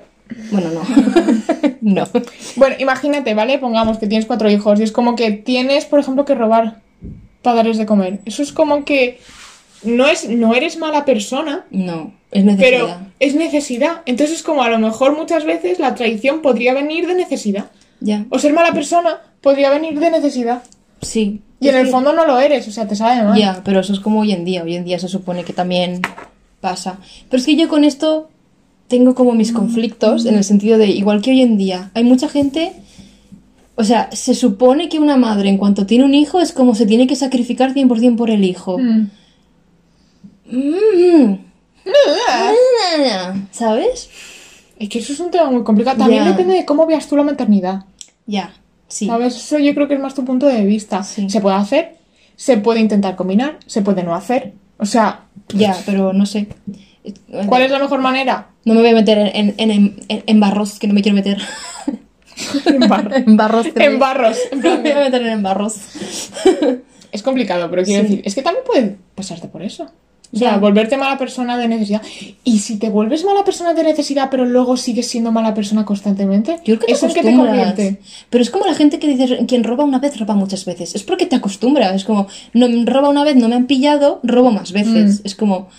Bueno, 0.52 0.70
no. 0.70 0.82
no. 1.82 2.08
Bueno, 2.56 2.76
imagínate, 2.80 3.34
¿vale? 3.34 3.58
Pongamos 3.58 3.98
que 3.98 4.08
tienes 4.08 4.28
cuatro 4.28 4.50
hijos 4.50 4.80
y 4.80 4.84
es 4.84 4.92
como 4.92 5.16
que 5.16 5.32
tienes, 5.32 5.86
por 5.86 6.00
ejemplo, 6.00 6.24
que 6.26 6.36
robar 6.36 6.82
para 7.42 7.58
darles 7.58 7.78
de 7.78 7.86
comer. 7.88 8.20
Eso 8.26 8.44
es 8.44 8.52
como 8.52 8.86
que 8.86 9.20
no 9.84 10.08
es, 10.08 10.28
no 10.30 10.54
eres 10.54 10.78
mala 10.78 11.06
persona, 11.06 11.66
No. 11.72 12.14
Es 12.32 12.46
necesidad. 12.46 12.70
pero 12.70 12.98
es 13.20 13.34
necesidad. 13.34 14.02
Entonces 14.06 14.38
es 14.38 14.44
como 14.44 14.62
a 14.62 14.70
lo 14.70 14.78
mejor 14.78 15.18
muchas 15.18 15.46
veces 15.46 15.80
la 15.80 15.96
traición 15.96 16.42
podría 16.42 16.76
venir 16.76 17.08
de 17.08 17.16
necesidad. 17.16 17.72
Ya. 18.02 18.26
O 18.30 18.40
ser 18.40 18.54
mala 18.54 18.74
persona 18.74 19.18
podría 19.42 19.70
venir 19.70 20.00
de 20.00 20.10
necesidad. 20.12 20.64
Sí. 21.02 21.42
Y 21.60 21.68
en 21.68 21.76
el 21.76 21.86
que- 21.86 21.92
fondo 21.92 22.14
no 22.14 22.26
lo 22.26 22.40
eres, 22.40 22.68
o 22.68 22.72
sea, 22.72 22.88
te 22.88 22.96
sabe 22.96 23.24
mal. 23.24 23.38
Ya, 23.38 23.62
pero 23.64 23.80
eso 23.82 23.94
es 23.94 24.00
como 24.00 24.22
hoy 24.22 24.32
en 24.32 24.46
día. 24.46 24.64
Hoy 24.64 24.76
en 24.76 24.86
día 24.86 25.00
se 25.00 25.08
supone 25.08 25.44
que 25.44 25.54
también 25.54 26.02
pasa. 26.62 27.00
Pero 27.30 27.40
es 27.40 27.46
que 27.46 27.56
yo 27.56 27.68
con 27.68 27.84
esto 27.84 28.30
tengo 28.88 29.14
como 29.16 29.34
mis 29.34 29.52
conflictos 29.52 30.26
en 30.26 30.36
el 30.36 30.44
sentido 30.44 30.78
de, 30.78 30.88
igual 30.88 31.22
que 31.22 31.32
hoy 31.32 31.42
en 31.42 31.58
día, 31.58 31.92
hay 31.94 32.04
mucha 32.04 32.28
gente... 32.30 32.74
O 33.76 33.84
sea, 33.86 34.10
se 34.12 34.36
supone 34.36 34.90
que 34.90 35.00
una 35.00 35.16
madre 35.16 35.48
en 35.48 35.58
cuanto 35.58 35.86
tiene 35.86 36.04
un 36.04 36.14
hijo 36.14 36.42
es 36.42 36.52
como 36.52 36.76
se 36.76 36.86
tiene 36.86 37.08
que 37.08 37.16
sacrificar 37.16 37.74
100% 37.74 38.18
por 38.18 38.30
el 38.30 38.44
hijo. 38.44 38.78
Mm. 38.78 39.10
Mm. 40.52 41.38
¿Sabes? 43.52 44.10
Es 44.80 44.90
que 44.90 45.00
eso 45.00 45.14
es 45.14 45.20
un 45.20 45.30
tema 45.30 45.52
muy 45.52 45.64
complicado. 45.64 45.98
También 45.98 46.26
depende 46.26 46.54
de 46.56 46.66
cómo 46.66 46.86
veas 46.86 47.08
tú 47.08 47.16
la 47.18 47.24
maternidad. 47.24 47.84
Ya, 48.26 48.54
sí. 48.88 49.06
¿Sabes? 49.08 49.36
Eso 49.36 49.60
yo 49.60 49.74
creo 49.76 49.88
que 49.88 49.96
es 49.96 50.00
más 50.00 50.16
tu 50.16 50.24
punto 50.26 50.46
de 50.48 50.64
vista. 50.66 51.04
Sí. 51.04 51.30
Se 51.30 51.42
puede 51.42 51.58
hacer, 51.58 51.98
se 52.36 52.58
puede 52.58 52.80
intentar 52.80 53.16
combinar, 53.16 53.58
se 53.66 53.82
puede 53.82 54.04
no 54.04 54.16
hacer. 54.16 54.54
O 54.78 54.86
sea, 54.86 55.26
Ya, 55.54 55.76
pero 55.86 56.14
no 56.14 56.26
sé. 56.26 56.48
¿cuál 57.48 57.64
es 57.64 57.72
la 57.72 57.80
mejor 57.80 58.00
manera? 58.00 58.48
No 58.66 58.74
me 58.74 58.82
voy 58.82 58.90
a 58.92 58.94
meter 58.94 59.18
en, 59.34 59.54
en, 59.58 59.72
en, 59.72 60.04
en- 60.08 60.40
barros 60.40 60.80
que 60.80 60.88
no 60.88 60.94
me 60.94 61.02
quiero 61.02 61.16
meter. 61.16 61.38
En 62.66 62.80
barro. 62.88 63.16
en 63.16 63.36
barros 63.36 63.68
En 63.76 64.00
barros. 64.00 64.38
No 64.56 64.78
me 64.78 64.82
voy 64.82 64.92
a 64.92 65.00
meter 65.10 65.22
en 65.26 65.44
barros. 65.44 65.76
Es 67.12 67.24
complicado, 67.24 67.70
pero 67.70 67.84
quiero 67.84 68.04
Sí. 68.04 68.08
decir, 68.10 68.22
es 68.26 68.36
que 68.36 68.42
también 68.44 68.64
puede 68.66 68.98
pasarte 69.16 69.48
por 69.48 69.62
eso. 69.64 69.90
O 70.32 70.38
sea, 70.38 70.58
volverte 70.58 70.96
mala 70.96 71.18
persona 71.18 71.58
de 71.58 71.68
necesidad. 71.68 72.02
Y 72.44 72.60
si 72.60 72.78
te 72.78 72.90
vuelves 72.90 73.26
mala 73.26 73.44
persona 73.44 73.74
de 73.74 73.84
necesidad, 73.84 74.30
pero 74.30 74.46
luego 74.46 74.78
sigues 74.78 75.08
siendo 75.08 75.32
mala 75.32 75.54
persona 75.56 75.86
constantemente, 75.86 76.58
Yo 76.64 76.78
creo 76.78 76.80
que 76.80 76.86
te 76.86 76.92
¿eso 76.94 77.08
en 77.08 77.14
qué 77.14 77.22
te 77.24 77.36
convierte? 77.36 78.00
Pero 78.30 78.44
es 78.44 78.50
como 78.52 78.66
la 78.66 78.76
gente 78.76 79.00
que 79.00 79.08
dice, 79.08 79.46
quien 79.48 79.64
roba 79.64 79.84
una 79.84 80.00
vez, 80.00 80.20
roba 80.20 80.36
muchas 80.36 80.66
veces. 80.66 80.94
Es 80.94 81.04
porque 81.04 81.26
te 81.26 81.36
acostumbras. 81.36 81.96
Es 81.96 82.04
como, 82.04 82.28
no, 82.54 82.68
roba 82.86 83.10
una 83.10 83.24
vez, 83.24 83.36
no 83.38 83.50
me 83.50 83.56
han 83.56 83.66
pillado, 83.66 84.20
robo 84.22 84.52
más 84.52 84.72
veces. 84.72 85.22
Mm. 85.22 85.26
Es 85.26 85.36
como, 85.36 85.70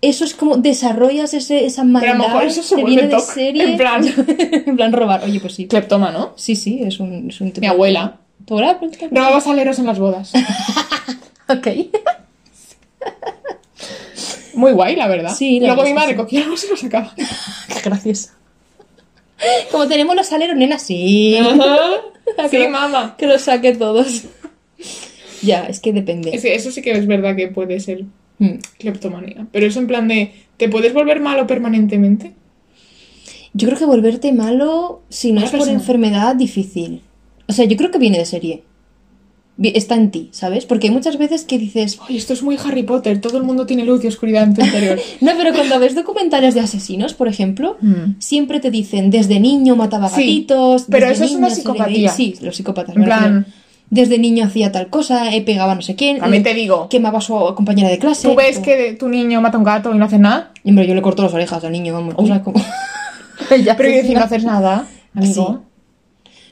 eso 0.00 0.24
es 0.24 0.34
como, 0.34 0.56
desarrollas 0.56 1.34
ese, 1.34 1.66
esa 1.66 1.82
Pero 1.82 1.92
maldad. 1.92 2.10
a 2.10 2.14
lo 2.14 2.24
mejor 2.24 2.44
eso 2.44 2.62
se 2.62 2.76
te 2.76 2.80
vuelve 2.80 3.02
viene 3.02 3.14
de 3.14 3.16
toc, 3.20 3.34
serie. 3.34 3.64
en 3.64 3.76
plan. 3.76 4.02
en 4.66 4.76
plan 4.76 4.92
robar. 4.92 5.24
Oye, 5.24 5.40
pues 5.40 5.54
sí. 5.54 5.66
Cleptoma, 5.66 6.10
¿no? 6.10 6.32
Sí, 6.36 6.56
sí, 6.56 6.80
es 6.82 7.00
un, 7.00 7.28
es 7.28 7.40
un 7.42 7.52
Mi 7.60 7.66
abuela. 7.66 8.16
¿Tu 8.46 8.54
abuela? 8.54 8.78
Pues, 8.78 8.92
Robaba 9.10 9.42
saleros 9.42 9.78
en 9.78 9.86
las 9.86 9.98
bodas. 9.98 10.32
Ok. 11.50 11.66
Muy 14.60 14.72
guay, 14.72 14.94
la 14.96 15.08
verdad. 15.08 15.34
Sí, 15.34 15.58
la 15.58 15.68
Luego 15.68 15.82
mi 15.84 15.94
madre 15.94 16.14
cogía 16.14 16.42
algo 16.42 16.54
y 16.54 16.58
se 16.58 16.68
lo 16.68 16.76
sacaba. 16.76 17.14
Gracias. 17.84 18.32
Como 19.70 19.88
tenemos 19.88 20.14
los 20.14 20.30
aleros, 20.32 20.56
nena, 20.56 20.78
sí. 20.78 21.38
sí, 22.50 22.58
mamá. 22.68 23.16
Que 23.18 23.26
los 23.26 23.40
saque 23.42 23.74
todos. 23.74 24.24
ya, 25.42 25.66
es 25.66 25.80
que 25.80 25.92
depende. 25.92 26.30
Es 26.34 26.42
que 26.42 26.54
eso 26.54 26.70
sí 26.70 26.82
que 26.82 26.92
es 26.92 27.06
verdad 27.06 27.34
que 27.34 27.48
puede 27.48 27.80
ser 27.80 28.04
Mm. 28.40 28.58
cleptomanía. 28.78 29.46
Pero 29.52 29.66
es 29.66 29.76
en 29.76 29.86
plan 29.86 30.08
de, 30.08 30.32
¿te 30.56 30.68
puedes 30.70 30.94
volver 30.94 31.20
malo 31.20 31.46
permanentemente? 31.46 32.32
Yo 33.52 33.68
creo 33.68 33.78
que 33.78 33.84
volverte 33.84 34.32
malo, 34.32 35.02
si 35.10 35.32
no 35.32 35.44
es 35.44 35.50
por 35.50 35.68
enfermedad, 35.68 36.34
difícil. 36.36 37.02
O 37.48 37.52
sea, 37.52 37.66
yo 37.66 37.76
creo 37.76 37.90
que 37.90 37.98
viene 37.98 38.18
de 38.18 38.24
serie. 38.24 38.62
Está 39.62 39.94
en 39.94 40.10
ti, 40.10 40.30
¿sabes? 40.32 40.64
Porque 40.64 40.86
hay 40.86 40.92
muchas 40.94 41.18
veces 41.18 41.44
que 41.44 41.58
dices, 41.58 41.98
Ay, 42.08 42.16
esto 42.16 42.32
es 42.32 42.42
muy 42.42 42.56
Harry 42.64 42.82
Potter. 42.82 43.20
Todo 43.20 43.36
el 43.36 43.42
mundo 43.44 43.66
tiene 43.66 43.84
luz 43.84 44.02
y 44.02 44.06
oscuridad 44.06 44.44
en 44.44 44.54
tu 44.54 44.62
interior. 44.64 44.98
no, 45.20 45.32
pero 45.36 45.52
cuando 45.52 45.78
ves 45.78 45.94
documentales 45.94 46.54
de 46.54 46.60
asesinos, 46.60 47.12
por 47.14 47.28
ejemplo, 47.28 47.76
Mm. 47.82 48.14
siempre 48.20 48.60
te 48.60 48.70
dicen, 48.70 49.10
desde 49.10 49.38
niño 49.38 49.76
mataba 49.76 50.08
Sí, 50.08 50.14
gatitos. 50.22 50.86
pero 50.90 51.08
desde 51.08 51.24
eso 51.26 51.34
es 51.34 51.38
una 51.38 51.50
psicopatía. 51.50 52.10
Sí, 52.10 52.36
los 52.40 52.56
psicópatas. 52.56 52.96
En 52.96 53.04
plan- 53.04 53.46
Desde 53.90 54.18
niño 54.18 54.44
hacía 54.44 54.70
tal 54.70 54.88
cosa, 54.88 55.34
eh, 55.34 55.42
pegaba 55.42 55.72
a 55.72 55.74
no 55.74 55.82
sé 55.82 55.96
quién. 55.96 56.20
También 56.20 56.42
eh, 56.42 56.44
te 56.50 56.54
digo, 56.54 56.88
Quemaba 56.88 57.18
a 57.18 57.20
su 57.20 57.34
compañera 57.56 57.88
de 57.88 57.98
clase. 57.98 58.28
tú 58.28 58.36
ves 58.36 58.58
o- 58.58 58.62
que 58.62 58.92
tu 58.98 59.08
niño 59.08 59.40
mata 59.40 59.56
a 59.56 59.58
un 59.58 59.64
gato 59.64 59.92
y 59.92 59.98
no 59.98 60.04
hace 60.04 60.18
nada, 60.18 60.52
Y, 60.62 60.70
Hombre, 60.70 60.86
yo 60.86 60.94
le 60.94 61.02
corto 61.02 61.22
las 61.24 61.34
orejas 61.34 61.64
al 61.64 61.72
niño, 61.72 61.92
vamos. 61.92 62.14
O 62.16 62.24
sea, 62.26 62.40
como... 62.40 62.62
Pero 63.48 63.88
yo 63.90 63.96
decir, 63.96 64.12
no. 64.14 64.20
no 64.20 64.24
haces 64.26 64.44
nada, 64.44 64.86
amigo. 65.14 65.62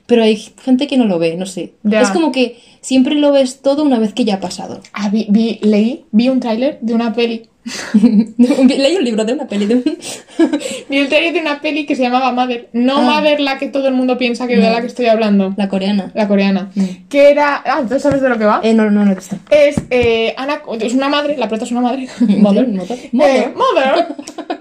Pero 0.09 0.23
hay 0.25 0.37
gente 0.65 0.87
que 0.89 0.97
no 0.97 1.05
lo 1.05 1.19
ve, 1.19 1.37
no 1.37 1.45
sé. 1.47 1.75
Ya. 1.85 2.01
Es 2.01 2.09
como 2.09 2.33
que 2.33 2.59
siempre 2.81 3.15
lo 3.15 3.31
ves 3.31 3.61
todo 3.61 3.83
una 3.85 3.99
vez 3.99 4.15
que 4.15 4.25
ya 4.25 4.37
ha 4.37 4.41
pasado. 4.41 4.81
Ah, 4.95 5.11
vi, 5.11 5.27
vi- 5.29 5.59
leí, 5.63 6.07
vi 6.13 6.29
un 6.31 6.41
tráiler 6.41 6.79
de 6.81 6.95
una 6.95 7.13
peli. 7.13 7.49
Leí 7.99 8.97
un 8.97 9.05
libro 9.05 9.25
de 9.27 9.35
una 9.35 9.47
peli 9.47 9.67
de 9.67 9.75
un... 9.75 9.85
Vi 10.89 10.97
el 10.97 11.09
tráiler 11.11 11.35
de 11.35 11.41
una 11.41 11.61
peli 11.61 11.85
que 11.85 11.95
se 11.97 12.03
llamaba 12.03 12.33
Mother. 12.33 12.71
No 12.73 12.97
Ah. 12.99 13.17
Mother 13.21 13.41
la 13.41 13.59
que 13.59 13.69
todo 13.69 13.89
el 13.89 13.95
mundo 13.95 14.17
piensa 14.17 14.47
que 14.47 14.57
de 14.57 14.63
la 14.71 14.81
que 14.81 14.87
estoy 14.87 15.05
hablando. 15.07 15.53
La 15.59 15.69
coreana. 15.69 16.11
La 16.15 16.27
coreana. 16.27 16.71
Mm. 16.75 16.85
Que 17.11 17.31
era... 17.31 17.63
Ah, 17.67 17.83
¿tú 17.87 18.01
sabes 18.01 18.23
de 18.23 18.29
lo 18.31 18.39
que 18.39 18.47
va? 18.47 18.61
Eh, 18.63 18.73
no, 18.73 18.91
no, 18.91 19.05
no 19.05 19.15
visto. 19.15 19.37
Es 19.51 19.77
eh, 19.91 20.33
Ana... 20.39 20.63
Es 20.81 20.95
una 20.95 21.11
madre, 21.11 21.37
la 21.37 21.49
prota 21.49 21.65
es 21.65 21.71
una 21.73 21.83
madre. 21.83 22.09
Mother. 22.21 22.67
Mother. 22.69 22.99
Eh, 22.99 23.09
Mother. 23.13 23.55
mother. 23.55 24.07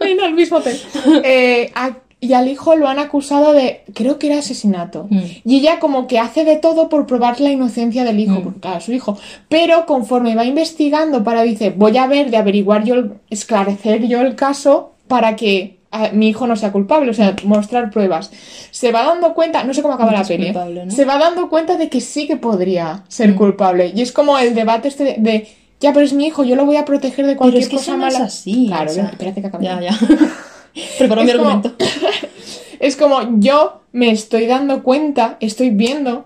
En 0.02 0.20
el 0.20 0.34
mismo 0.34 0.58
hotel. 0.58 0.78
Eh, 1.24 1.72
a- 1.76 1.95
y 2.20 2.34
al 2.34 2.47
hijo 2.47 2.76
lo 2.76 2.88
han 2.88 2.97
acusado 2.99 3.53
de, 3.53 3.84
creo 3.93 4.18
que 4.18 4.28
era 4.28 4.39
asesinato. 4.39 5.05
Mm. 5.09 5.20
Y 5.45 5.59
ella 5.59 5.80
como 5.80 6.07
que 6.07 6.18
hace 6.20 6.45
de 6.45 6.55
todo 6.55 6.89
por 6.89 7.05
probar 7.05 7.39
la 7.39 7.51
inocencia 7.51 8.03
del 8.03 8.20
hijo, 8.20 8.39
Mm. 8.39 8.43
porque 8.43 8.59
claro, 8.59 8.78
es 8.80 8.84
su 8.86 8.91
hijo. 8.93 9.18
Pero 9.49 9.86
conforme 9.86 10.36
va 10.36 10.43
investigando 10.45 11.24
para, 11.24 11.43
dice, 11.43 11.70
voy 11.70 11.95
a 11.97 12.07
ver 12.07 12.32
de 12.32 12.38
averiguar 12.38 12.84
yo, 12.84 12.95
el- 12.95 13.11
esclarecer 13.30 14.07
yo 14.07 14.22
el 14.22 14.36
caso 14.36 14.93
para 15.07 15.36
que 15.36 15.78
ah, 15.91 16.09
mi 16.11 16.28
hijo 16.28 16.47
no 16.47 16.55
sea 16.57 16.72
culpable, 16.74 17.11
o 17.11 17.13
sea, 17.13 17.34
mostrar 17.45 17.89
pruebas. 17.91 18.30
Se 18.72 18.91
va 18.91 19.03
dando 19.03 19.34
cuenta, 19.34 19.63
no 19.63 19.74
sé 19.74 19.82
cómo 19.82 19.93
acaba 19.93 20.11
No 20.11 20.18
la 20.18 20.22
es 20.24 20.28
peli, 20.28 20.43
¿eh? 20.47 20.53
culpable, 20.53 20.86
¿no? 20.86 20.91
se 20.91 21.05
va 21.05 21.18
dando 21.18 21.49
cuenta 21.49 21.78
de 21.78 21.88
que 21.88 22.01
sí 22.01 22.28
que 22.28 22.36
podría 22.36 23.03
ser 23.07 23.32
Mm. 23.34 23.36
culpable. 23.38 23.93
Y 23.95 24.01
es 24.01 24.11
como 24.11 24.38
el 24.38 24.53
debate 24.53 24.89
este 24.89 25.03
de, 25.05 25.15
de, 25.20 25.47
ya, 25.80 25.93
pero 25.93 26.03
es 26.05 26.11
mi 26.13 26.26
hijo, 26.28 26.43
yo 26.43 26.55
lo 26.57 26.65
voy 26.65 26.76
a 26.76 26.84
proteger 26.84 27.26
de 27.26 27.32
Pero 27.34 27.38
cualquier 27.38 27.63
es 27.63 27.70
que 27.70 27.78
cosa 27.78 27.91
eso 27.91 27.97
no 27.97 28.07
es 28.07 28.13
mala. 28.15 28.26
así. 28.26 28.65
Claro, 28.68 28.91
o 28.91 28.93
sea, 28.93 29.05
espérate 29.05 29.39
que 29.41 29.47
acabe. 29.47 29.63
Ya, 29.63 29.80
ya. 29.80 29.91
Preparo 30.97 31.24
mi 31.24 31.30
Es 31.32 31.36
como- 31.38 31.49
argumento. 31.49 31.86
Es 32.80 32.95
como 32.95 33.39
yo 33.39 33.82
me 33.91 34.11
estoy 34.11 34.45
dando 34.45 34.84
cuenta, 34.84 35.38
estoy 35.39 35.72
viendo 35.72 36.26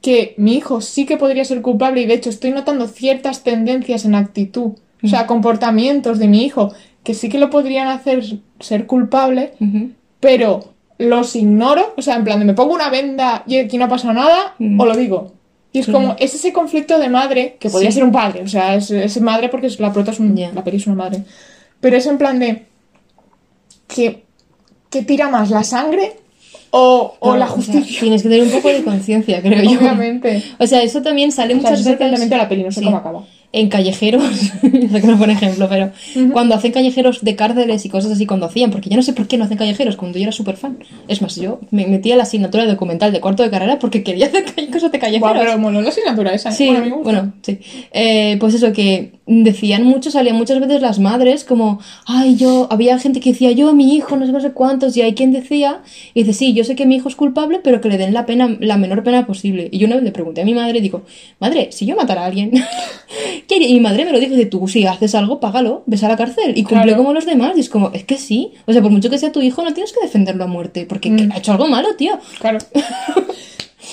que 0.00 0.34
mi 0.36 0.54
hijo 0.54 0.80
sí 0.80 1.06
que 1.06 1.16
podría 1.16 1.44
ser 1.44 1.60
culpable 1.60 2.02
y 2.02 2.06
de 2.06 2.14
hecho 2.14 2.30
estoy 2.30 2.52
notando 2.52 2.86
ciertas 2.86 3.42
tendencias 3.42 4.04
en 4.04 4.14
actitud, 4.14 4.72
o 5.02 5.08
sea, 5.08 5.26
comportamientos 5.26 6.18
de 6.20 6.28
mi 6.28 6.44
hijo 6.44 6.72
que 7.02 7.14
sí 7.14 7.28
que 7.28 7.38
lo 7.38 7.50
podrían 7.50 7.88
hacer 7.88 8.22
ser 8.60 8.86
culpable, 8.86 9.54
pero 10.20 10.72
los 10.98 11.34
ignoro, 11.34 11.94
o 11.96 12.02
sea, 12.02 12.14
en 12.14 12.22
plan 12.24 12.38
de 12.38 12.44
me 12.44 12.54
pongo 12.54 12.74
una 12.74 12.88
venda 12.88 13.42
y 13.48 13.56
aquí 13.58 13.76
no 13.76 13.86
ha 13.86 13.88
pasado 13.88 14.14
nada, 14.14 14.54
Mm. 14.60 14.80
o 14.80 14.86
lo 14.86 14.96
digo. 14.96 15.32
Y 15.72 15.80
es 15.80 15.86
como, 15.88 16.14
es 16.20 16.34
ese 16.34 16.52
conflicto 16.52 16.98
de 17.00 17.08
madre, 17.08 17.56
que 17.58 17.70
podría 17.70 17.90
Sí. 17.90 17.94
ser 17.96 18.04
un 18.04 18.12
padre, 18.12 18.42
o 18.42 18.48
sea, 18.48 18.76
es, 18.76 18.90
es 18.92 19.20
madre 19.20 19.48
porque 19.48 19.66
es, 19.66 19.80
la 19.80 19.92
prota 19.92 20.12
es 20.12 20.20
un, 20.20 20.38
la 20.54 20.62
peli 20.62 20.76
es 20.76 20.86
una 20.86 20.94
madre. 20.96 21.22
Pero 21.80 21.96
es 21.96 22.06
en 22.06 22.18
plan 22.18 22.38
de 22.38 22.66
que, 23.94 24.24
que 24.90 25.02
tira 25.02 25.28
más, 25.28 25.50
la 25.50 25.62
sangre 25.64 26.16
o, 26.70 27.14
o 27.20 27.30
No, 27.32 27.36
la 27.36 27.46
sea, 27.46 27.54
justicia. 27.56 28.00
tienes 28.00 28.22
que 28.22 28.28
tener 28.30 28.44
un 28.44 28.50
poco 28.52 28.68
de 28.68 28.82
conciencia, 28.82 29.40
creo 29.42 29.62
yo. 29.62 29.78
Obviamente. 29.80 30.42
O 30.58 30.66
sea, 30.66 30.82
eso 30.82 31.02
también 31.02 31.30
sale 31.32 31.54
O 31.54 31.60
sea, 31.60 31.70
muchas 31.70 31.86
es 31.86 31.98
veces. 31.98 32.30
la 32.30 32.48
peli, 32.48 32.64
no 32.64 32.70
sé 32.72 32.80
Sí. 32.80 32.86
cómo 32.86 32.96
acaba. 32.96 33.24
En 33.52 33.68
callejeros, 33.68 34.22
no 34.62 34.98
sé 35.00 35.16
por 35.16 35.28
ejemplo, 35.28 35.68
pero 35.68 35.92
cuando 36.32 36.54
hacen 36.54 36.72
callejeros 36.72 37.22
de 37.22 37.36
cárceles 37.36 37.84
y 37.84 37.88
cosas 37.90 38.12
así 38.12 38.24
cuando 38.24 38.46
hacían, 38.46 38.70
porque 38.70 38.88
yo 38.88 38.96
no 38.96 39.02
sé 39.02 39.12
por 39.12 39.28
qué 39.28 39.36
no 39.36 39.44
hacen 39.44 39.58
callejeros 39.58 39.96
cuando 39.96 40.18
yo 40.18 40.24
era 40.24 40.32
súper 40.32 40.56
fan. 40.56 40.78
Es 41.06 41.20
más, 41.20 41.36
yo 41.36 41.60
me 41.70 41.86
metí 41.86 42.10
a 42.12 42.16
la 42.16 42.22
asignatura 42.22 42.64
de 42.64 42.70
documental 42.70 43.12
de 43.12 43.20
cuarto 43.20 43.42
de 43.42 43.50
carrera 43.50 43.78
porque 43.78 44.02
quería 44.02 44.26
hacer 44.26 44.44
cosas 44.72 44.90
de 44.90 44.98
callejeros. 44.98 45.32
Buah, 45.32 45.38
pero 45.38 45.58
bueno, 45.58 45.82
la 45.82 45.90
asignatura 45.90 46.32
esa. 46.32 46.48
¿eh? 46.48 46.52
Sí, 46.52 46.66
Bueno, 46.66 47.00
bueno, 47.02 47.32
sí. 47.42 47.58
Eh, 47.92 48.36
pues 48.40 48.54
eso, 48.54 48.72
que 48.72 49.12
decían 49.26 49.84
mucho, 49.84 50.10
salían 50.10 50.36
muchas 50.36 50.60
veces 50.60 50.82
las 50.82 50.98
madres 50.98 51.44
como, 51.44 51.80
ay, 52.06 52.36
yo, 52.36 52.66
había 52.70 52.98
gente 52.98 53.20
que 53.20 53.32
decía, 53.32 53.52
yo, 53.52 53.72
mi 53.72 53.94
hijo, 53.94 54.16
no 54.16 54.26
sé, 54.26 54.32
no 54.32 54.40
sé 54.40 54.52
cuántos, 54.52 54.96
y 54.96 55.02
hay 55.02 55.14
quien 55.14 55.32
decía, 55.32 55.82
y 56.14 56.24
dice, 56.24 56.32
sí, 56.32 56.52
yo 56.52 56.64
sé 56.64 56.74
que 56.74 56.86
mi 56.86 56.96
hijo 56.96 57.08
es 57.08 57.16
culpable, 57.16 57.60
pero 57.62 57.80
que 57.80 57.88
le 57.88 57.98
den 57.98 58.12
la 58.12 58.26
pena, 58.26 58.56
la 58.60 58.76
menor 58.76 59.02
pena 59.02 59.26
posible. 59.26 59.68
Y 59.70 59.78
yo 59.78 59.86
una 59.86 59.96
vez 59.96 60.04
le 60.04 60.12
pregunté 60.12 60.42
a 60.42 60.44
mi 60.44 60.54
madre, 60.54 60.80
digo, 60.80 61.02
madre, 61.38 61.68
si 61.70 61.86
yo 61.86 61.96
matara 61.96 62.22
a 62.22 62.26
alguien, 62.26 62.52
¿qué 63.48 63.56
haría? 63.56 63.68
Y 63.68 63.74
mi 63.74 63.80
madre 63.80 64.04
me 64.04 64.12
lo 64.12 64.20
dijo, 64.20 64.32
dice, 64.34 64.46
tú, 64.46 64.66
si 64.68 64.86
haces 64.86 65.14
algo, 65.14 65.40
págalo, 65.40 65.82
ves 65.86 66.02
a 66.04 66.08
la 66.08 66.16
cárcel, 66.16 66.52
y 66.56 66.62
cumple 66.62 66.82
Claro. 66.84 66.96
como 66.98 67.12
los 67.12 67.26
demás, 67.26 67.52
y 67.56 67.60
es 67.60 67.68
como, 67.68 67.90
es 67.92 68.04
que 68.04 68.16
sí, 68.18 68.52
o 68.66 68.72
sea, 68.72 68.82
por 68.82 68.90
mucho 68.90 69.10
que 69.10 69.18
sea 69.18 69.32
tu 69.32 69.40
hijo, 69.42 69.62
no 69.62 69.72
tienes 69.74 69.92
que 69.92 70.00
defenderlo 70.00 70.44
a 70.44 70.46
muerte, 70.46 70.86
porque 70.88 71.10
Mm. 71.10 71.32
ha 71.32 71.38
hecho 71.38 71.52
algo 71.52 71.68
malo, 71.68 71.94
tío. 71.96 72.18
Claro. 72.38 72.58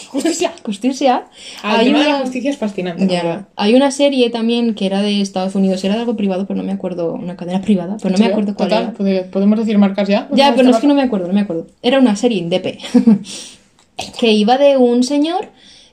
Justicia. 0.09 0.51
Justicia. 0.63 1.25
Hay 1.63 1.85
tema 1.87 1.99
de 1.99 2.05
la 2.05 2.09
una- 2.15 2.19
justicia 2.21 2.49
es 2.51 2.57
fascinante. 2.57 3.07
ya. 3.07 3.47
Hay 3.55 3.75
una 3.75 3.91
serie 3.91 4.29
también 4.29 4.73
que 4.73 4.85
era 4.85 5.01
de 5.01 5.21
Estados 5.21 5.53
Unidos, 5.55 5.83
era 5.83 5.95
de 5.95 5.99
algo 6.01 6.15
privado, 6.15 6.45
pero 6.47 6.57
no 6.57 6.63
me 6.63 6.71
acuerdo, 6.71 7.13
una 7.13 7.35
cadena 7.35 7.61
privada, 7.61 7.97
pero 8.01 8.13
no 8.13 8.17
me 8.19 8.25
acuerdo 8.31 8.55
cuál 8.55 8.69
total, 8.69 8.83
era. 8.85 8.93
pode- 8.93 9.23
Podemos 9.29 9.59
decir 9.59 9.77
marcas 9.77 10.07
ya. 10.07 10.27
Ya, 10.31 10.51
pero 10.55 10.63
no 10.67 10.71
es 10.75 10.77
que 10.77 10.87
no 10.87 10.95
me 10.95 11.01
acuerdo, 11.03 11.27
no 11.27 11.33
me 11.33 11.41
acuerdo. 11.41 11.67
Era 11.81 11.99
una 11.99 12.15
serie 12.15 12.37
indepe. 12.39 12.79
que 14.19 14.31
iba 14.31 14.57
de 14.57 14.77
un 14.77 15.03
señor 15.03 15.49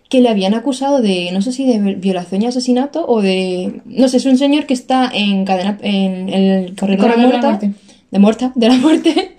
que 0.09 0.21
le 0.21 0.29
habían 0.29 0.55
acusado 0.55 1.03
de, 1.03 1.31
no 1.33 1.43
sé 1.43 1.53
si 1.53 1.67
de 1.67 1.95
violación 1.95 2.43
y 2.43 2.47
asesinato 2.47 3.05
o 3.07 3.23
de... 3.23 3.81
No 3.85 4.09
sé, 4.09 4.19
es 4.19 4.27
un 4.27 4.39
señor 4.39 4.67
que 4.67 4.75
está 4.75 5.11
en 5.13 5.45
cadena, 5.45 5.79
en 5.83 6.29
el 6.29 6.77
corredor 6.77 7.17
de 7.17 7.23
la 7.23 7.29
muerte. 7.29 7.73
de 8.11 8.19
muerta, 8.19 8.53
de 8.55 8.69
la 8.69 8.77
muerte. 8.77 9.36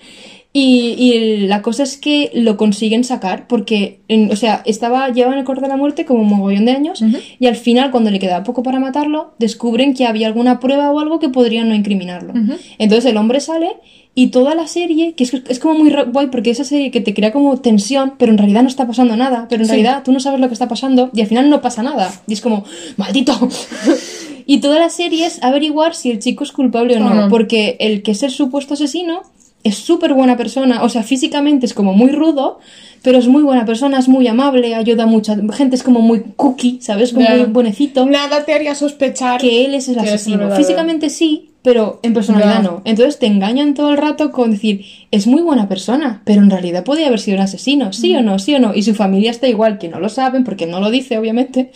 Y, 0.60 1.45
la 1.47 1.62
cosa 1.62 1.84
es 1.84 1.97
que 1.97 2.32
lo 2.34 2.58
consiguen 2.58 3.03
sacar 3.03 3.47
porque, 3.47 3.99
en- 4.08 4.32
o 4.32 4.36
sea, 4.36 4.64
estaba 4.66 5.10
llevaba 5.10 5.34
en 5.34 5.39
el 5.39 5.45
corredor 5.45 5.66
de 5.70 5.74
la 5.74 5.78
muerte 5.78 6.05
como 6.05 6.22
un 6.22 6.28
mogollón 6.30 6.66
de 6.66 6.72
años 6.72 7.03
y 7.39 7.45
al 7.45 7.55
final, 7.55 7.91
cuando 7.91 8.10
le 8.12 8.20
quedaba 8.20 8.43
poco 8.43 8.64
para 8.64 8.80
matarlo, 8.80 9.34
descubren 9.39 9.93
que 9.93 10.05
había 10.08 10.28
alguna 10.28 10.60
prueba 10.60 10.91
o 10.91 10.99
algo 10.99 11.20
que 11.20 11.30
podrían 11.30 11.70
no 11.70 11.76
incriminarlo. 11.76 12.34
Entonces 12.80 13.05
el 13.12 13.18
hombre 13.18 13.39
sale 13.39 13.70
y 14.16 14.28
toda 14.28 14.55
la 14.55 14.66
serie, 14.68 15.14
que 15.14 15.26
es, 15.26 15.34
es 15.47 15.60
como 15.60 15.78
muy 15.78 15.93
guay 16.12 16.28
porque 16.28 16.49
esa 16.49 16.64
serie 16.64 16.89
que 16.89 17.01
te 17.01 17.14
crea 17.14 17.32
como 17.32 17.58
tensión, 17.58 18.14
pero 18.18 18.32
en 18.32 18.39
realidad 18.39 18.64
no 18.64 18.68
está 18.68 18.88
pasando 18.88 19.16
nada, 19.16 19.45
pero 19.49 19.62
en 19.62 19.68
Sí. 19.68 19.74
realidad 19.74 20.01
tú 20.03 20.12
no 20.12 20.20
sabes 20.20 20.39
lo 20.39 20.47
que 20.47 20.53
está 20.53 20.68
pasando 20.68 21.12
y 21.14 21.22
al 21.22 21.28
final 21.28 21.51
no 21.51 21.62
pasa 21.62 21.84
nada. 21.84 22.10
Y 22.28 22.34
es 22.34 22.41
como, 22.41 22.64
maldito. 22.97 23.34
y 24.47 24.60
toda 24.60 24.80
la 24.80 24.89
serie 24.89 25.26
es 25.28 25.43
averiguar 25.43 25.93
si 25.93 26.10
el 26.10 26.18
chico 26.20 26.43
es 26.43 26.51
culpable 26.51 26.97
o 26.97 26.99
no. 26.99 27.30
porque 27.30 27.78
el 27.80 28.01
que 28.01 28.12
es 28.12 28.24
el 28.24 28.32
supuesto 28.32 28.74
asesino 28.74 29.22
es 29.68 29.76
súper 29.76 30.13
buena 30.13 30.38
persona, 30.38 30.84
o 30.84 30.89
sea, 30.89 31.03
físicamente 31.03 31.65
es 31.65 31.74
como 31.74 31.93
muy 31.93 32.11
rudo, 32.11 32.59
pero 33.03 33.18
es 33.18 33.28
muy 33.28 33.43
buena 33.43 33.65
persona, 33.65 33.99
es 33.99 34.07
muy 34.07 34.28
amable, 34.28 34.76
ayuda 34.76 35.03
a 35.03 35.07
mucha 35.07 35.36
gente, 35.53 35.76
es 35.76 35.84
como 35.84 36.01
muy 36.01 36.24
cookie, 36.36 36.80
¿sabes? 36.82 37.13
Como 37.13 37.30
muy 37.30 37.45
buenecito 37.45 38.05
Nada 38.05 38.43
te 38.45 38.53
haría 38.53 38.76
sospechar 38.76 39.39
que 39.39 39.65
él 39.65 39.76
es 39.76 39.88
el 39.88 39.99
asesino. 39.99 40.51
Físicamente 40.55 41.09
sí, 41.09 41.51
pero 41.68 41.99
en 42.01 42.13
personalidad 42.13 42.63
no. 42.63 42.82
Entonces 42.86 43.20
te 43.20 43.26
engañan 43.26 43.74
todo 43.74 43.91
el 43.91 43.97
rato 43.97 44.32
con 44.32 44.51
decir, 44.51 44.86
es 45.11 45.28
muy 45.28 45.41
buena 45.41 45.68
persona, 45.68 46.22
pero 46.24 46.41
en 46.41 46.49
realidad 46.49 46.86
podría 46.86 47.07
haber 47.07 47.20
sido 47.20 47.36
un 47.36 47.43
asesino, 47.43 47.91
sí 47.91 48.15
o 48.15 48.22
no, 48.22 48.39
sí 48.39 48.55
o 48.55 48.59
no. 48.59 48.74
Y 48.74 48.84
su 48.84 48.95
familia 48.95 49.32
está 49.32 49.49
igual, 49.49 49.78
que 49.78 49.89
no 49.89 49.99
lo 49.99 50.07
saben, 50.07 50.45
porque 50.45 50.65
no 50.65 50.80
lo 50.80 50.89
dice, 50.89 51.18
obviamente. 51.18 51.72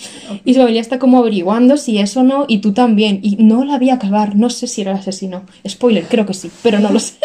Y 0.45 0.53
su 0.53 0.61
familia 0.61 0.79
está 0.79 0.97
como 0.97 1.17
averiguando 1.17 1.75
si 1.75 1.97
es 1.99 2.15
o 2.15 2.23
no, 2.23 2.45
y 2.47 2.59
tú 2.59 2.71
también. 2.71 3.19
Y 3.21 3.35
no 3.43 3.65
la 3.65 3.77
vi 3.77 3.89
acabar, 3.89 4.37
no 4.37 4.49
sé 4.49 4.67
si 4.67 4.79
era 4.81 4.91
el 4.91 4.97
asesino. 4.97 5.43
Spoiler, 5.67 6.05
creo 6.05 6.25
que 6.25 6.33
sí, 6.33 6.49
pero 6.63 6.79
no 6.79 6.89
lo 6.89 6.99
sé. 6.99 7.15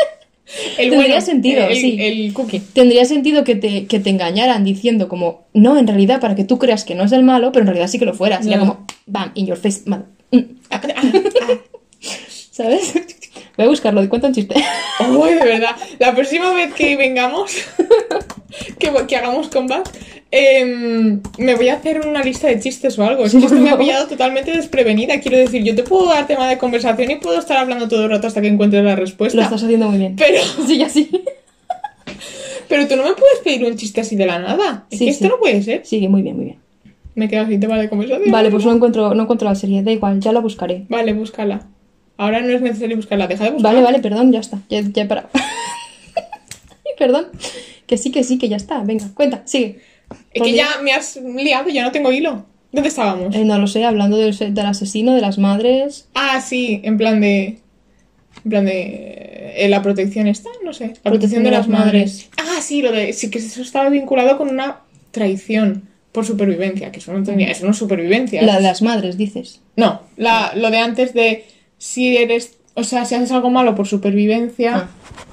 El 0.79 0.91
Tendría 0.91 0.97
bueno, 1.17 1.21
sentido, 1.21 1.67
el, 1.67 1.77
sí. 1.77 1.97
El 1.99 2.33
cookie. 2.33 2.61
Tendría 2.61 3.05
sentido 3.05 3.43
que 3.45 3.57
te, 3.57 3.87
que 3.87 3.99
te 3.99 4.11
engañaran 4.11 4.65
diciendo 4.65 5.09
como, 5.09 5.47
no, 5.55 5.77
en 5.77 5.87
realidad, 5.87 6.21
para 6.21 6.35
que 6.37 6.45
tú 6.45 6.59
creas 6.59 6.85
que 6.85 6.95
no 6.95 7.05
es 7.05 7.13
el 7.13 7.25
malo, 7.25 7.51
pero 7.53 7.63
en 7.63 7.69
realidad 7.69 7.89
sí 7.89 7.99
que 7.99 8.05
lo 8.05 8.15
fuera. 8.15 8.41
Sería 8.43 8.61
como, 8.61 8.87
bam, 9.07 9.33
in 9.35 9.47
your 9.47 9.57
face, 9.57 9.83
mal. 9.87 10.07
Mm, 10.31 10.39
Ah, 10.71 10.81
ah, 10.85 10.95
ah. 10.97 11.03
¿Sabes? 12.51 12.95
Voy 13.57 13.67
a 13.67 13.69
buscarlo, 13.69 14.09
cuenta 14.09 14.29
un 14.29 14.35
chiste. 14.35 14.55
Uy, 15.11 15.31
de 15.31 15.45
verdad. 15.45 15.77
La 15.99 16.15
próxima 16.15 16.53
vez 16.55 16.73
que 16.75 16.97
vengamos, 16.97 17.53
que, 18.79 18.93
que 19.07 19.17
hagamos 19.17 19.49
combat, 19.49 19.87
em, 20.37 21.21
me 21.39 21.55
voy 21.55 21.69
a 21.69 21.75
hacer 21.75 22.07
una 22.07 22.23
lista 22.23 22.49
de 22.49 22.61
chistes 22.61 22.99
o 22.99 23.05
algo. 23.05 23.25
Es 23.25 23.33
que 23.33 23.39
esto 23.39 23.55
me 23.55 23.71
ha 23.71 23.79
pillado 23.79 24.07
totalmente 24.07 24.53
desprevenida. 24.53 25.19
Quiero 25.21 25.39
decir, 25.39 25.63
yo 25.65 25.75
te 25.75 25.83
puedo 25.83 26.07
dar 26.07 26.27
tema 26.27 26.49
de 26.49 26.59
conversación 26.59 27.11
y 27.11 27.17
puedo 27.17 27.39
estar 27.39 27.57
hablando 27.59 27.89
todo 27.89 28.05
el 28.05 28.11
rato 28.11 28.27
hasta 28.27 28.41
que 28.41 28.49
encuentres 28.49 28.85
la 28.85 28.97
respuesta. 28.97 29.37
Lo 29.37 29.43
estás 29.43 29.63
haciendo 29.63 29.89
muy 29.89 29.99
bien. 29.99 30.17
Pero, 30.17 30.39
Sí, 30.67 30.83
así. 30.83 31.11
pero 32.69 32.87
tú 32.89 32.97
no 32.97 33.05
me 33.05 33.13
puedes 33.15 33.39
pedir 33.45 33.65
un 33.65 33.77
chiste 33.77 34.01
así 34.01 34.17
de 34.17 34.27
la 34.27 34.39
nada. 34.39 34.87
Es 34.91 34.99
Sí, 34.99 35.05
que 35.07 35.11
esto 35.11 35.25
sí. 35.25 35.31
no 35.31 35.39
puede 35.39 35.63
ser. 35.63 35.87
Sigue 35.87 36.09
muy 36.09 36.23
bien, 36.23 36.37
muy 36.37 36.45
bien. 36.47 36.59
Me 37.15 37.29
quedo 37.29 37.47
sin 37.47 37.61
tema 37.61 37.79
de 37.79 37.89
conversación. 37.89 38.31
Vale, 38.31 38.51
pues 38.51 38.65
no 38.65 38.73
encuentro, 38.73 39.15
no 39.15 39.23
encuentro 39.23 39.49
la 39.49 39.55
serie, 39.55 39.83
da 39.83 39.91
igual, 39.91 40.21
ya 40.21 40.33
la 40.33 40.41
buscaré. 40.41 40.85
Vale, 40.89 41.13
búscala. 41.15 41.67
Ahora 42.19 42.41
no 42.41 42.49
es 42.51 42.61
necesario 42.61 42.97
buscarla. 42.97 43.27
Deja 43.27 43.45
de 43.45 43.51
buscarla. 43.53 43.81
Vale, 43.81 43.85
vale, 43.93 44.03
perdón, 44.03 44.33
ya 44.33 44.41
está. 44.41 44.59
Ya, 44.69 44.81
ya 44.83 45.03
he 45.03 45.07
parado. 45.07 45.29
Perdón. 46.99 47.27
Que 47.87 47.97
sí, 47.99 48.11
que 48.11 48.25
sí, 48.25 48.39
que 48.39 48.49
ya 48.49 48.57
está. 48.57 48.81
Venga, 48.83 49.07
cuenta, 49.15 49.43
sigue. 49.45 49.81
Es 50.33 50.43
que 50.43 50.53
ya 50.53 50.69
me 50.83 50.93
has 50.93 51.17
liado, 51.17 51.69
ya 51.69 51.83
no 51.83 51.93
tengo 51.93 52.13
hilo. 52.13 52.45
¿Dónde 52.73 52.89
estábamos? 52.89 53.35
Eh, 53.35 53.45
no 53.45 53.59
lo 53.59 53.67
sé, 53.67 53.85
hablando 53.85 54.19
del, 54.19 54.37
del 54.37 54.67
asesino, 54.67 55.15
de 55.15 55.21
las 55.21 55.39
madres. 55.39 56.09
Ah, 56.15 56.41
sí, 56.41 56.81
en 56.85 56.99
plan 56.99 57.21
de. 57.21 57.59
En 58.45 58.51
plan 58.51 58.65
de. 58.67 59.53
eh, 59.57 59.69
la 59.69 59.81
protección 59.83 60.27
está, 60.27 60.51
no 60.65 60.73
sé. 60.75 60.95
La 61.03 61.11
protección, 61.11 61.43
de, 61.43 61.51
las 61.51 61.69
madres. 61.69 62.29
Ah, 62.37 62.61
sí, 62.61 62.83
lo 62.83 62.93
de. 62.93 63.13
Sí, 63.15 63.31
que 63.31 63.39
eso 63.39 63.63
estaba 63.63 63.89
vinculado 63.89 64.37
con 64.37 64.49
una 64.51 64.81
traición 65.11 65.89
por 66.13 66.27
supervivencia. 66.27 66.93
Que 66.93 66.99
eso 66.99 67.13
no 67.15 67.23
tenía. 67.23 67.51
Eso 67.51 67.65
no 67.65 67.71
es 67.71 67.79
supervivencia. 67.79 68.43
La 68.43 68.57
de 68.57 68.63
las 68.63 68.83
madres, 68.83 69.17
dices. 69.17 69.63
No, 69.77 70.03
la, 70.17 70.53
lo 70.55 70.71
de 70.71 70.79
antes 70.79 71.15
de. 71.15 71.47
Si 71.79 72.17
eres. 72.19 72.59
O 72.75 72.85
sea, 72.85 73.07
si 73.07 73.15
haces 73.15 73.33
algo 73.33 73.49
malo 73.49 73.75
por 73.75 73.87
supervivencia, 73.87 74.77
Ah. 74.77 74.89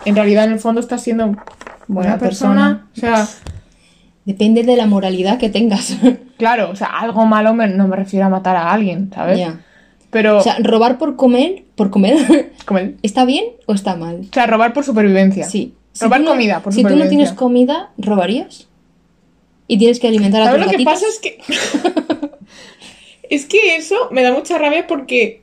en 0.06 0.16
realidad 0.16 0.46
en 0.46 0.54
el 0.54 0.60
fondo 0.60 0.80
estás 0.80 1.04
siendo 1.04 1.26
buena, 1.26 1.44
Buena 1.88 2.20
persona. 2.20 2.88
O 2.96 3.00
sea, 3.00 3.28
Depende 4.26 4.64
de 4.64 4.76
la 4.78 4.86
moralidad 4.86 5.38
que 5.38 5.50
tengas. 5.50 5.98
claro, 6.38 6.70
o 6.70 6.76
sea, 6.76 6.88
algo 6.88 7.26
malo 7.26 7.54
me- 7.54 7.68
no 7.68 7.88
me 7.88 7.96
refiero 7.96 8.26
a 8.26 8.30
matar 8.30 8.56
a 8.56 8.72
alguien, 8.72 9.12
¿sabes? 9.14 9.38
ya. 9.40 9.60
Pero. 10.12 10.38
O 10.38 10.42
sea, 10.44 10.58
robar 10.60 10.98
por 10.98 11.16
comer, 11.16 11.64
por 11.76 11.90
comer, 11.90 12.52
¿está 13.02 13.26
bien 13.26 13.46
o 13.66 13.74
está 13.74 13.96
mal? 13.96 14.22
o 14.30 14.34
sea, 14.34 14.46
robar 14.48 14.72
por 14.74 14.84
supervivencia. 14.86 15.46
Sí. 15.46 15.74
Si 15.92 16.06
Robar 16.06 16.22
no- 16.22 16.32
comida 16.32 16.60
por 16.62 16.74
Si 16.74 16.80
tú 16.80 16.84
no 16.84 16.90
supervivencia. 16.90 17.10
tienes 17.26 17.34
comida, 17.38 17.92
¿robarías? 17.98 18.68
Y 19.68 19.78
tienes 19.78 20.00
que 20.00 20.08
alimentar 20.08 20.42
a 20.42 20.46
¿Sabes 20.46 20.64
tus 20.64 20.72
lo 20.72 20.78
que 20.78 20.84
pasa? 20.86 21.06
Es 21.08 21.20
que. 21.20 21.38
es 23.30 23.46
que 23.46 23.76
eso 23.76 23.96
me 24.12 24.22
da 24.24 24.32
mucha 24.32 24.58
rabia 24.58 24.88
porque. 24.88 25.42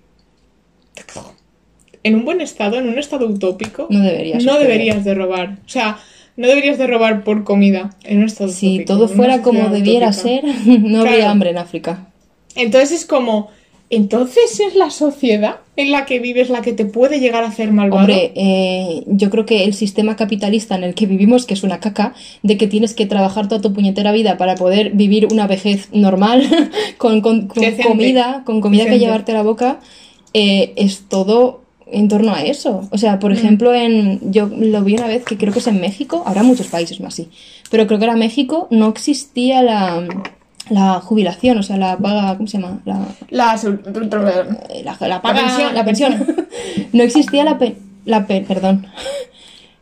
En 2.02 2.14
un 2.14 2.24
buen 2.24 2.40
estado, 2.40 2.76
en 2.78 2.88
un 2.88 2.98
estado 2.98 3.26
utópico. 3.26 3.86
No 3.90 4.00
deberías 4.00 4.42
No 4.44 4.58
deberías 4.58 5.04
de 5.04 5.14
robar. 5.14 5.58
O 5.66 5.68
sea, 5.68 5.98
no 6.40 6.48
deberías 6.48 6.78
de 6.78 6.86
robar 6.86 7.22
por 7.24 7.44
comida 7.44 7.90
en 8.04 8.22
estado 8.22 8.50
Si 8.50 8.84
todo 8.84 9.08
fuera 9.08 9.42
como 9.42 9.68
debiera 9.68 10.08
utópica. 10.08 10.12
ser, 10.12 10.44
no 10.80 11.00
habría 11.00 11.16
Claro. 11.16 11.30
hambre 11.30 11.50
en 11.50 11.58
África. 11.58 12.08
Entonces 12.56 12.92
es 12.92 13.04
como. 13.06 13.48
Entonces 13.92 14.60
es 14.60 14.76
la 14.76 14.90
sociedad 14.90 15.56
en 15.74 15.90
la 15.90 16.06
que 16.06 16.20
vives 16.20 16.48
la 16.48 16.62
que 16.62 16.72
te 16.72 16.84
puede 16.84 17.18
llegar 17.18 17.42
a 17.42 17.48
hacer 17.48 17.72
malvado. 17.72 18.02
Hombre, 18.02 18.30
eh, 18.36 19.02
yo 19.08 19.30
creo 19.30 19.44
que 19.46 19.64
el 19.64 19.74
sistema 19.74 20.14
capitalista 20.14 20.76
en 20.76 20.84
el 20.84 20.94
que 20.94 21.06
vivimos, 21.06 21.44
que 21.44 21.54
es 21.54 21.64
una 21.64 21.80
caca, 21.80 22.14
de 22.44 22.56
que 22.56 22.68
tienes 22.68 22.94
que 22.94 23.06
trabajar 23.06 23.48
toda 23.48 23.60
tu 23.60 23.72
puñetera 23.72 24.12
vida 24.12 24.36
para 24.38 24.54
poder 24.54 24.92
vivir 24.92 25.26
una 25.32 25.48
vejez 25.48 25.88
normal, 25.92 26.48
con, 26.98 27.20
con- 27.20 27.48
con 27.48 27.62
Decente. 27.62 27.82
comida, 27.82 28.42
con 28.46 28.60
comida 28.60 28.84
que 28.86 29.00
llevarte 29.00 29.32
a 29.32 29.34
la 29.34 29.42
boca, 29.42 29.80
eh, 30.34 30.72
es 30.76 31.08
todo 31.08 31.59
en 31.92 32.08
torno 32.08 32.34
a 32.34 32.42
eso. 32.42 32.88
O 32.90 32.98
sea, 32.98 33.16
Mm. 33.16 33.18
por 33.20 33.32
ejemplo, 33.32 33.74
en 33.74 34.32
yo 34.32 34.46
lo 34.46 34.82
vi 34.82 34.94
una 34.94 35.06
vez 35.06 35.24
que 35.24 35.36
creo 35.36 35.52
que 35.52 35.58
es 35.60 35.66
en 35.66 35.80
México, 35.80 36.22
habrá 36.26 36.42
muchos 36.42 36.68
países 36.68 37.00
más 37.00 37.14
así, 37.14 37.28
pero 37.70 37.86
creo 37.86 37.98
que 37.98 38.04
era 38.06 38.16
México, 38.16 38.66
no 38.70 38.88
existía 38.88 39.62
la, 39.62 40.06
la 40.70 41.00
jubilación, 41.00 41.58
o 41.58 41.62
sea, 41.62 41.76
la 41.76 41.96
paga, 41.98 42.36
¿cómo 42.36 42.46
se 42.48 42.58
llama? 42.58 42.80
La, 42.84 43.06
La, 43.30 43.54
seg- 43.56 43.82
la, 44.84 44.96
la 45.08 45.22
paga- 45.22 45.40
La 45.42 45.46
pensión, 45.46 45.74
la 45.74 45.84
pensión. 45.84 46.26
no 46.92 47.02
existía 47.02 47.44
la, 47.44 47.58
pe- 47.58 47.76
la 48.04 48.26
pe- 48.26 48.42
perdón. 48.46 48.86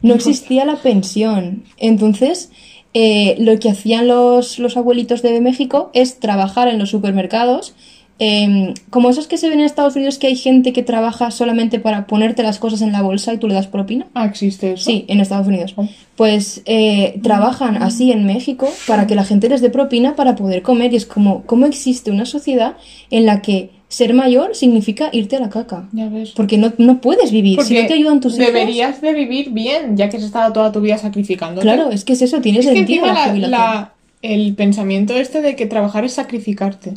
No 0.00 0.14
existía 0.14 0.64
la 0.64 0.76
pensión. 0.76 1.64
Entonces, 1.76 2.50
eh, 2.94 3.34
lo 3.38 3.58
que 3.58 3.68
hacían 3.70 4.06
los, 4.08 4.58
los 4.58 4.76
abuelitos 4.76 5.22
de 5.22 5.40
México 5.40 5.90
es 5.92 6.20
trabajar 6.20 6.68
en 6.68 6.78
los 6.78 6.90
supermercados. 6.90 7.74
Eh, 8.18 8.74
como 8.90 9.10
esos 9.10 9.26
que 9.28 9.38
se 9.38 9.48
ven 9.48 9.60
en 9.60 9.66
Estados 9.66 9.94
Unidos 9.96 10.18
que 10.18 10.26
hay 10.26 10.36
gente 10.36 10.72
que 10.72 10.82
trabaja 10.82 11.30
solamente 11.30 11.78
para 11.78 12.06
ponerte 12.06 12.42
las 12.42 12.58
cosas 12.58 12.82
en 12.82 12.90
la 12.92 13.02
bolsa 13.02 13.32
y 13.32 13.38
tú 13.38 13.46
le 13.48 13.54
das 13.54 13.66
propina. 13.68 14.06
Ah, 14.14 14.26
existe 14.26 14.72
eso. 14.72 14.84
Sí, 14.90 15.04
en 15.08 15.20
Estados 15.20 15.46
Unidos. 15.46 15.74
Oh. 15.76 15.88
Pues 16.16 16.62
eh, 16.66 17.20
trabajan 17.22 17.80
así 17.82 18.10
en 18.10 18.24
México 18.26 18.68
para 18.88 19.06
que 19.06 19.14
la 19.14 19.24
gente 19.24 19.48
les 19.48 19.60
dé 19.60 19.70
propina 19.70 20.16
para 20.16 20.34
poder 20.34 20.62
comer. 20.62 20.92
Y 20.92 20.96
es 20.96 21.06
como, 21.06 21.42
¿cómo 21.44 21.66
existe 21.66 22.10
una 22.10 22.24
sociedad 22.26 22.76
en 23.10 23.24
la 23.24 23.40
que 23.40 23.70
ser 23.88 24.12
mayor 24.14 24.54
significa 24.56 25.10
irte 25.12 25.36
a 25.36 25.40
la 25.40 25.48
caca? 25.48 25.88
Ya 25.92 26.08
ves. 26.08 26.32
Porque 26.32 26.58
no, 26.58 26.72
no 26.78 27.00
puedes 27.00 27.30
vivir. 27.30 27.54
Porque 27.56 27.76
si 27.76 27.80
no 27.82 27.86
te 27.86 27.94
ayudan 27.94 28.18
tus 28.20 28.34
hijos. 28.34 28.46
deberías 28.52 29.00
de 29.00 29.12
vivir 29.12 29.50
bien, 29.50 29.96
ya 29.96 30.08
que 30.08 30.16
has 30.16 30.24
estado 30.24 30.52
toda 30.52 30.72
tu 30.72 30.80
vida 30.80 30.98
sacrificando. 30.98 31.60
Claro, 31.60 31.90
es 31.90 32.04
que 32.04 32.14
es 32.14 32.22
eso, 32.22 32.40
tiene 32.40 32.58
Es 32.58 32.64
sentido 32.66 33.06
la, 33.06 33.32
la- 33.34 33.92
el 34.22 34.54
pensamiento 34.56 35.14
este 35.16 35.40
de 35.40 35.54
que 35.54 35.66
trabajar 35.66 36.04
es 36.04 36.14
sacrificarte. 36.14 36.94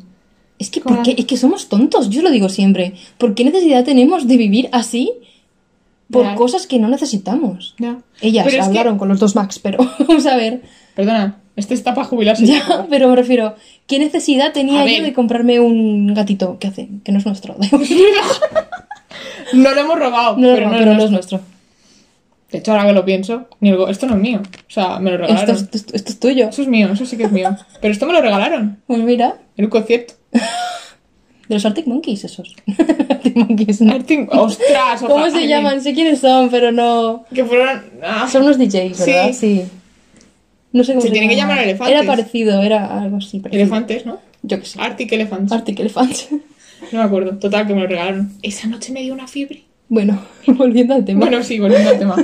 Es 0.62 0.70
que, 0.70 0.80
¿por 0.82 1.02
qué? 1.02 1.16
es 1.18 1.26
que 1.26 1.38
somos 1.38 1.68
tontos, 1.70 2.10
yo 2.10 2.22
lo 2.22 2.30
digo 2.30 2.48
siempre. 2.50 2.94
¿Por 3.18 3.34
qué 3.36 3.44
necesidad 3.44 3.84
tenemos 3.84 4.28
de 4.28 4.38
vivir 4.38 4.70
así 4.72 5.12
por 6.12 6.36
cosas 6.36 6.68
que 6.68 6.78
no 6.78 6.88
necesitamos? 6.88 7.74
Ya. 7.80 7.98
Ellas 8.22 8.46
Pero 8.46 8.58
es 8.58 8.64
que- 8.64 8.68
hablaron 8.70 8.98
con 8.98 9.08
los 9.10 9.20
dos 9.20 9.36
Max, 9.36 9.60
pero 9.60 9.80
vamos 10.08 10.26
a 10.28 10.36
ver. 10.36 10.62
Perdona, 10.96 11.38
este 11.56 11.74
está 11.74 11.94
para 11.96 12.06
jubilarse. 12.08 12.46
Ya, 12.46 12.86
pero 12.90 13.10
me 13.10 13.16
refiero, 13.16 13.56
¿qué 13.88 13.98
necesidad 14.00 14.54
tenía 14.54 14.86
yo 14.86 15.04
de 15.04 15.14
comprarme 15.14 15.60
un 15.60 16.14
gatito? 16.14 16.58
¿Qué 16.60 16.68
hace? 16.68 16.90
Que 17.04 17.12
no 17.12 17.18
es 17.20 17.26
nuestro. 17.26 17.56
No 19.54 19.72
lo 19.74 19.82
hemos 19.82 20.00
robado, 20.00 20.38
No, 20.38 20.54
pero, 20.54 20.70
no, 20.70 20.78
pero 20.78 20.94
no 20.94 21.04
es 21.04 21.12
nuestro. 21.12 21.42
De 22.52 22.58
hecho, 22.60 22.72
ahora 22.72 22.86
que 22.86 22.94
lo 22.94 23.04
pienso, 23.06 23.48
ni 23.60 23.70
el 23.70 23.78
go- 23.78 23.88
esto 23.90 24.06
no 24.08 24.16
es 24.16 24.22
mío. 24.22 24.42
O 24.42 24.72
sea, 24.72 25.00
me 25.00 25.12
lo 25.12 25.18
regalaron. 25.18 25.56
es- 25.56 25.70
esto- 25.74 25.94
esto 25.96 26.10
es 26.12 26.20
tuyo. 26.20 26.50
Eso 26.50 26.62
es 26.62 26.68
mío, 26.68 26.90
eso 26.94 27.06
sí 27.06 27.18
que 27.18 27.24
es 27.24 27.32
mío. 27.32 27.56
Pero 27.82 27.92
esto 27.94 28.06
me 28.06 28.14
lo 28.14 28.22
regalaron 28.22 28.80
Pues 28.88 29.00
mira, 29.00 29.36
en 29.58 29.66
un 29.66 29.72
concierto. 29.72 30.14
de 31.48 31.56
los 31.56 31.66
Arctic 31.66 31.88
Monkeys 31.88 32.24
esos. 32.24 32.56
Arctic 33.10 33.36
Monkeys, 33.36 33.82
¿no? 33.82 33.94
Arctic- 33.94 34.28
¡Ostras! 34.32 35.02
¿Cómo 35.02 35.30
se 35.30 35.48
llaman? 35.48 35.82
Sé 35.82 35.94
quiénes 35.94 36.20
son, 36.20 36.50
pero 36.50 36.72
no... 36.72 37.26
Que 37.34 37.44
fueron... 37.44 37.82
ah, 38.04 38.28
Son 38.32 38.44
unos 38.44 38.58
DJs, 38.58 38.98
Sí. 38.98 39.12
¿verdad? 39.12 39.34
Sí. 39.34 39.64
No 40.74 40.84
sé 40.86 40.94
cómo 40.94 41.02
Se 41.02 41.08
se, 41.08 41.12
tienen 41.12 41.30
que 41.30 41.36
llamar 41.36 41.60
elefantes. 41.60 41.96
Era 41.98 42.08
parecido, 42.08 42.62
era 42.62 43.02
algo 43.02 43.18
así. 43.18 43.40
parecido. 43.40 43.62
elefantes, 43.64 44.06
¿no? 44.06 44.20
Yo 44.44 44.60
qué 44.60 44.66
sé. 44.66 44.80
Arctic 44.82 45.12
Elephants. 45.12 45.52
Arctic 45.52 45.80
Elephants. 45.80 46.28
No 46.92 47.00
me 47.00 47.04
acuerdo. 47.04 47.38
Total, 47.38 47.68
que 47.68 47.74
me 47.76 47.82
lo 47.82 47.88
regalaron. 47.88 48.32
Esa 48.42 48.68
noche 48.68 48.92
me 48.94 49.02
dio 49.02 49.14
una 49.14 49.28
fiebre. 49.28 49.64
bueno, 49.90 50.20
volviendo 50.48 50.94
al 50.96 51.04
tema. 51.06 51.20
Bueno, 51.20 51.44
sí, 51.44 51.60
volviendo 51.60 51.90
al 51.90 52.00
tema. 52.00 52.16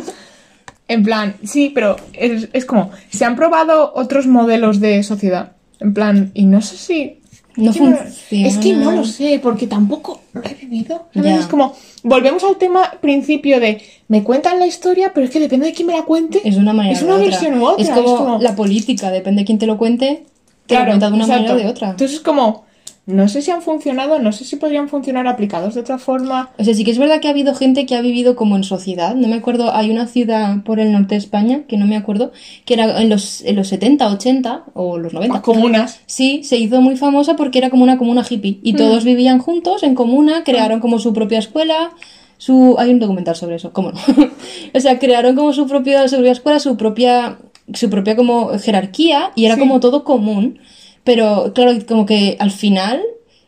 En 0.87 1.03
plan, 1.03 1.35
sí, 1.43 1.69
pero 1.75 1.97
es, 2.13 2.47
es 2.53 2.63
como, 2.65 2.89
se 3.09 3.25
han 3.25 3.35
probado 3.35 3.91
otros 3.93 4.25
modelos 4.25 4.79
de 4.79 5.03
sociedad. 5.03 5.51
En 5.81 5.93
plan, 5.93 6.31
y 6.33 6.45
no 6.45 6.61
sé 6.61 6.77
si... 6.77 7.19
No 7.57 7.71
es 7.71 7.77
que 7.77 7.83
no- 7.83 7.97
funciona. 7.97 8.47
Es 8.47 8.57
que 8.57 8.73
no 8.73 8.91
lo 8.91 9.03
sé, 9.03 9.39
porque 9.41 9.67
tampoco 9.67 10.21
lo 10.33 10.41
he 10.43 10.53
vivido. 10.53 11.07
Es 11.13 11.47
como, 11.47 11.73
volvemos 12.03 12.43
al 12.43 12.55
tema 12.57 12.91
principio 13.01 13.59
de, 13.59 13.81
me 14.07 14.23
cuentan 14.23 14.59
la 14.59 14.67
historia, 14.67 15.11
pero 15.13 15.25
es 15.25 15.31
que 15.31 15.39
depende 15.39 15.65
de 15.67 15.73
quién 15.73 15.87
me 15.87 15.93
la 15.93 16.03
cuente. 16.03 16.41
Es 16.47 16.55
una 16.57 16.71
manera 16.73 16.95
Es 16.95 17.01
u 17.01 17.05
una 17.05 17.15
otra. 17.15 17.25
versión 17.27 17.59
u 17.59 17.65
otra. 17.65 17.83
Es 17.83 17.89
como, 17.89 18.37
la 18.39 18.55
política, 18.55 19.11
depende 19.11 19.41
de 19.41 19.45
quién 19.45 19.57
te 19.57 19.65
lo 19.67 19.77
cuente, 19.77 20.23
te 20.67 20.75
lo 20.77 20.85
cuenta 20.85 21.07
de 21.09 21.13
una 21.15 21.23
exacto. 21.25 21.41
manera 21.43 21.53
o 21.55 21.57
de 21.57 21.67
otra. 21.67 21.89
Entonces 21.91 22.17
es 22.17 22.23
como, 22.23 22.65
no 23.07 23.29
sé 23.29 23.41
si 23.41 23.51
han 23.51 23.61
funcionado, 23.61 24.19
no 24.19 24.33
sé 24.33 24.43
si 24.43 24.57
podrían 24.57 24.89
funcionar 24.89 25.27
aplicados 25.27 25.75
de 25.75 25.79
otra 25.79 25.97
forma. 25.97 26.49
O 26.59 26.63
sea, 26.65 26.73
sí 26.73 26.83
que 26.83 26.91
es 26.91 26.97
verdad 26.97 27.21
que 27.21 27.29
ha 27.29 27.31
habido 27.31 27.55
gente 27.55 27.85
que 27.85 27.95
ha 27.95 28.01
vivido 28.01 28.35
como 28.35 28.57
en 28.57 28.65
sociedad. 28.65 29.15
No 29.15 29.29
me 29.29 29.35
acuerdo, 29.35 29.73
hay 29.73 29.89
una 29.89 30.07
ciudad 30.07 30.61
por 30.63 30.81
el 30.81 30.91
norte 30.91 31.15
de 31.15 31.19
España, 31.19 31.61
que 31.69 31.77
no 31.77 31.85
me 31.87 31.95
acuerdo, 31.95 32.33
que 32.65 32.73
era 32.73 33.01
en 33.01 33.07
los, 33.07 33.41
en 33.43 33.55
los 33.55 33.69
70, 33.69 34.09
80 34.09 34.65
o 34.73 34.97
los 34.97 35.13
90. 35.13 35.35
Las 35.35 35.43
comunas. 35.43 36.01
Sí, 36.05 36.43
se 36.43 36.57
hizo 36.57 36.81
muy 36.81 36.97
famosa 36.97 37.37
porque 37.37 37.59
era 37.59 37.69
como 37.69 37.83
una 37.83 37.97
comuna 37.97 38.25
hippie. 38.29 38.55
Mm. 38.55 38.59
Y 38.67 38.73
todos 38.73 39.05
vivían 39.05 39.39
juntos 39.39 39.83
en 39.83 39.95
comuna, 39.95 40.43
crearon 40.43 40.81
como 40.81 40.99
su 40.99 41.13
propia 41.13 41.39
escuela. 41.39 41.91
su... 42.37 42.75
Hay 42.77 42.89
un 42.91 42.99
documental 42.99 43.37
sobre 43.37 43.55
eso, 43.55 43.71
¿cómo 43.71 43.93
no? 43.93 43.99
o 44.73 44.79
sea, 44.81 44.99
crearon 44.99 45.33
como 45.37 45.53
su 45.53 45.65
propia, 45.65 46.05
su 46.09 46.15
propia 46.17 46.33
escuela, 46.33 46.59
su 46.59 46.75
propia, 46.75 47.37
su 47.73 47.89
propia 47.89 48.17
como 48.17 48.49
jerarquía 48.59 49.31
y 49.33 49.45
era 49.45 49.55
Sí. 49.55 49.61
como 49.61 49.79
todo 49.79 50.03
común. 50.03 50.59
Pero 51.07 51.53
claro, 51.53 51.71
como 51.87 52.05
que 52.05 52.35
al 52.37 52.51
final 52.51 53.01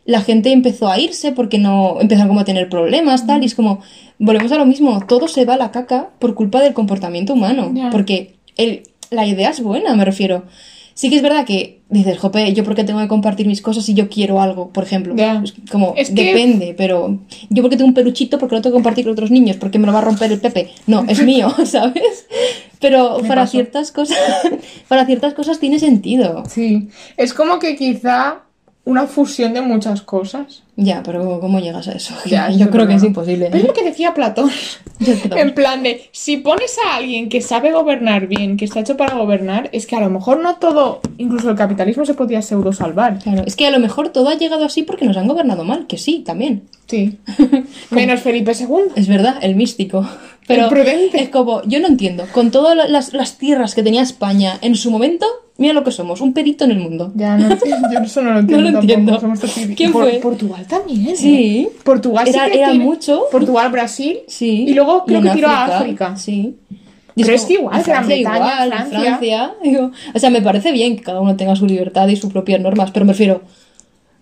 la 0.06 0.22
gente 0.22 0.50
empezó 0.50 0.88
a 0.88 0.98
irse 0.98 1.32
porque 1.32 1.58
no 1.58 2.00
empezaron 2.00 2.28
como 2.28 2.40
a 2.40 2.44
tener 2.46 2.70
problemas, 2.70 3.26
tal, 3.26 3.42
y 3.42 3.46
es 3.46 3.54
como, 3.54 3.82
volvemos 4.18 4.50
a 4.50 4.56
lo 4.56 4.64
mismo, 4.64 5.04
todo 5.06 5.28
se 5.28 5.44
va 5.44 5.54
a 5.54 5.58
la 5.58 5.70
caca 5.70 6.08
por 6.18 6.34
culpa 6.34 6.62
del 6.62 6.72
comportamiento 6.72 7.34
humano, 7.34 7.70
porque 7.92 8.36
el, 8.56 8.84
la 9.10 9.26
idea 9.26 9.50
es 9.50 9.62
buena, 9.62 9.94
me 9.94 10.06
refiero. 10.06 10.44
Sí 11.00 11.08
que 11.08 11.16
es 11.16 11.22
verdad 11.22 11.46
que 11.46 11.80
dices, 11.88 12.18
jope, 12.18 12.52
yo 12.52 12.62
porque 12.62 12.84
tengo 12.84 13.00
que 13.00 13.08
compartir 13.08 13.46
mis 13.46 13.62
cosas 13.62 13.86
si 13.86 13.94
yo 13.94 14.10
quiero 14.10 14.42
algo, 14.42 14.68
por 14.68 14.84
ejemplo. 14.84 15.14
Como, 15.70 15.94
Es 15.96 16.10
que- 16.10 16.24
depende, 16.26 16.74
pero 16.76 17.20
yo 17.48 17.62
porque 17.62 17.78
tengo 17.78 17.88
un 17.88 17.94
peluchito, 17.94 18.38
porque 18.38 18.56
lo 18.56 18.60
tengo 18.60 18.74
que 18.74 18.82
compartir 18.82 19.04
con 19.06 19.12
otros 19.14 19.30
niños, 19.30 19.56
porque 19.56 19.78
me 19.78 19.86
lo 19.86 19.94
va 19.94 20.00
a 20.00 20.02
romper 20.02 20.30
el 20.30 20.40
Pepe. 20.40 20.68
No, 20.86 21.06
es 21.08 21.22
mío, 21.24 21.48
¿sabes? 21.64 22.26
Pero 22.80 23.20
Me 23.22 23.28
para 23.28 23.46
ciertas 23.46 23.92
cosas, 23.92 24.18
para 24.88 25.06
ciertas 25.06 25.32
cosas 25.32 25.58
tiene 25.58 25.78
sentido. 25.78 26.42
Sí. 26.50 26.88
Es 27.16 27.32
como 27.32 27.58
que 27.58 27.76
quizá 27.76 28.42
una 28.84 29.06
fusión 29.06 29.52
de 29.54 29.60
muchas 29.60 30.02
cosas. 30.02 30.62
Ya, 30.76 31.02
pero 31.02 31.38
¿cómo 31.40 31.60
llegas 31.60 31.86
a 31.88 31.92
eso? 31.92 32.14
Ya, 32.26 32.50
yo 32.56 32.70
creo 32.70 32.86
que 32.88 32.94
es 32.94 33.04
imposible. 33.04 33.46
Pero 33.50 33.58
es 33.62 33.68
lo 33.68 33.74
que 33.74 33.84
decía 33.84 34.14
Platón. 34.14 34.50
En 35.34 35.54
plan 35.54 35.82
de, 35.82 36.02
si 36.12 36.36
pones 36.38 36.76
a 36.86 36.96
alguien 36.96 37.30
que 37.30 37.40
sabe 37.40 37.72
gobernar 37.72 38.26
bien, 38.26 38.58
que 38.58 38.66
está 38.66 38.80
hecho 38.80 38.98
para 38.98 39.14
gobernar, 39.16 39.70
es 39.72 39.86
que 39.86 39.96
a 39.96 40.00
lo 40.00 40.10
mejor 40.10 40.40
no 40.40 40.56
todo, 40.56 41.00
incluso 41.16 41.48
el 41.48 41.56
capitalismo 41.56 42.04
se 42.04 42.12
podía 42.12 42.42
pseudo 42.42 42.74
salvar. 42.74 43.18
Claro, 43.18 43.44
es 43.46 43.56
que 43.56 43.66
a 43.66 43.70
lo 43.70 43.78
mejor 43.78 44.10
todo 44.10 44.28
ha 44.28 44.34
llegado 44.34 44.62
así 44.66 44.82
porque 44.82 45.06
nos 45.06 45.16
han 45.16 45.26
gobernado 45.26 45.64
mal, 45.64 45.86
que 45.86 45.96
sí, 45.96 46.18
también. 46.26 46.64
Sí. 46.86 47.18
Menos 47.90 48.20
Felipe 48.20 48.52
II. 48.58 48.92
Es 48.94 49.08
verdad, 49.08 49.36
el 49.40 49.54
místico. 49.56 50.06
Pero 50.46 50.64
El 50.64 50.68
prudente. 50.68 51.22
es 51.22 51.28
como, 51.30 51.62
yo 51.62 51.80
no 51.80 51.86
entiendo, 51.86 52.26
con 52.32 52.50
todas 52.50 52.76
la- 52.76 52.88
las, 52.88 53.14
las 53.14 53.38
tierras 53.38 53.74
que 53.74 53.82
tenía 53.82 54.02
España 54.02 54.58
en 54.60 54.74
su 54.74 54.90
momento, 54.90 55.24
mira 55.60 55.72
lo 55.74 55.84
que 55.84 55.92
somos, 55.92 56.20
un 56.20 56.32
perito 56.32 56.64
en 56.64 56.72
el 56.72 56.78
mundo. 56.80 57.12
Ya, 57.14 57.36
no, 57.36 57.48
yo 57.92 58.00
eso 58.00 58.20
no 58.22 58.32
lo 58.32 58.38
entiendo. 58.40 58.64
lo 58.70 58.72
tampoco, 58.80 58.92
entiendo. 58.92 59.20
somos 59.20 59.40
¿Quién 59.76 59.92
Por- 59.92 60.02
fue? 60.10 60.18
Portugal 60.18 60.66
también. 60.66 61.06
¿eh? 61.10 61.16
Sí. 61.16 61.68
Portugal 61.84 62.26
sí 62.26 62.32
Era- 62.34 62.50
que 62.50 62.58
era 62.58 62.70
tiene- 62.70 62.84
mucho. 62.84 63.22
Portugal, 63.30 63.70
Brasil. 63.70 64.18
Sí. 64.26 64.64
Y 64.66 64.74
luego 64.74 65.04
creo 65.04 65.22
que 65.22 65.30
tiró 65.30 65.48
a 65.48 65.66
África. 65.78 66.16
Sí. 66.16 66.56
Pero 67.14 67.32
es 67.34 67.42
como, 67.42 67.48
que 67.48 67.54
igual, 67.54 67.82
Gran 67.84 68.06
Bretaña, 68.06 68.66
Francia. 68.66 69.00
Francia, 69.00 69.54
digo, 69.62 69.90
o 70.14 70.18
sea, 70.18 70.30
me 70.30 70.40
parece 70.40 70.72
bien 70.72 70.96
que 70.96 71.02
cada 71.02 71.20
uno 71.20 71.36
tenga 71.36 71.54
su 71.54 71.66
libertad 71.66 72.08
y 72.08 72.16
sus 72.16 72.32
propias 72.32 72.60
normas, 72.60 72.90
pero 72.92 73.04
me 73.04 73.12
refiero, 73.12 73.42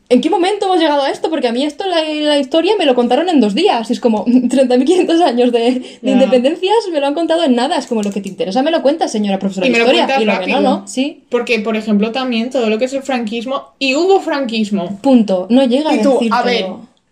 ¿en 0.08 0.20
qué 0.20 0.30
momento 0.30 0.66
hemos 0.66 0.78
llegado 0.78 1.02
a 1.02 1.10
esto? 1.10 1.30
Porque 1.30 1.48
a 1.48 1.52
mí 1.52 1.64
esto, 1.64 1.84
la, 1.86 2.02
la 2.02 2.38
historia, 2.38 2.72
me 2.78 2.86
lo 2.86 2.94
contaron 2.94 3.28
en 3.28 3.40
dos 3.40 3.54
días. 3.54 3.90
Es 3.90 4.00
como 4.00 4.24
30.500 4.26 5.22
años 5.22 5.52
de, 5.52 5.58
de 5.60 5.98
Ya. 6.02 6.10
independencias, 6.12 6.74
me 6.92 7.00
lo 7.00 7.06
han 7.06 7.14
contado 7.14 7.44
en 7.44 7.54
nada. 7.54 7.76
Es 7.76 7.86
como 7.86 8.02
lo 8.02 8.10
que 8.10 8.20
te 8.20 8.28
interesa, 8.28 8.62
me 8.62 8.70
lo 8.70 8.82
cuentas, 8.82 9.12
señora 9.12 9.38
profesora 9.38 9.66
Y 9.66 9.70
de 9.70 9.72
me 9.72 9.78
lo 9.78 9.84
historia. 9.84 10.06
cuentas 10.16 10.22
y 10.22 10.40
lo 10.40 10.44
que 10.46 10.52
no, 10.52 10.60
no, 10.80 10.86
sí. 10.88 11.24
Porque, 11.28 11.60
por 11.60 11.76
ejemplo, 11.76 12.12
también 12.12 12.50
todo 12.50 12.68
lo 12.70 12.78
que 12.78 12.86
es 12.86 12.92
el 12.92 13.02
franquismo. 13.02 13.64
Y 13.78 13.94
hubo 13.94 14.20
franquismo. 14.20 14.98
Punto. 15.02 15.46
No 15.50 15.64
llega 15.64 15.94
Y 15.94 15.98
a 15.98 16.02
tú, 16.02 16.12
decírtelo. 16.14 16.34
a 16.36 16.42
ver, 16.42 16.66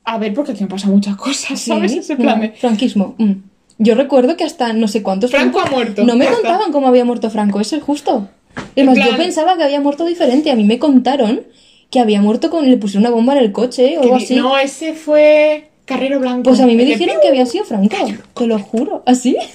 a 0.04 0.18
ver, 0.18 0.34
porque 0.34 0.52
aquí 0.52 0.62
han 0.62 0.68
pasado 0.68 0.92
muchas 0.92 1.16
cosas, 1.16 1.58
Sí, 1.60 1.70
¿sabes? 1.70 1.92
Ese 1.92 2.14
no, 2.14 2.20
plan 2.22 2.40
de. 2.40 2.50
franquismo. 2.50 3.14
mm. 3.18 3.32
Yo 3.78 3.94
recuerdo 3.94 4.38
que 4.38 4.44
hasta 4.44 4.72
no 4.72 4.88
sé 4.88 5.02
cuántos. 5.02 5.30
Franco 5.30 5.60
ha 5.60 5.66
muerto, 5.70 6.02
No 6.02 6.16
me 6.16 6.26
contaban 6.26 6.72
cómo 6.72 6.88
había 6.88 7.04
muerto 7.04 7.28
Franco, 7.28 7.60
eso 7.60 7.76
es 7.76 7.82
justo. 7.82 8.26
Es 8.74 8.86
más, 8.86 8.96
yo 8.96 9.04
plan- 9.04 9.16
pensaba 9.18 9.54
que 9.58 9.64
había 9.64 9.82
muerto 9.82 10.06
diferente. 10.06 10.50
A 10.50 10.54
mí 10.56 10.64
me 10.64 10.78
contaron 10.78 11.42
que 11.90 12.00
había 12.00 12.20
muerto 12.20 12.50
con. 12.50 12.68
Le 12.68 12.76
pusieron 12.76 13.04
una 13.06 13.14
bomba 13.14 13.32
en 13.34 13.40
el 13.44 13.52
coche 13.52 13.96
o 13.98 14.02
algo 14.02 14.16
así. 14.16 14.34
No, 14.36 14.56
ese 14.58 14.94
fue 14.94 15.70
Carrero 15.84 16.18
Blanco. 16.20 16.44
Pues 16.50 16.60
a 16.60 16.66
mí 16.66 16.74
me 16.76 16.84
dijeron 16.84 17.16
que 17.22 17.28
había 17.28 17.46
sido 17.46 17.64
Franco, 17.64 17.96
te 18.34 18.46
lo 18.46 18.58
juro. 18.58 19.02
¿Así? 19.06 19.36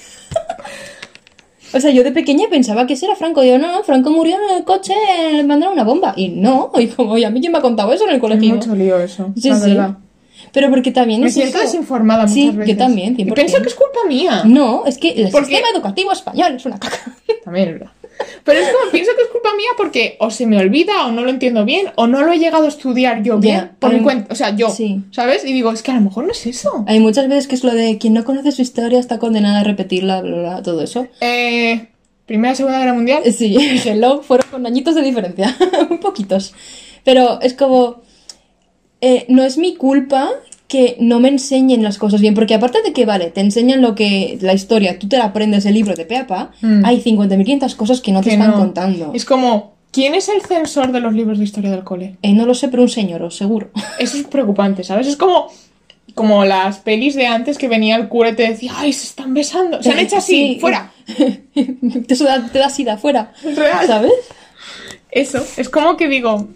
O 1.74 1.80
sea, 1.80 1.90
yo 1.90 2.04
de 2.04 2.12
pequeña 2.12 2.48
pensaba 2.50 2.86
que 2.86 2.92
ese 2.92 3.06
era 3.06 3.16
Franco. 3.16 3.40
Digo, 3.40 3.56
no, 3.56 3.72
no, 3.72 3.82
Franco 3.82 4.10
murió 4.10 4.36
en 4.50 4.58
el 4.58 4.64
coche, 4.64 4.92
le 5.32 5.42
mandaron 5.42 5.72
una 5.72 5.84
bomba. 5.84 6.12
Y 6.16 6.28
no, 6.28 6.70
y 6.78 6.88
como, 6.88 7.16
¿y 7.16 7.24
a 7.24 7.30
mí 7.30 7.40
quién 7.40 7.50
me 7.52 7.58
ha 7.58 7.62
contado 7.62 7.92
eso 7.94 8.04
en 8.04 8.10
el 8.10 8.16
Es 8.16 8.20
colegio? 8.20 8.54
mucho 8.54 8.74
lío 8.74 9.00
eso, 9.00 9.32
Sí, 9.40 9.48
la 9.48 9.56
sí. 9.58 9.70
verdad. 9.70 9.96
Pero 10.52 10.68
porque 10.68 10.90
también 10.90 11.22
Me 11.22 11.28
es 11.28 11.32
siento 11.34 11.56
eso. 11.56 11.64
desinformada 11.66 12.22
muchas 12.24 12.34
Sí, 12.34 12.50
veces. 12.50 12.74
yo 12.74 12.76
también, 12.76 13.14
Y 13.18 13.24
100%. 13.24 13.34
pienso 13.34 13.62
que 13.62 13.68
es 13.68 13.74
culpa 13.74 14.00
mía. 14.06 14.42
No, 14.44 14.84
es 14.84 14.98
que 14.98 15.12
el 15.12 15.30
Porque- 15.30 15.46
sistema 15.46 15.68
educativo 15.74 16.12
español 16.12 16.56
es 16.56 16.66
una 16.66 16.78
caca. 16.78 17.16
También 17.42 17.68
es 17.70 17.74
verdad. 17.78 17.92
Pero 18.44 18.58
es 18.58 18.68
como, 18.68 18.90
pienso 18.90 19.12
que 19.16 19.22
es 19.22 19.28
culpa 19.28 19.50
mía 19.56 19.70
porque 19.76 20.16
o 20.20 20.30
se 20.30 20.46
me 20.46 20.58
olvida 20.58 21.06
o 21.06 21.12
no 21.12 21.22
lo 21.22 21.30
entiendo 21.30 21.64
bien 21.64 21.88
o 21.96 22.06
no 22.06 22.22
lo 22.22 22.32
he 22.32 22.38
llegado 22.38 22.64
a 22.64 22.68
estudiar 22.68 23.22
yo 23.22 23.38
bien 23.38 23.72
por 23.78 23.92
mi 23.92 24.00
cuenta. 24.00 24.32
O 24.32 24.36
sea, 24.36 24.54
yo, 24.54 24.70
sí. 24.70 25.02
¿sabes? 25.10 25.44
Y 25.44 25.52
digo, 25.52 25.70
es 25.72 25.82
que 25.82 25.90
a 25.90 25.94
lo 25.94 26.00
mejor 26.00 26.24
no 26.24 26.32
es 26.32 26.46
eso. 26.46 26.84
Hay 26.86 27.00
muchas 27.00 27.28
veces 27.28 27.46
que 27.46 27.54
es 27.54 27.64
lo 27.64 27.72
de 27.72 27.98
quien 27.98 28.14
no 28.14 28.24
conoce 28.24 28.52
su 28.52 28.62
historia 28.62 28.98
está 28.98 29.18
condenada 29.18 29.60
a 29.60 29.64
repetirla, 29.64 30.20
bla, 30.20 30.30
bla, 30.30 30.40
bla, 30.40 30.62
todo 30.62 30.82
eso. 30.82 31.06
Eh, 31.20 31.88
Primera, 32.26 32.54
Segunda 32.54 32.78
Guerra 32.78 32.94
Mundial. 32.94 33.22
Sí, 33.32 33.56
hello, 33.84 34.22
fueron 34.22 34.46
con 34.50 34.66
añitos 34.66 34.94
de 34.94 35.02
diferencia, 35.02 35.56
muy 35.88 35.98
poquitos. 35.98 36.54
Pero 37.04 37.40
es 37.40 37.54
como, 37.54 38.02
eh, 39.00 39.26
no 39.28 39.42
es 39.42 39.58
mi 39.58 39.74
culpa 39.74 40.30
que 40.72 40.96
no 40.98 41.20
me 41.20 41.28
enseñen 41.28 41.82
las 41.82 41.98
cosas 41.98 42.20
bien, 42.20 42.34
porque 42.34 42.54
aparte 42.54 42.80
de 42.82 42.92
que, 42.92 43.04
vale, 43.04 43.26
te 43.30 43.40
enseñan 43.42 43.82
lo 43.82 43.94
que, 43.94 44.38
la 44.40 44.54
historia, 44.54 44.98
tú 44.98 45.06
te 45.08 45.18
la 45.18 45.24
aprendes 45.26 45.66
el 45.66 45.74
libro 45.74 45.94
de 45.94 46.04
pe 46.06 46.16
a 46.16 46.26
pa, 46.26 46.50
Mm. 46.62 46.84
hay 46.86 47.00
50.500 47.02 47.74
cosas 47.76 48.00
que 48.00 48.12
no 48.12 48.20
te 48.22 48.30
están 48.32 48.50
no. 48.52 48.56
contando. 48.58 49.12
Es 49.14 49.24
como, 49.24 49.74
¿quién 49.90 50.14
es 50.14 50.28
el 50.28 50.40
censor 50.42 50.90
de 50.92 51.00
los 51.00 51.12
libros 51.12 51.38
de 51.38 51.44
historia 51.44 51.70
del 51.70 51.84
cole? 51.84 52.16
Eh, 52.22 52.32
no 52.32 52.46
lo 52.46 52.54
sé, 52.54 52.68
pero 52.68 52.82
un 52.82 52.88
señor, 52.88 53.30
seguro. 53.32 53.70
Eso 53.98 54.16
es 54.16 54.24
preocupante, 54.24 54.82
¿sabes? 54.84 55.06
Es 55.06 55.16
como, 55.16 55.48
como 56.14 56.44
las 56.44 56.78
pelis 56.78 57.14
de 57.14 57.26
antes 57.26 57.58
que 57.58 57.68
venía 57.68 57.96
el 57.96 58.08
cura 58.08 58.30
y 58.30 58.34
te 58.36 58.48
decía, 58.48 58.72
¡ay, 58.76 58.92
se 58.92 59.04
están 59.06 59.34
besando! 59.34 59.82
Se 59.82 59.90
han 59.92 59.98
hecho 59.98 60.16
así, 60.16 60.54
Sí. 60.54 60.58
fuera. 60.60 60.90
te, 61.54 62.14
da, 62.24 62.48
te 62.52 62.58
da 62.58 62.70
sida 62.70 62.96
fuera, 62.96 63.32
Real. 63.44 63.86
¿sabes? 63.86 64.12
Eso, 65.10 65.44
es 65.58 65.68
como 65.68 65.96
que 65.98 66.08
digo, 66.08 66.48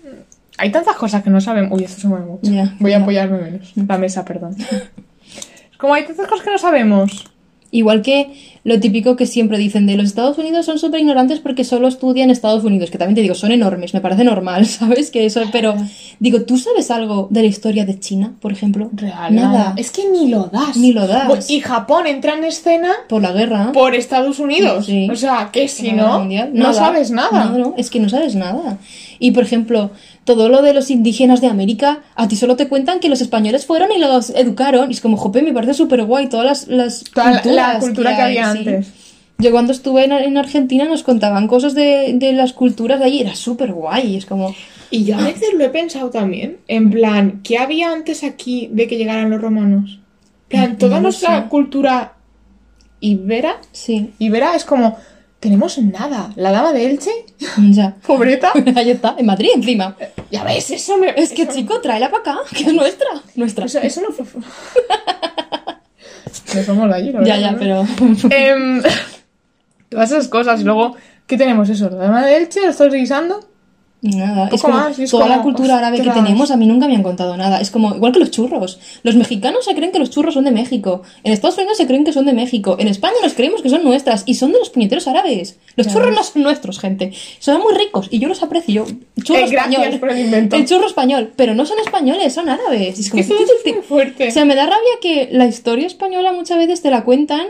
hay 0.59 0.71
tantas 0.71 0.97
cosas 0.97 1.23
que 1.23 1.31
no 1.31 1.41
sabemos. 1.41 1.79
Uy, 1.79 1.85
esto 1.85 2.01
se 2.01 2.09
mueve 2.09 2.27
mucho. 2.27 2.51
Ya, 2.51 2.75
Voy 2.79 2.93
a 2.93 2.99
ya. 2.99 3.03
apoyarme 3.03 3.39
menos. 3.43 3.73
La 3.75 3.99
mesa, 3.99 4.25
perdón. 4.25 4.57
es 4.59 5.77
como 5.79 5.95
hay 5.95 6.05
tantas 6.07 6.27
cosas 6.27 6.45
que 6.45 6.51
no 6.53 6.59
sabemos. 6.59 7.27
Igual 7.73 8.01
que 8.01 8.33
lo 8.63 8.79
típico 8.81 9.17
que 9.17 9.27
siempre 9.27 9.59
dicen 9.59 9.87
de 9.87 9.97
los 9.97 10.07
Estados 10.07 10.39
Unidos 10.39 10.65
son 10.65 10.79
súper 10.79 11.01
ignorantes 11.01 11.41
porque 11.41 11.65
solo 11.65 11.89
estudian 11.89 12.31
Estados 12.31 12.63
Unidos, 12.65 12.91
que 12.91 12.97
también 12.97 13.17
te 13.17 13.23
digo, 13.23 13.35
son 13.35 13.51
enormes, 13.51 13.93
me 13.93 14.01
parece 14.01 14.23
normal, 14.23 14.67
¿sabes? 14.67 15.11
Que 15.11 15.27
eso, 15.27 15.43
pero 15.51 15.75
digo, 16.21 16.43
¿tú 16.43 16.57
sabes 16.59 16.91
algo 16.93 17.27
de 17.29 17.43
la 17.43 17.49
historia 17.49 17.85
de 17.85 17.99
China, 17.99 18.35
por 18.41 18.53
ejemplo? 18.53 18.89
Real. 18.93 19.35
Nada. 19.35 19.75
Es 19.77 19.91
que 19.91 20.09
ni 20.11 20.29
lo 20.29 20.45
das. 20.45 20.77
Ni 20.77 20.93
lo 20.93 21.07
das. 21.09 21.51
Y 21.51 21.61
Japón 21.61 22.07
entra 22.07 22.35
en 22.39 22.45
escena 22.45 22.93
Por 23.09 23.21
la 23.21 23.33
guerra. 23.33 23.73
por 23.73 23.95
Estados 23.97 24.39
Unidos. 24.39 24.87
Sí. 24.87 25.09
O 25.11 25.17
sea, 25.17 25.51
que 25.53 25.67
si 25.67 25.91
no, 25.93 26.25
no 26.25 26.73
sabes 26.73 27.11
nada. 27.11 27.47
No, 27.47 27.59
no, 27.59 27.75
es 27.77 27.91
que 27.91 27.99
no 27.99 28.09
sabes 28.09 28.37
nada. 28.37 28.79
Y 29.19 29.33
por 29.33 29.43
ejemplo, 29.43 29.91
todo 30.27 30.51
lo 30.51 30.61
de 30.61 30.75
los 30.75 30.91
indígenas 30.91 31.41
de 31.41 31.47
América, 31.47 32.01
a 32.17 32.29
ti 32.29 32.37
solo 32.37 32.57
te 32.57 32.69
cuentan 32.69 33.01
que 33.01 33.09
los 33.09 33.23
españoles 33.23 33.65
fueron 33.65 33.91
y 33.93 33.99
los 33.99 34.29
educaron. 34.31 34.91
Y 34.91 34.95
es 34.95 35.01
como, 35.01 35.17
jope, 35.17 35.41
me 35.41 35.55
parece 35.55 35.73
súper 35.73 36.05
guay 36.05 36.29
todas 36.29 36.45
las, 36.45 36.69
las 36.69 37.05
Toda 37.05 37.31
la- 37.31 37.33
la 37.33 37.41
culturas 37.41 37.79
cultura 37.81 38.17
que 38.17 38.23
hay, 38.23 38.37
había 38.39 38.53
sí. 38.53 38.59
antes. 38.59 38.93
Yo 39.39 39.51
cuando 39.53 39.73
estuve 39.73 40.05
en, 40.05 40.13
en 40.13 40.37
Argentina 40.37 40.85
nos 40.87 41.03
contaban 41.03 41.47
cosas 41.47 41.75
de, 41.75 42.13
de 42.15 42.33
las 42.33 42.53
culturas 42.53 42.99
de 42.99 43.07
allí, 43.07 43.21
era 43.21 43.35
súper 43.35 43.73
guay. 43.73 44.17
Es 44.17 44.27
como, 44.27 44.55
Y 44.91 45.05
yo 45.05 45.17
a 45.17 45.23
veces 45.23 45.55
lo 45.57 45.63
he 45.65 45.69
pensado 45.69 46.11
también. 46.11 46.59
En 46.69 46.91
plan, 46.91 47.41
¿qué 47.45 47.59
había 47.59 47.93
antes 47.93 48.25
aquí 48.25 48.69
de 48.73 48.87
que 48.89 48.97
llegaran 48.97 49.31
los 49.31 49.41
romanos? 49.41 50.01
En 50.49 50.49
plan, 50.49 50.79
toda 50.79 50.93
No 50.93 50.97
lo 50.97 51.03
nuestra 51.05 51.43
sé. 51.43 51.49
cultura 51.49 52.15
ibera, 53.01 53.57
sí, 53.73 54.11
ibera 54.19 54.55
es 54.57 54.65
como, 54.65 54.97
tenemos 55.41 55.79
nada. 55.79 56.33
La 56.37 56.51
dama 56.51 56.73
de 56.73 56.87
Elche, 56.87 57.11
ya. 57.71 57.95
pobreta. 58.07 58.53
Ahí 58.77 58.91
está, 58.91 59.15
en 59.19 59.27
Madrid 59.27 59.51
encima. 59.55 59.97
Ya 60.31 60.45
ves, 60.45 60.71
eso 60.71 60.97
me... 60.99 61.11
Es 61.17 61.31
que 61.33 61.43
eso- 61.43 61.53
chico, 61.53 61.81
tráela 61.81 62.11
para 62.11 62.21
acá, 62.21 62.39
que 62.55 62.65
es 62.65 62.73
nuestra. 62.73 63.09
Nuestra. 63.35 63.67
Eso, 63.67 63.79
eso 63.81 64.01
no 64.03 64.11
fue... 64.13 64.25
No 66.55 66.63
somos 66.63 66.89
de 66.89 66.95
allí, 66.95 67.13
la 67.13 67.23
ya, 67.25 67.35
verdad, 67.37 67.41
ya, 67.41 67.53
¿no? 67.53 67.59
pero... 67.59 68.35
Em, 68.35 68.83
todas 69.89 70.11
esas 70.11 70.29
cosas. 70.29 70.61
Y 70.61 70.65
luego, 70.65 70.97
¿qué 71.27 71.37
tenemos? 71.37 71.69
Eso, 71.69 71.89
la 71.91 71.97
dama 71.97 72.25
de 72.27 72.37
Elche, 72.37 72.61
lo 72.63 72.71
estás 72.71 72.91
revisando. 72.91 73.41
Nada, 74.03 74.51
es 74.53 74.61
como 74.61 74.75
más, 74.75 74.99
y 74.99 75.05
es 75.05 75.11
toda 75.11 75.25
como, 75.25 75.37
la 75.37 75.43
cultura 75.43 75.79
árabe 75.79 76.01
que 76.01 76.11
tenemos, 76.11 76.51
a 76.51 76.57
mí 76.57 76.67
nunca 76.67 76.87
me 76.87 76.95
han 76.95 77.03
contado 77.03 77.37
nada. 77.37 77.61
Es 77.61 77.71
como, 77.71 77.95
igual 77.95 78.13
que 78.13 78.19
los 78.19 78.31
churros. 78.31 78.79
Los 79.03 79.17
mexicanos 79.17 79.65
se 79.65 79.75
creen 79.75 79.91
que 79.91 79.99
los 79.99 80.11
churros 80.11 80.35
son 80.35 80.45
de 80.45 80.51
México. 80.51 81.03
En 81.25 81.33
Estados 81.33 81.57
Unidos 81.57 81.79
se 81.79 81.87
creen 81.87 82.05
que 82.05 82.13
son 82.13 82.27
de 82.27 82.35
México. 82.35 82.77
En 82.79 82.89
España 82.89 83.15
nos 83.23 83.35
creemos 83.35 83.63
que 83.63 83.71
son 83.71 83.83
nuestras. 83.85 84.23
Y 84.27 84.35
son 84.35 84.53
de 84.53 84.59
los 84.59 84.71
puñeteros 84.71 85.09
árabes. 85.09 85.59
Los 85.77 85.89
churros 85.89 86.15
no 86.15 86.23
son 86.23 86.43
nuestros, 86.43 86.79
gente. 86.79 87.13
Son 87.39 87.61
muy 87.61 87.75
ricos 87.75 88.09
y 88.11 88.19
yo 88.19 88.29
los 88.29 88.43
aprecio. 88.43 88.87
Churro 89.23 89.41
Eh, 89.41 89.49
gracias 89.51 89.81
español. 89.81 90.01
por 90.01 90.11
el 90.11 90.19
invento. 90.19 90.57
El 90.57 90.67
churro 90.67 90.87
español. 90.87 91.33
Pero 91.35 91.55
no 91.55 91.65
son 91.65 91.79
españoles, 91.79 92.35
son 92.35 92.49
árabes. 92.49 92.99
Es 92.99 93.11
como, 93.11 93.23
es 93.23 93.29
muy 93.29 93.83
fuerte. 93.83 94.29
o 94.29 94.31
sea, 94.31 94.45
me 94.45 94.55
da 94.55 94.67
rabia 94.67 94.93
que 95.01 95.31
la 95.33 95.47
historia 95.47 95.87
española 95.87 96.33
muchas 96.33 96.59
veces 96.59 96.83
te 96.83 96.91
la 96.91 97.05
cuentan 97.05 97.47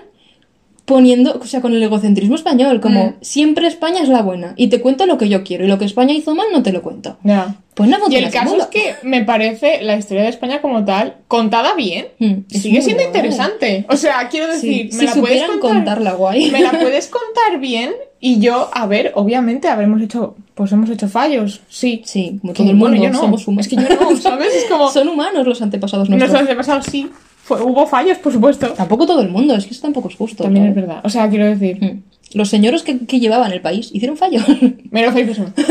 poniendo, 0.87 1.39
o 1.43 1.45
sea, 1.47 1.61
con 1.61 1.75
el 1.75 1.83
egocentrismo 1.83 2.35
español, 2.37 2.81
como 2.81 3.05
Mm. 3.09 3.15
siempre 3.21 3.67
España 3.67 4.01
es 4.03 4.09
la 4.09 4.23
buena 4.23 4.55
y 4.57 4.69
te 4.69 4.81
cuento 4.81 5.05
lo 5.07 5.19
que 5.19 5.29
yo 5.29 5.43
quiero 5.45 5.65
y 5.65 5.69
lo 5.69 5.79
que 5.79 5.85
España 5.85 6.15
hizo 6.15 6.35
mal 6.35 6.47
no 6.53 6.63
te 6.63 6.73
lo 6.73 6.81
cuento. 6.83 7.19
Ya. 7.25 7.57
Pues 7.75 7.91
no 7.91 7.99
Y 8.09 8.15
el 8.17 8.31
caso 8.31 8.57
es 8.57 8.67
que 8.67 8.95
me 9.03 9.23
parece 9.23 9.83
la 9.83 9.97
historia 9.97 10.23
de 10.23 10.31
España 10.31 10.63
como 10.63 10.85
tal, 10.87 11.17
contada 11.29 11.75
bien, 11.75 12.07
Mm, 12.19 12.35
sigue 12.49 12.81
siendo 12.81 13.03
guay. 13.03 13.07
interesante. 13.15 13.85
O 13.91 13.97
sea, 13.97 14.29
quiero 14.31 14.47
decir, 14.47 14.89
Sí, 14.91 14.97
me 14.97 15.01
si 15.01 15.05
la 15.07 15.15
puedes 15.23 15.43
contar, 15.43 15.61
contarla 15.61 16.13
guay. 16.15 16.51
me 16.51 16.61
la 16.61 16.71
puedes 16.71 17.09
contar 17.09 17.61
bien 17.61 17.91
y 18.21 18.39
yo, 18.39 18.71
a 18.73 18.87
ver, 18.87 19.13
obviamente 19.17 19.69
habremos 19.69 20.01
hecho, 20.01 20.37
pues 20.55 20.73
hemos 20.73 20.89
hecho 20.89 21.09
fallos, 21.09 21.61
sí. 21.69 22.01
Sí, 22.07 22.39
como 22.41 22.55
todo 22.55 22.63
el 22.71 22.77
mundo, 22.77 22.89
bueno, 22.97 23.05
yo 23.05 23.11
no. 23.13 23.19
somos 23.21 23.47
humanos. 23.47 23.67
Es 23.67 23.71
que 23.71 23.77
yo 23.77 23.89
no, 24.01 24.17
¿sabes? 24.17 24.55
Es 24.55 24.65
como 24.71 24.89
Son 24.91 25.09
humanos 25.09 25.47
los 25.47 25.61
antepasados 25.61 26.09
nuestros. 26.09 26.31
nuestros 26.31 26.49
antepasados 26.49 26.87
sí, 26.87 27.11
fue- 27.47 27.63
hubo 27.63 27.87
fallos, 27.87 28.19
por 28.19 28.33
supuesto. 28.33 28.69
Tampoco 28.75 29.07
todo 29.07 29.23
el 29.23 29.29
mundo, 29.31 29.55
es 29.55 29.65
que 29.67 29.71
eso 29.73 29.83
tampoco 29.83 30.09
es 30.09 30.17
justo. 30.17 30.43
También 30.45 30.67
es 30.67 30.75
verdad. 30.75 31.01
O 31.05 31.09
sea, 31.09 31.29
quiero 31.31 31.47
decir, 31.47 31.79
Mm. 31.81 32.03
Los 32.35 32.49
señores 32.49 32.83
que, 32.83 32.99
que 33.07 33.21
llevaban 33.21 33.53
el 33.53 33.61
país 33.61 33.89
hicieron 33.93 34.17
fallo. 34.17 34.41
menos 34.91 35.15
Felipe 35.15 35.33
II. 35.41 35.65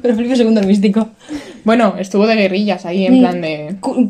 Pero 0.00 0.16
Felipe 0.16 0.34
II 0.36 0.56
el 0.56 0.66
místico. 0.66 1.10
Bueno, 1.64 1.94
estuvo 1.98 2.26
de 2.26 2.34
guerrillas 2.34 2.86
ahí 2.86 3.04
en 3.04 3.14
Mm. 3.16 3.20
plan 3.20 3.40
de. 3.42 3.76
Cu- 3.78 4.08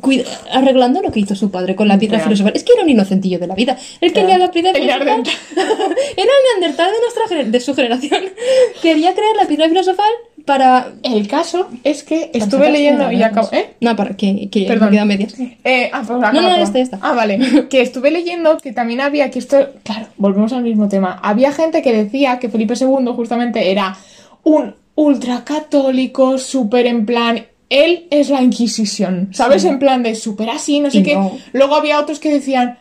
arreglando 0.52 1.02
lo 1.02 1.10
que 1.10 1.18
hizo 1.20 1.34
su 1.34 1.50
padre 1.50 1.74
con 1.74 1.88
la 1.88 1.98
piedra 1.98 2.18
Real. 2.18 2.28
filosofal. 2.28 2.52
Es 2.54 2.62
que 2.62 2.72
era 2.74 2.84
un 2.84 2.88
inocentillo 2.88 3.40
de 3.40 3.48
la 3.48 3.56
vida. 3.56 3.76
Él 4.00 4.12
quería 4.12 4.38
la 4.38 4.50
piedra 4.52 4.72
filosofal. 4.72 5.08
Era 6.16 6.30
el 6.32 6.60
neandertal 6.60 6.90
de, 6.92 6.98
nuestra, 7.00 7.50
de 7.50 7.60
su 7.60 7.74
generación. 7.74 8.20
Quería 8.80 9.12
crear 9.12 9.36
la 9.36 9.46
piedra 9.48 9.68
filosofal 9.68 10.10
para... 10.44 10.92
El 11.02 11.26
caso 11.28 11.68
es 11.84 12.02
que 12.02 12.30
estuve 12.34 12.70
leyendo 12.70 13.10
y 13.10 13.16
las 13.16 13.32
acabo. 13.32 13.48
manos. 13.50 13.64
¿Eh? 13.66 13.74
No, 13.80 13.96
para 13.96 14.16
que, 14.16 14.48
que 14.50 14.64
Perdón. 14.64 14.86
me 14.90 14.92
quedan 14.96 15.08
medias. 15.08 15.34
Eh, 15.64 15.90
ah, 15.92 16.02
pues 16.06 16.18
No, 16.20 16.32
no, 16.32 16.56
ya 16.56 16.62
está. 16.62 16.98
Ah, 17.02 17.12
vale. 17.12 17.66
que 17.70 17.80
estuve 17.80 18.10
leyendo 18.10 18.58
que 18.58 18.72
también 18.72 19.00
había 19.00 19.30
que 19.30 19.38
esto. 19.38 19.56
Claro, 19.82 20.06
volvemos 20.16 20.52
al 20.52 20.62
mismo 20.62 20.88
tema. 20.88 21.18
Había 21.22 21.52
gente 21.52 21.82
que 21.82 21.92
decía 21.92 22.38
que 22.38 22.48
Felipe 22.48 22.74
II 22.80 23.06
justamente 23.14 23.70
era 23.70 23.96
un 24.42 24.74
ultracatólico, 24.94 26.38
súper 26.38 26.86
en 26.86 27.06
plan. 27.06 27.46
Él 27.68 28.06
es 28.10 28.28
la 28.28 28.42
Inquisición, 28.42 29.28
¿sabes? 29.32 29.62
Sí. 29.62 29.68
En 29.68 29.78
plan 29.78 30.02
de 30.02 30.14
súper 30.14 30.50
así, 30.50 30.80
no 30.80 30.90
sé 30.90 30.98
Y 30.98 31.02
qué. 31.02 31.14
no. 31.14 31.32
Luego 31.52 31.74
había 31.76 31.98
otros 31.98 32.18
que 32.18 32.30
decían. 32.32 32.78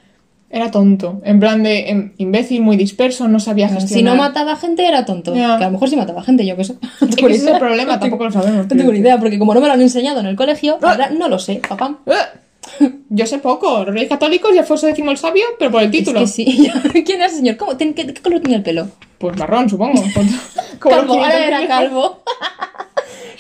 Era 0.54 0.70
tonto, 0.70 1.22
en 1.24 1.40
plan 1.40 1.64
de 1.64 1.90
em, 1.90 2.12
imbécil, 2.18 2.62
muy 2.62 2.76
disperso, 2.76 3.28
no 3.30 3.40
sabía 3.40 3.70
gestionar. 3.70 3.90
Si 3.98 4.04
no 4.04 4.16
mataba 4.16 4.58
gente 4.58 4.86
era 4.86 5.06
tonto. 5.06 5.32
Que 5.34 5.42
a 5.42 5.58
lo 5.58 5.72
mejor 5.72 5.90
sí 5.90 5.96
mataba 5.96 6.22
gente, 6.24 6.46
yo 6.46 6.58
qué 6.58 6.66
sé. 6.66 6.76
Es 7.10 7.16
que 7.16 7.26
ese 7.28 7.36
es 7.36 7.48
el 7.48 7.58
problema, 7.60 8.00
tampoco 8.02 8.26
lo 8.26 8.32
sabemos. 8.32 8.68
No 8.68 8.76
tengo 8.78 8.92
ni 8.92 9.00
idea, 9.00 9.18
porque 9.18 9.40
como 9.40 9.54
no 9.54 9.62
me 9.62 9.68
lo 9.68 9.74
han 9.74 9.82
enseñado 9.82 10.20
en 10.20 10.26
el 10.26 10.36
colegio, 10.36 10.78
Ah. 10.82 10.92
ahora 10.92 11.10
no 11.10 11.30
lo 11.30 11.40
sé, 11.40 11.62
papá. 11.68 12.00
Yo 13.10 13.26
sé 13.26 13.40
poco, 13.40 13.84
los 13.86 13.94
reyes 13.94 14.10
católicos 14.10 14.52
y 14.54 14.58
Alfonso 14.58 14.88
X 14.90 15.04
el 15.08 15.18
sabio, 15.18 15.46
pero 15.58 15.72
por 15.72 15.82
el 15.84 15.90
título. 15.92 16.20
Es 16.22 16.36
que 16.36 16.44
sí. 16.46 16.70
¿Quién 17.06 17.18
era 17.22 17.26
el 17.26 17.32
señor? 17.32 17.58
¿Cómo? 17.58 17.78
¿Qué, 17.78 17.94
qué 17.96 18.14
color 18.22 18.40
tenía 18.42 18.58
el 18.58 18.64
pelo? 18.64 18.88
Pues 19.18 19.36
marrón, 19.38 19.70
supongo. 19.70 20.02
Como 20.80 20.96
calvo, 20.96 21.14
ahora 21.14 21.46
era 21.48 21.58
500 21.60 21.68
calvo. 21.68 22.24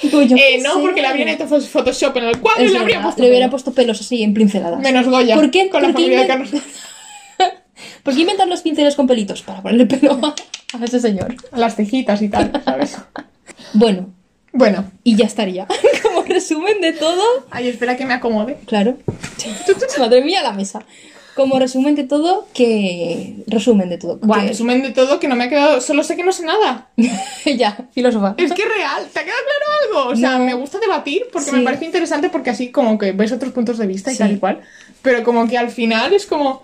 Digo, 0.01 0.21
yo 0.23 0.35
Eh, 0.37 0.59
no, 0.63 0.73
sé. 0.75 0.79
porque 0.81 1.01
le 1.01 1.07
habrían 1.07 1.27
hecho 1.29 1.45
Photoshop 1.47 2.17
en 2.17 2.23
el 2.23 2.39
cuadro 2.39 2.63
Es 2.63 2.69
y 2.71 2.73
le 2.73 2.79
habría 2.79 2.95
verdad, 2.97 3.09
puesto. 3.09 3.21
le 3.21 3.29
hubiera 3.29 3.49
puesto 3.49 3.71
pelos 3.73 3.99
así 4.01 4.23
en 4.23 4.33
pinceladas. 4.33 4.79
Menos 4.79 5.07
Goya. 5.07 5.35
¿Por 5.35 5.51
qué? 5.51 5.69
Con 5.69 5.81
la 5.83 5.89
¿Por 5.89 5.97
qué 5.97 6.01
familia 6.03 6.21
de 6.21 6.27
Carlos. 6.27 6.49
¿Por 8.03 8.13
qué 8.13 8.21
inventar 8.21 8.47
los 8.47 8.61
pinceles 8.61 8.95
con 8.95 9.07
pelitos? 9.07 9.41
Para 9.41 9.61
ponerle 9.61 9.85
pelo 9.85 10.19
a, 10.23 10.35
a 10.79 10.85
ese 10.85 10.99
señor. 10.99 11.35
Las 11.55 11.75
cejitas 11.75 12.21
y 12.21 12.29
tal, 12.29 12.51
¿sabes? 12.65 12.97
Bueno, 13.73 14.09
Bueno. 14.53 14.91
y 15.03 15.15
ya 15.15 15.25
estaría. 15.25 15.67
Como 16.03 16.23
resumen 16.23 16.81
de 16.81 16.93
todo, 16.93 17.23
Ay, 17.51 17.67
espera 17.69 17.95
que 17.97 18.05
me 18.05 18.13
acomode. 18.13 18.57
claro. 18.65 18.97
Madre 19.99 20.21
mía, 20.23 20.41
la 20.43 20.51
mesa. 20.53 20.83
Como 21.35 21.57
resumen 21.59 21.95
de 21.95 22.03
todo, 22.03 22.47
que. 22.53 23.35
Resumen 23.47 23.87
de 23.89 23.97
todo. 23.97 24.17
Bueno, 24.21 24.43
que- 24.43 24.49
resumen 24.49 24.81
de 24.83 24.91
todo 24.91 25.17
que 25.19 25.29
no 25.29 25.35
me 25.37 25.45
ha 25.45 25.49
quedado. 25.49 25.79
Solo 25.79 26.03
sé 26.03 26.17
que 26.17 26.23
no 26.25 26.33
sé 26.33 26.43
nada. 26.45 26.89
ya, 27.57 27.87
filósofa. 27.93 28.35
Es 28.37 28.51
que 28.51 28.63
es 28.63 28.67
real. 28.67 29.07
¿Te 29.13 29.19
ha 29.19 29.23
quedado 29.23 29.39
claro 29.45 30.01
algo? 30.03 30.11
O 30.11 30.15
sea, 30.17 30.37
No. 30.37 30.43
me 30.45 30.53
gusta 30.55 30.77
debatir 30.79 31.23
porque 31.31 31.49
Sí. 31.51 31.55
me 31.55 31.63
parece 31.63 31.85
interesante 31.85 32.29
porque 32.29 32.49
así 32.49 32.69
como 32.71 32.97
que 32.97 33.13
ves 33.13 33.31
otros 33.31 33.53
puntos 33.53 33.77
de 33.77 33.87
vista 33.87 34.11
y 34.11 34.15
Sí. 34.15 34.19
tal 34.19 34.33
y 34.33 34.37
cual. 34.39 34.59
Pero 35.01 35.23
como 35.23 35.47
que 35.47 35.57
al 35.57 35.71
final 35.71 36.11
es 36.13 36.25
como. 36.25 36.63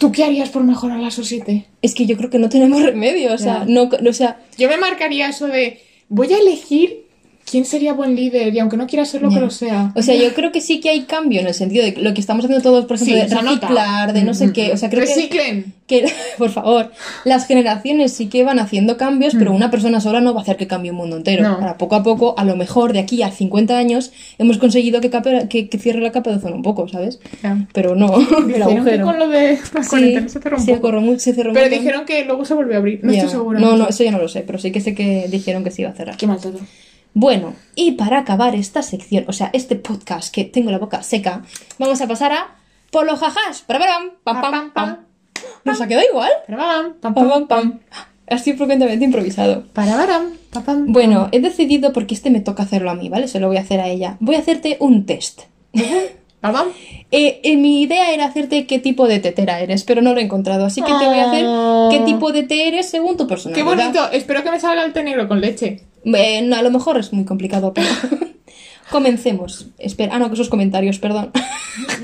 ¿Tú 0.00 0.10
qué 0.12 0.24
harías 0.24 0.48
por 0.48 0.64
mejorar 0.64 0.98
la 0.98 1.10
sociedad? 1.10 1.46
Es 1.82 1.94
que 1.94 2.06
yo 2.06 2.16
creo 2.16 2.30
que 2.30 2.38
no 2.38 2.48
tenemos 2.48 2.82
remedio. 2.82 3.34
O 3.34 3.38
sea, 3.38 3.58
Ya. 3.58 3.64
no, 3.66 3.90
o 4.08 4.12
sea, 4.14 4.40
Yo 4.56 4.66
me 4.70 4.78
marcaría 4.78 5.28
eso 5.28 5.46
de. 5.46 5.78
Voy 6.08 6.32
a 6.32 6.38
elegir 6.38 7.04
quién 7.50 7.64
sería 7.64 7.92
buen 7.94 8.14
líder 8.14 8.54
y 8.54 8.58
aunque 8.60 8.76
no 8.76 8.86
quiera 8.86 9.04
serlo, 9.04 9.28
Ya. 9.30 9.34
que 9.36 9.40
lo 9.40 9.50
sea. 9.50 9.92
O 9.96 10.02
sea, 10.02 10.14
yo 10.14 10.32
creo 10.34 10.52
que 10.52 10.60
sí 10.60 10.78
que 10.80 10.90
hay 10.90 11.00
cambio 11.02 11.40
en 11.40 11.46
el 11.48 11.54
sentido 11.54 11.84
de 11.84 11.94
que 11.94 12.00
lo 12.00 12.14
que 12.14 12.20
estamos 12.20 12.44
haciendo 12.44 12.62
todos, 12.62 12.84
por 12.86 12.96
ejemplo, 12.96 13.16
Sí, 13.16 13.20
de 13.20 13.34
reciclar, 13.40 14.12
de 14.12 14.22
no 14.22 14.34
sé 14.34 14.52
qué. 14.52 14.72
O 14.72 14.76
sea, 14.76 14.88
creo 14.88 15.02
que, 15.04 15.08
Reciclen. 15.14 15.74
que, 15.88 16.04
por 16.38 16.50
favor, 16.50 16.92
las 17.24 17.46
generaciones 17.46 18.12
sí 18.12 18.26
que 18.28 18.44
van 18.44 18.58
haciendo 18.60 18.96
cambios, 18.96 19.34
pero 19.36 19.52
una 19.52 19.70
persona 19.70 20.00
sola 20.00 20.20
no 20.20 20.32
va 20.32 20.40
a 20.40 20.42
hacer 20.42 20.56
que 20.56 20.66
cambie 20.68 20.92
un 20.92 20.98
mundo 20.98 21.16
entero. 21.16 21.42
Mm. 21.42 21.46
No. 21.46 21.54
Ahora, 21.56 21.76
poco 21.78 21.96
a 21.96 22.02
poco, 22.04 22.34
a 22.38 22.44
lo 22.44 22.54
mejor 22.56 22.92
de 22.92 23.00
aquí 23.00 23.22
a 23.22 23.30
50 23.32 23.76
años, 23.76 24.12
hemos 24.38 24.58
conseguido 24.58 25.00
que, 25.00 25.10
cape- 25.10 25.48
que, 25.48 25.68
que 25.68 25.78
cierre 25.78 26.00
la 26.00 26.12
capa 26.12 26.30
de 26.30 26.36
ozono 26.36 26.54
un 26.56 26.62
poco, 26.62 26.86
¿sabes? 26.88 27.18
Pero 27.72 27.96
no, 27.96 28.14
el 28.38 28.46
Dijeron 28.46 28.52
que 28.54 28.62
agujero. 28.62 29.04
con 29.06 29.18
lo 29.18 29.28
de 29.28 29.56
Sí, 29.56 30.28
se 30.28 30.40
cerró 30.40 30.56
un 30.56 30.62
se 30.62 30.76
cerró 30.76 31.00
mu- 31.00 31.18
se 31.18 31.34
cerró 31.34 31.52
Pero 31.52 31.66
mucho. 31.66 31.78
dijeron 31.80 32.04
que 32.04 32.24
luego 32.24 32.44
se 32.44 32.54
volvió 32.54 32.74
a 32.74 32.78
abrir. 32.78 33.00
No 33.02 33.12
estoy 33.12 33.28
segura. 33.30 33.58
No, 33.58 33.76
no, 33.76 33.88
eso 33.88 34.04
ya 34.04 34.12
no 34.12 34.18
lo 34.18 34.28
sé, 34.28 34.42
pero 34.46 34.58
sí 34.58 34.70
que 34.70 34.80
sé 34.80 34.94
que 34.94 35.26
dijeron 35.28 35.64
que 35.64 35.70
se 35.72 35.82
iba 35.82 35.90
a 35.90 35.94
cerrar. 35.94 36.16
Qué 36.16 36.26
mal 36.28 36.40
todo. 36.40 36.58
Bueno, 37.14 37.54
y 37.74 37.92
para 37.92 38.18
acabar 38.18 38.54
esta 38.54 38.82
sección, 38.82 39.24
o 39.26 39.32
sea, 39.32 39.50
este 39.52 39.76
podcast 39.76 40.32
que 40.32 40.44
tengo 40.44 40.70
la 40.70 40.78
boca 40.78 41.02
seca, 41.02 41.42
vamos 41.78 42.00
a 42.00 42.06
pasar 42.06 42.32
a 42.32 42.56
Polo 42.90 43.16
Jajas. 43.16 43.64
Pam, 43.66 43.80
pam, 44.24 44.40
pam, 44.40 44.70
pam. 44.72 44.96
Nos 45.64 45.80
ha 45.80 45.88
quedado 45.88 46.06
igual. 46.08 46.30
Pam, 46.46 46.94
Pam, 47.00 47.14
pam, 47.14 47.28
pam, 47.28 47.46
pam. 47.48 47.80
Así 48.28 48.52
frecuentemente 48.52 49.04
improvisado. 49.04 49.64
Parabaram, 49.72 50.30
pam, 50.52 50.62
pam. 50.62 50.92
Bueno, 50.92 51.28
he 51.32 51.40
decidido, 51.40 51.92
porque 51.92 52.14
este 52.14 52.30
me 52.30 52.40
toca 52.40 52.62
hacerlo 52.62 52.90
a 52.90 52.94
mí, 52.94 53.08
¿vale? 53.08 53.26
Se 53.26 53.40
lo 53.40 53.48
voy 53.48 53.56
a 53.56 53.62
hacer 53.62 53.80
a 53.80 53.88
ella. 53.88 54.16
Voy 54.20 54.36
a 54.36 54.38
hacerte 54.38 54.76
un 54.80 55.04
test. 55.06 55.42
Pam, 56.40 56.54
pam. 56.54 56.68
Eh, 57.10 57.40
eh, 57.44 57.56
mi 57.58 57.82
idea 57.82 58.12
era 58.14 58.24
hacerte 58.24 58.66
qué 58.66 58.78
tipo 58.78 59.06
de 59.06 59.18
tetera 59.18 59.60
eres, 59.60 59.84
pero 59.84 60.00
no 60.00 60.14
lo 60.14 60.20
he 60.20 60.22
encontrado. 60.22 60.64
Así 60.64 60.80
que 60.80 60.86
te 60.94 61.06
voy 61.06 61.18
a 61.18 61.28
hacer 61.30 61.44
qué 61.90 62.04
tipo 62.06 62.32
de 62.32 62.44
té 62.44 62.66
eres 62.68 62.88
según 62.88 63.18
tu 63.18 63.24
Qué 63.26 63.28
personalidad. 63.28 63.66
bonito. 63.66 64.10
Espero 64.12 64.42
que 64.42 64.50
me 64.50 64.58
salga 64.58 64.82
el 64.84 64.94
té 64.94 65.04
negro 65.04 65.28
con 65.28 65.38
leche. 65.42 65.82
Bueno, 66.04 66.56
a 66.56 66.62
lo 66.62 66.70
mejor 66.70 66.98
es 66.98 67.12
muy 67.12 67.24
complicado, 67.24 67.72
pero... 67.74 67.88
Comencemos. 68.90 69.68
Espera, 69.78 70.16
ah, 70.16 70.18
no, 70.18 70.28
que 70.28 70.34
esos 70.34 70.48
comentarios, 70.48 70.98
perdón. 70.98 71.30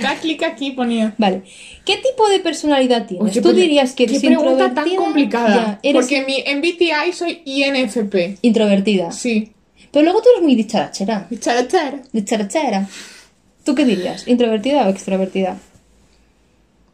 Da 0.01 0.15
clic 0.15 0.43
aquí, 0.45 0.71
ponía. 0.71 1.15
vale. 1.19 1.43
¿Qué 1.85 1.97
tipo 1.97 2.29
de 2.29 2.39
personalidad 2.39 3.07
tienes? 3.07 3.33
Qué 3.33 3.41
¿Tú 3.41 3.53
dirías 3.53 3.95
que 3.95 4.05
eres 4.05 4.21
Qué 4.21 4.29
pregunta 4.29 4.73
tan 4.73 4.95
complicada. 4.95 5.55
Ya, 5.55 5.81
eres 5.83 6.03
Porque 6.03 6.25
mi, 6.25 6.43
en 6.47 6.61
BTI 6.61 7.13
soy 7.13 7.43
INFP. 7.45 8.39
introvertida. 8.43 9.11
Sí. 9.11 9.53
Pero 9.91 10.05
luego 10.05 10.23
tú 10.23 10.29
eres 10.35 10.43
muy 10.45 10.55
dicharachera. 10.55 11.29
Chara, 11.41 11.67
chara. 11.67 12.01
Dicharachera. 12.13 12.89
¿Tú 13.65 13.75
qué 13.75 13.85
dirías? 13.85 14.29
¿Introvertida 14.29 14.87
o 14.87 14.91
extrovertida? 14.91 15.59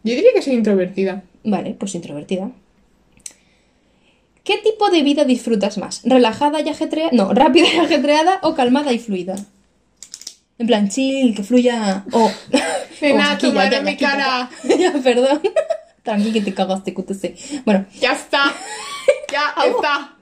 Yo 0.05 0.15
diría 0.15 0.31
que 0.35 0.43
soy 0.43 0.55
introvertida. 0.55 1.23
Vale, 1.45 1.77
pues 1.79 1.95
introvertida. 1.95 2.51
¿Qué 4.44 4.59
tipo 4.59 4.90
de 4.90 5.02
vida 5.02 5.24
disfrutas 5.24 5.78
más? 5.78 6.02
¿Relajada 6.05 6.60
y 6.60 6.69
ajetreada? 6.69 7.10
No, 7.12 7.32
rápida 7.35 7.66
y 7.73 7.78
ajetreada 7.78 8.40
o 8.43 8.55
calmada 8.55 8.93
y 8.93 8.98
fluida. 8.98 9.36
En 10.59 10.66
plan, 10.66 10.89
chill, 10.89 11.35
que 11.35 11.43
fluya. 11.43 12.05
O. 12.12 12.31
Nena, 13.01 13.32
o 13.35 13.39
tu 13.39 13.47
aquí, 13.47 13.47
ya, 13.48 13.52
madre 13.55 13.70
ya, 13.70 13.78
en 13.78 13.85
mi 13.85 13.90
aquí, 13.93 14.05
cara. 14.05 14.51
Ya, 14.78 14.93
perdón. 15.02 15.40
Tranqui, 16.02 16.32
que 16.32 16.40
te 16.40 16.55
cagaste, 16.55 16.94
QTC. 16.94 17.64
Bueno, 17.64 17.86
Ya 18.01 18.12
está. 18.12 18.52
Ya 19.31 19.55
está. 19.64 20.16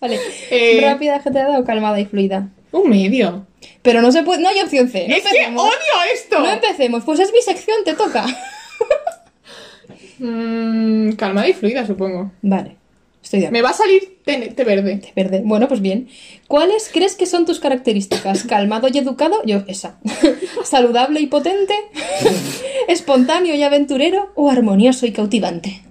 vale. 0.00 0.20
Eh. 0.50 0.80
Rápida, 0.82 1.16
ajetreada 1.16 1.58
o 1.58 1.64
calmada 1.64 2.00
y 2.00 2.06
fluida. 2.06 2.48
Un 2.72 2.88
medio. 2.90 3.46
Pero 3.82 4.02
no 4.02 4.12
se 4.12 4.22
puede. 4.22 4.40
No 4.42 4.48
hay 4.48 4.60
opción 4.60 4.88
C. 4.88 5.06
No 5.08 5.16
es 5.16 5.22
que 5.22 5.46
odio 5.46 6.12
esto. 6.14 6.40
No 6.40 6.50
empecemos. 6.50 7.04
Pues 7.04 7.20
es 7.20 7.32
mi 7.32 7.40
sección, 7.42 7.76
te 7.84 7.94
toca. 7.94 8.24
Mm, 10.18 11.12
calmada 11.12 11.48
y 11.48 11.52
fluida, 11.52 11.86
supongo. 11.86 12.32
Vale. 12.42 12.76
Estoy 13.26 13.40
de 13.40 13.46
acuerdo. 13.46 13.58
Me 13.58 13.62
va 13.62 13.70
a 13.70 13.76
salir 13.76 14.18
té, 14.24 14.52
té 14.54 14.62
verde. 14.62 15.00
Verde. 15.16 15.42
Bueno, 15.44 15.66
pues 15.66 15.80
bien. 15.80 16.08
¿Cuáles 16.46 16.88
crees 16.92 17.16
que 17.16 17.26
son 17.26 17.44
tus 17.44 17.58
características? 17.58 18.44
¿Calmado 18.48 18.86
y 18.86 18.98
educado? 18.98 19.42
Yo, 19.44 19.64
esa. 19.66 19.98
¿Saludable 20.64 21.18
y 21.18 21.26
potente? 21.26 21.74
¿Espontáneo 22.88 23.56
y 23.56 23.64
aventurero? 23.64 24.30
¿O 24.36 24.48
armonioso 24.48 25.06
y 25.06 25.12
cautivante? 25.12 25.82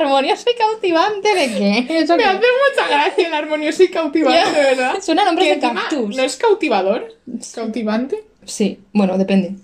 ¿Armonioso 0.00 0.50
y 0.52 0.58
cautivante 0.58 1.28
de 1.36 1.46
qué? 1.54 1.98
¿Eso 2.00 2.16
Me 2.16 2.24
qué? 2.24 2.28
hace 2.28 2.38
mucha 2.38 2.88
gracia 2.88 3.28
el 3.28 3.34
armonioso 3.34 3.84
y 3.84 3.88
cautivante. 3.88 4.60
¿verdad? 4.60 5.00
Suena 5.00 5.22
a 5.22 5.26
nombre 5.26 5.48
de 5.48 5.60
cactus. 5.60 6.16
¿No 6.16 6.22
es 6.24 6.36
cautivador? 6.36 7.14
¿Cautivante? 7.54 8.24
Sí, 8.44 8.80
bueno, 8.92 9.16
depende. 9.16 9.54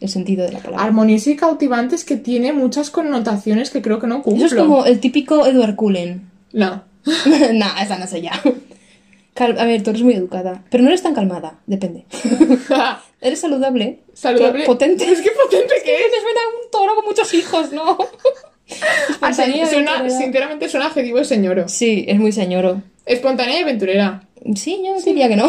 El 0.00 0.08
sentido 0.08 0.44
de 0.44 0.52
la 0.52 0.58
palabra. 0.58 0.84
Armonioso 0.84 1.30
y 1.30 1.36
cautivante 1.36 1.94
es 1.94 2.04
que 2.04 2.16
tiene 2.16 2.52
muchas 2.52 2.90
connotaciones 2.90 3.70
que 3.70 3.80
creo 3.80 3.98
que 3.98 4.06
no 4.06 4.22
cumplo. 4.22 4.46
Eso 4.46 4.54
es 4.54 4.60
como 4.62 4.84
el 4.84 5.00
típico 5.00 5.46
Edward 5.46 5.74
Cullen. 5.76 6.30
No. 6.52 6.84
nah, 7.54 7.80
esa 7.82 7.98
no 7.98 8.06
sé 8.06 8.20
ya. 8.20 8.32
A 9.38 9.64
ver, 9.64 9.82
tú 9.82 9.90
eres 9.90 10.02
muy 10.02 10.14
educada, 10.14 10.64
pero 10.70 10.82
no 10.82 10.88
eres 10.88 11.02
tan 11.02 11.14
calmada, 11.14 11.58
depende. 11.66 12.06
Eres 13.20 13.40
saludable. 13.40 14.00
Saludable. 14.14 14.64
Potente. 14.64 15.04
Es 15.10 15.20
que 15.20 15.30
potente 15.30 15.74
que 15.84 15.90
Que 15.90 15.96
es. 15.96 16.10
te 16.10 16.20
suena 16.20 16.40
un 16.62 16.70
toro 16.70 16.94
con 16.94 17.04
muchos 17.04 17.32
hijos, 17.34 17.72
¿no? 17.72 17.98
Ah, 19.20 19.30
y 19.30 19.64
suena, 19.66 20.10
sinceramente 20.10 20.68
suena 20.68 20.86
adjetivo 20.86 21.18
de 21.18 21.24
señoro. 21.24 21.68
Sí, 21.68 22.04
es 22.08 22.18
muy 22.18 22.32
señoro. 22.32 22.82
Espontánea 23.04 23.60
y 23.60 23.62
aventurera. 23.62 24.26
Sí, 24.56 24.82
yo 24.84 25.00
diría 25.00 25.28
que 25.28 25.36
no. 25.36 25.46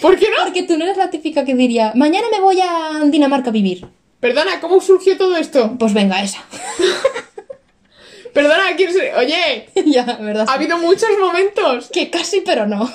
¿Por 0.00 0.16
qué 0.18 0.26
no? 0.30 0.44
Porque 0.44 0.62
tú 0.62 0.76
no 0.78 0.84
eres 0.84 0.96
la 0.96 1.10
típica 1.10 1.44
que 1.44 1.54
diría, 1.54 1.92
mañana 1.94 2.26
me 2.30 2.40
voy 2.40 2.60
a 2.60 3.00
Dinamarca 3.06 3.50
a 3.50 3.52
vivir. 3.52 3.86
Perdona, 4.20 4.60
¿cómo 4.60 4.80
surgió 4.80 5.16
todo 5.16 5.36
esto? 5.36 5.76
Pues 5.78 5.92
venga, 5.94 6.22
esa. 6.22 6.44
Perdona, 8.32 8.76
¿quién 8.76 8.92
se... 8.92 9.14
Oye, 9.14 9.68
ya, 9.86 10.04
verdad. 10.20 10.46
ha 10.48 10.52
habido 10.54 10.78
muchos 10.78 11.08
momentos. 11.20 11.88
Que 11.92 12.10
casi, 12.10 12.40
pero 12.42 12.66
no. 12.66 12.90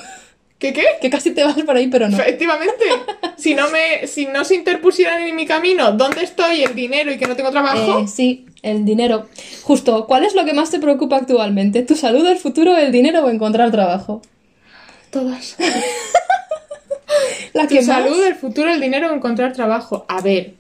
¿Qué 0.60 0.72
qué? 0.72 0.86
Que 1.02 1.10
casi 1.10 1.32
te 1.32 1.44
vas 1.44 1.56
por 1.64 1.76
ahí, 1.76 1.88
pero 1.88 2.08
no. 2.10 2.18
Efectivamente. 2.18 2.86
Si 3.36 3.56
no 3.56 3.70
me, 3.72 4.08
si 4.08 4.28
no 4.28 4.46
se 4.46 4.56
interpusieran 4.56 5.22
en 5.24 5.36
mi 5.36 5.46
camino 5.46 5.92
dónde 5.92 6.24
estoy, 6.24 6.64
el 6.64 6.76
dinero 6.76 7.12
y 7.12 7.18
que 7.18 7.26
no 7.28 7.36
tengo 7.36 7.52
trabajo, 7.52 8.00
Eh, 8.00 8.08
sí, 8.08 8.46
el 8.62 8.86
dinero. 8.86 9.28
Justo, 9.64 10.06
¿cuál 10.08 10.24
es 10.24 10.34
lo 10.34 10.46
que 10.46 10.54
más 10.54 10.72
te 10.72 10.80
preocupa 10.80 11.18
actualmente? 11.18 11.82
¿Tu 11.84 11.96
salud, 11.98 12.26
el 12.26 12.38
futuro, 12.38 12.78
el 12.78 12.94
dinero 12.94 13.26
o 13.26 13.30
encontrar 13.30 13.70
trabajo? 13.72 14.22
todas. 15.12 15.58
La 17.54 17.68
que 17.68 17.76
más- 17.76 17.86
salud, 17.86 18.24
el 18.26 18.36
futuro, 18.36 18.72
el 18.72 18.80
dinero, 18.82 19.14
encontrar 19.14 19.54
trabajo. 19.54 20.06
A 20.08 20.22
ver. 20.22 20.54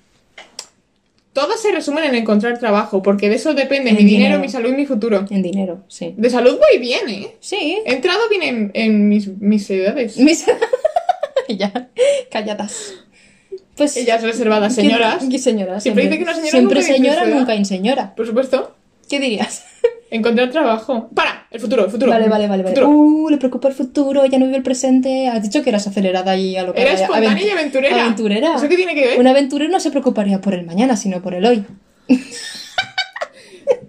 Todas 1.34 1.60
se 1.62 1.72
resumen 1.72 2.04
en 2.04 2.14
encontrar 2.14 2.60
trabajo, 2.60 3.02
porque 3.02 3.28
de 3.28 3.36
eso 3.38 3.56
depende 3.56 3.90
En 3.90 3.96
mi 3.96 4.04
dinero, 4.04 4.24
dinero. 4.36 4.40
mi 4.40 4.50
salud 4.50 4.70
y 4.70 4.76
mi 4.76 4.86
futuro. 4.86 5.26
En 5.32 5.42
dinero, 5.42 5.82
sí. 5.88 6.14
De 6.16 6.30
salud 6.30 6.60
voy 6.60 6.80
bien, 6.80 7.10
¿eh? 7.10 7.36
Sí. 7.40 7.80
He 7.86 7.94
entrado 7.94 8.20
bien 8.30 8.44
en, 8.44 8.72
en 8.76 9.10
mis, 9.10 9.28
mis 9.40 9.68
edades. 9.72 10.18
Mis... 10.18 10.46
ya, 11.50 11.90
calladas. 12.30 12.94
Pues... 13.76 13.98
Ellas 13.98 14.22
reservadas, 14.22 14.76
¿quién- 14.76 14.86
señoras. 14.90 15.24
¿Qué 15.30 15.40
señoras? 15.40 15.82
Siempre 15.82 16.04
dice 16.04 16.18
que 16.18 16.24
una 16.24 16.34
señora 16.36 16.52
Siempre 16.52 16.80
nunca 16.82 16.94
señora, 16.94 17.26
nunca 17.26 17.56
inseñora. 17.56 18.16
Por 18.16 18.28
supuesto. 18.28 18.76
¿Qué 19.10 19.20
dirías? 19.20 19.66
Encontrar 20.14 20.50
trabajo. 20.52 21.10
Para, 21.16 21.48
el 21.50 21.60
futuro, 21.60 21.86
el 21.86 21.92
futuro. 21.92 22.12
Vale, 22.12 22.30
vale, 22.30 22.48
vale. 22.48 22.62
vale. 22.64 22.86
Uh, 22.86 23.30
le 23.30 23.38
preocupa 23.38 23.68
el 23.68 23.74
futuro, 23.74 24.24
ya 24.28 24.38
no 24.38 24.46
vive 24.46 24.58
el 24.58 24.64
presente. 24.64 25.28
Has 25.28 25.42
dicho 25.42 25.64
que 25.64 25.70
eras 25.72 25.88
acelerada 25.88 26.36
y 26.38 26.56
a 26.56 26.64
lo 26.64 26.74
que 26.74 26.82
Era 26.84 26.94
espontánea 26.94 27.32
y 27.32 27.50
Aventu- 27.50 27.54
aventurera. 27.54 28.02
Aventurera. 28.04 28.56
¿Eso 28.56 28.70
qué 28.70 28.76
tiene 28.76 28.94
que 28.94 29.06
ver? 29.08 29.20
Un 29.20 29.26
aventurero 29.28 29.72
no 29.72 29.80
se 29.80 29.90
preocuparía 29.90 30.40
por 30.40 30.54
el 30.54 30.66
mañana, 30.66 30.96
sino 30.98 31.22
por 31.22 31.34
el 31.34 31.46
hoy. 31.46 31.66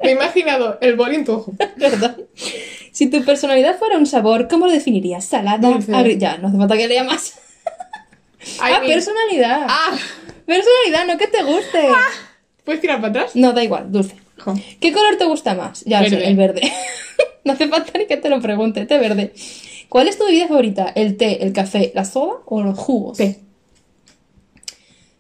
Me 0.03 0.11
he 0.11 0.13
imaginado 0.13 0.79
el 0.81 0.97
boli 0.97 1.17
en 1.17 1.25
tu 1.25 1.33
ojo. 1.33 1.53
¿Verdad? 1.77 2.17
Si 2.93 3.09
tu 3.11 3.23
personalidad 3.25 3.77
fuera 3.79 3.99
un 3.99 4.07
sabor, 4.07 4.49
¿cómo 4.49 4.67
lo 4.67 4.73
definirías? 4.73 5.25
¿Salada? 5.25 5.59
Dulce. 5.69 5.93
agri- 5.93 6.19
Ya, 6.19 6.39
no 6.39 6.49
hace 6.49 6.57
falta 6.59 6.77
que 6.77 6.89
lea 6.89 7.05
más. 7.05 7.39
Ah, 8.61 8.81
mi- 8.81 8.89
personalidad. 8.89 9.67
Ah, 9.69 9.97
Personalidad, 10.47 11.07
no 11.07 11.17
que 11.19 11.27
te 11.27 11.43
guste. 11.43 11.89
¿puedes 12.65 12.81
tirar 12.81 12.97
para 13.01 13.09
atrás? 13.11 13.31
No, 13.35 13.53
da 13.53 13.63
igual, 13.65 13.91
dulce. 13.91 14.17
Jo. 14.39 14.55
¿Qué 14.81 14.93
color 14.93 15.17
te 15.17 15.25
gusta 15.27 15.55
más? 15.55 15.85
Ya 15.85 16.01
lo 16.03 16.09
sé, 16.09 16.17
Verde. 16.17 16.29
el 16.29 16.37
verde. 16.37 16.73
no 17.45 17.53
hace 17.53 17.69
falta 17.69 17.99
ni 17.99 18.07
que 18.07 18.17
te 18.17 18.29
lo 18.29 18.41
pregunte, 18.41 18.85
té 18.87 18.99
verde. 18.99 19.33
¿Cuál 19.89 20.09
es 20.09 20.19
tu 20.19 20.25
bebida 20.25 20.49
favorita? 20.49 20.93
¿El 20.95 21.17
té, 21.17 21.45
el 21.45 21.53
café, 21.53 21.93
la 21.95 22.05
soda 22.05 22.39
o 22.47 22.63
los 22.63 22.77
jugos? 22.79 23.17
Té. 23.19 23.41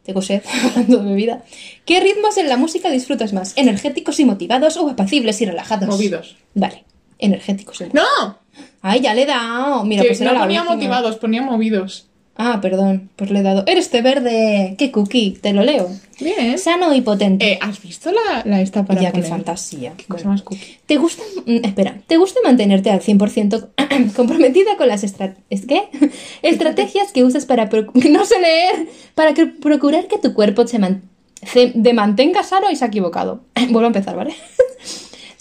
Tengo 0.02 0.20
sed, 0.22 0.42
hablando 0.64 0.98
de 0.98 1.10
bebida. 1.10 1.44
¿Qué 1.86 2.00
ritmos 2.00 2.36
en 2.36 2.48
la 2.48 2.56
música 2.56 2.90
disfrutas 2.90 3.32
más? 3.32 3.52
¿Energéticos 3.56 4.20
y 4.20 4.24
motivados 4.24 4.76
o 4.76 4.88
apacibles 4.88 5.40
y 5.40 5.46
relajados? 5.46 5.88
Movidos. 5.88 6.36
Vale, 6.54 6.84
energéticos. 7.18 7.80
y 7.80 7.84
¡No! 7.92 8.38
Ay, 8.82 9.00
ya 9.00 9.14
le 9.14 9.22
he 9.22 9.26
dado. 9.26 9.84
Mira, 9.84 10.02
Que 10.02 10.08
pues 10.08 10.20
era 10.20 10.32
no 10.32 10.38
la 10.38 10.44
ponía 10.44 10.60
última. 10.60 10.74
motivados, 10.76 11.16
ponía 11.16 11.42
movidos. 11.42 12.08
Ah, 12.36 12.58
perdón, 12.60 13.10
pues 13.14 13.30
le 13.30 13.38
he 13.38 13.42
dado. 13.42 13.62
Eres 13.66 13.90
té 13.90 14.02
verde. 14.02 14.74
¡Qué 14.76 14.90
cookie! 14.90 15.38
Te 15.40 15.52
lo 15.52 15.62
leo. 15.62 15.88
Bien. 16.20 16.58
Sano 16.58 16.92
y 16.92 17.00
potente. 17.00 17.52
Eh, 17.52 17.58
¿Has 17.60 17.80
visto 17.80 18.10
la, 18.10 18.42
la 18.44 18.60
esta 18.60 18.84
para 18.84 19.00
ya, 19.00 19.12
qué 19.12 19.22
fantasía. 19.22 19.92
Qué 19.96 20.04
cosa 20.06 20.28
más 20.28 20.42
cookie. 20.42 20.78
¿Te 20.86 20.96
gusta, 20.96 21.22
mm, 21.46 21.64
espera, 21.64 21.98
¿te 22.08 22.16
gusta 22.16 22.40
mantenerte 22.42 22.90
al 22.90 23.00
100% 23.00 23.68
comprometida 24.16 24.76
con 24.76 24.88
las 24.88 25.04
estra- 25.04 25.36
¿es 25.48 25.64
qué? 25.66 25.82
estrategias 26.42 27.12
que 27.12 27.22
usas 27.22 27.46
para 27.46 27.68
no 27.94 28.24
sé 28.24 28.40
leer, 28.40 28.88
para 29.14 29.32
que- 29.34 29.46
procurar 29.46 30.08
que 30.08 30.18
tu 30.18 30.34
cuerpo 30.34 30.66
se, 30.66 30.78
man- 30.80 31.02
se- 31.42 31.72
de 31.74 31.92
mantenga 31.92 32.42
sano 32.42 32.68
y 32.70 32.76
se 32.76 32.84
ha 32.84 32.88
equivocado? 32.88 33.42
Vuelvo 33.70 33.84
a 33.84 33.86
empezar, 33.86 34.16
¿vale? 34.16 34.34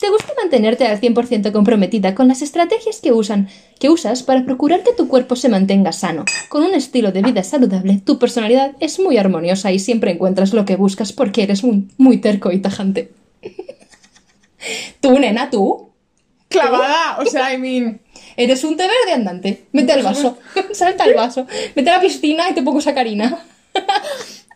¿Te 0.03 0.09
gusta 0.09 0.33
mantenerte 0.35 0.85
al 0.85 0.99
100% 0.99 1.53
comprometida 1.53 2.13
con 2.13 2.27
las 2.27 2.41
estrategias 2.41 2.99
que, 2.99 3.13
usan, 3.13 3.47
que 3.79 3.89
usas 3.89 4.21
para 4.21 4.43
procurar 4.43 4.83
que 4.83 4.91
tu 4.91 5.07
cuerpo 5.07 5.37
se 5.37 5.47
mantenga 5.47 5.93
sano? 5.93 6.25
Con 6.49 6.63
un 6.63 6.73
estilo 6.73 7.13
de 7.13 7.21
vida 7.21 7.41
saludable, 7.41 8.01
tu 8.03 8.19
personalidad 8.19 8.73
es 8.81 8.99
muy 8.99 9.17
armoniosa 9.17 9.71
y 9.71 9.79
siempre 9.79 10.11
encuentras 10.11 10.53
lo 10.53 10.65
que 10.65 10.75
buscas 10.75 11.13
porque 11.13 11.43
eres 11.43 11.63
muy, 11.63 11.87
muy 11.97 12.17
terco 12.17 12.51
y 12.51 12.59
tajante. 12.59 13.13
Tú, 14.99 15.17
nena, 15.17 15.49
tú. 15.49 15.91
Clavada, 16.49 17.19
o 17.19 17.25
sea, 17.25 17.53
I 17.53 17.57
mean. 17.57 18.01
Eres 18.35 18.65
un 18.65 18.75
té 18.75 18.83
verde 18.83 19.13
andante. 19.13 19.67
Mete 19.71 19.93
al 19.93 20.03
vaso. 20.03 20.37
Salta 20.73 21.05
al 21.05 21.13
vaso. 21.13 21.47
Vete 21.77 21.89
a 21.89 21.95
la 21.95 22.01
piscina 22.01 22.49
y 22.49 22.53
te 22.53 22.61
pongo 22.61 22.81
sacarina. 22.81 23.45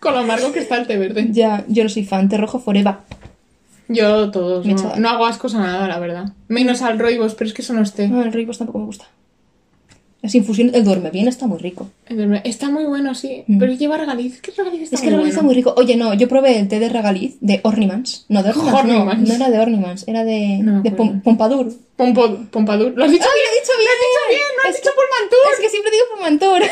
Con 0.02 0.14
lo 0.14 0.20
amargo 0.20 0.52
que 0.52 0.60
está 0.60 0.76
el 0.76 0.88
té 0.88 0.98
verde. 0.98 1.28
Ya, 1.32 1.64
yo 1.70 1.84
no 1.84 1.90
soy 1.90 2.04
fan. 2.04 2.28
Té 2.28 2.36
rojo 2.36 2.60
forever. 2.60 2.96
Yo 3.90 4.32
todos, 4.32 4.66
Me 4.66 4.74
no, 4.74 4.96
no 4.98 5.10
hago 5.10 5.26
ascos 5.26 5.56
a 5.56 5.60
nada, 5.60 5.88
la 5.88 6.00
verdad. 6.00 6.34
Menos 6.48 6.82
al 6.82 7.00
roibos, 7.00 7.36
pero 7.36 7.48
es 7.48 7.54
que 7.54 7.62
eso 7.62 7.74
no 7.74 7.82
esté. 7.82 8.08
No, 8.08 8.22
el 8.22 8.34
rooibos 8.34 8.58
tampoco 8.58 8.80
me 8.80 8.86
gusta. 8.86 9.06
Las 10.22 10.34
infusiones, 10.36 10.74
el 10.74 10.84
duerme 10.84 11.12
bien 11.12 11.28
está 11.28 11.46
muy 11.48 11.60
rico. 11.60 11.90
Está 12.44 12.70
muy 12.70 12.86
bueno, 12.86 13.14
sí. 13.16 13.44
Mm. 13.48 13.60
Pero 13.60 13.74
lleva 13.74 13.98
regaliz. 13.98 14.34
Es 14.36 14.42
que 14.42 14.52
el 14.52 14.58
regaliz 14.58 14.82
está 14.82 14.96
es 14.96 15.02
que 15.02 15.06
muy 15.08 15.14
el 15.14 15.18
regaliz 15.20 15.34
está 15.36 15.46
muy 15.46 15.56
rico. 15.56 15.74
Oye, 15.78 15.96
no, 15.96 16.14
yo 16.16 16.28
probé 16.28 16.58
el 16.60 16.68
té 16.68 16.80
de 16.80 16.90
regaliz 16.90 17.38
de 17.40 17.62
Ornimans. 17.64 18.26
No, 18.28 18.42
de 18.44 18.50
Ornimans. 18.50 18.74
No, 18.74 18.80
Ornimans. 18.80 19.30
no 19.30 19.36
era 19.36 19.50
de 19.50 19.60
Ornimans, 19.60 20.08
era 20.08 20.24
de, 20.26 20.58
No 20.64 20.82
de. 20.82 20.92
Pom- 20.92 21.22
Pompadour. 21.22 21.72
Pompo- 21.96 22.50
Pompadour. 22.52 22.94
¿Lo 22.96 23.06
has 23.06 23.12
dicho 23.12 23.26
¡Ah, 23.26 23.34
bien? 23.34 23.46
lo 23.48 23.56
he 23.56 23.60
dicho 23.62 23.72
bien! 23.78 23.88
¡Lo 23.88 23.92
has 23.94 24.02
dicho 24.02 24.30
bien! 24.30 24.42
¡No 24.58 24.70
has 24.70 24.76
Es 24.76 24.82
dicho! 24.82 24.90
Es 25.54 25.60
que 25.62 25.70
siempre 25.70 25.92
digo 25.92 26.06
Pomantur. 26.16 26.62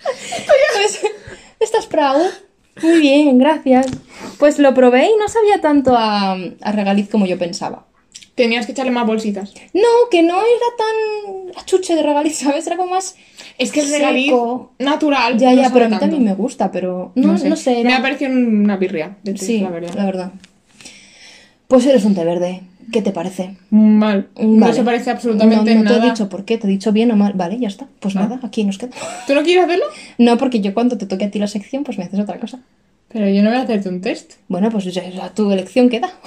pues, 0.74 1.00
¿Estás 1.60 1.86
proud? 1.86 2.26
Muy 2.82 3.00
bien, 3.00 3.38
gracias. 3.38 3.86
Pues 4.38 4.58
lo 4.58 4.72
probé 4.74 5.06
y 5.06 5.16
no 5.18 5.28
sabía 5.28 5.60
tanto 5.60 5.94
a, 5.96 6.32
a 6.32 6.72
regaliz 6.72 7.08
como 7.08 7.26
yo 7.26 7.38
pensaba. 7.38 7.86
Tenías 8.34 8.64
que 8.64 8.72
echarle 8.72 8.92
más 8.92 9.06
bolsitas. 9.06 9.52
No, 9.74 9.82
que 10.10 10.22
no 10.22 10.36
era 10.38 10.76
tan 10.78 11.60
achuche 11.62 11.94
de 11.94 12.02
regaliz, 12.02 12.38
¿sabes? 12.38 12.66
Era 12.66 12.76
como 12.76 12.90
más... 12.92 13.16
Es 13.58 13.70
que 13.72 13.80
el 13.80 13.86
Seco. 13.86 13.98
regaliz 13.98 14.32
natural. 14.78 15.36
Ya, 15.38 15.52
no 15.52 15.60
ya, 15.62 15.70
pero 15.70 15.84
a 15.84 15.88
mí 15.88 15.92
tanto. 15.92 16.04
también 16.06 16.24
me 16.24 16.34
gusta, 16.34 16.72
pero 16.72 17.12
no, 17.16 17.36
no 17.36 17.56
sé. 17.56 17.72
Me 17.72 17.80
era- 17.80 17.98
ha 17.98 18.02
parecido 18.02 18.30
una 18.32 18.76
birria 18.78 19.16
de 19.22 19.36
Sí, 19.36 19.58
la 19.60 19.68
verdad. 20.06 20.32
Pues 21.68 21.84
eres 21.86 22.04
un 22.04 22.14
té 22.14 22.24
verde. 22.24 22.62
¿Qué 22.92 23.02
te 23.02 23.12
parece? 23.12 23.56
Mal. 23.70 24.28
No 24.40 24.60
Vale. 24.66 24.74
se 24.74 24.82
parece 24.82 25.10
absolutamente 25.10 25.74
no, 25.74 25.78
no 25.82 25.84
nada. 25.84 26.00
te 26.00 26.06
he 26.06 26.10
dicho 26.10 26.28
por 26.28 26.44
qué, 26.44 26.58
te 26.58 26.66
he 26.66 26.70
dicho 26.70 26.92
bien 26.92 27.10
o 27.12 27.16
mal. 27.16 27.32
Vale, 27.34 27.58
ya 27.58 27.68
está. 27.68 27.86
Pues 28.00 28.16
Ah. 28.16 28.20
nada, 28.22 28.40
aquí 28.42 28.64
nos 28.64 28.78
queda. 28.78 28.90
¿Tú 29.26 29.34
no 29.34 29.42
quieres 29.42 29.64
hacerlo? 29.64 29.84
No, 30.18 30.36
porque 30.38 30.60
yo 30.60 30.74
cuando 30.74 30.98
te 30.98 31.06
toque 31.06 31.24
a 31.26 31.30
ti 31.30 31.38
la 31.38 31.46
sección, 31.46 31.84
pues 31.84 31.98
me 31.98 32.04
haces 32.04 32.18
otra 32.20 32.38
cosa. 32.40 32.60
Pero 33.12 33.28
yo 33.28 33.42
no 33.42 33.50
voy 33.50 33.58
a 33.58 33.62
hacerte 33.62 33.88
un 33.88 34.00
test. 34.00 34.34
Bueno, 34.48 34.70
pues 34.70 34.84
ya, 34.92 35.08
ya 35.08 35.28
tu 35.34 35.50
elección 35.50 35.88
queda. 35.88 36.10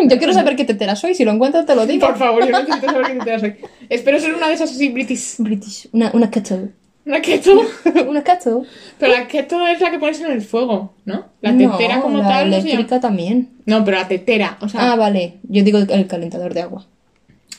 Yo 0.00 0.16
quiero 0.18 0.32
saber 0.32 0.54
qué 0.54 0.64
tetera 0.64 0.94
soy, 0.94 1.16
si 1.16 1.24
lo 1.24 1.32
encuentro 1.32 1.64
te 1.64 1.74
lo 1.74 1.84
digo. 1.84 2.06
Por 2.06 2.16
favor, 2.16 2.46
yo 2.46 2.52
necesito 2.56 2.86
saber 2.86 3.18
qué 3.18 3.24
te 3.24 3.30
das 3.32 3.42
hoy. 3.42 3.54
Espero 3.88 4.20
ser 4.20 4.32
una 4.32 4.46
de 4.46 4.54
esas 4.54 4.70
así 4.70 4.90
british. 4.90 5.34
British, 5.38 5.88
una, 5.90 6.12
una 6.14 6.30
kettle. 6.30 6.68
Una 7.12 7.22
keto. 7.22 7.60
una 8.08 8.22
kettle. 8.22 8.62
Pero 8.98 9.12
la 9.12 9.26
keto 9.28 9.66
es 9.66 9.80
la 9.80 9.90
que 9.90 9.98
pones 9.98 10.20
en 10.20 10.30
el 10.30 10.42
fuego, 10.42 10.92
¿no? 11.06 11.24
La 11.40 11.52
No, 11.52 11.72
tetera 11.78 12.00
como 12.02 12.18
la 12.18 12.24
tal. 12.28 12.50
llama- 12.50 12.56
eléctrica 12.58 13.00
también. 13.00 13.48
No, 13.64 13.84
pero 13.84 13.96
la 13.96 14.08
tetera. 14.08 14.58
O 14.60 14.68
sea, 14.68 14.92
Ah, 14.92 14.96
vale. 14.96 15.38
Yo 15.44 15.64
digo 15.64 15.78
el 15.78 16.06
calentador 16.06 16.52
de 16.54 16.60
agua. 16.62 16.86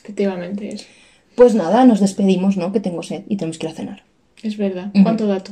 efectivamente 0.03 0.69
es. 0.69 0.85
Pues 1.35 1.55
nada, 1.55 1.85
nos 1.85 1.99
despedimos, 1.99 2.57
¿no? 2.57 2.71
Que 2.71 2.79
tengo 2.79 3.01
sed 3.03 3.23
y 3.27 3.37
tenemos 3.37 3.57
que 3.57 3.67
ir 3.67 3.71
a 3.73 3.75
cenar. 3.75 4.03
Es 4.43 4.57
verdad. 4.57 4.91
¿Cuánto 5.03 5.25
dato? 5.27 5.51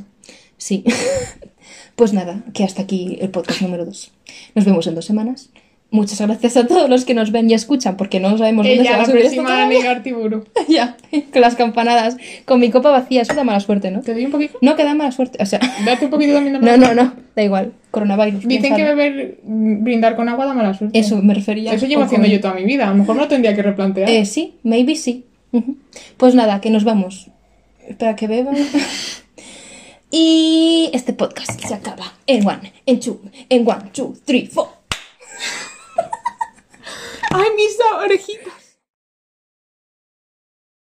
Sí. 0.58 0.84
pues 1.96 2.14
nada, 2.14 2.44
que 2.54 2.64
hasta 2.64 2.82
aquí 2.84 3.18
el 3.22 3.30
podcast 3.30 3.62
número 3.62 3.86
2. 3.86 4.12
Nos 4.56 4.66
vemos 4.66 4.86
en 4.88 4.96
dos 4.96 5.06
semanas. 5.06 5.50
Muchas 5.90 6.20
gracias 6.20 6.58
a 6.58 6.68
todos 6.68 6.90
los 6.90 7.06
que 7.06 7.14
nos 7.14 7.32
ven 7.32 7.50
y 7.50 7.54
escuchan, 7.54 7.96
porque 7.96 8.20
no 8.20 8.38
sabemos 8.38 8.68
dónde 8.68 8.84
se 8.84 8.92
va 8.92 9.04
a 9.04 9.06
subir 9.06 9.22
esto 9.26 9.42
todavía. 9.44 9.80
Ya, 10.68 10.98
con 11.32 11.42
las 11.42 11.56
campanadas, 11.56 12.18
con 12.44 12.60
mi 12.60 12.70
copa 12.72 12.92
vacía, 12.92 13.22
eso 13.22 13.34
da 13.34 13.46
mala 13.46 13.62
suerte, 13.62 13.90
¿no? 13.90 14.02
¿Te 14.02 14.14
doy 14.14 14.26
un 14.26 14.32
poquito? 14.32 14.58
No, 14.62 14.76
que 14.76 14.84
da 14.84 14.96
mala 14.96 15.14
suerte, 15.14 15.42
o 15.42 15.46
sea, 15.46 15.60
Date 15.86 16.06
un 16.06 16.12
poquito 16.12 16.34
también 16.34 16.60
de 16.60 16.60
no, 16.60 16.76
no, 16.76 16.94
no, 16.94 17.14
da 17.36 17.42
igual, 17.44 17.72
coronavirus. 17.92 18.46
Dicen 18.46 18.76
que 18.76 18.84
beber, 18.84 19.40
mm, 19.44 19.84
brindar 19.86 20.18
con 20.18 20.28
agua 20.28 20.46
da 20.46 20.54
mala 20.54 20.74
suerte. 20.74 21.00
Eso 21.00 21.22
me 21.22 21.34
refería. 21.34 21.72
Eso 21.72 21.86
llevo 21.86 22.04
haciendo 22.04 22.28
con- 22.28 22.34
yo 22.34 22.42
toda 22.42 22.54
mi 22.56 22.66
vida. 22.66 22.88
A 22.88 22.90
lo 22.90 22.98
mejor 22.98 23.16
no 23.16 23.28
tendría 23.30 23.56
que 23.56 23.62
replantear. 23.62 24.10
Eh, 24.10 24.26
sí, 24.26 24.56
maybe 24.64 24.96
sí. 24.96 25.24
Pues 26.18 26.36
nada, 26.36 26.60
que 26.60 26.70
nos 26.70 26.84
vamos. 26.84 27.30
Espera 27.88 28.18
que 28.18 28.28
beba. 28.28 28.52
y 30.12 30.90
este 30.94 31.14
podcast 31.14 31.60
se 31.62 31.74
acaba 31.74 32.14
en 32.28 32.46
one, 32.46 32.74
en 32.86 33.00
two, 33.00 33.22
en 33.50 33.68
one, 33.68 33.84
two, 33.94 34.14
three, 34.26 34.48
four. 34.48 34.77
¡Ay, 37.32 37.50
mis 37.56 37.78
orejitas! 38.04 38.57